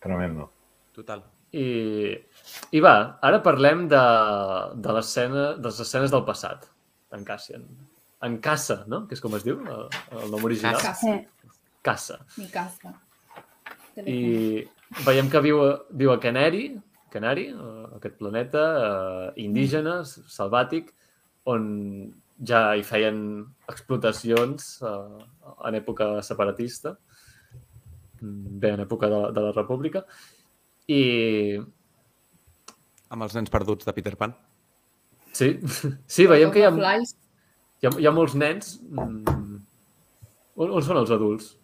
Tremendo. 0.00 0.48
Total. 0.96 1.20
I, 1.52 1.66
I 2.72 2.80
va, 2.80 2.94
ara 3.26 3.42
parlem 3.44 3.84
de, 3.90 4.00
de 4.80 4.96
l'escena, 4.96 5.44
de 5.58 5.68
les 5.68 5.80
escenes 5.84 6.14
del 6.14 6.24
passat, 6.24 6.64
en 7.12 7.26
Cassian. 7.28 7.66
En 8.24 8.38
Casa, 8.44 8.84
no? 8.88 9.02
Que 9.08 9.16
és 9.18 9.22
com 9.24 9.36
es 9.36 9.44
diu, 9.44 9.60
el, 9.60 9.86
el 10.22 10.32
nom 10.32 10.48
original. 10.48 10.80
Casa. 10.80 11.18
Casa, 11.84 12.18
Casa. 12.20 12.20
mi 12.40 12.48
casa. 12.52 12.96
I 14.06 14.68
veiem 15.06 15.28
que 15.30 15.40
viu, 15.44 15.60
a- 15.64 15.80
viu 15.90 16.12
a 16.12 16.18
Canary, 16.20 16.80
eh, 17.50 17.86
aquest 17.96 18.16
planeta 18.18 18.62
eh, 18.78 19.42
indígena, 19.44 20.00
salvàtic, 20.04 20.92
on 21.50 22.12
ja 22.46 22.74
hi 22.76 22.82
feien 22.86 23.46
explotacions 23.68 24.82
eh, 24.82 25.24
en 25.68 25.74
època 25.74 26.22
separatista, 26.22 26.96
bé, 28.22 28.70
en 28.74 28.80
època 28.86 29.08
de, 29.08 29.18
la- 29.24 29.32
de 29.32 29.40
la 29.48 29.52
República, 29.56 30.04
i 30.88 31.58
Amb 33.10 33.24
els 33.26 33.34
nens 33.34 33.50
perduts 33.50 33.84
de 33.86 33.92
Peter 33.92 34.14
Pan. 34.16 34.32
sí, 35.32 35.58
sí 36.06 36.26
veiem 36.30 36.50
que 36.54 36.60
hi 36.60 36.66
ha, 36.68 36.70
hi 37.82 37.86
ha, 37.88 37.90
hi 37.98 38.06
ha 38.06 38.12
molts 38.14 38.34
nens. 38.38 38.76
mm, 38.86 39.56
On, 40.60 40.70
on 40.76 40.82
són 40.84 40.98
els 41.00 41.10
adults? 41.10 41.56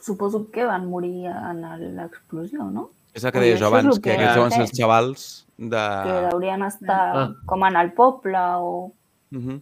Suposo 0.00 0.50
que 0.50 0.64
van 0.64 0.86
morir 0.88 1.26
en 1.26 1.60
l'explosió, 1.96 2.64
no? 2.70 2.90
És 3.12 3.24
el 3.24 3.32
que 3.32 3.52
és 3.54 3.62
abans, 3.62 3.98
que 3.98 4.02
que- 4.10 4.12
aquests 4.16 4.34
deuen 4.36 4.50
ser 4.52 4.60
els 4.62 4.72
xavals 4.78 5.46
de... 5.58 5.76
Que 6.06 6.28
haurien 6.32 6.62
estar 6.62 7.00
Ah. 7.16 7.34
com 7.46 7.64
en 7.66 7.76
el 7.76 7.92
poble 7.92 8.38
o... 8.38 8.92
Mhm. 9.30 9.60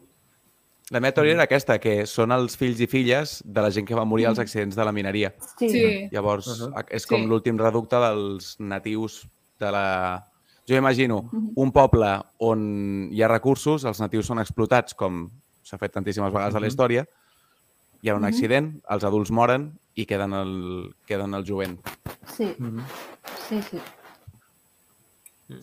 La 0.91 1.01
meva 1.01 1.13
teoria 1.13 1.35
era 1.35 1.43
aquesta, 1.45 1.79
que 1.79 2.07
són 2.07 2.33
els 2.33 2.57
fills 2.57 2.81
i 2.81 2.87
filles 2.87 3.43
de 3.45 3.61
la 3.61 3.71
gent 3.71 3.87
que 3.87 3.95
va 3.95 4.07
morir 4.09 4.27
als 4.27 4.39
accidents 4.39 4.75
de 4.77 4.85
la 4.85 4.93
mineria. 4.93 5.35
Sí. 5.59 5.69
Sí. 5.69 6.09
Llavors, 6.11 6.47
Uhum. 6.61 6.73
és 6.89 7.07
com 7.07 7.21
Sí. 7.21 7.27
l'últim 7.27 7.59
reducte 7.59 7.97
dels 7.97 8.55
natius 8.61 9.27
de 9.59 9.71
la... 9.73 10.27
Jo 10.69 10.77
imagino 10.77 11.29
Mhm. 11.33 11.53
un 11.57 11.73
poble 11.73 12.21
on 12.39 13.09
hi 13.13 13.23
ha 13.23 13.29
recursos, 13.29 13.85
els 13.85 14.01
natius 14.01 14.27
són 14.27 14.39
explotats, 14.39 14.95
com 14.95 15.31
s'ha 15.63 15.79
fet 15.79 15.93
tantíssimes 15.93 16.33
vegades 16.33 16.55
a 16.55 16.61
la 16.61 16.67
Mhm. 16.67 16.69
història, 16.73 17.07
hi 18.03 18.09
ha 18.09 18.15
un 18.15 18.21
Mhm. 18.23 18.29
accident, 18.29 18.83
els 18.89 19.05
adults 19.05 19.31
moren 19.31 19.79
i 19.99 20.07
queden 20.07 20.35
el, 20.39 20.53
queden 21.09 21.35
el 21.35 21.45
jovent. 21.49 21.79
Sí, 22.37 22.53
Mm 22.59 22.85
sí, 23.49 23.61
sí. 23.71 23.79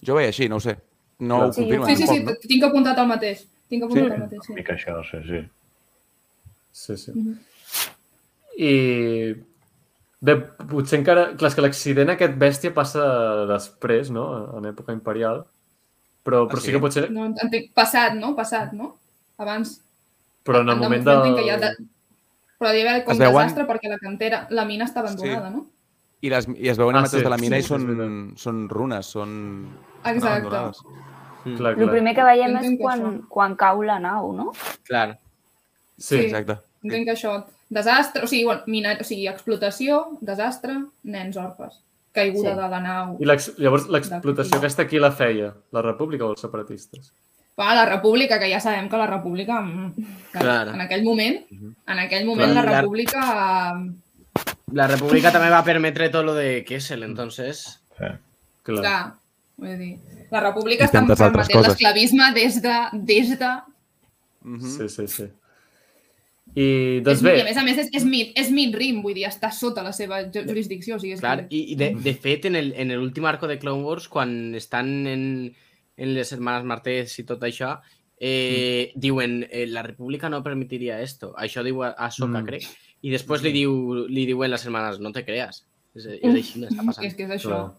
Jo 0.06 0.16
ho 0.16 0.18
veia 0.18 0.32
així, 0.34 0.48
no 0.50 0.58
ho 0.58 0.64
sé. 0.64 0.74
No 1.20 1.38
Clar. 1.38 1.50
ho 1.50 1.54
Sí, 1.54 1.62
confirma 1.62 1.86
Sí, 1.92 1.96
sí, 2.02 2.08
sí, 2.10 2.24
no? 2.24 2.34
tinc 2.42 2.64
apuntat 2.66 2.98
el 2.98 3.08
mateix. 3.08 3.44
Tinc 3.70 3.84
apuntat 3.86 4.08
Sí? 4.08 4.14
el 4.16 4.24
mateix, 4.24 4.40
Una 4.42 4.48
sí. 4.48 4.54
mica 4.58 4.74
això, 4.74 4.96
sí, 5.10 5.20
sí. 5.30 5.42
Sí, 6.76 6.98
sí. 6.98 7.12
Mhm. 7.16 7.36
I 8.58 8.74
bé, 10.26 10.36
potser 10.72 11.00
encara... 11.00 11.28
Clar, 11.38 11.52
és 11.52 11.56
que 11.58 11.64
l'accident 11.66 12.10
aquest 12.16 12.36
bèstia 12.42 12.74
passa 12.74 13.06
després, 13.52 14.10
no? 14.16 14.26
En 14.58 14.66
època 14.72 14.94
imperial. 14.96 15.44
Però, 16.26 16.46
però 16.50 16.58
Ah, 16.58 16.62
sí? 16.62 16.72
sí? 16.72 16.76
que 16.76 16.82
potser... 16.82 17.06
No, 17.14 17.28
entenc, 17.30 17.70
passat, 17.78 18.16
no? 18.18 18.34
Passat, 18.36 18.74
no? 18.74 18.96
Abans. 19.38 19.78
Però 20.46 20.62
en 20.66 20.70
el 20.70 20.76
de 20.76 20.82
moment 20.82 21.06
moment 21.06 21.06
del... 21.06 21.30
en 21.30 21.38
què 21.38 21.46
hi 21.46 21.54
ha 21.54 21.58
de... 21.62 21.72
Però 22.60 22.72
hi 22.74 22.82
ha 22.82 22.86
d'haver 22.86 23.04
com 23.06 23.12
Es 23.14 23.20
veuen- 23.20 23.34
desastre 23.36 23.66
perquè 23.68 23.90
la 23.92 23.98
cantera, 24.00 24.48
la 24.50 24.66
mina 24.66 24.86
està 24.86 25.00
abandonada, 25.02 25.50
no? 25.50 25.66
I, 26.22 26.30
les, 26.30 26.48
I 26.58 26.70
es 26.70 26.78
veuen 26.78 26.96
Ah, 26.96 27.00
imatges 27.00 27.20
sí, 27.20 27.24
de 27.24 27.30
la 27.30 27.38
mina 27.38 27.58
sí, 27.58 27.66
i 27.66 27.68
són, 27.68 27.82
és 27.82 27.88
veritat. 27.98 28.38
són 28.40 28.70
runes, 28.70 29.06
són... 29.06 29.34
Exacte. 30.04 30.28
abandonades. 30.48 30.80
Mm. 31.46 31.56
Clar, 31.58 31.72
El 31.74 31.78
clar. 31.84 31.92
primer 31.92 32.16
que 32.16 32.24
veiem 32.24 32.56
és 32.58 32.64
Entenc 32.64 32.80
quan, 32.82 33.02
això. 33.02 33.28
quan 33.30 33.56
cau 33.56 33.82
la 33.84 34.00
nau, 34.00 34.32
no? 34.34 34.52
Clar. 34.88 35.20
Sí, 35.98 36.16
Sí. 36.18 36.22
Exacte. 36.26 36.58
Entenc 36.84 37.06
que 37.06 37.14
això, 37.14 37.46
desastre, 37.70 38.24
o 38.24 38.28
sigui, 38.28 38.46
bueno, 38.46 38.62
mina, 38.68 38.96
o 39.00 39.04
sigui, 39.04 39.28
explotació, 39.28 40.18
desastre, 40.22 40.76
nens 41.04 41.38
orfes, 41.38 41.82
caiguda 42.14 42.52
Sí. 42.56 42.62
de 42.62 42.70
la 42.70 42.80
nau. 42.80 43.18
I 43.20 43.26
llavors 43.26 43.88
l'explotació 43.90 44.58
aquesta 44.58 44.88
qui 44.88 45.00
la 45.00 45.12
feia? 45.12 45.54
La 45.72 45.82
República 45.82 46.26
o 46.26 46.32
els 46.32 46.42
separatistes? 46.42 47.12
Va, 47.60 47.74
la 47.74 47.86
república, 47.88 48.38
que 48.40 48.50
ja 48.52 48.60
sabem 48.60 48.90
que 48.92 48.98
la 49.00 49.08
república, 49.08 49.62
mm, 49.62 49.94
que 50.34 50.40
Clar. 50.40 50.74
en 50.74 50.82
aquell 50.84 51.04
moment, 51.06 51.38
en 51.88 52.00
aquell 52.04 52.26
moment 52.28 52.52
Clar. 52.52 52.66
la 52.66 52.82
república 52.82 53.22
La 54.76 54.88
República 54.90 55.32
també 55.32 55.48
va 55.54 55.62
permetre 55.64 56.10
tot 56.12 56.26
lo 56.26 56.34
de 56.36 56.66
Kessel, 56.68 57.04
entonces... 57.04 57.62
Sí. 57.96 58.10
Clar. 58.66 58.82
Clar, 58.82 59.02
vull 59.62 59.78
dir, 59.80 59.92
la 60.34 60.42
república 60.42 60.84
I 60.84 60.90
està 60.90 61.04
permetent 61.06 61.62
l'esclavisme 61.64 62.32
des 62.36 62.58
de, 62.64 62.76
des 63.08 63.36
de... 63.40 63.52
Mm 64.44 64.72
Sí, 64.76 64.90
sí, 64.90 65.08
sí. 65.08 65.28
I, 66.56 66.66
doncs 67.04 67.20
és, 67.20 67.24
bé, 67.26 67.34
I 67.38 67.42
a 67.42 67.46
més 67.48 67.58
a 67.58 67.64
més 67.68 67.80
és, 67.84 67.88
és, 68.00 68.04
mit, 68.08 68.34
és 68.40 68.50
Mitrim, 68.54 69.02
vull 69.04 69.16
dir, 69.18 69.26
està 69.28 69.50
sota 69.52 69.84
la 69.84 69.92
seva 69.96 70.22
ju- 70.32 70.44
jurisdicció. 70.48 70.96
O 70.96 71.00
sigui, 71.02 71.14
és 71.18 71.24
Clar, 71.24 71.38
que... 71.46 71.56
i, 71.56 71.62
i 71.74 71.76
de, 71.80 71.90
de 72.04 72.14
fet, 72.16 72.46
en 72.50 72.56
el- 72.60 72.74
en 72.80 72.94
l'últim 72.96 73.26
arco 73.28 73.48
de 73.48 73.58
Clone 73.60 73.84
Wars, 73.84 74.08
quan 74.12 74.56
estan 74.56 74.92
en, 75.08 75.26
en 75.98 76.14
les 76.14 76.32
hermanes 76.34 76.66
Martés 76.68 77.20
i 77.20 77.24
tot 77.24 77.42
això, 77.48 77.80
eh, 78.20 78.92
diuen, 78.96 79.46
eh, 79.50 79.66
la 79.68 79.84
república 79.84 80.30
no 80.30 80.42
permitiria 80.44 81.02
esto. 81.02 81.34
Això 81.38 81.64
diu 81.64 81.84
a, 81.84 81.90
a 81.98 82.12
Soka, 82.12 82.42
Mm. 82.42 82.46
crec. 82.46 82.68
I 83.02 83.12
després 83.12 83.42
li, 83.44 83.52
diu, 83.52 84.06
li 84.10 84.26
diuen 84.26 84.50
les 84.52 84.64
hermanes, 84.66 85.00
no 85.00 85.12
te 85.12 85.24
creas. 85.26 85.66
És, 85.96 86.06
és 86.06 86.34
així, 86.34 86.60
no 86.60 86.68
està 86.68 86.86
passant. 86.86 87.06
és 87.06 87.14
que 87.16 87.24
és 87.24 87.30
això. 87.38 87.50
Clar. 87.50 87.74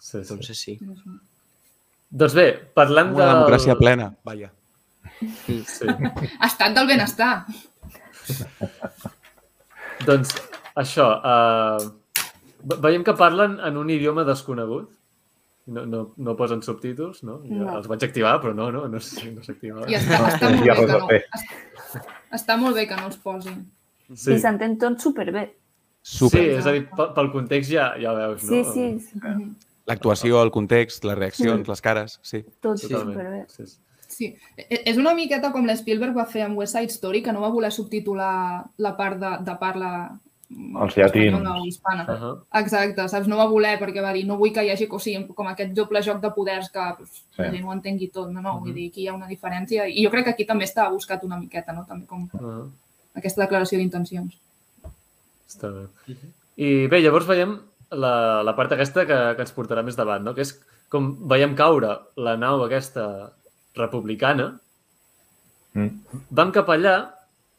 sí, 0.00 0.10
sí. 0.10 0.32
Entonces 0.32 0.58
sí. 0.58 0.78
Doncs 2.10 2.34
bé, 2.34 2.52
parlant 2.74 3.12
Una 3.14 3.24
de... 3.26 3.32
democràcia 3.34 3.76
plena. 3.78 4.14
Vaja. 4.24 4.52
Sí. 5.66 5.86
Estat 6.44 6.74
del 6.74 6.86
benestar. 6.86 7.46
Doncs 10.06 10.34
això, 10.76 11.06
uh, 11.24 12.76
veiem 12.82 13.04
que 13.06 13.14
parlen 13.16 13.58
en 13.64 13.76
un 13.80 13.90
idioma 13.90 14.24
desconegut. 14.28 14.90
No, 15.66 15.82
no, 15.84 16.00
no 16.16 16.36
posen 16.38 16.60
subtítols, 16.62 17.24
no? 17.26 17.40
Jo 17.42 17.56
No. 17.64 17.72
Els 17.78 17.88
vaig 17.90 18.04
activar, 18.06 18.36
però 18.40 18.52
no, 18.54 18.68
no, 18.70 18.84
no, 18.86 19.00
no 19.00 19.42
s'activaven. 19.42 19.88
I 19.90 19.96
està, 19.98 20.20
està, 20.30 20.50
molt 20.54 20.62
bé 20.62 20.76
que 20.76 20.86
no, 20.86 21.08
està, 21.10 22.02
està 22.38 22.56
molt 22.60 22.76
bé 22.78 22.84
que 22.86 22.96
no 23.00 23.06
els 23.10 23.16
posin. 23.22 23.64
Sí, 24.14 24.36
I 24.36 24.38
s'entén 24.38 24.76
tot 24.78 25.00
superbé. 25.02 25.48
Super. 26.06 26.38
sí 26.44 26.50
és 26.60 26.66
a 26.70 26.72
dir, 26.76 26.84
pel, 26.94 27.08
pel 27.16 27.32
context 27.32 27.72
ja, 27.72 27.88
ja 27.98 28.12
ho 28.12 28.16
veus, 28.20 28.44
Sí, 28.46 28.60
no? 28.62 28.72
sí, 28.72 28.84
sí, 29.00 29.18
L'actuació, 29.86 30.38
el 30.42 30.50
context, 30.54 31.04
les 31.06 31.18
reaccions, 31.18 31.66
les 31.66 31.82
cares, 31.82 32.18
sí. 32.22 32.44
tot 32.62 32.78
Totalment. 32.80 33.10
superbé. 33.16 33.44
Sí, 33.48 33.66
sí. 33.66 33.80
Sí, 34.08 34.26
E- 34.56 34.82
és 34.86 34.96
una 35.02 35.14
miqueta 35.18 35.50
com 35.50 35.66
l'Spielberg 35.66 36.14
va 36.16 36.24
fer 36.30 36.44
amb 36.46 36.56
West 36.58 36.76
Side 36.76 36.94
Story, 36.94 37.22
que 37.26 37.32
no 37.34 37.40
va 37.42 37.50
voler 37.50 37.72
subtitular 37.74 38.64
la 38.78 38.92
part 38.96 39.18
de, 39.18 39.32
de 39.42 39.56
parla 39.58 39.90
Els 40.48 40.94
llatins. 40.96 41.34
Uh 41.34 41.42
-huh. 41.42 42.40
Exacte, 42.60 43.08
saps? 43.08 43.26
No 43.26 43.36
va 43.36 43.46
voler 43.46 43.78
perquè 43.80 44.00
va 44.02 44.12
dir 44.12 44.24
no 44.26 44.36
vull 44.36 44.52
que 44.52 44.62
hi 44.64 44.70
hagi 44.70 44.86
o 44.90 44.98
sigui, 44.98 45.26
com 45.34 45.46
aquest 45.48 45.72
doble 45.74 46.02
joc 46.02 46.20
de 46.20 46.30
poders 46.30 46.70
que 46.70 46.80
pues, 46.98 47.10
Sí. 47.10 47.42
la 47.42 47.50
gent 47.50 47.64
ho 47.66 47.72
entengui 47.72 48.08
tot. 48.08 48.30
No, 48.30 48.40
no, 48.40 48.60
vull 48.60 48.68
Mhm. 48.70 48.74
dir, 48.74 48.90
aquí 48.90 49.02
hi 49.02 49.08
ha 49.08 49.14
una 49.14 49.26
diferència. 49.26 49.88
I 49.88 50.04
jo 50.04 50.10
crec 50.10 50.24
que 50.24 50.30
aquí 50.30 50.44
també 50.46 50.64
està 50.64 50.88
buscat 50.90 51.24
una 51.24 51.36
miqueta, 51.38 51.72
no? 51.72 51.84
També 51.84 52.06
com 52.06 52.24
Uh 52.32 52.40
-huh. 52.40 52.70
aquesta 53.16 53.42
declaració 53.42 53.78
d'intencions. 53.78 54.38
Està 55.48 55.68
bé. 55.70 56.14
I 56.56 56.86
bé, 56.86 57.00
llavors 57.00 57.26
veiem 57.26 57.58
la, 57.90 58.42
la 58.42 58.54
part 58.56 58.72
aquesta 58.72 59.06
que, 59.06 59.34
que 59.36 59.42
ens 59.42 59.54
portarà 59.56 59.82
més 59.84 59.96
davant, 59.96 60.22
no? 60.24 60.34
que 60.34 60.42
és 60.42 60.60
com 60.88 61.16
veiem 61.28 61.54
caure 61.54 61.98
la 62.16 62.36
nau 62.36 62.62
aquesta 62.64 63.32
republicana, 63.74 64.58
Mm. 65.74 65.90
van 66.30 66.52
cap 66.52 66.68
allà 66.68 67.10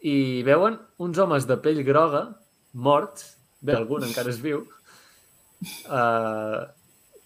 i 0.01 0.41
veuen 0.41 0.79
uns 0.97 1.17
homes 1.19 1.45
de 1.45 1.55
pell 1.57 1.83
groga 1.83 2.35
morts, 2.77 3.33
bé, 3.59 3.73
algun 3.75 4.05
encara 4.05 4.31
és 4.33 4.39
viu, 4.43 4.61
uh, 5.89 6.59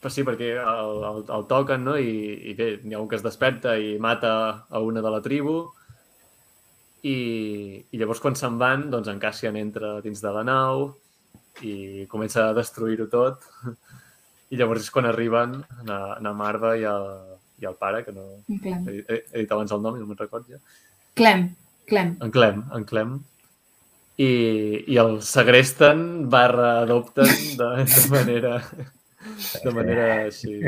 però 0.02 0.10
sí, 0.10 0.23
perquè 0.26 0.53
el, 0.56 1.03
el, 1.11 1.22
el 1.36 1.45
toquen, 1.52 1.84
no? 1.86 1.98
I, 1.99 2.15
i 2.52 2.56
bé, 2.57 2.72
n'hi 2.84 2.98
ha 2.98 3.03
un 3.03 3.10
que 3.11 3.19
es 3.19 3.26
desperta 3.26 3.76
i 3.78 3.98
mata 4.02 4.34
a 4.69 4.82
una 4.82 5.03
de 5.03 5.11
la 5.14 5.22
tribu, 5.26 5.60
i, 7.02 7.15
i 7.82 7.99
llavors 7.99 8.22
quan 8.22 8.38
se'n 8.38 8.57
van, 8.61 8.88
doncs 8.94 9.10
en 9.10 9.22
Cassian 9.22 9.57
entra 9.57 9.95
dins 10.06 10.22
de 10.22 10.34
la 10.34 10.44
nau 10.45 10.91
i 11.65 12.06
comença 12.11 12.48
a 12.48 12.56
destruir-ho 12.57 13.07
tot. 13.11 13.48
I 14.52 14.60
llavors 14.60 14.86
és 14.86 14.94
quan 14.94 15.07
arriben 15.10 15.61
na, 15.88 15.99
na 16.22 16.34
Marva 16.38 16.76
i 16.78 16.86
el, 16.88 17.07
i 17.61 17.68
el 17.69 17.78
pare, 17.80 18.03
que 18.06 18.14
no 18.15 18.26
Clem. 18.61 18.88
he, 18.88 19.02
he, 19.02 19.19
he 19.32 19.44
dit 19.44 19.53
abans 19.53 19.72
el 19.72 19.82
nom 19.84 19.98
i 19.98 20.02
no 20.02 20.10
me'n 20.10 20.19
record 20.19 20.48
ja. 20.49 20.60
Clem. 21.18 21.49
Clem. 21.90 22.15
En 22.23 22.34
Clem, 22.34 22.64
en 22.76 22.88
Clem. 22.88 23.15
I, 24.22 24.31
i 24.91 24.98
el 25.02 25.22
segresten 25.26 26.27
barra 26.30 26.81
adopten 26.84 27.31
de, 27.57 27.69
de 27.89 28.03
manera 28.11 28.60
de 29.64 29.72
manera 29.73 30.07
així 30.26 30.60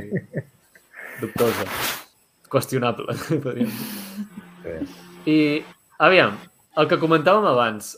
dubtosa, 1.21 1.65
qüestionable. 2.51 3.13
I, 5.33 5.37
aviam, 6.03 6.37
el 6.79 6.89
que 6.89 6.99
comentàvem 7.01 7.47
abans, 7.49 7.93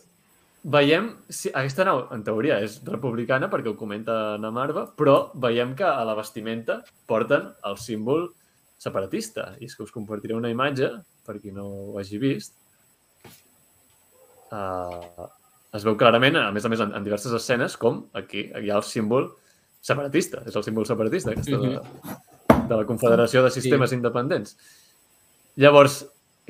veiem, 0.65 1.11
si 1.29 1.51
aquesta 1.53 1.85
nau, 1.87 2.05
en 2.15 2.23
teoria, 2.25 2.59
és 2.65 2.79
republicana, 2.87 3.49
perquè 3.51 3.71
ho 3.71 3.79
comenta 3.79 4.37
na 4.41 4.51
Marva, 4.53 4.87
però 4.97 5.31
veiem 5.41 5.75
que 5.77 5.87
a 5.87 6.03
la 6.07 6.17
vestimenta 6.17 6.81
porten 7.09 7.51
el 7.69 7.79
símbol 7.81 8.29
separatista. 8.81 9.53
I 9.59 9.69
és 9.69 9.75
que 9.75 9.85
us 9.85 9.93
compartiré 9.93 10.37
una 10.37 10.51
imatge, 10.53 10.91
per 11.25 11.39
qui 11.41 11.53
no 11.53 11.65
ho 11.65 11.99
hagi 11.99 12.21
vist. 12.21 12.53
Uh, 14.53 15.25
es 15.75 15.83
veu 15.85 15.95
clarament, 15.99 16.35
a 16.39 16.51
més 16.55 16.65
a 16.65 16.69
més, 16.71 16.79
en, 16.83 16.93
en 16.95 17.03
diverses 17.05 17.33
escenes, 17.35 17.75
com 17.77 18.05
aquí, 18.13 18.47
aquí 18.55 18.67
hi 18.67 18.71
ha 18.73 18.77
el 18.79 18.87
símbol 18.87 19.29
separatista. 19.85 20.41
És 20.47 20.55
el 20.55 20.63
símbol 20.65 20.85
separatista, 20.89 21.31
aquesta 21.35 21.57
de, 21.61 21.75
de 22.69 22.75
la 22.79 22.85
Confederació 22.89 23.43
de 23.45 23.51
Sistemes 23.53 23.91
Independents. 23.93 24.55
Llavors, 25.61 26.01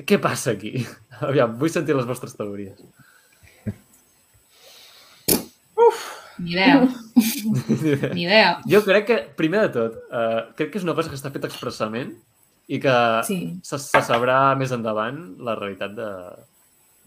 què 0.06 0.18
passa 0.22 0.52
aquí? 0.56 0.74
Aviam, 1.28 1.56
vull 1.60 1.70
sentir 1.72 1.96
les 1.96 2.06
vostres 2.08 2.34
teories. 2.36 2.78
Ni 6.38 6.52
idea. 6.52 6.88
Ni 8.14 8.22
idea. 8.26 8.60
Jo 8.68 8.82
crec 8.84 9.06
que, 9.08 9.16
primer 9.38 9.62
de 9.66 9.70
tot, 9.72 9.94
uh, 10.12 10.40
crec 10.58 10.72
que 10.74 10.80
és 10.80 10.84
una 10.84 10.94
cosa 10.98 11.08
que 11.08 11.16
està 11.16 11.30
feta 11.32 11.48
expressament 11.48 12.10
i 12.68 12.80
que 12.82 12.92
Sí. 13.24 13.38
se, 13.64 13.78
se 13.80 14.02
sabrà 14.04 14.40
més 14.58 14.72
endavant 14.74 15.16
la 15.46 15.54
realitat 15.56 15.94
de- 15.96 16.44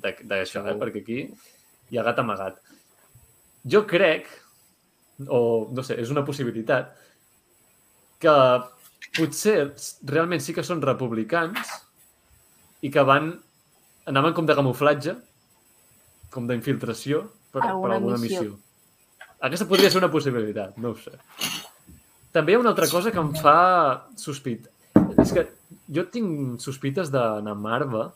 de- 0.01 0.15
d'això, 0.31 0.63
eh? 0.71 0.75
perquè 0.81 1.03
aquí 1.03 1.19
hi 1.89 1.99
ha 1.99 2.05
gat 2.05 2.19
amagat. 2.21 2.59
Jo 3.69 3.83
crec, 3.89 4.27
o 5.27 5.69
no 5.75 5.83
sé, 5.83 5.97
és 5.99 6.11
una 6.13 6.23
possibilitat, 6.27 6.93
que 8.19 8.35
potser 9.17 9.57
realment 10.07 10.41
sí 10.43 10.53
que 10.55 10.63
són 10.65 10.83
republicans 10.83 11.71
i 12.85 12.91
que 12.91 13.03
van 13.03 13.31
anaven 14.09 14.35
com 14.35 14.47
de 14.47 14.55
camuflatge, 14.57 15.15
com 16.33 16.47
d'infiltració 16.49 17.23
per, 17.51 17.61
per 17.61 17.69
Alguna 17.71 17.97
alguna 17.99 18.17
missió. 18.21 18.41
missió. 18.41 18.59
Aquesta 19.39 19.67
podria 19.69 19.89
ser 19.91 20.01
una 20.01 20.11
possibilitat, 20.11 20.75
no 20.77 20.93
ho 20.93 20.97
sé. 20.99 21.15
També 22.35 22.53
hi 22.53 22.57
ha 22.57 22.61
una 22.61 22.73
altra 22.73 22.89
cosa 22.91 23.11
que 23.11 23.21
em 23.21 23.31
fa 23.39 24.05
sospitar. 24.19 24.71
És 25.19 25.31
que 25.33 25.47
jo 25.89 26.03
tinc 26.11 26.59
sospites 26.61 27.09
de 27.13 27.23
na 27.45 27.55
Marva 27.57 28.09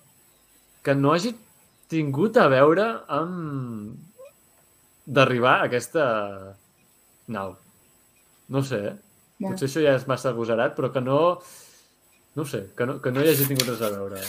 que 0.85 0.93
no 0.95 1.13
hagi 1.13 1.33
tingut 1.93 2.37
a 2.41 2.49
veure 2.51 2.89
amb 3.13 3.95
d'arribar 5.05 5.59
a 5.61 5.69
aquesta 5.69 6.05
nau. 7.33 7.55
No 8.49 8.59
ho 8.61 8.67
sé, 8.67 8.81
eh? 8.91 8.95
Potser 9.43 9.67
això 9.67 9.83
ja 9.83 9.95
és 9.97 10.07
massa 10.07 10.31
agosarat, 10.31 10.75
però 10.77 10.91
que 10.93 11.03
no... 11.03 11.19
No 12.33 12.45
sé, 12.49 12.63
que 12.73 12.85
no, 12.89 12.97
que 13.01 13.11
no 13.13 13.21
hi 13.21 13.29
hagi 13.29 13.45
tingut 13.45 13.67
res 13.69 13.81
a 13.85 13.91
veure. 13.93 14.21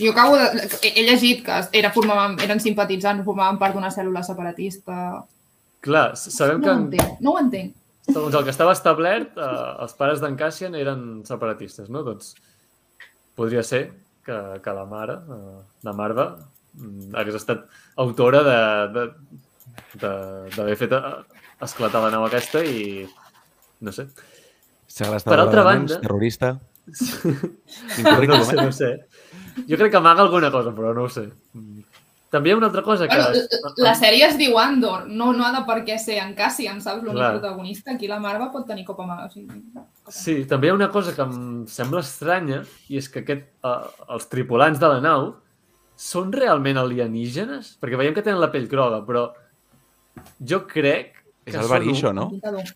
Jo 0.00 0.10
acabo 0.10 0.38
de... 0.40 0.64
He, 0.82 1.04
llegit 1.06 1.44
que 1.46 1.58
era, 1.78 1.92
formaven, 1.94 2.38
eren 2.42 2.62
simpatitzants, 2.62 3.22
formaven 3.26 3.60
part 3.60 3.76
d'una 3.76 3.92
cèl·lula 3.94 4.24
separatista... 4.26 4.96
Clar, 5.84 6.08
sabem 6.18 6.58
No 6.58 6.64
que 6.64 6.70
ho 6.70 6.74
en, 6.74 6.86
entenc, 6.88 7.20
no 7.24 7.32
ho 7.32 7.40
entenc. 7.40 7.76
segons 8.10 8.34
el 8.34 8.42
que 8.44 8.52
estava 8.52 8.74
establert, 8.76 9.38
eh, 9.38 9.68
els 9.84 9.94
pares 9.96 10.20
d'en 10.20 10.34
Cassian 10.36 10.74
eren 10.76 11.04
separatistes, 11.28 11.88
no? 11.88 12.02
Doncs 12.04 12.34
podria 13.38 13.62
ser 13.64 13.84
que, 14.26 14.40
que 14.64 14.74
la 14.76 14.84
mare, 14.90 15.16
eh, 15.36 15.60
la 15.86 15.94
Marva, 15.96 16.26
hagués 17.14 17.34
estat 17.38 17.66
autora 17.96 18.42
de- 18.46 18.88
de- 18.94 19.12
de- 20.00 20.50
d'haver 20.56 20.76
fet 20.76 20.92
eh, 20.92 21.14
esclatar 21.62 22.02
la 22.04 22.10
nau 22.10 22.24
aquesta 22.26 22.62
i 22.64 23.06
no 23.80 23.92
sé. 23.92 24.08
Segrestador 24.86 25.36
Per 25.38 25.44
altra 25.46 25.62
banda- 25.64 26.00
terrorista... 26.00 26.58
Quin 26.90 28.28
No 28.28 28.44
sé, 28.44 28.56
eh? 28.56 28.62
no 28.64 28.72
sé. 28.72 28.90
Jo 29.68 29.76
crec 29.76 29.90
que 29.92 29.96
amaga 30.00 30.22
alguna 30.22 30.50
cosa, 30.50 30.72
però 30.74 30.92
no 30.94 31.04
ho 31.04 31.08
sé. 31.08 31.28
Mm. 31.54 31.82
També 32.30 32.50
hi 32.50 32.52
ha 32.52 32.56
una 32.60 32.66
altra 32.70 32.82
cosa 32.86 33.08
que... 33.10 33.16
Bueno, 33.18 33.72
la 33.82 33.92
sèrie 33.98 34.24
es 34.28 34.36
diu 34.38 34.56
Andor, 34.58 35.08
no, 35.08 35.32
no 35.34 35.44
ha 35.46 35.50
de 35.52 35.64
per 35.66 35.80
què 35.86 35.96
ser 35.98 36.20
en 36.22 36.34
Cassian, 36.38 36.78
saps? 36.80 37.02
L'únic 37.02 37.24
protagonista. 37.36 37.94
Aquí 37.96 38.06
la 38.10 38.20
Marva 38.22 38.50
pot 38.52 38.66
tenir 38.68 38.84
copa 38.86 39.02
mà. 39.08 39.16
O 39.26 39.30
sigui, 39.32 39.48
copa 39.74 39.86
Sí, 40.14 40.44
també 40.50 40.68
hi 40.68 40.70
ha 40.70 40.76
una 40.76 40.90
cosa 40.94 41.14
que 41.14 41.22
em 41.26 41.64
sembla 41.70 42.02
estranya 42.06 42.62
i 42.88 42.98
és 42.98 43.08
que 43.10 43.24
aquest, 43.24 43.48
uh, 43.66 43.90
els 44.14 44.28
tripulants 44.30 44.78
de 44.78 44.88
la 44.94 45.00
nau 45.02 45.32
són 46.00 46.30
realment 46.32 46.78
alienígenes? 46.80 47.74
Perquè 47.80 47.98
veiem 48.00 48.14
que 48.16 48.22
tenen 48.24 48.40
la 48.40 48.48
pell 48.52 48.68
groga, 48.70 49.02
però 49.06 49.26
jo 50.40 50.62
crec 50.68 51.12
que 51.44 51.50
És 51.52 51.56
el 51.56 51.68
Barisho, 51.68 52.12
no? 52.16 52.28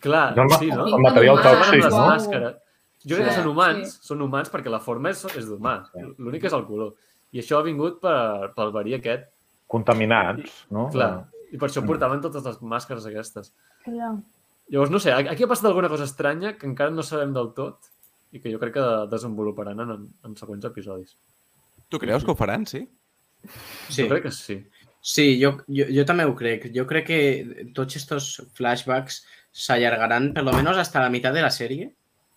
Clar, 0.03 0.35
ma- 0.37 0.59
sí, 0.59 0.69
no? 0.73 0.87
el 0.89 1.03
material 1.05 1.41
tòxic, 1.45 1.85
no? 1.89 2.05
màscares. 2.09 2.57
Jo 3.05 3.17
crec 3.19 3.29
que 3.29 3.35
Sí, 3.35 3.41
són 3.41 3.49
humans, 3.51 3.91
sí. 3.99 4.07
són 4.09 4.23
humans 4.25 4.51
perquè 4.53 4.71
la 4.73 4.81
forma 4.81 5.11
és, 5.13 5.21
és 5.37 5.47
d'humà. 5.51 5.75
L'únic 6.19 6.47
és 6.49 6.55
el 6.57 6.65
color. 6.69 6.95
I 7.35 7.43
això 7.43 7.59
ha 7.61 7.67
vingut 7.67 7.99
per, 8.01 8.53
pel 8.57 8.73
verí 8.73 8.95
aquest. 8.97 9.27
Contaminats, 9.69 10.65
no? 10.73 10.89
Clar. 10.93 11.27
I 11.53 11.59
per 11.61 11.69
això 11.69 11.85
portaven 11.87 12.23
totes 12.25 12.45
les 12.49 12.61
màscares 12.63 13.05
aquestes. 13.11 13.53
Clar. 13.85 14.15
Llavors, 14.73 14.91
no 14.91 14.99
sé, 15.03 15.13
aquí 15.13 15.45
ha 15.45 15.51
passat 15.51 15.69
alguna 15.69 15.91
cosa 15.93 16.07
estranya 16.09 16.55
que 16.57 16.67
encara 16.67 16.91
no 16.91 17.05
sabem 17.05 17.35
del 17.37 17.53
tot 17.57 17.91
i 18.33 18.41
que 18.41 18.51
jo 18.53 18.59
crec 18.63 18.73
que 18.79 18.85
desenvoluparan 19.13 19.81
en, 19.85 20.09
en 20.25 20.37
següents 20.41 20.65
episodis. 20.65 21.17
Tu 21.93 22.01
creus 22.01 22.25
que 22.25 22.33
ho 22.33 22.39
faran, 22.39 22.65
sí? 22.67 22.87
Sí. 23.89 24.03
Jo 24.03 24.09
crec 24.09 24.23
que 24.29 24.31
sí. 24.33 24.59
Sí, 25.05 25.27
jo, 25.43 25.59
jo, 25.69 25.85
jo 25.93 26.05
també 26.09 26.25
ho 26.25 26.35
crec. 26.35 26.71
Jo 26.75 26.87
crec 26.89 27.07
que 27.07 27.19
tots 27.77 27.97
estos 27.97 28.43
flashbacks 28.57 29.25
s'allargaran 29.53 30.33
per 30.35 30.43
lo 30.43 30.53
menos 30.57 30.79
hasta 30.81 31.01
la 31.05 31.11
meitat 31.13 31.35
de 31.37 31.43
la 31.45 31.51
sèrie 31.53 31.91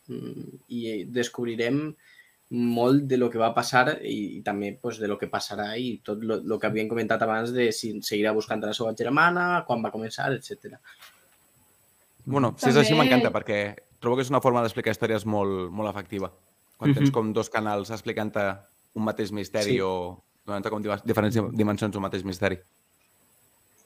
mm, 0.07 0.67
i 0.69 1.05
descobrirem 1.05 1.95
molt 2.49 3.03
de 3.09 3.17
lo 3.17 3.29
que 3.29 3.39
va 3.39 3.53
passar 3.55 3.97
i, 4.03 4.37
i 4.37 4.41
també 4.43 4.73
pues, 4.81 4.99
de 4.99 5.07
lo 5.07 5.17
que 5.17 5.27
passarà 5.31 5.73
i 5.79 5.97
tot 6.03 6.21
lo, 6.23 6.37
lo 6.43 6.59
que 6.59 6.67
havíem 6.67 6.87
comentat 6.87 7.21
abans 7.23 7.51
de 7.55 7.71
si 7.75 7.93
seguirà 8.01 8.31
buscant 8.35 8.63
a 8.63 8.67
la 8.69 8.73
seva 8.77 8.93
germana, 8.95 9.63
quan 9.67 9.81
va 9.83 9.91
començar, 9.91 10.29
etc. 10.35 10.77
Bueno, 12.25 12.53
si 12.59 12.69
és 12.69 12.75
així 12.75 12.91
També- 12.93 13.03
m'encanta 13.05 13.31
perquè 13.31 13.59
trobo 13.99 14.17
que 14.19 14.23
és 14.27 14.29
una 14.31 14.41
forma 14.43 14.61
d'explicar 14.61 14.91
històries 14.93 15.25
molt, 15.25 15.71
molt 15.71 15.89
efectiva. 15.89 16.31
Quan 16.77 16.93
tens 16.93 17.09
Mhm. 17.09 17.13
com 17.13 17.33
dos 17.33 17.49
canals 17.49 17.89
explicant-te 17.91 18.43
un 18.93 19.03
mateix 19.03 19.31
misteri 19.31 19.71
Sí. 19.77 19.79
o 19.81 20.21
donant-te 20.47 20.71
com 20.71 20.81
diva- 20.81 21.01
diferents 21.03 21.37
dimensions 21.53 21.93
d'un 21.93 22.01
mateix 22.07 22.23
misteri. 22.25 22.57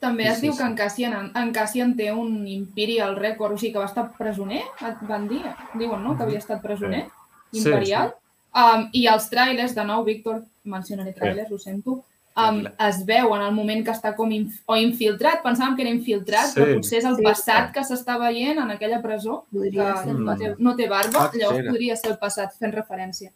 També 0.02 0.24
Sí, 0.24 0.28
es 0.30 0.36
sí, 0.38 0.42
diu 0.46 0.52
sí. 0.52 0.58
que 0.58 0.64
en 0.64 0.74
Cassian, 0.76 1.32
en 1.36 1.52
Cassian 1.54 1.92
té 1.96 2.08
un 2.12 2.46
Imperial 2.48 3.14
Record, 3.16 3.54
o 3.54 3.58
sigui 3.58 3.72
que 3.72 3.78
va 3.78 3.86
estar 3.86 4.08
presoner, 4.16 4.62
et 4.80 5.02
van 5.08 5.28
dir, 5.28 5.42
diuen, 5.78 6.02
no?, 6.02 6.16
que 6.16 6.24
havia 6.24 6.38
estat 6.38 6.62
presoner, 6.62 7.04
Sí. 7.52 7.58
imperial. 7.68 8.14
Um, 8.54 8.88
I 8.92 9.06
els 9.06 9.28
trailers, 9.30 9.74
de 9.74 9.84
nou, 9.84 10.02
Víctor, 10.04 10.42
mencionaré 10.64 11.12
trailers, 11.12 11.50
ho 11.52 11.58
sento, 11.58 12.04
um, 12.36 12.64
es 12.88 13.04
veu 13.06 13.34
en 13.36 13.42
el 13.42 13.52
moment 13.54 13.84
que 13.84 13.92
està 13.92 14.14
com 14.16 14.30
inf 14.32 14.58
o 14.66 14.76
infiltrat, 14.76 15.42
pensàvem 15.44 15.76
que 15.76 15.82
era 15.82 15.90
infiltrat, 15.90 16.46
Sí. 16.50 16.60
però 16.60 16.74
potser 16.74 16.98
és 16.98 17.04
el 17.04 17.16
Sí. 17.16 17.22
passat 17.22 17.72
que 17.72 17.80
s'està 17.80 18.18
veient 18.18 18.58
en 18.58 18.70
aquella 18.70 19.00
presó, 19.00 19.44
que 19.52 19.58
Podria 19.58 19.96
ser. 20.02 20.12
Mm. 20.14 20.24
no 20.24 20.36
té, 20.36 20.54
no 20.58 20.74
té 20.76 20.88
barba, 20.88 21.28
Pot 21.30 21.34
llavors 21.36 21.58
ser. 21.58 21.66
podria 21.68 21.96
ser 21.96 22.10
el 22.10 22.18
passat 22.18 22.52
fent 22.58 22.72
referència. 22.74 23.30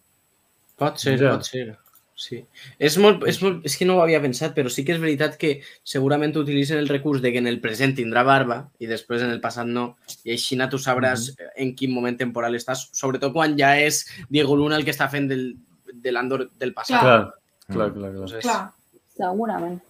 Pot 0.76 0.98
ser, 0.98 1.18
Ja. 1.20 1.30
pot 1.32 1.44
ser. 1.44 1.78
Sí. 2.16 2.38
És, 2.80 2.94
molt, 2.96 3.26
és, 3.28 3.36
molt, 3.44 3.66
és 3.68 3.74
que 3.76 3.84
no 3.84 3.98
ho 3.98 4.00
havia 4.00 4.22
pensat, 4.24 4.54
però 4.56 4.70
sí 4.72 4.86
que 4.86 4.94
és 4.94 5.00
veritat 5.02 5.34
que 5.36 5.58
segurament 5.84 6.32
utilitzen 6.40 6.80
el 6.80 6.88
recurs 6.88 7.20
de 7.20 7.28
que 7.34 7.42
en 7.42 7.46
el 7.50 7.60
present 7.60 7.92
tindrà 7.98 8.22
barba 8.24 8.62
i 8.80 8.88
després 8.88 9.20
en 9.22 9.34
el 9.34 9.42
passat 9.42 9.68
no, 9.68 9.98
i 10.24 10.32
així 10.32 10.56
tu 10.72 10.80
sabràs 10.80 11.28
en 11.60 11.74
quin 11.76 11.92
moment 11.92 12.16
temporal 12.16 12.56
estàs, 12.56 12.88
sobretot 12.96 13.34
quan 13.36 13.58
ja 13.60 13.74
és 13.76 14.06
Diego 14.30 14.56
Luna 14.56 14.80
el 14.80 14.84
que 14.88 14.96
està 14.96 15.10
fent 15.12 15.28
del, 15.28 15.50
de 15.92 16.12
l'Andor 16.12 16.48
del 16.56 16.72
passat. 16.72 17.04
Clar. 17.04 17.20
Clar, 17.66 17.76
clar, 17.76 17.92
clar. 17.92 17.92
clar. 17.92 18.10
Entonces, 18.14 18.42
Clar, 18.42 18.72
Segurament. 19.16 19.80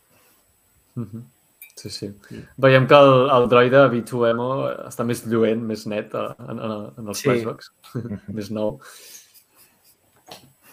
Mhm. 0.95 1.25
Sí, 1.77 1.91
sí. 1.91 2.07
Veiem 2.57 2.87
que 2.89 2.97
el, 2.97 3.29
el 3.31 3.49
droide 3.53 3.83
B2EMO 3.93 4.47
està 4.89 5.05
més 5.05 5.21
lluent, 5.29 5.61
més 5.61 5.83
net 5.87 6.15
eh, 6.17 6.31
en, 6.41 6.57
en, 6.57 6.73
en 7.03 7.11
els 7.13 7.21
Sí. 7.21 7.29
flashbacks. 7.29 7.69
més 8.39 8.49
nou. 8.51 8.79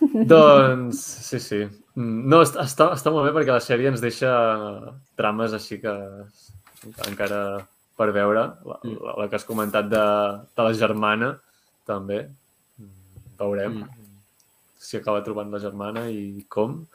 doncs, 0.34 1.00
sí, 1.30 1.40
sí. 1.40 1.62
Mm, 1.96 2.24
No, 2.30 2.42
està, 2.46 2.64
està, 2.66 2.90
està 2.96 3.12
molt 3.14 3.28
bé 3.30 3.34
perquè 3.40 3.54
la 3.54 3.62
sèrie 3.64 3.90
ens 3.92 4.02
deixa 4.02 4.32
trames 5.20 5.54
així 5.54 5.78
que 5.82 5.94
encara 7.08 7.42
per 7.98 8.10
veure. 8.16 8.48
La, 8.66 8.80
Mm. 8.84 8.98
la, 9.06 9.14
la 9.22 9.28
que 9.30 9.36
has 9.38 9.46
comentat 9.46 9.90
de, 9.92 10.04
de 10.58 10.64
la 10.68 10.74
germana, 10.74 11.34
també. 11.88 12.24
Mm, 12.80 13.38
Veurem 13.40 13.78
Mm. 13.84 13.90
si 14.78 14.98
acaba 14.98 15.24
trobant 15.24 15.52
la 15.54 15.60
germana 15.60 16.08
i 16.10 16.46
com. 16.50 16.86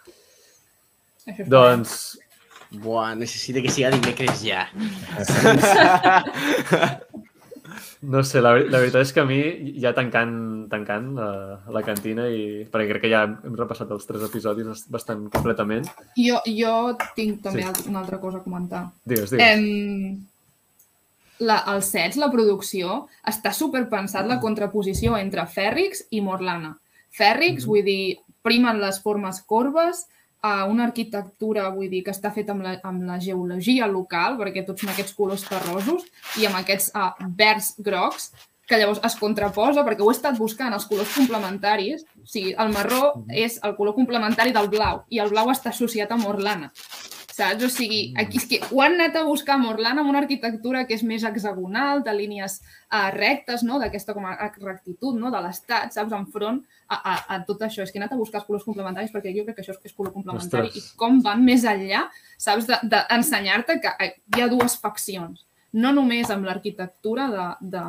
això 1.26 1.46
Doncs, 1.48 2.18
Buah, 2.70 3.14
necessito 3.16 3.62
que 3.64 3.70
siga 3.72 3.88
dimecres 3.94 4.42
ja. 4.44 4.66
No 8.02 8.22
sé, 8.24 8.40
la, 8.40 8.52
la 8.58 8.78
veritat 8.78 9.02
és 9.02 9.12
que 9.12 9.20
a 9.20 9.24
mi, 9.26 9.38
ja 9.82 9.92
tancant, 9.94 10.68
tancant 10.70 11.14
la, 11.16 11.28
la 11.74 11.82
cantina, 11.82 12.28
i 12.30 12.64
perquè 12.70 12.88
crec 12.92 13.02
que 13.02 13.10
ja 13.10 13.24
hem 13.26 13.54
repassat 13.58 13.90
els 13.90 14.06
tres 14.06 14.22
episodis 14.28 14.66
bast- 14.66 14.90
bastant 14.90 15.28
completament. 15.30 15.86
Jo, 16.16 16.40
jo 16.46 16.74
tinc 17.16 17.42
també 17.42 17.62
Sí. 17.66 17.88
una 17.88 18.00
altra 18.00 18.20
cosa 18.20 18.38
a 18.38 18.42
comentar. 18.42 18.90
Digues, 19.04 19.30
digues. 19.30 19.46
Em... 19.46 20.24
La, 21.40 21.60
els 21.70 21.86
sets, 21.94 22.16
la 22.18 22.30
producció, 22.32 23.04
està 23.30 23.52
superpensat 23.54 24.26
la 24.26 24.40
contraposició 24.42 25.16
entre 25.20 25.44
Fèrrix 25.46 26.00
i 26.10 26.20
Morlana. 26.20 26.72
Fèrrix, 27.14 27.62
Mhm. 27.62 27.68
vull 27.68 27.84
dir, 27.84 28.18
primen 28.42 28.80
les 28.80 28.98
formes 29.02 29.40
corbes, 29.42 30.06
a 30.42 30.64
una 30.70 30.84
arquitectura, 30.84 31.68
vull 31.74 31.90
dir, 31.90 32.04
que 32.04 32.12
està 32.14 32.30
feta 32.34 32.52
amb 32.54 32.62
la, 32.62 32.76
amb 32.86 33.02
la 33.08 33.18
geologia 33.18 33.86
local, 33.90 34.38
perquè 34.38 34.64
tots 34.66 34.84
són 34.84 34.92
aquests 34.92 35.14
colors 35.14 35.42
terrosos, 35.48 36.04
i 36.38 36.46
amb 36.46 36.60
aquests 36.60 36.92
uh, 36.94 37.10
verds 37.36 37.74
grocs, 37.78 38.30
que 38.68 38.76
llavors 38.76 39.00
es 39.02 39.16
contraposa, 39.16 39.82
perquè 39.82 40.04
ho 40.04 40.10
he 40.12 40.14
estat 40.14 40.36
buscant, 40.38 40.74
els 40.76 40.84
colors 40.86 41.14
complementaris. 41.16 42.04
O 42.22 42.26
sigui, 42.28 42.52
el 42.52 42.68
marró 42.74 43.14
Mhm. 43.16 43.30
és 43.32 43.58
el 43.64 43.74
color 43.76 43.94
complementari 43.94 44.52
del 44.52 44.68
blau, 44.68 45.04
i 45.08 45.18
el 45.18 45.30
blau 45.30 45.48
està 45.48 45.70
associat 45.70 46.12
a 46.12 46.16
Morlana. 46.16 46.72
Saps? 47.38 47.62
O 47.62 47.68
sigui, 47.70 48.00
Mm. 48.10 48.18
aquí 48.24 48.38
és 48.40 48.46
que 48.50 48.58
ho 48.74 48.80
han 48.82 48.94
anat 48.98 49.14
a 49.16 49.22
buscar 49.22 49.54
a 49.54 49.58
Morlana 49.62 50.00
amb 50.02 50.10
una 50.10 50.18
arquitectura 50.24 50.80
que 50.88 50.94
és 50.96 51.04
més 51.06 51.22
hexagonal, 51.22 52.02
de 52.02 52.12
línies 52.16 52.56
uh, 52.90 53.10
rectes, 53.14 53.62
no? 53.62 53.78
d'aquesta 53.78 54.12
com 54.16 54.26
a 54.26 54.32
rectitud 54.58 55.14
no? 55.20 55.30
de 55.30 55.40
l'estat, 55.44 55.92
saps? 55.94 56.12
Enfront 56.18 56.64
a, 56.88 56.96
a, 56.98 57.14
a 57.36 57.38
tot 57.46 57.62
això. 57.62 57.84
És 57.84 57.92
que 57.92 57.98
he 58.00 58.02
anat 58.02 58.12
a 58.16 58.18
buscar 58.18 58.40
els 58.40 58.46
colors 58.48 58.64
complementaris 58.66 59.12
perquè 59.14 59.30
jo 59.36 59.44
crec 59.46 59.54
que 59.60 59.62
això 59.62 59.76
és 59.76 59.78
que 59.78 59.86
és 59.88 59.94
color 59.94 60.12
complementari. 60.12 60.66
Ostres. 60.72 60.90
I 60.94 60.96
com 60.98 61.20
van 61.22 61.44
més 61.44 61.62
enllà, 61.64 62.08
saps? 62.36 62.66
D'ensenyar-te 62.82 63.78
que 63.80 63.94
eh, 64.02 64.14
hi 64.36 64.42
ha 64.42 64.48
dues 64.50 64.74
faccions. 64.82 65.44
No 65.78 65.92
només 65.92 66.30
amb 66.34 66.44
l'arquitectura 66.48 67.28
de, 67.30 67.46
de, 67.76 67.84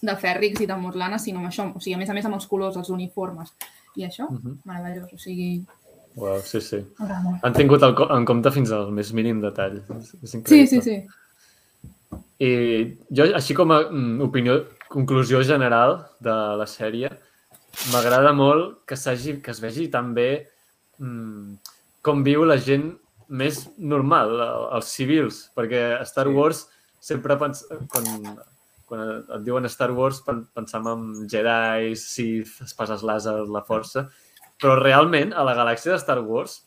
de 0.00 0.14
Fèrrix 0.16 0.62
i 0.64 0.66
de 0.70 0.76
Morlana, 0.80 1.18
sinó 1.18 1.42
amb 1.42 1.50
això. 1.50 1.66
O 1.76 1.80
sigui, 1.82 1.94
a 1.98 2.00
més 2.00 2.08
a 2.08 2.14
més 2.16 2.24
amb 2.24 2.38
els 2.38 2.46
colors, 2.48 2.76
els 2.80 2.88
uniformes. 2.94 3.52
I 3.98 4.04
això, 4.06 4.28
Mhm. 4.30 4.60
meravellós. 4.64 5.12
O 5.12 5.18
sigui, 5.18 5.64
Uau, 6.16 6.40
sí, 6.42 6.60
sí. 6.60 6.80
Han 7.42 7.52
tingut 7.54 7.82
el, 7.86 7.94
en 8.16 8.24
compte 8.26 8.50
fins 8.50 8.72
al 8.74 8.90
més 8.92 9.12
mínim 9.14 9.40
detall. 9.40 9.78
És, 9.98 10.14
és 10.22 10.30
Sí, 10.32 10.38
increïble. 10.40 10.66
sí, 10.66 10.80
sí. 10.82 10.96
I 12.40 12.50
jo, 13.14 13.26
així 13.36 13.54
com 13.54 13.70
a 13.74 13.82
mm, 13.90 14.20
opinió, 14.24 14.56
conclusió 14.90 15.42
general 15.46 15.98
de 16.24 16.34
la 16.58 16.66
sèrie, 16.66 17.10
m'agrada 17.92 18.32
molt 18.34 18.80
que, 18.88 18.96
s'hagi 18.98 19.36
que 19.44 19.52
es 19.54 19.60
vegi 19.62 19.86
també 19.92 20.28
mm, 20.98 21.58
com 22.02 22.24
viu 22.26 22.42
la 22.48 22.56
gent 22.58 22.88
més 23.28 23.60
normal, 23.78 24.32
el- 24.42 24.68
els 24.80 24.88
civils, 24.90 25.42
perquè 25.54 25.84
a 26.00 26.04
Star 26.08 26.26
Sí. 26.26 26.34
Wars 26.34 26.64
sempre 27.00 27.36
pens... 27.38 27.62
quan, 27.92 28.08
quan 28.90 29.04
et 29.36 29.44
diuen 29.46 29.68
Star 29.70 29.92
Wars 29.94 30.18
pen- 30.26 30.46
pensam 30.56 30.88
en 30.90 31.04
Jedi, 31.30 31.94
Sith, 31.94 32.56
espases 32.66 33.04
làser, 33.06 33.36
la 33.46 33.62
força, 33.62 34.08
però 34.60 34.76
realment 34.78 35.32
a 35.32 35.44
la 35.46 35.56
galàxia 35.58 35.94
de 35.94 36.02
Star 36.02 36.20
Wars 36.24 36.60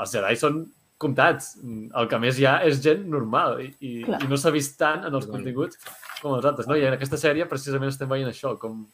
els 0.00 0.14
Jedi 0.14 0.38
són 0.40 0.64
comptats. 1.04 1.54
El 1.64 2.08
que 2.10 2.20
més 2.22 2.38
hi 2.40 2.46
ha 2.48 2.58
és 2.66 2.80
gent 2.84 3.04
normal 3.10 3.60
i, 3.62 3.68
i, 3.80 3.92
Clar. 4.06 4.22
i 4.24 4.30
no 4.30 4.38
s'ha 4.40 4.52
vist 4.54 4.78
tant 4.80 5.04
en 5.06 5.14
els 5.14 5.28
continguts 5.30 5.80
com 6.22 6.36
els 6.36 6.46
altres. 6.48 6.68
No? 6.70 6.78
I 6.78 6.86
en 6.88 6.96
aquesta 6.96 7.20
sèrie 7.20 7.48
precisament 7.50 7.92
estem 7.92 8.10
veient 8.10 8.30
això, 8.30 8.54
com, 8.60 8.84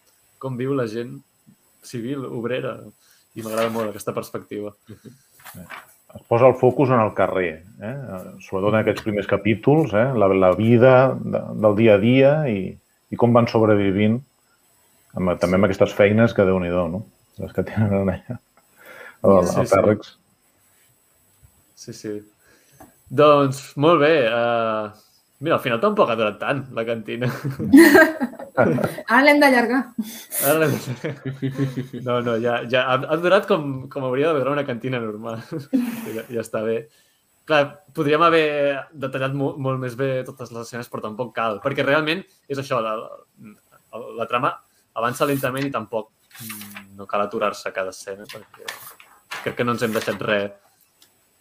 com 0.43 0.59
viu 0.59 0.75
la 0.77 0.89
gent 0.91 1.19
civil, 1.87 2.27
obrera, 2.27 2.77
i 3.39 3.45
m'agrada 3.45 3.73
molt 3.73 3.93
aquesta 3.93 4.17
perspectiva. 4.17 4.75
Es 6.11 6.25
posa 6.27 6.49
el 6.51 6.57
focus 6.59 6.91
en 6.91 6.99
el 6.99 7.13
carrer, 7.15 7.61
eh? 7.87 7.91
sobretot 8.43 8.73
en 8.73 8.81
aquests 8.81 9.05
primers 9.07 9.29
capítols, 9.31 9.93
eh? 9.95 10.09
la, 10.19 10.27
la 10.35 10.49
vida 10.59 11.13
de, 11.15 11.39
del 11.63 11.77
dia 11.79 11.93
a 11.95 12.01
dia 12.03 12.33
i, 12.51 12.65
i 13.15 13.19
com 13.21 13.31
van 13.37 13.47
sobrevivint 13.47 14.17
amb, 15.15 15.37
també 15.39 15.61
amb 15.61 15.69
aquestes 15.69 15.95
feines 15.95 16.35
que 16.35 16.49
déu-n'hi-do, 16.49 16.83
no? 16.91 17.05
Les 17.41 17.53
que 17.57 17.65
tenen 17.65 17.95
allà. 17.97 18.39
El, 19.23 19.37
el, 19.37 19.49
Sí, 19.49 19.61
el 19.61 19.69
sí. 20.01 20.17
Sí, 21.81 21.93
sí. 21.97 22.13
Doncs, 23.11 23.63
molt 23.81 24.03
bé. 24.03 24.13
Uh, 24.29 24.91
mira, 25.41 25.57
al 25.57 25.63
final 25.65 25.81
tampoc 25.83 26.13
ha 26.13 26.19
durat 26.19 26.37
tant, 26.41 26.67
la 26.77 26.85
cantina. 26.87 27.31
Ara 28.61 29.21
l'hem 29.25 29.41
d'allargar. 29.41 29.81
Ara... 30.47 30.69
No, 32.07 32.21
no, 32.25 32.37
ja, 32.43 32.61
ja 32.71 32.85
ha, 32.93 32.99
ha 33.01 33.17
durat 33.23 33.49
com, 33.49 33.89
com 33.93 34.05
hauria 34.05 34.31
de 34.31 34.43
durar 34.43 34.55
una 34.59 34.67
cantina 34.69 35.01
normal. 35.03 35.41
Ja, 36.17 36.27
ja 36.29 36.45
està 36.45 36.63
bé. 36.67 36.83
clar, 37.49 37.65
podríem 37.97 38.23
haver 38.23 38.47
detallat 38.93 39.33
molt, 39.35 39.57
molt 39.59 39.81
més 39.83 39.97
bé 39.99 40.21
totes 40.27 40.53
les 40.53 40.69
escenes, 40.69 40.89
però 40.91 41.03
tampoc 41.03 41.33
cal, 41.35 41.59
perquè 41.65 41.83
realment 41.83 42.21
és 42.47 42.61
això, 42.61 42.79
la, 42.85 42.93
la, 42.95 44.03
la 44.21 44.27
trama 44.31 44.53
avança 45.01 45.27
lentament 45.27 45.67
i 45.67 45.73
tampoc 45.75 46.13
no 46.97 47.07
cal 47.07 47.25
aturar-se 47.27 47.69
a 47.69 47.75
cada 47.77 47.95
escena, 47.95 48.27
perquè 48.29 48.67
crec 49.43 49.57
que 49.57 49.65
no 49.65 49.77
ens 49.77 49.87
hem 49.87 49.95
deixat 49.95 50.21
res 50.27 50.51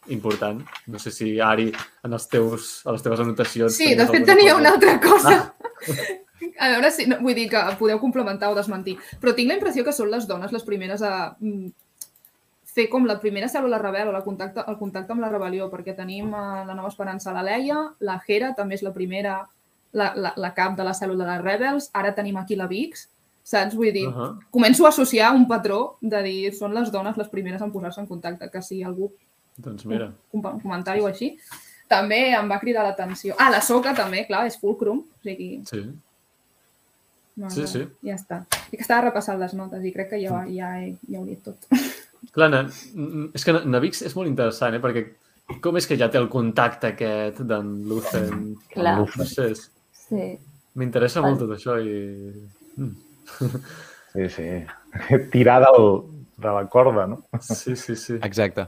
important. 0.09 0.61
No 0.87 0.99
sé 0.99 1.11
si, 1.11 1.33
Ari, 1.43 1.69
en 2.03 2.15
els 2.15 2.25
teus, 2.31 2.69
a 2.85 2.95
les 2.95 3.03
teves 3.05 3.19
anotacions... 3.21 3.75
Sí, 3.75 3.93
de 3.95 4.07
fet 4.09 4.25
tenia 4.25 4.55
cosa. 4.55 4.61
una 4.61 4.73
altra 4.75 4.95
cosa. 5.03 5.35
A 6.59 6.69
veure 6.73 6.89
si... 6.91 7.05
No, 7.07 7.19
vull 7.23 7.35
dir 7.37 7.47
que 7.51 7.59
podeu 7.79 7.99
complementar 8.01 8.49
o 8.51 8.55
desmentir. 8.55 8.97
Però 9.21 9.31
tinc 9.35 9.51
la 9.51 9.55
impressió 9.59 9.83
que 9.85 9.93
són 9.95 10.09
les 10.11 10.25
dones 10.27 10.51
les 10.51 10.65
primeres 10.67 11.03
a 11.05 11.11
mm, 11.39 11.69
fer 12.73 12.87
com 12.91 13.07
la 13.07 13.19
primera 13.21 13.47
cèl·lula 13.51 13.79
rebel 13.81 14.09
o 14.11 14.15
la 14.15 14.23
contacte, 14.25 14.63
el 14.67 14.77
contacte 14.79 15.15
amb 15.15 15.23
la 15.23 15.31
rebel·lió, 15.31 15.69
perquè 15.71 15.95
tenim 15.95 16.33
a 16.35 16.65
la 16.67 16.75
Nova 16.75 16.91
Esperança 16.91 17.35
la 17.35 17.45
Leia, 17.45 17.79
la 18.03 18.19
Hera 18.27 18.51
també 18.57 18.75
és 18.79 18.83
la 18.85 18.93
primera, 18.95 19.37
la, 19.95 20.11
la, 20.15 20.33
la 20.35 20.51
cap 20.57 20.75
de 20.77 20.85
la 20.87 20.95
cèl·lula 20.97 21.27
de 21.27 21.39
Rebels, 21.43 21.89
ara 21.95 22.13
tenim 22.17 22.37
aquí 22.39 22.59
la 22.59 22.67
Vix, 22.71 23.07
saps? 23.49 23.75
Vull 23.75 23.91
dir, 23.93 24.05
Uh 24.07 24.13
-huh. 24.13 24.37
començo 24.51 24.85
a 24.85 24.89
associar 24.89 25.33
un 25.35 25.47
patró 25.47 25.97
de 26.01 26.21
dir 26.23 26.53
són 26.53 26.73
les 26.73 26.91
dones 26.91 27.17
les 27.17 27.27
primeres 27.29 27.61
en 27.61 27.71
posar-se 27.71 28.01
en 28.01 28.07
contacte, 28.07 28.49
que 28.51 28.61
si 28.61 28.83
algú 28.83 29.11
Doncs 29.57 29.85
mira, 29.85 30.13
un 30.31 30.45
un 30.45 30.59
comentari 30.61 31.01
o 31.01 31.07
així, 31.07 31.35
també 31.87 32.31
em 32.33 32.49
va 32.49 32.59
cridar 32.61 32.83
l'atenció. 32.83 33.35
Ah, 33.37 33.49
la 33.49 33.59
soca 33.61 33.93
també, 33.93 34.25
clar, 34.25 34.45
és 34.47 34.57
fulcrum. 34.57 34.99
O 34.99 35.21
sigui, 35.23 35.61
sí. 35.65 35.81
no, 37.35 37.49
Sí, 37.49 37.65
sí. 37.67 37.85
ja 38.03 38.15
està. 38.15 38.45
I 38.71 38.77
que 38.77 38.81
estava 38.83 39.01
repassant 39.09 39.39
les 39.39 39.53
notes 39.53 39.83
i 39.83 39.91
crec 39.91 40.09
que 40.09 40.21
ja, 40.21 40.45
ja, 40.47 40.69
he, 40.81 40.95
ja 41.09 41.19
ho 41.19 41.23
he 41.25 41.29
dit 41.29 41.43
tot. 41.43 41.57
Clar, 42.35 42.49
na, 42.51 42.69
és 43.33 43.43
que 43.45 43.53
Na- 43.53 43.63
Navix 43.65 44.01
és 44.01 44.15
molt 44.15 44.27
interessant, 44.29 44.75
eh? 44.75 44.79
Perquè 44.83 45.05
com 45.61 45.77
és 45.77 45.87
que 45.87 45.97
ja 45.97 46.09
té 46.11 46.17
el 46.19 46.27
contacte 46.29 46.87
aquest 46.93 47.39
d'en 47.41 47.87
Lucen? 47.87 48.55
Clar. 48.69 48.97
No 49.17 49.25
sé, 49.25 49.53
Sí. 49.91 50.37
m'interessa 50.75 51.21
molt 51.21 51.39
tot 51.39 51.49
això 51.49 51.79
i... 51.81 52.33
Mm. 52.77 52.95
Sí, 54.13 54.29
sí. 54.29 54.65
Tirar 55.31 55.61
del, 55.65 56.01
de 56.37 56.47
la 56.47 56.65
corda, 56.67 57.05
no? 57.07 57.23
Sí, 57.39 57.75
sí, 57.75 57.95
sí. 57.95 58.13
Exacte. 58.23 58.67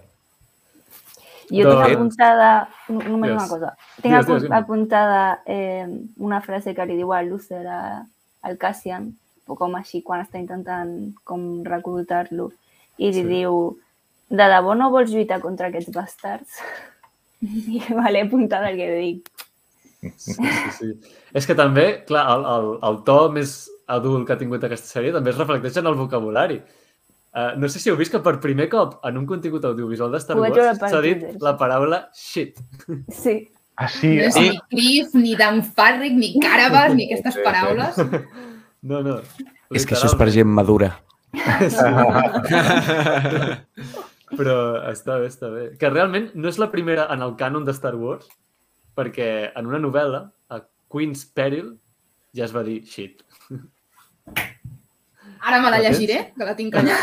Jo 1.51 1.67
tinc 1.67 1.81
apuntada, 1.97 2.49
no- 2.87 3.01
només 3.03 3.31
Digues. 3.31 3.41
una 3.43 3.47
cosa, 3.49 3.71
tinc 4.01 4.13
digues, 4.15 4.43
dime. 4.45 4.55
apuntada 4.55 5.41
eh, 5.45 5.85
una 6.23 6.39
frase 6.39 6.71
que 6.73 6.85
li 6.87 6.95
diu 6.95 7.11
a 7.11 7.21
Luther 7.27 7.65
a, 7.67 7.81
al 8.47 8.55
Cassian, 8.57 9.09
o 9.51 9.57
com 9.59 9.75
així, 9.75 9.99
quan 10.01 10.21
està 10.23 10.39
intentant 10.39 10.93
com 11.27 11.63
reclutar-lo, 11.67 12.51
i 12.97 13.09
li 13.11 13.19
Sí. 13.19 13.25
diu, 13.27 13.57
de 14.31 14.47
debò 14.47 14.77
no 14.79 14.87
vols 14.93 15.11
lluitar 15.11 15.41
contra 15.43 15.67
aquests 15.67 15.91
bastards? 15.91 16.61
I 17.41 17.83
me 17.97 18.11
l'he 18.13 18.21
apuntat 18.29 18.63
el 18.69 18.77
que 18.79 18.89
dic. 18.95 19.29
Sí, 20.15 20.33
sí, 20.39 20.71
sí. 20.77 20.93
És 21.35 21.45
que 21.45 21.53
també, 21.57 22.05
clar, 22.07 22.23
el, 22.37 22.45
el, 22.47 22.69
el 22.87 23.03
to 23.03 23.17
més 23.35 23.57
adult 23.95 24.27
que 24.27 24.35
ha 24.35 24.39
tingut 24.39 24.63
aquesta 24.67 24.89
sèrie 24.99 25.13
també 25.15 25.33
es 25.33 25.39
reflecteix 25.39 25.79
en 25.81 25.89
el 25.91 25.97
vocabulari. 25.99 26.61
Uh, 27.31 27.53
no 27.55 27.69
sé 27.71 27.79
si 27.79 27.91
heu 27.91 27.95
vist 27.95 28.11
que 28.11 28.19
per 28.23 28.39
primer 28.43 28.67
cop 28.71 28.97
en 29.07 29.17
un 29.21 29.25
contingut 29.27 29.63
audiovisual 29.69 30.11
de 30.11 30.19
Star 30.19 30.35
Wars 30.39 30.81
s'ha 30.81 31.01
dit 31.05 31.23
la 31.39 31.55
paraula 31.59 32.05
shit. 32.11 32.59
Sí, 33.07 33.37
Ah, 33.81 33.87
sí. 33.87 34.15
No 34.17 34.27
és 34.27 34.35
ah, 34.35 34.41
ni 34.41 34.59
Criff, 34.69 35.13
ni 35.17 35.35
Dan 35.35 35.63
Farrick, 35.63 36.13
ni 36.13 36.39
Carabas, 36.41 36.93
ni 36.93 37.07
aquestes 37.07 37.37
paraules. 37.41 37.97
No, 38.81 39.01
no. 39.05 39.15
És 39.73 39.85
que 39.87 39.95
això 39.95 40.07
és 40.11 40.15
per 40.19 40.27
gent 40.33 40.49
madura. 40.49 40.89
Però 44.37 44.55
està 44.89 45.17
bé, 45.21 45.27
està 45.31 45.49
bé. 45.53 45.63
Que 45.79 45.89
realment 45.91 46.29
no 46.33 46.49
és 46.51 46.57
la 46.61 46.69
primera 46.73 47.07
en 47.13 47.21
el 47.25 47.33
cànon 47.39 47.65
de 47.67 47.73
Star 47.77 47.95
Wars, 47.99 48.27
perquè 48.97 49.51
en 49.57 49.69
una 49.71 49.79
novel·la, 49.81 50.21
a 50.51 50.61
Queen's 50.91 51.25
Peril, 51.25 51.73
ja 52.37 52.45
es 52.47 52.53
va 52.55 52.63
dir 52.67 52.81
shit. 52.87 53.21
Ara 55.41 55.57
me 55.61 55.71
la 55.73 55.79
llegiré, 55.81 56.33
que 56.37 56.45
la 56.45 56.53
tinc 56.55 56.75
allà. 56.77 56.97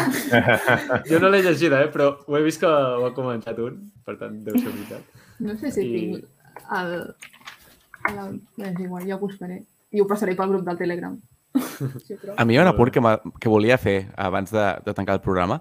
Jo 1.08 1.18
no 1.18 1.30
l'he 1.32 1.40
llegida, 1.42 1.80
eh? 1.82 1.88
però 1.90 2.12
ho 2.26 2.36
he 2.38 2.42
vist 2.44 2.60
que 2.62 2.68
ho 2.70 3.06
ha 3.08 3.14
comentat 3.16 3.58
un, 3.64 3.80
per 4.06 4.14
tant, 4.20 4.36
deu 4.46 4.54
ser 4.60 4.70
veritat. 4.70 5.24
No 5.42 5.56
sé 5.58 5.72
si 5.74 5.82
I- 5.82 5.90
tinc 5.96 6.70
el... 6.78 6.92
el... 8.12 8.38
És 8.62 8.78
igual, 8.84 9.08
ja 9.08 9.16
ho 9.16 9.22
buscaré. 9.24 9.64
I 9.90 10.00
ho 10.02 10.06
passaré 10.06 10.36
pel 10.38 10.52
grup 10.54 10.64
del 10.68 10.78
Telegram. 10.78 11.18
Sí, 11.58 12.14
però... 12.14 12.36
A 12.38 12.44
mi 12.46 12.54
hi 12.54 12.60
ha 12.60 12.62
un 12.62 12.70
apunt 12.70 12.92
que, 12.94 13.02
que 13.42 13.50
volia 13.50 13.78
fer 13.82 14.12
abans 14.16 14.54
de, 14.54 14.68
de 14.86 14.94
tancar 14.94 15.18
el 15.18 15.24
programa, 15.24 15.58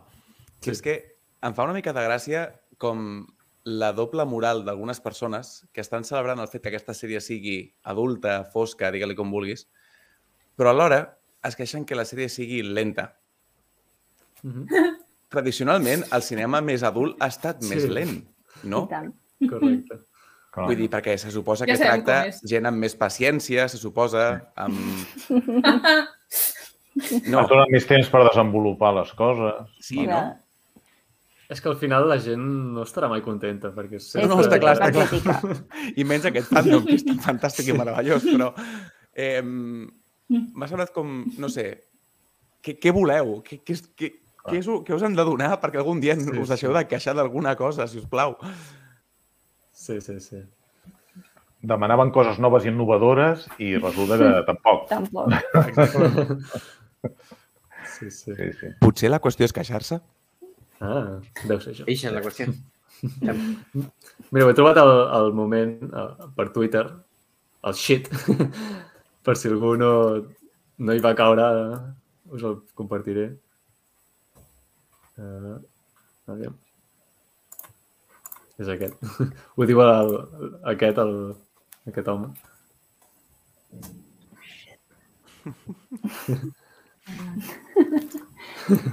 que 0.62 0.70
és 0.76 0.82
que 0.86 1.00
em 1.42 1.58
fa 1.58 1.66
una 1.66 1.74
mica 1.74 1.94
de 1.98 2.06
gràcia 2.06 2.46
com 2.78 3.26
la 3.68 3.90
doble 3.92 4.24
moral 4.30 4.62
d'algunes 4.64 5.02
persones 5.02 5.66
que 5.74 5.82
estan 5.82 6.06
celebrant 6.06 6.40
el 6.40 6.48
fet 6.48 6.62
que 6.62 6.70
aquesta 6.76 6.94
sèrie 6.94 7.20
sigui 7.26 7.58
adulta, 7.84 8.44
fosca, 8.54 8.94
digue-li 8.94 9.18
com 9.18 9.34
vulguis, 9.34 9.66
però 10.56 10.72
alhora 10.72 11.17
es 11.48 11.56
queixen 11.60 11.86
que 11.86 11.96
la 11.96 12.06
sèrie 12.06 12.30
sigui 12.30 12.62
lenta. 12.64 13.12
Mhm. 14.44 14.68
Tradicionalment, 15.30 16.06
el 16.16 16.24
cinema 16.24 16.62
més 16.64 16.84
adult 16.88 17.18
ha 17.22 17.28
estat 17.28 17.62
Sí. 17.64 17.74
més 17.74 17.88
lent, 17.90 18.22
no? 18.64 18.88
Correcte. 18.88 20.00
clar. 20.52 20.68
Vull 20.68 20.78
dir, 20.80 20.90
perquè 20.90 21.18
se 21.18 21.30
suposa 21.30 21.66
Ja 21.68 21.74
que 21.76 21.84
tracta 21.84 22.32
gent 22.44 22.66
amb 22.66 22.78
més 22.82 22.96
paciència, 22.96 23.68
se 23.70 23.78
suposa, 23.78 24.52
amb... 24.56 24.78
No. 27.30 27.44
Et 27.44 27.52
donen 27.52 27.70
més 27.70 27.86
temps 27.86 28.08
per 28.10 28.24
desenvolupar 28.26 28.90
les 28.96 29.12
coses. 29.14 29.68
Sí, 29.86 30.08
no? 30.10 30.22
És 31.48 31.62
que 31.62 31.70
al 31.70 31.78
final 31.78 32.08
la 32.10 32.18
gent 32.20 32.42
no 32.74 32.82
estarà 32.84 33.08
mai 33.12 33.22
contenta, 33.22 33.70
perquè 33.76 34.00
És 34.02 34.08
sempre... 34.16 34.28
no, 34.32 34.40
està 34.42 34.58
clar, 34.60 34.74
està 34.76 34.90
la 34.92 35.06
clar. 35.06 35.62
I 36.00 36.04
menys 36.10 36.26
aquest 36.28 36.50
fandom, 36.50 36.82
que 36.88 36.98
és 36.98 37.06
tan 37.06 37.22
fantàstic 37.24 37.70
i 37.70 37.78
meravellós, 37.78 38.26
però 38.26 38.50
eh, 39.14 39.44
m'ha 40.30 40.68
semblat 40.68 40.92
com, 40.96 41.24
no 41.40 41.50
sé, 41.50 41.68
què, 42.64 42.78
què 42.82 42.92
voleu? 42.96 43.38
Què, 43.46 43.62
què, 43.64 43.76
és- 43.78 43.86
què, 43.96 44.10
què, 44.48 44.58
és, 44.60 44.68
què 44.68 44.96
us 44.96 45.04
han 45.04 45.16
de 45.16 45.24
donar 45.28 45.54
perquè 45.62 45.80
algun 45.80 46.00
dia 46.04 46.16
Sí, 46.20 46.28
us 46.40 46.50
deixeu 46.52 46.72
sí. 46.74 46.78
de 46.78 46.86
queixar 46.88 47.16
d'alguna 47.16 47.56
cosa, 47.60 47.88
si 47.88 48.00
us 48.02 48.08
plau? 48.12 48.36
Sí, 49.72 50.00
sí, 50.02 50.20
sí. 50.20 50.42
Demanaven 51.68 52.12
coses 52.14 52.38
noves 52.40 52.66
i 52.66 52.70
innovadores 52.70 53.48
i 53.58 53.74
resulta 53.78 54.18
que 54.22 54.30
tampoc. 54.50 54.88
Tampoc. 54.90 55.32
Sí, 57.98 58.12
sí. 58.12 58.36
Sí, 58.36 58.52
sí. 58.60 58.68
Potser 58.82 59.10
la 59.10 59.20
qüestió 59.24 59.48
és 59.48 59.54
queixar-se? 59.56 59.98
Ah, 60.84 61.18
deu 61.50 61.58
ser 61.64 61.72
això. 61.74 61.86
Eixa 61.90 62.12
és 62.12 62.14
la 62.14 62.22
qüestió. 62.22 62.52
Mira, 64.32 64.46
ho 64.46 64.52
he 64.52 64.56
trobat 64.58 64.78
al, 64.82 64.92
al 65.18 65.32
moment 65.38 65.78
uh, 65.90 66.28
per 66.38 66.50
Twitter, 66.54 66.84
el 67.66 67.74
shit, 67.78 68.10
per 69.28 69.36
si 69.36 69.50
algú 69.52 69.74
no, 69.76 69.92
no 70.80 70.94
hi 70.96 71.02
va 71.04 71.12
caure, 71.20 71.46
us 72.32 72.44
el 72.48 72.56
compartiré. 72.80 73.26
Uh, 75.20 75.58
aviam. 76.32 76.56
És 78.62 78.70
aquest. 78.72 78.96
Ho 79.58 79.68
diu 79.68 79.82
el, 79.84 80.14
aquest, 80.72 81.02
el, 81.04 81.12
aquest 81.92 82.08
home. 82.14 82.30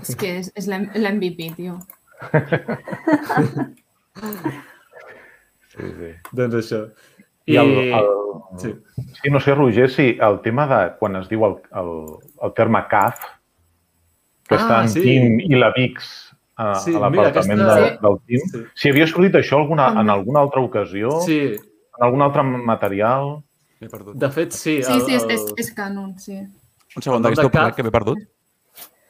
És 0.03 0.13
que 0.19 0.29
és, 0.41 0.51
és 0.59 0.67
l'MVP, 0.67 1.41
tio. 1.61 1.79
sí, 5.75 5.87
sí. 6.03 6.11
Doncs 6.35 6.59
això. 6.65 6.81
I 7.47 7.57
el, 7.57 7.71
el, 7.93 8.07
Sí. 8.59 8.71
sí, 9.23 9.31
no 9.31 9.41
sé, 9.41 9.55
Roger, 9.55 9.91
si 9.91 10.17
el 10.21 10.41
tema 10.41 10.67
de 10.71 10.93
quan 10.99 11.17
es 11.17 11.29
diu 11.29 11.43
el, 11.45 11.57
el, 11.75 11.89
el 12.47 12.53
terme 12.55 12.85
CAF, 12.89 13.19
que 14.49 14.55
Ah, 14.55 14.59
està 14.61 14.83
en 14.85 14.89
sí. 14.93 15.01
Tim 15.03 15.41
i 15.41 15.55
la 15.59 15.73
Vix 15.75 16.07
a, 16.57 16.75
Sí, 16.79 16.95
a 16.95 17.01
l'apartament 17.03 17.61
aquesta- 17.61 17.81
de, 17.81 17.99
del 18.05 18.19
Tim, 18.27 18.41
Sí. 18.53 18.63
si 18.75 18.89
havia 18.93 19.07
sortit 19.11 19.35
això 19.41 19.59
alguna, 19.59 19.89
en 20.01 20.11
alguna 20.11 20.41
altra 20.41 20.61
ocasió, 20.61 21.11
sí, 21.27 21.41
en 21.57 22.05
algun 22.07 22.23
altre 22.23 22.43
material... 22.45 23.41
M'he 23.81 23.89
perdut. 23.91 24.15
de 24.17 24.31
fet, 24.31 24.53
sí. 24.53 24.83
Sí, 24.83 25.01
sí, 25.01 25.15
és, 25.17 25.25
el, 25.25 25.31
és, 25.35 25.49
és 25.59 25.73
canon, 25.75 26.17
sí. 26.19 26.39
Un 26.97 27.03
segon, 27.03 27.27
el 27.27 27.35
Cap. 27.51 27.75
que 27.75 27.83
m'he 27.83 27.91
perdut? 27.91 28.19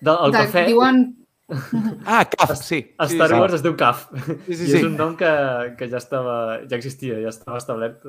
de, 0.00 0.10
el 0.10 0.32
De- 0.32 0.38
cafè, 0.38 0.66
Diuen... 0.66 1.04
Ah, 2.06 2.24
CAF, 2.24 2.56
sí. 2.62 2.94
a 2.98 3.08
sí, 3.08 3.14
Star 3.14 3.28
sí. 3.28 3.34
Wars 3.34 3.54
es 3.58 3.62
diu 3.64 3.76
CAF. 3.76 4.06
Sí, 4.46 4.54
sí, 4.54 4.64
I 4.64 4.70
sí. 4.70 4.78
és 4.78 4.86
un 4.86 4.96
nom 4.96 5.12
que, 5.16 5.30
que 5.78 5.88
ja 5.92 6.00
estava, 6.00 6.60
ja 6.70 6.78
existia, 6.78 7.20
ja 7.20 7.32
estava 7.32 7.60
establert. 7.60 8.04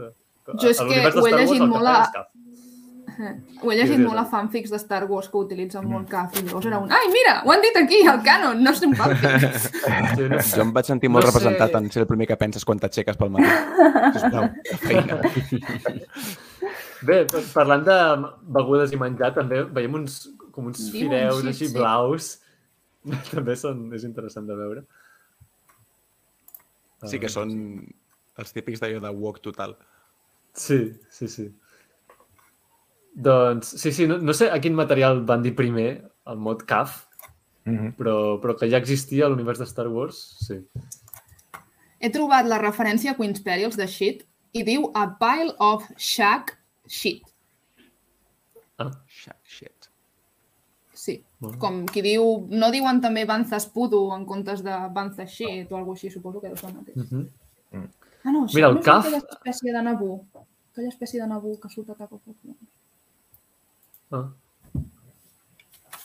Jo 0.62 0.72
és 0.72 0.80
que 0.80 0.86
ho 0.86 0.94
he 0.94 1.04
Wars, 1.10 1.36
llegit 1.42 1.62
el 1.62 1.72
molt 1.72 1.90
a-. 1.90 2.28
Ho 3.16 3.72
he 3.72 3.76
llegit 3.78 4.02
molt 4.02 4.20
a 4.20 4.26
fanfics 4.28 4.72
de 4.74 4.80
Star 4.82 5.06
Wars 5.10 5.30
que 5.32 5.40
utilitzen 5.40 5.86
molt 5.88 6.08
CAF 6.12 6.36
i 6.36 6.46
llavors 6.46 6.68
era 6.68 6.80
un... 6.84 6.92
Ai, 6.92 7.08
mira, 7.14 7.38
ho 7.46 7.54
han 7.54 7.64
dit 7.64 7.78
aquí, 7.80 8.02
al 8.12 8.22
canon, 8.26 8.64
no 8.64 8.74
és 8.76 8.82
un 8.88 8.96
fanfic. 9.00 9.60
Sí, 10.16 10.28
no? 10.32 10.40
Jo 10.40 10.64
em 10.66 10.74
vaig 10.76 10.90
sentir 10.90 11.12
molt 11.12 11.26
No 11.26 11.32
sé. 11.32 11.34
representat 11.34 11.76
en 11.80 11.92
ser 11.92 12.04
el 12.04 12.10
primer 12.10 12.28
que 12.32 12.40
penses 12.40 12.66
quan 12.68 12.80
t'aixeques 12.82 13.20
pel 13.20 13.32
matí. 13.36 13.52
Sisplau, 14.16 14.50
feina. 14.84 15.20
Bé, 17.06 17.20
parlant 17.54 17.84
de 17.86 18.00
begudes 18.58 18.96
i 18.96 19.00
menjar, 19.00 19.34
també 19.36 19.62
veiem 19.76 20.00
uns, 20.02 20.26
com 20.56 20.72
uns 20.72 20.88
fideus 20.92 21.44
sí, 21.44 21.52
així 21.54 21.70
sí. 21.70 21.76
blaus. 21.76 22.36
També 23.34 23.56
són, 23.60 23.88
és 23.96 24.06
interessant 24.08 24.48
de 24.50 24.58
veure. 24.58 24.86
Sí 27.06 27.20
que 27.22 27.30
són 27.30 27.52
Els 28.36 28.52
típics 28.52 28.82
d'allò 28.82 29.00
de 29.00 29.12
walk 29.16 29.38
total. 29.40 29.78
Sí, 30.60 30.80
sí, 31.14 31.28
sí. 31.32 31.46
Doncs, 33.16 33.70
sí, 33.80 33.94
sí, 33.96 34.08
no, 34.12 34.18
no 34.20 34.34
sé 34.36 34.50
a 34.52 34.58
quin 34.60 34.76
material 34.76 35.22
van 35.24 35.46
dir 35.46 35.54
primer, 35.56 35.90
el 36.28 36.42
mod 36.44 36.66
CAF, 36.68 37.06
Mm 37.66 37.78
-hmm. 37.78 37.96
però, 37.98 38.40
però 38.42 38.54
que 38.58 38.70
ja 38.70 38.78
existia 38.78 39.26
a 39.26 39.30
l'univers 39.30 39.60
de 39.60 39.66
Star 39.66 39.88
Wars, 39.88 40.38
sí. 40.48 40.62
He 42.00 42.10
trobat 42.10 42.46
la 42.46 42.60
referència 42.60 43.12
a 43.12 43.16
Queen's 43.16 43.42
Perils 43.42 43.76
de 43.76 43.88
shit 43.88 44.28
i 44.52 44.64
diu 44.64 44.92
a 44.94 45.18
pile 45.18 45.56
of 45.58 45.84
shack 45.98 46.60
shit. 46.88 47.24
Shit. 48.78 48.96
Bé. 51.40 51.58
com 51.60 51.82
qui 51.86 52.02
diu... 52.02 52.48
No 52.50 52.70
diuen 52.72 53.02
també 53.04 53.26
Banzas 53.28 53.66
Pudu 53.74 54.06
en 54.16 54.24
comptes 54.26 54.62
de 54.64 54.76
Banzas 54.96 55.30
shit 55.32 55.72
o 55.72 55.78
alguna 55.78 55.98
així, 55.98 56.10
suposo 56.10 56.40
que 56.42 56.48
deu 56.48 56.58
ser 56.58 56.70
el 56.70 56.76
mateix. 56.78 56.96
Mhm. 56.96 57.28
Ah, 58.26 58.32
no, 58.32 58.46
Mira, 58.56 58.70
el 58.72 58.76
no 58.80 58.82
CAF- 58.82 59.06
aquella 59.06 59.20
espècie 59.20 59.74
de 59.74 59.82
Nabú. 59.84 60.14
Aquella 60.72 60.90
espècie 60.90 61.22
de 61.22 61.28
Nabú 61.28 61.60
que 61.60 61.70
surt 61.70 61.90
a 61.92 61.96
cap 61.96 62.12
a 62.14 62.18
poc. 62.18 62.36
Ah. 64.12 64.30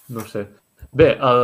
No 0.08 0.20
sé. 0.26 0.48
Bé, 0.92 1.12
el, 1.16 1.42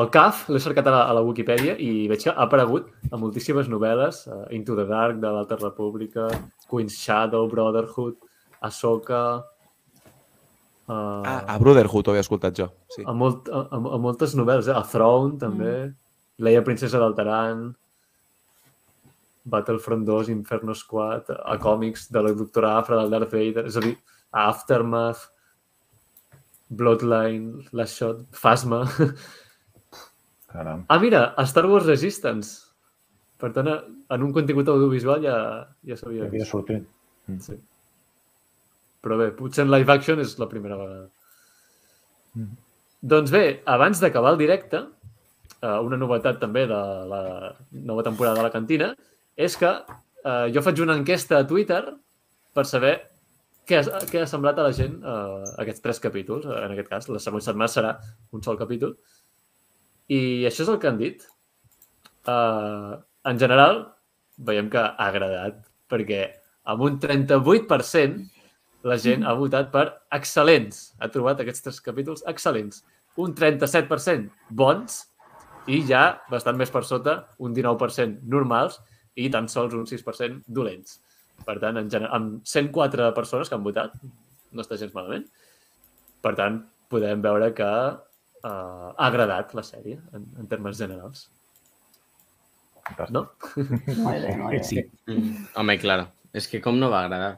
el 0.00 0.10
CAF 0.10 0.48
l'he 0.50 0.60
cercat 0.60 0.86
a 0.90 0.94
la, 0.94 1.02
a 1.08 1.14
la 1.16 1.22
Wikipedia 1.22 1.76
i 1.78 2.08
veig 2.10 2.24
que 2.26 2.32
ha 2.34 2.42
aparegut 2.44 2.88
a 3.12 3.16
moltíssimes 3.20 3.68
novel·les. 3.72 4.24
Uh, 4.26 4.44
Into 4.56 4.74
the 4.76 4.84
Dark, 4.90 5.20
de 5.22 5.30
l'Alta 5.30 5.56
República, 5.62 6.26
Queen's 6.68 6.98
Shadow, 6.98 7.46
Brotherhood, 7.48 8.16
Ahsoka... 8.60 9.22
Uh, 10.86 11.22
Ah, 11.26 11.40
a 11.54 11.58
Brotherhood 11.58 12.06
ho 12.06 12.12
havia 12.14 12.22
escoltat 12.22 12.54
jo. 12.58 12.68
Sí. 12.94 13.02
a, 13.06 13.12
molt, 13.12 13.48
a, 13.50 13.64
a, 13.74 13.80
a 13.96 13.98
moltes 13.98 14.36
novel·les, 14.38 14.68
eh? 14.70 14.76
A 14.78 14.84
Throne, 14.86 15.36
també. 15.40 15.72
Mm. 15.88 15.94
Leia 16.46 16.62
Princesa 16.62 16.98
d'Altaran, 17.02 17.64
Battlefront 19.46 20.04
2, 20.06 20.28
Inferno 20.34 20.74
Squad, 20.74 21.30
a 21.32 21.56
còmics 21.62 22.08
de 22.12 22.22
la 22.22 22.32
Doctora 22.36 22.76
Afra, 22.78 22.98
del 23.00 23.10
Darth 23.14 23.32
Vader, 23.32 23.66
és 23.70 23.76
a 23.78 23.82
dir, 23.84 23.94
a 24.34 24.48
Aftermath, 24.50 25.24
Bloodline, 26.68 27.64
Last 27.72 27.96
Shot, 28.00 28.24
Phasma... 28.34 28.84
Caram. 30.52 30.84
Ah, 30.88 30.98
mira, 30.98 31.34
a 31.36 31.44
Star 31.46 31.66
Wars 31.68 31.86
Resistance. 31.86 32.62
Per 33.36 33.50
tant, 33.52 33.68
en 33.68 34.22
un 34.24 34.30
contingut 34.32 34.68
audiovisual 34.72 35.20
ja, 35.24 35.36
ja 35.84 35.96
s'havia 35.98 36.22
Ja 36.24 36.28
havia 36.30 36.40
vist. 36.44 36.52
sortit. 36.54 36.86
Sí. 37.42 37.56
Però 39.06 39.16
bé, 39.20 39.30
potser 39.38 39.62
en 39.62 39.70
live 39.70 39.92
action 39.94 40.18
és 40.18 40.32
la 40.40 40.48
primera 40.50 40.76
vegada. 40.80 41.08
Mhm. 42.34 42.56
Doncs 43.06 43.30
bé, 43.30 43.44
abans 43.70 44.00
d'acabar 44.02 44.32
el 44.34 44.38
directe, 44.40 44.80
eh, 45.62 45.78
una 45.86 45.96
novetat 46.00 46.40
també 46.42 46.64
de 46.66 46.80
la 47.12 47.52
nova 47.70 48.02
temporada 48.02 48.40
de 48.40 48.42
la 48.42 48.50
cantina 48.50 48.88
és 49.36 49.56
que 49.56 49.70
eh, 49.70 50.50
jo 50.52 50.62
faig 50.62 50.80
una 50.82 50.96
enquesta 50.98 51.38
a 51.38 51.46
Twitter 51.46 51.84
per 52.52 52.64
saber 52.66 52.96
què, 53.68 53.78
ha- 53.78 54.02
què 54.10 54.22
ha 54.24 54.26
semblat 54.26 54.58
a 54.58 54.66
la 54.66 54.72
gent 54.74 54.98
eh, 55.04 55.44
aquests 55.62 55.84
tres 55.84 56.00
capítols. 56.02 56.46
En 56.46 56.72
aquest 56.74 56.88
cas, 56.90 57.08
la 57.08 57.22
següent 57.22 57.44
setmana 57.46 57.70
serà 57.70 57.94
un 58.32 58.42
sol 58.42 58.58
capítol. 58.58 58.96
I 60.08 60.46
això 60.50 60.66
és 60.66 60.68
el 60.72 60.78
que 60.82 60.88
han 60.88 60.98
dit. 60.98 61.22
Uh, 62.26 62.98
en 63.26 63.38
general, 63.38 63.84
veiem 64.38 64.68
que 64.70 64.78
ha 64.82 64.94
agradat, 65.06 65.60
perquè 65.90 66.24
amb 66.66 66.82
un 66.82 66.98
38% 66.98 68.35
la 68.86 68.96
gent 69.02 69.24
ha 69.26 69.34
votat 69.38 69.72
per 69.72 69.86
excel·lents. 70.14 70.92
Ha 71.02 71.10
trobat 71.12 71.42
aquests 71.42 71.64
tres 71.64 71.80
capítols 71.82 72.24
excel·lents. 72.30 72.84
Un 73.22 73.34
37% 73.34 74.28
bons 74.60 75.00
i 75.72 75.80
ja 75.88 76.04
bastant 76.30 76.58
més 76.58 76.70
per 76.70 76.84
sota, 76.86 77.18
un 77.42 77.54
19% 77.56 78.22
normals 78.30 78.78
i 79.18 79.30
tan 79.32 79.48
sols 79.50 79.74
un 79.74 79.86
6% 79.88 80.44
dolents. 80.46 81.00
Per 81.46 81.56
tant, 81.60 81.76
en 81.80 81.88
general, 81.92 82.12
amb 82.16 82.46
104 82.46 83.10
persones 83.16 83.50
que 83.50 83.56
han 83.56 83.64
votat, 83.64 83.96
no 84.52 84.64
està 84.64 84.78
gens 84.80 84.94
malament. 84.94 85.26
Per 86.22 86.34
tant, 86.38 86.60
podem 86.92 87.22
veure 87.24 87.50
que 87.56 87.66
uh, 87.66 88.50
ha 88.50 89.08
agradat 89.08 89.56
la 89.58 89.64
sèrie 89.66 89.98
en, 90.14 90.28
en 90.40 90.52
termes 90.52 90.78
generals. 90.78 91.26
No? 93.10 93.26
Molt 93.56 94.22
bé, 94.22 94.36
molt 94.38 94.52
bé. 94.54 94.62
Sí. 94.62 94.86
Home, 95.58 95.78
claro. 95.82 96.06
És 96.36 96.46
que 96.50 96.60
com 96.62 96.78
no 96.78 96.92
va 96.92 97.02
agradar? 97.06 97.34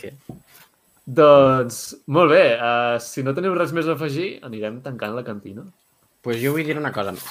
Que... 0.00 0.12
Doncs, 1.10 1.78
molt 2.12 2.30
bé. 2.30 2.42
Uh, 2.60 2.96
si 3.02 3.24
no 3.26 3.34
teniu 3.34 3.54
res 3.56 3.72
més 3.74 3.88
a 3.88 3.96
afegir, 3.96 4.36
anirem 4.46 4.78
tancant 4.84 5.16
la 5.16 5.24
cantina. 5.26 5.64
Pues 6.22 6.38
jo 6.42 6.52
vull 6.54 6.66
dir 6.68 6.76
una 6.78 6.92
cosa 6.94 7.14
més. 7.16 7.26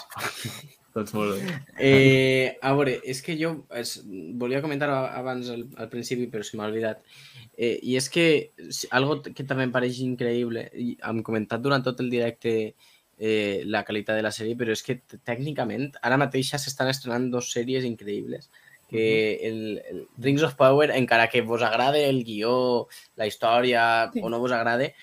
Doncs 0.96 1.14
molt 1.14 1.38
bé. 1.38 1.54
Eh, 1.78 2.58
a 2.66 2.74
veure, 2.76 2.98
és 3.08 3.22
que 3.24 3.36
jo 3.40 3.52
es, 3.78 4.00
volia 4.42 4.64
comentar 4.66 4.90
abans 4.92 5.52
al, 5.54 5.68
al 5.80 5.90
principi, 5.92 6.26
però 6.32 6.44
se 6.44 6.58
m'ha 6.58 6.68
oblidat. 6.72 7.04
Eh, 7.56 7.76
I 7.92 7.96
és 8.00 8.10
que 8.12 8.26
si- 8.74 8.90
algo 8.98 9.20
que 9.22 9.46
també 9.46 9.68
em 9.68 9.74
pareix 9.76 10.02
increïble, 10.04 10.66
i 10.74 10.96
hem 11.06 11.22
comentat 11.24 11.62
durant 11.62 11.86
tot 11.86 12.02
el 12.02 12.10
directe 12.12 12.56
eh, 13.20 13.62
la 13.70 13.84
qualitat 13.86 14.18
de 14.18 14.26
la 14.26 14.34
sèrie, 14.34 14.58
però 14.60 14.74
és 14.74 14.84
que 14.84 14.98
tècnicament 15.28 15.92
ara 16.02 16.18
mateix 16.20 16.50
s'estan 16.56 16.90
estrenant 16.92 17.30
dos 17.32 17.52
sèries 17.54 17.86
increïbles 17.88 18.50
que 18.90 19.36
el, 19.48 19.60
el 19.90 20.08
Rings 20.18 20.44
of 20.44 20.56
Power, 20.56 20.92
encara 20.92 21.30
que 21.30 21.42
vos 21.42 21.62
agrade 21.62 22.08
el 22.10 22.24
guió, 22.26 22.88
la 23.16 23.28
història 23.28 24.10
Sí. 24.14 24.22
o 24.24 24.30
no 24.30 24.40
vos 24.40 24.52
agrade, 24.52 24.94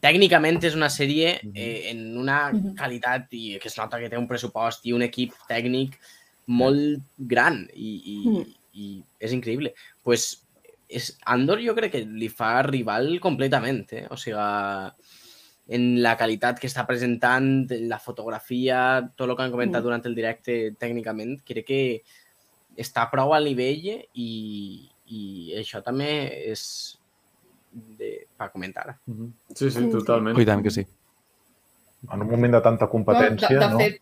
tècnicament 0.00 0.62
és 0.62 0.76
una 0.78 0.88
sèrie 0.88 1.40
eh, 1.54 1.90
en 1.90 2.16
una 2.18 2.52
qualitat 2.78 3.32
i 3.34 3.58
que 3.58 3.68
es 3.68 3.76
nota 3.78 3.98
que 3.98 4.08
té 4.08 4.18
un 4.18 4.28
pressupost 4.30 4.86
i 4.86 4.94
un 4.94 5.02
equip 5.02 5.34
tècnic 5.48 5.98
molt 6.46 7.02
gran 7.18 7.64
i, 7.74 7.90
i, 8.14 8.18
i 8.72 8.90
és 9.18 9.34
increïble. 9.34 9.74
pues, 10.02 10.44
és, 10.88 11.10
Andor 11.26 11.60
jo 11.60 11.74
crec 11.76 11.92
que 11.92 12.04
li 12.06 12.30
fa 12.32 12.62
rival 12.62 13.18
completament, 13.20 13.82
eh? 13.92 14.06
o 14.08 14.16
sigui, 14.16 14.38
en 15.68 15.82
la 16.00 16.14
qualitat 16.16 16.56
que 16.62 16.70
està 16.70 16.86
presentant, 16.88 17.66
en 17.74 17.88
la 17.90 17.98
fotografia, 18.00 19.02
tot 19.14 19.28
el 19.28 19.36
que 19.36 19.44
han 19.44 19.52
comentat 19.52 19.84
durant 19.84 20.06
el 20.08 20.14
directe 20.16 20.56
tècnicament, 20.80 21.42
crec 21.44 21.66
que 21.68 21.82
està 22.78 23.08
prou 23.10 23.34
al 23.34 23.48
nivell 23.48 23.88
i, 24.14 24.30
i 25.10 25.22
això 25.58 25.82
també 25.84 26.08
és 26.52 26.62
de, 27.98 28.12
per 28.38 28.50
comentar. 28.52 28.96
Mhm. 29.06 29.32
Sí, 29.54 29.70
sí, 29.70 29.78
Sí, 29.82 29.90
totalment. 29.92 30.36
Oh, 30.38 30.40
I 30.42 30.46
tant 30.48 30.62
que 30.62 30.70
sí. 30.70 30.86
En 32.12 32.22
un 32.22 32.30
moment 32.30 32.54
de 32.54 32.60
tanta 32.62 32.86
competència, 32.86 33.48
de, 33.50 33.58
de, 33.58 33.68
no? 33.72 33.78
fet, 33.78 34.00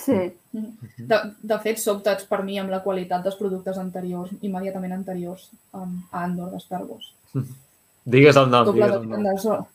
Sí. 0.00 0.16
de, 1.10 1.16
de 1.42 1.58
fet, 1.62 1.78
sobtats 1.78 2.24
per 2.24 2.42
mi 2.46 2.58
amb 2.58 2.70
la 2.72 2.80
qualitat 2.82 3.22
dels 3.22 3.36
productes 3.36 3.76
anteriors, 3.78 4.30
immediatament 4.40 4.92
anteriors 4.94 5.50
um, 5.74 5.98
a 6.10 6.24
Andor 6.24 6.50
de 6.54 6.60
Star 6.62 6.82
Wars. 6.84 7.12
Digues 8.04 8.36
el 8.40 8.48
nom, 8.50 8.64
Doble 8.66 8.86
digues 8.86 9.02
el 9.02 9.22
nom. 9.22 9.38
sol. 9.38 9.66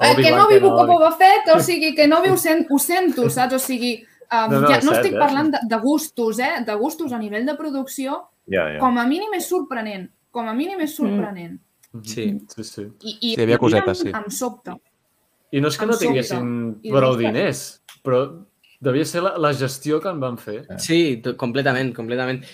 Eh, 0.00 0.14
que 0.16 0.30
no 0.32 0.48
viu 0.48 0.60
com 0.64 0.74
Kenobi. 0.74 0.88
Boba 0.88 1.10
Fett, 1.16 1.48
o 1.54 1.60
sigui, 1.60 1.94
que 1.94 2.06
no 2.08 2.22
viu 2.24 2.36
sent, 2.40 2.66
ho 2.72 2.78
sento, 2.80 3.28
saps? 3.30 3.54
O 3.54 3.58
sigui, 3.60 3.92
um, 4.32 4.52
No, 4.52 4.60
no, 4.60 4.68
ja, 4.70 4.80
no 4.84 4.92
cert, 4.92 5.00
estic 5.04 5.16
eh? 5.16 5.18
parlant 5.18 5.50
de, 5.54 5.60
de 5.70 5.78
gustos, 5.82 6.38
eh? 6.38 6.52
De 6.66 6.74
gustos 6.74 7.12
a 7.12 7.18
nivell 7.18 7.46
de 7.46 7.54
producció, 7.58 8.20
Ja, 8.50 8.68
ja. 8.74 8.78
com 8.82 8.98
a 8.98 9.06
mínim 9.06 9.34
és 9.36 9.48
sorprenent. 9.48 10.08
Com 10.30 10.48
a 10.48 10.54
mínim 10.54 10.80
és 10.80 10.94
sorprenent. 10.94 11.58
Mhm. 11.92 12.04
Sí. 12.06 12.26
Sí, 12.54 12.64
sí. 12.64 12.82
I, 13.02 13.10
i 13.10 13.34
Sí, 13.34 13.40
hi 13.40 13.42
havia 13.42 13.58
cosetes, 13.58 14.04
em, 14.04 14.12
sí. 14.12 14.14
Em 14.14 14.30
sobta. 14.30 14.76
I 15.50 15.60
no 15.60 15.68
és 15.68 15.76
que 15.76 15.84
Em 15.84 15.90
no 15.90 15.96
tinguessin 15.98 16.52
I 16.86 16.92
prou 16.94 17.16
diners, 17.18 17.82
però 18.06 18.20
devia 18.80 19.04
ser 19.04 19.22
la, 19.24 19.32
la 19.38 19.50
gestió 19.52 19.98
que 20.00 20.08
en 20.08 20.20
van 20.22 20.38
fer. 20.38 20.60
Sí, 20.78 21.20
completament, 21.36 21.90
completament. 21.96 22.44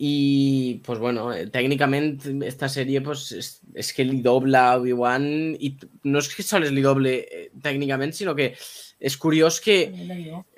I, 0.00 0.80
pues 0.86 1.00
bueno, 1.02 1.32
eh, 1.34 1.48
tècnicament 1.50 2.20
esta 2.46 2.68
sèrie 2.70 3.00
pues, 3.02 3.24
és, 3.34 3.48
és 3.74 3.88
que 3.96 4.04
li 4.06 4.20
dobla 4.22 4.60
a 4.70 4.76
Obi-Wan 4.78 5.24
i 5.58 5.72
t- 5.74 5.88
no 6.06 6.20
és 6.22 6.28
que 6.30 6.44
sols 6.46 6.70
li 6.70 6.84
doble 6.84 7.16
eh, 7.26 7.48
tècnicament, 7.64 8.14
sinó 8.14 8.36
que 8.38 8.52
és 8.54 9.16
curiós 9.18 9.58
que, 9.60 9.80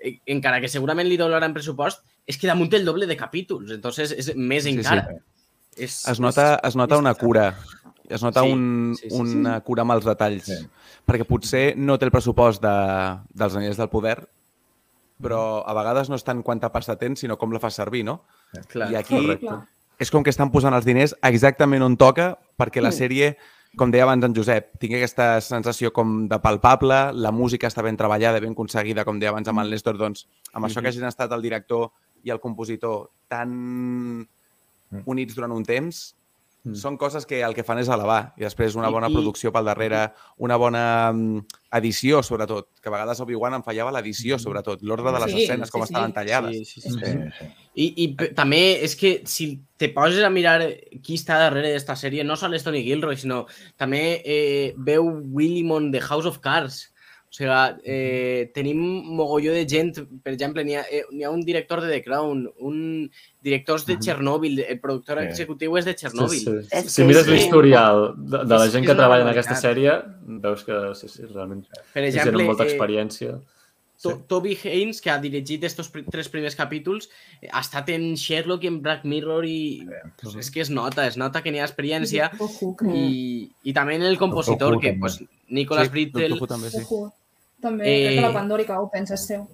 eh, 0.04 0.12
encara 0.32 0.60
que 0.60 0.68
segurament 0.68 1.08
li 1.08 1.16
doblarà 1.20 1.48
en 1.48 1.54
pressupost, 1.56 2.02
és 2.28 2.36
que 2.36 2.46
damunt 2.50 2.68
té 2.70 2.76
el 2.76 2.84
doble 2.84 3.08
de 3.08 3.16
capítols, 3.16 3.72
entonces 3.72 4.12
és 4.12 4.28
més 4.36 4.64
Sí, 4.64 4.74
sí. 4.74 4.76
encara. 4.78 5.08
És, 5.76 6.02
Es 6.08 6.20
nota, 6.20 6.54
és- 6.60 6.68
es 6.68 6.76
nota 6.76 6.98
una 7.00 7.14
cura. 7.14 7.54
Es 8.10 8.22
nota 8.22 8.42
Sí, 8.42 8.50
un, 8.52 8.94
sí, 8.98 9.08
sí, 9.08 9.16
una 9.22 9.60
cura 9.62 9.82
amb 9.86 9.92
els 9.94 10.04
detalls. 10.04 10.44
Sí. 10.44 10.58
Perquè 11.06 11.24
potser 11.24 11.76
no 11.78 11.96
té 11.96 12.04
el 12.04 12.10
pressupost 12.12 12.60
de, 12.60 12.76
dels 13.32 13.54
anells 13.56 13.78
del 13.78 13.88
poder, 13.88 14.18
però 15.20 15.62
a 15.66 15.74
vegades 15.74 16.08
no 16.08 16.16
és 16.16 16.24
tant 16.24 16.42
quanta 16.42 16.70
pasta 16.72 16.96
tens, 16.96 17.20
sinó 17.20 17.36
com 17.38 17.52
la 17.52 17.60
fas 17.60 17.74
servir, 17.74 18.04
no? 18.04 18.22
Clar. 18.68 18.90
I 18.92 18.96
aquí 18.96 19.16
Correcte. 19.16 19.58
És 20.00 20.10
com 20.10 20.22
que 20.24 20.30
estan 20.30 20.50
posant 20.50 20.72
els 20.74 20.86
diners 20.86 21.14
exactament 21.22 21.82
on 21.84 21.96
toca 22.00 22.38
perquè 22.58 22.80
la 22.80 22.88
Mm. 22.88 22.92
sèrie, 22.96 23.36
com 23.76 23.90
deia 23.90 24.02
abans 24.04 24.24
en 24.24 24.34
Josep, 24.34 24.78
tingui 24.80 24.96
aquesta 24.96 25.40
sensació 25.40 25.92
com 25.92 26.26
de 26.26 26.38
palpable, 26.40 27.12
la 27.12 27.30
música 27.30 27.68
està 27.68 27.82
ben 27.82 27.96
treballada, 27.96 28.40
ben 28.40 28.52
aconseguida, 28.52 29.04
com 29.04 29.18
deia 29.20 29.30
abans 29.30 29.46
amb 29.48 29.60
el 29.60 29.70
Néstor, 29.70 29.98
doncs 29.98 30.26
amb 30.54 30.64
això 30.66 30.76
Mhm. 30.78 30.82
que 30.82 30.88
hagin 30.88 31.04
estat 31.04 31.30
el 31.32 31.42
director 31.42 31.90
i 32.24 32.30
el 32.30 32.40
compositor 32.40 33.10
tan 33.28 34.20
Mm. 34.90 35.02
units 35.06 35.34
durant 35.34 35.52
un 35.52 35.64
temps, 35.64 36.16
Mm. 36.62 36.74
Són 36.74 36.98
coses 36.98 37.24
que 37.24 37.40
el 37.40 37.54
que 37.54 37.62
fan 37.64 37.78
és 37.78 37.88
elevar 37.88 38.34
i 38.36 38.42
després 38.42 38.74
una 38.76 38.90
bona 38.90 39.08
i- 39.08 39.14
producció 39.14 39.50
pel 39.50 39.64
darrere, 39.64 40.12
una 40.36 40.56
bona 40.56 41.10
mm, 41.10 41.38
edició, 41.72 42.22
sobretot, 42.26 42.68
que 42.82 42.88
a 42.88 42.92
vegades 42.92 43.20
Obi-Wan 43.22 43.54
em 43.58 43.62
fallava 43.62 43.92
l'edició, 43.94 44.38
sobretot, 44.42 44.82
l'ordre 44.82 45.12
de 45.14 45.20
les 45.22 45.32
Sí, 45.32 45.42
escenes, 45.44 45.70
com 45.70 45.82
sí, 45.82 45.86
sí. 45.86 45.92
estaven 45.92 46.12
tallades. 46.12 46.56
Sí, 46.56 46.64
sí, 46.64 46.80
sí. 46.80 46.90
Sí, 46.90 47.12
sí. 47.38 47.50
I, 47.74 47.86
i 48.04 48.06
també 48.34 48.82
és 48.82 48.96
que 48.98 49.12
si 49.30 49.52
te 49.78 49.88
poses 49.94 50.24
a 50.26 50.30
mirar 50.34 50.58
qui 51.00 51.14
està 51.14 51.38
darrere 51.38 51.70
d'esta 51.70 51.94
sèrie, 51.96 52.24
no 52.26 52.36
sol 52.36 52.54
és 52.58 52.66
Tony 52.66 52.82
Gilroy, 52.82 53.16
sinó 53.16 53.44
també 53.78 54.20
eh, 54.24 54.74
veu 54.76 55.06
Willimon 55.06 55.92
de 55.94 56.02
House 56.02 56.26
of 56.26 56.40
Cards. 56.42 56.89
O 57.30 57.32
sigui, 57.32 57.50
eh, 57.84 58.50
tenim 58.52 58.80
mogolló 59.06 59.52
de 59.54 59.62
gent, 59.70 59.92
per 60.24 60.32
exemple, 60.34 60.64
n'hi 60.66 60.74
ha, 60.74 60.80
eh, 60.90 61.04
ha 61.24 61.30
un 61.30 61.44
director 61.46 61.80
de 61.80 61.86
The 61.92 62.00
Crown, 62.02 62.48
un 62.58 63.08
directors 63.40 63.86
de 63.86 63.98
Chernobyl, 64.02 64.58
el 64.66 64.80
productor 64.80 65.20
Sí. 65.20 65.28
executiu 65.28 65.76
és 65.78 65.84
de 65.86 65.94
Chernobyl. 65.94 66.40
Sí, 66.40 66.56
sí. 66.82 66.88
Si 66.90 67.04
mires 67.04 67.24
sí. 67.24 67.30
l'historial 67.30 68.14
de, 68.16 68.38
de 68.44 68.58
la 68.58 68.66
És- 68.66 68.72
gent 68.72 68.82
és 68.84 68.90
que 68.90 68.96
treballa 68.98 69.22
en 69.22 69.28
aquesta 69.30 69.54
sèrie, 69.54 69.94
veus 70.42 70.64
que 70.64 70.74
sí, 70.98 71.08
sí, 71.08 71.22
realment 71.30 71.62
Per 71.94 72.02
exemple, 72.02 72.42
amb 72.42 72.50
molta 72.50 72.64
eh, 72.64 72.72
experiència. 72.72 73.38
To 74.02 74.14
Toby 74.26 74.56
Haynes, 74.64 75.00
que 75.00 75.10
ha 75.10 75.18
dirigit 75.20 75.62
estos 75.62 75.88
pri- 75.92 76.06
tres 76.10 76.28
primers 76.28 76.56
capítols, 76.56 77.10
eh, 77.42 77.48
ha 77.52 77.60
estat 77.60 77.90
en 77.90 78.14
Sherlock 78.16 78.64
i 78.64 78.66
en 78.66 78.80
Black 78.82 79.04
Mirror 79.04 79.44
i 79.46 79.86
pues, 80.20 80.34
és 80.34 80.50
que 80.50 80.62
es 80.62 80.70
nota, 80.70 81.06
es 81.06 81.16
nota 81.16 81.42
que 81.44 81.52
n'hi 81.52 81.60
ha 81.60 81.66
experiència 81.68 82.30
i, 82.92 83.52
i 83.62 83.72
també 83.72 83.94
en 83.96 84.02
el 84.02 84.18
compositor, 84.18 84.80
que 84.80 84.94
pues, 84.98 85.22
Nicolas 85.48 85.86
Sí, 85.86 85.92
Brittle 85.92 86.46
també, 86.48 86.70
sí. 86.70 86.78
També, 87.60 87.84
Eh, 87.84 88.04
crec 88.06 88.18
que 88.18 88.26
la 88.26 88.34
Pandòrica 88.34 88.80
ho 88.80 88.90
pensa 88.90 89.14
és 89.14 89.26
seu. 89.26 89.48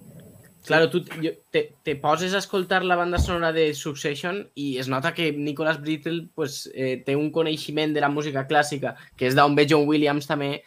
Claro, 0.67 0.89
tu 0.89 0.99
jo, 1.23 1.31
te, 1.49 1.61
te 1.83 1.95
poses 1.95 2.33
a 2.33 2.39
escoltar 2.39 2.83
la 2.83 2.97
banda 2.99 3.19
sonora 3.19 3.53
de 3.55 3.73
Succession 3.73 4.41
i 4.55 4.77
es 4.81 4.89
nota 4.91 5.13
que 5.13 5.31
Nicolas 5.31 5.79
Brittle 5.79 6.27
pues, 6.35 6.69
eh, 6.73 7.03
té 7.05 7.15
un 7.15 7.31
coneixement 7.31 7.93
de 7.95 8.01
la 8.03 8.09
música 8.09 8.43
clàssica, 8.49 8.95
que 9.15 9.29
és 9.29 9.35
d'on 9.35 9.55
ve 9.55 9.67
John 9.69 9.87
Williams 9.87 10.27
també, 10.27 10.63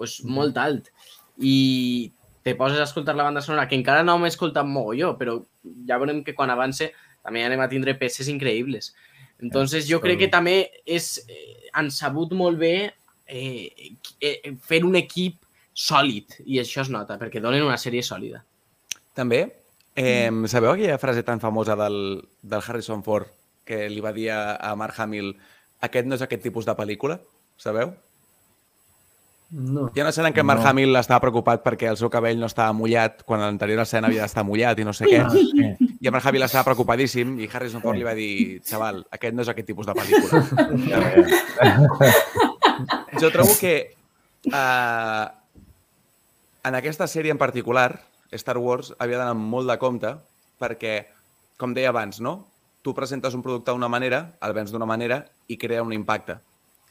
pues, 0.00 0.22
molt 0.24 0.56
alt. 0.56 0.88
I 1.36 2.12
te 2.42 2.54
poses 2.56 2.80
a 2.80 2.88
escoltar 2.88 3.14
la 3.14 3.28
banda 3.28 3.42
sonora, 3.44 3.68
que 3.68 3.76
encara 3.76 4.02
no 4.02 4.16
m'he 4.18 4.32
escoltat 4.32 4.64
mogolló, 4.64 5.18
però 5.18 5.36
ja 5.86 6.00
veurem 6.00 6.24
que 6.24 6.34
quan 6.34 6.50
avance 6.50 6.88
també 7.22 7.44
anem 7.44 7.60
a 7.60 7.68
tindre 7.68 7.94
peces 8.00 8.32
increïbles. 8.32 8.94
Entonces, 9.42 9.84
jo 9.88 10.00
crec 10.00 10.18
que 10.18 10.32
també 10.32 10.70
és, 10.86 11.26
eh, 11.28 11.68
han 11.72 11.90
sabut 11.90 12.32
molt 12.32 12.58
bé 12.58 12.94
eh, 13.26 13.96
eh, 14.20 14.54
fer 14.64 14.84
un 14.84 14.96
equip 14.96 15.41
sòlid, 15.72 16.38
i 16.44 16.60
això 16.60 16.84
es 16.84 16.90
nota, 16.92 17.18
perquè 17.20 17.40
donen 17.40 17.64
una 17.66 17.78
sèrie 17.80 18.04
sòlida. 18.04 18.42
També, 19.16 19.44
eh, 19.96 20.30
sabeu 20.48 20.72
aquella 20.72 21.00
frase 21.00 21.22
tan 21.22 21.40
famosa 21.40 21.76
del, 21.76 22.22
del 22.42 22.62
Harrison 22.66 23.02
Ford 23.04 23.28
que 23.64 23.88
li 23.88 24.00
va 24.02 24.12
dir 24.12 24.30
a, 24.34 24.56
a 24.56 24.74
Mark 24.76 24.98
Hamill 25.00 25.34
aquest 25.82 26.06
no 26.06 26.14
és 26.16 26.22
aquest 26.24 26.42
tipus 26.44 26.66
de 26.66 26.74
pel·lícula? 26.78 27.18
Sabeu? 27.58 27.92
No. 29.52 29.90
Hi 29.92 30.00
ha 30.00 30.04
una 30.06 30.12
escena 30.14 30.30
en 30.30 30.34
què 30.34 30.42
Mark 30.46 30.62
No. 30.62 30.68
Hamill 30.70 30.96
estava 30.96 31.20
preocupat 31.20 31.60
perquè 31.64 31.90
el 31.90 31.98
seu 32.00 32.08
cabell 32.10 32.38
no 32.40 32.48
estava 32.48 32.72
mullat 32.72 33.20
quan 33.28 33.42
a 33.42 33.50
l'anterior 33.50 33.82
escena 33.82 34.08
havia 34.08 34.22
d'estar 34.24 34.46
mullat 34.48 34.78
i 34.80 34.86
no 34.88 34.94
sé 34.96 35.04
què. 35.10 35.20
Ah, 35.20 35.28
sí. 35.28 35.42
I 36.00 36.10
Mark 36.14 36.24
Hamill 36.26 36.46
estava 36.46 36.64
preocupadíssim 36.70 37.34
i 37.42 37.48
Harrison 37.52 37.84
Ford 37.84 37.98
li 37.98 38.06
va 38.06 38.14
dir 38.16 38.62
xaval, 38.64 39.02
aquest 39.12 39.36
no 39.36 39.44
és 39.44 39.50
aquest 39.52 39.68
tipus 39.68 39.86
de 39.90 39.94
pel·lícula. 39.98 40.40
Jo 43.20 43.28
trobo 43.30 43.52
que 43.60 43.74
uh, 44.48 45.26
en 46.64 46.74
aquesta 46.78 47.06
sèrie 47.10 47.32
en 47.34 47.38
particular, 47.40 48.00
Star 48.32 48.56
Wars 48.58 48.92
havia 48.98 49.18
d'anar 49.20 49.34
molt 49.36 49.68
de 49.68 49.76
compte 49.78 50.14
perquè, 50.62 51.06
com 51.58 51.74
deia 51.74 51.90
abans, 51.90 52.20
no? 52.20 52.46
tu 52.82 52.94
presentes 52.94 53.34
un 53.34 53.42
producte 53.44 53.70
d'una 53.70 53.88
manera, 53.88 54.32
el 54.42 54.52
vens 54.56 54.72
d'una 54.74 54.86
manera 54.86 55.20
i 55.46 55.54
crea 55.56 55.84
un 55.84 55.92
impacte. 55.94 56.40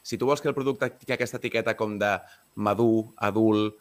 Si 0.02 0.16
tu 0.16 0.24
vols 0.26 0.40
que 0.40 0.48
el 0.48 0.54
producte 0.56 0.88
tingui 0.96 1.14
aquesta 1.18 1.36
etiqueta 1.36 1.74
com 1.76 1.98
de 2.00 2.14
madur, 2.56 3.10
adult, 3.20 3.76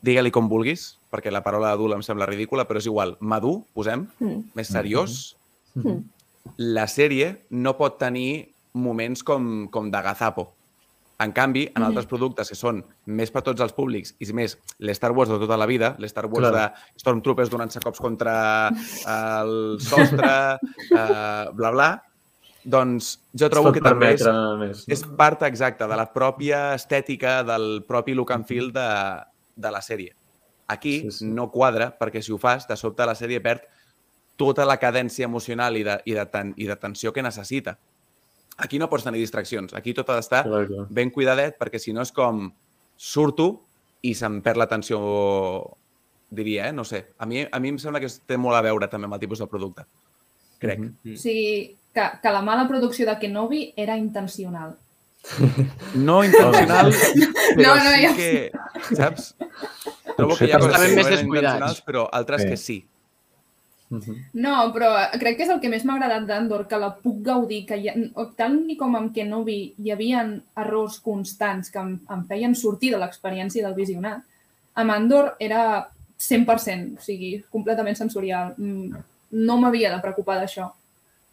digue-li 0.00 0.32
com 0.32 0.48
vulguis, 0.48 0.94
perquè 1.12 1.30
la 1.30 1.42
paraula 1.44 1.74
adult 1.76 1.98
em 1.98 2.02
sembla 2.06 2.24
ridícula, 2.30 2.64
però 2.64 2.80
és 2.80 2.88
igual, 2.88 3.16
madur, 3.20 3.60
posem, 3.76 4.06
Mm. 4.18 4.50
més 4.54 4.68
seriós, 4.72 5.36
Mm. 5.74 6.00
la 6.56 6.86
sèrie 6.88 7.44
no 7.50 7.76
pot 7.76 7.98
tenir 7.98 8.54
moments 8.72 9.22
com, 9.22 9.68
com 9.68 9.90
de 9.90 10.00
gazapo. 10.02 10.54
En 11.20 11.34
canvi, 11.36 11.66
en 11.76 11.84
altres 11.84 12.06
productes 12.08 12.48
que 12.48 12.56
són 12.56 12.78
més 13.12 13.32
per 13.32 13.42
tots 13.44 13.60
els 13.60 13.74
públics 13.76 14.14
i 14.24 14.28
més 14.36 14.54
l'Star 14.80 15.10
Wars 15.12 15.28
de 15.28 15.36
tota 15.42 15.58
la 15.60 15.66
vida, 15.68 15.94
l'Star 16.00 16.24
Wars 16.32 16.46
Clar. 16.46 16.52
de 16.54 17.02
Stormtroopers 17.02 17.50
donant-se 17.52 17.82
cops 17.84 18.00
contra 18.00 18.36
el 18.70 19.76
sostre, 19.84 20.30
eh, 21.02 21.44
bla, 21.52 21.72
bla, 21.74 21.90
doncs 22.64 23.14
jo 23.36 23.48
trobo 23.52 23.72
que 23.72 23.82
també 23.84 24.14
és, 24.14 24.24
més. 24.24 24.84
No? 24.86 24.94
és 24.94 25.04
part 25.18 25.44
exacta 25.48 25.88
de 25.90 25.98
la 26.00 26.08
pròpia 26.12 26.70
estètica, 26.76 27.40
del 27.46 27.82
propi 27.88 28.16
look 28.16 28.32
and 28.36 28.48
feel 28.48 28.72
de, 28.72 28.88
de 29.56 29.72
la 29.72 29.80
sèrie. 29.84 30.14
Aquí 30.70 31.00
sí. 31.02 31.12
sí. 31.18 31.28
no 31.28 31.50
quadra, 31.50 31.90
perquè 31.98 32.22
si 32.22 32.32
ho 32.32 32.38
fas, 32.38 32.68
de 32.68 32.76
sobte 32.78 33.06
la 33.08 33.16
sèrie 33.18 33.40
perd 33.44 33.64
tota 34.40 34.64
la 34.64 34.78
cadència 34.80 35.26
emocional 35.28 35.76
i 35.76 35.84
de, 35.84 35.98
i 36.08 36.16
de, 36.16 36.24
ten, 36.32 36.54
i 36.56 36.68
de 36.68 36.76
tensió 36.80 37.12
que 37.12 37.24
necessita. 37.24 37.76
Aquí 38.60 38.78
no 38.78 38.88
pots 38.90 39.04
tenir 39.04 39.20
distraccions. 39.22 39.72
Aquí 39.74 39.94
tot 39.96 40.08
ha 40.10 40.16
d'estar 40.18 40.44
ben 40.90 41.10
cuidadet, 41.10 41.56
perquè 41.58 41.78
si 41.80 41.92
no 41.96 42.02
és 42.04 42.12
com 42.12 42.50
surto 42.96 43.50
i 44.02 44.14
se'm 44.14 44.40
perd 44.44 44.60
l'atenció, 44.60 44.98
diria, 46.30 46.68
eh? 46.68 46.72
No 46.72 46.84
sé. 46.84 47.06
A 47.18 47.26
mi, 47.26 47.42
a 47.50 47.58
mi 47.60 47.68
em 47.72 47.78
sembla 47.78 48.00
que 48.00 48.06
es 48.06 48.20
té 48.26 48.36
molt 48.36 48.56
a 48.56 48.62
veure 48.62 48.88
també 48.88 49.08
amb 49.08 49.16
el 49.16 49.20
tipus 49.20 49.38
de 49.40 49.46
producte. 49.50 49.84
Crec. 50.60 50.78
Mm 50.78 50.92
Mhm. 51.04 51.14
O 51.14 51.16
sigui, 51.18 51.76
que, 51.94 52.04
que 52.22 52.30
la 52.30 52.42
mala 52.42 52.68
producció 52.68 53.06
de 53.06 53.18
Kenobi 53.18 53.72
era 53.76 53.96
intencional. 53.96 54.76
No 55.94 56.22
intencional, 56.24 56.92
però 57.56 57.66
No, 57.66 57.74
no, 57.76 57.90
sí 57.90 58.02
ja 58.02 58.14
que, 58.14 58.50
saps? 58.96 59.34
Trobo 60.16 60.36
que 60.36 60.46
hi 60.46 60.52
ha 60.52 60.58
coses 60.58 60.76
que 60.80 60.94
més 60.94 61.06
no 61.06 61.08
eren 61.10 61.26
intencionals, 61.26 61.82
però 61.84 62.08
altres 62.12 62.42
Sí. 62.42 62.48
que 62.48 62.56
sí. 62.56 62.78
Mhm. 63.90 64.16
No, 64.38 64.72
però 64.72 64.92
crec 65.18 65.36
que 65.36 65.42
és 65.42 65.50
el 65.50 65.58
que 65.60 65.68
més 65.68 65.84
m'ha 65.84 65.96
agradat 65.98 66.26
d'Andor, 66.28 66.66
que 66.70 66.78
la 66.78 66.92
puc 66.94 67.22
gaudir, 67.26 67.64
que 67.66 67.74
ha, 67.90 67.94
tant 68.38 68.60
ni 68.66 68.76
com 68.78 68.94
amb 68.96 69.12
Kenobi 69.14 69.74
hi 69.82 69.90
havia 69.90 70.22
errors 70.62 71.00
constants 71.02 71.70
que 71.74 71.80
em, 71.82 71.96
em 72.10 72.22
feien 72.28 72.54
sortir 72.54 72.92
de 72.94 73.00
l'experiència 73.02 73.66
del 73.66 73.74
visionat, 73.74 74.22
amb 74.78 74.94
Andor 74.94 75.34
era 75.40 75.88
100%, 76.20 76.98
o 76.98 77.02
sigui, 77.02 77.42
completament 77.50 77.96
sensorial. 77.96 78.54
Mm, 78.56 79.06
No 79.30 79.54
m'havia 79.62 79.92
de 79.92 80.00
preocupar 80.02 80.40
d'això, 80.40 80.64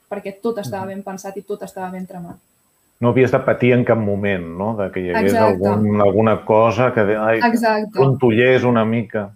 perquè 0.10 0.36
tot 0.42 0.60
estava 0.62 0.86
ben 0.86 1.00
pensat 1.02 1.38
i 1.38 1.42
tot 1.42 1.64
estava 1.66 1.90
ben 1.90 2.06
tramat. 2.06 2.38
No 3.02 3.10
havies 3.10 3.32
de 3.32 3.40
patir 3.40 3.72
en 3.74 3.84
cap 3.86 3.98
moment, 3.98 4.46
no? 4.58 4.76
De 4.78 4.92
que 4.92 5.02
hi 5.02 5.10
hagués 5.10 5.34
Exacte. 5.34 5.66
algun, 5.68 6.02
alguna 6.02 6.46
cosa 6.46 6.92
que... 6.94 7.02
Ai, 7.18 7.40
Exacte. 7.40 7.92
trontollers 7.94 8.64
una 8.64 8.86
mica. 8.86 9.32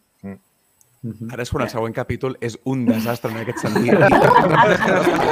Mm. 1.03 1.09
Mhm. 1.17 1.31
Ara 1.33 1.41
és 1.41 1.49
quan 1.49 1.63
el 1.63 1.69
següent 1.71 1.95
capítol 1.95 2.35
és 2.45 2.59
un 2.69 2.85
desastre 2.85 3.31
en 3.31 3.37
aquest 3.41 3.57
sentit. 3.57 3.93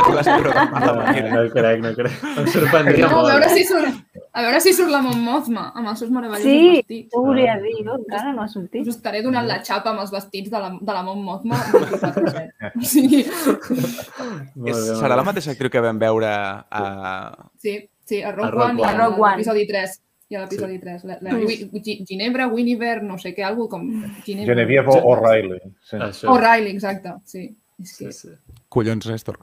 No, 0.10 0.94
no 0.96 1.50
crec, 1.54 1.82
no 1.84 1.92
crec. 1.96 2.12
Em 2.38 2.48
sorprendria 2.50 3.06
No, 3.08 3.12
a 3.12 3.22
molt. 3.22 3.30
veure 3.34 3.50
si 3.54 3.64
surt, 3.68 4.00
a 4.34 4.42
veure 4.42 4.60
si 4.62 4.74
surt 4.74 4.90
la 4.92 5.02
Mon 5.06 5.20
Mothma 5.24 5.68
amb 5.76 5.88
els 5.92 6.00
seus 6.02 6.10
meravellosos 6.12 6.44
Sí, 6.50 6.80
vestits. 6.80 7.14
ho 7.16 7.22
volia 7.26 7.56
dir, 7.62 7.76
jo 7.86 7.96
encara 8.00 8.34
no 8.34 8.42
ha 8.44 8.48
sortit. 8.48 8.82
Us 8.88 8.96
estaré 8.96 9.22
donant 9.22 9.48
la 9.48 9.60
xapa 9.64 9.92
amb 9.94 10.02
els 10.02 10.12
vestits 10.12 10.50
de 10.52 10.60
la, 10.60 10.72
de 10.82 10.94
la 10.98 11.04
Mon 11.04 11.22
Mothma 11.24 11.56
24/7. 11.56 12.50
O 12.80 12.82
sigui, 12.84 13.24
Molt 14.56 14.70
És, 14.74 14.78
serà 15.00 15.16
la 15.16 15.22
bé. 15.24 15.30
mateixa 15.32 15.52
actriu 15.54 15.70
que 15.72 15.82
vam 15.86 16.00
veure 16.02 16.28
a... 16.30 17.50
sí, 17.58 17.78
sí, 18.06 18.22
a 18.24 18.32
Rogue, 18.32 18.48
A 18.48 18.52
Rogue 18.52 18.66
One, 18.66 18.82
One. 18.82 18.90
a 18.90 18.98
Rogue 19.06 19.22
One. 19.22 19.32
l'episodi 19.38 19.68
3. 19.68 20.00
I 20.30 20.36
a 20.38 20.44
l'episodi 20.44 20.78
3. 20.80 21.04
La, 21.10 21.18
la, 21.26 21.38
Gi- 21.82 22.04
Ginebra, 22.06 22.46
Winiver, 22.54 23.00
no 23.04 23.18
sé 23.18 23.32
què, 23.34 23.42
algú 23.48 23.66
com... 23.72 23.88
Ginebra. 24.26 24.52
Genevieve 24.54 24.94
O'Reilly. 25.02 25.58
Sí. 25.82 25.98
Això. 25.98 26.30
O'Reilly, 26.36 26.76
exacte, 26.78 27.16
sí. 27.26 27.48
És 27.82 27.96
Sí, 27.96 28.06
que... 28.06 28.12
sí. 28.14 28.30
Collons, 28.70 29.08
Néstor. 29.10 29.40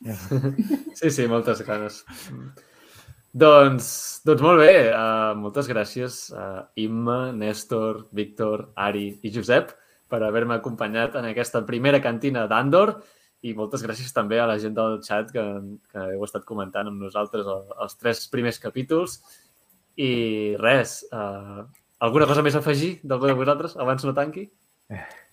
Sí, 1.00 1.10
sí, 1.12 1.26
moltes 1.28 1.60
ganes. 1.66 2.04
Doncs, 3.30 3.88
doncs 4.26 4.42
molt 4.42 4.58
bé, 4.58 4.72
uh, 4.90 5.36
moltes 5.38 5.68
gràcies 5.70 6.16
a 6.34 6.46
Imma, 6.82 7.30
Néstor, 7.36 8.06
Víctor, 8.16 8.64
Ari 8.74 9.04
i 9.22 9.30
Josep 9.34 9.70
per 10.10 10.18
haver-me 10.26 10.56
acompanyat 10.56 11.14
en 11.20 11.28
aquesta 11.28 11.60
primera 11.68 12.00
cantina 12.02 12.48
d'Andor 12.50 12.96
i 13.46 13.52
moltes 13.54 13.84
gràcies 13.86 14.10
també 14.12 14.40
a 14.42 14.48
la 14.50 14.56
gent 14.60 14.74
del 14.74 14.98
chat 15.06 15.30
que, 15.32 15.44
que 15.92 16.08
heu 16.16 16.24
estat 16.26 16.42
comentant 16.48 16.90
amb 16.90 16.98
nosaltres 17.06 17.46
el, 17.46 17.62
els 17.86 17.94
tres 18.02 18.24
primers 18.32 18.58
capítols. 18.60 19.20
I 19.96 20.56
res, 20.58 21.06
uh, 21.12 21.64
alguna 22.00 22.26
cosa 22.26 22.42
més 22.42 22.54
a 22.54 22.58
afegir 22.62 23.00
d'algú 23.02 23.26
de 23.26 23.34
vosaltres 23.34 23.76
abans 23.76 24.04
no 24.04 24.14
tanqui? 24.14 24.46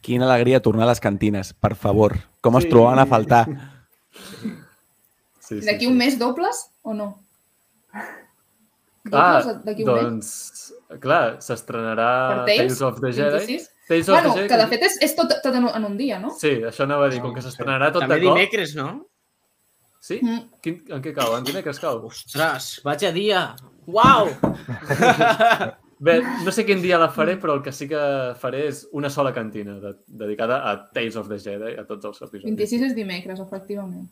Quina 0.01 0.25
alegria 0.27 0.59
tornar 0.61 0.83
a 0.85 0.91
les 0.91 0.99
cantines, 1.01 1.53
per 1.53 1.75
favor. 1.75 2.15
Com 2.41 2.53
Sí. 2.57 2.65
es 2.65 2.69
trobaven 2.69 2.99
a 2.99 3.05
faltar. 3.05 3.45
Sí, 5.39 5.61
D'aquí 5.61 5.87
un 5.87 5.97
mes 5.97 6.17
dobles 6.19 6.69
o 6.83 6.93
no? 6.93 7.23
Ah, 9.11 9.39
d'aquí 9.63 9.83
un 9.85 9.93
mes? 9.93 10.03
doncs, 10.03 10.73
clar, 10.99 11.37
s'estrenarà 11.39 12.43
Tales? 12.45 12.57
Tales 12.57 12.81
of 12.81 12.99
the 12.99 13.11
Jedi. 13.13 13.37
26? 13.39 13.69
Tales 13.87 14.09
of 14.09 14.13
Bueno, 14.15 14.33
the 14.33 14.39
Jedi. 14.41 14.49
que 14.49 14.57
de 14.57 14.67
fet 14.67 14.83
és, 14.83 14.97
és 15.07 15.15
tot, 15.15 15.31
tot 15.43 15.55
en, 15.55 15.63
un, 15.63 15.71
en 15.79 15.85
un 15.85 15.95
dia, 15.97 16.19
no? 16.19 16.33
Sí, 16.35 16.57
això 16.67 16.83
anava 16.83 17.05
a 17.07 17.09
dir, 17.13 17.21
com 17.23 17.33
que 17.33 17.41
s'estrenarà 17.41 17.91
tot 17.93 18.03
També 18.03 18.19
de 18.19 18.25
cop. 18.25 18.35
dimecres, 18.35 18.75
no? 18.75 19.05
Sí? 20.01 20.19
Mm. 20.21 20.41
Quin, 20.61 20.83
en 20.91 21.01
què 21.01 21.13
cau? 21.15 21.37
En 21.37 21.47
dimecres 21.47 21.79
cau? 21.79 22.03
Ostres, 22.11 22.81
vaig 22.83 23.05
a 23.07 23.11
dia! 23.15 23.41
Uau! 23.87 24.27
Bé, 25.99 26.19
no 26.45 26.51
sé 26.53 26.61
quin 26.61 26.81
dia 26.83 26.99
la 27.01 27.07
faré, 27.09 27.39
però 27.41 27.55
el 27.57 27.63
que 27.65 27.71
sí 27.73 27.87
que 27.89 27.99
faré 28.37 28.67
és 28.69 28.83
una 28.93 29.09
sola 29.09 29.31
cantina 29.33 29.79
de, 29.81 29.95
dedicada 30.05 30.59
a 30.69 30.75
Tales 30.93 31.15
of 31.17 31.29
the 31.31 31.39
Jedi, 31.41 31.73
a 31.73 31.87
tots 31.89 32.05
els 32.05 32.19
episodis. 32.21 32.45
26 32.51 32.83
és 32.91 32.93
dimecres, 32.97 33.39
efectivament. 33.41 34.05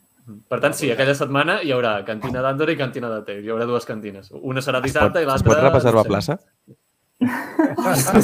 Per 0.50 0.58
tant, 0.64 0.74
sí, 0.74 0.90
aquella 0.90 1.14
setmana 1.14 1.60
hi 1.62 1.70
haurà 1.70 2.00
cantina 2.08 2.42
d'Andor 2.42 2.72
i 2.74 2.76
cantina 2.80 3.12
de 3.12 3.20
Tales. 3.28 3.44
Hi 3.46 3.54
haurà 3.54 3.68
dues 3.70 3.86
cantines. 3.86 4.32
Una 4.34 4.64
serà 4.64 4.80
Es 4.80 4.82
pot, 4.82 4.90
dissabte 4.90 5.22
i 5.22 5.28
es 5.28 5.30
l'altra... 5.30 5.52
pot 5.52 5.62
represervar 5.68 6.02
no 6.02 6.10
sé. 6.26 6.34
plaça? 6.34 6.34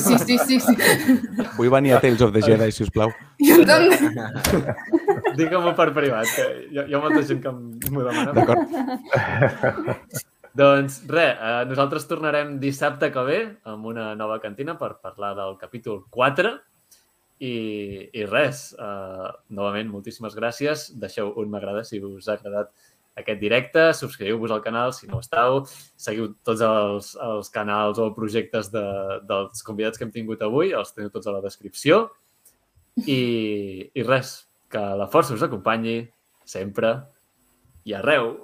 Sí, 0.02 0.18
sí, 0.18 0.38
sí, 0.42 0.58
sí. 0.60 0.74
Vull 1.54 1.70
venir 1.70 1.94
a 1.94 2.02
Tales 2.02 2.26
of 2.26 2.34
the 2.34 2.42
Jedi, 2.42 2.72
si 2.74 2.82
us 2.82 2.90
plau. 2.90 3.14
Jo 3.38 3.62
també. 3.68 4.00
Digue-m'ho 5.38 5.76
per 5.78 5.92
privat, 5.94 6.26
que 6.34 6.50
hi 6.66 6.82
ha, 6.82 6.88
hi 6.90 6.98
ha 6.98 7.06
molta 7.06 7.22
gent 7.30 7.46
que 7.46 7.54
m'ho 7.54 8.10
demana. 8.10 8.34
D'acord? 8.34 10.20
Doncs 10.52 10.98
res, 11.08 11.38
eh, 11.40 11.64
nosaltres 11.64 12.04
tornarem 12.08 12.58
dissabte 12.60 13.08
que 13.12 13.22
ve 13.24 13.38
amb 13.64 13.86
una 13.88 14.12
nova 14.14 14.38
cantina 14.40 14.76
per 14.76 14.98
parlar 15.00 15.32
del 15.38 15.56
capítol 15.56 16.02
4 16.12 16.52
i, 17.40 17.54
i 18.12 18.26
res, 18.28 18.74
eh, 18.76 19.30
novament 19.48 19.88
moltíssimes 19.88 20.36
gràcies, 20.36 20.90
deixeu 21.00 21.32
un 21.40 21.48
m'agrada 21.50 21.86
si 21.88 22.02
us 22.04 22.28
ha 22.28 22.36
agradat 22.36 22.70
aquest 23.16 23.40
directe, 23.40 23.88
subscriu-vos 23.96 24.52
al 24.52 24.62
canal 24.64 24.92
si 24.96 25.08
no 25.08 25.20
estàu, 25.24 25.62
seguiu 25.96 26.30
tots 26.44 26.60
els, 26.64 27.12
els 27.16 27.50
canals 27.52 28.00
o 28.00 28.12
projectes 28.16 28.70
de, 28.72 28.84
dels 29.28 29.64
convidats 29.64 30.00
que 30.00 30.04
hem 30.04 30.12
tingut 30.12 30.44
avui, 30.44 30.72
els 30.76 30.92
teniu 30.92 31.12
tots 31.12 31.28
a 31.28 31.36
la 31.36 31.42
descripció. 31.44 32.06
I, 33.08 33.88
i 33.88 34.04
res, 34.04 34.36
que 34.68 34.80
la 35.00 35.08
força 35.08 35.32
us 35.36 35.44
acompanyi 35.44 36.02
sempre 36.44 36.98
i 37.88 37.96
arreu. 37.96 38.34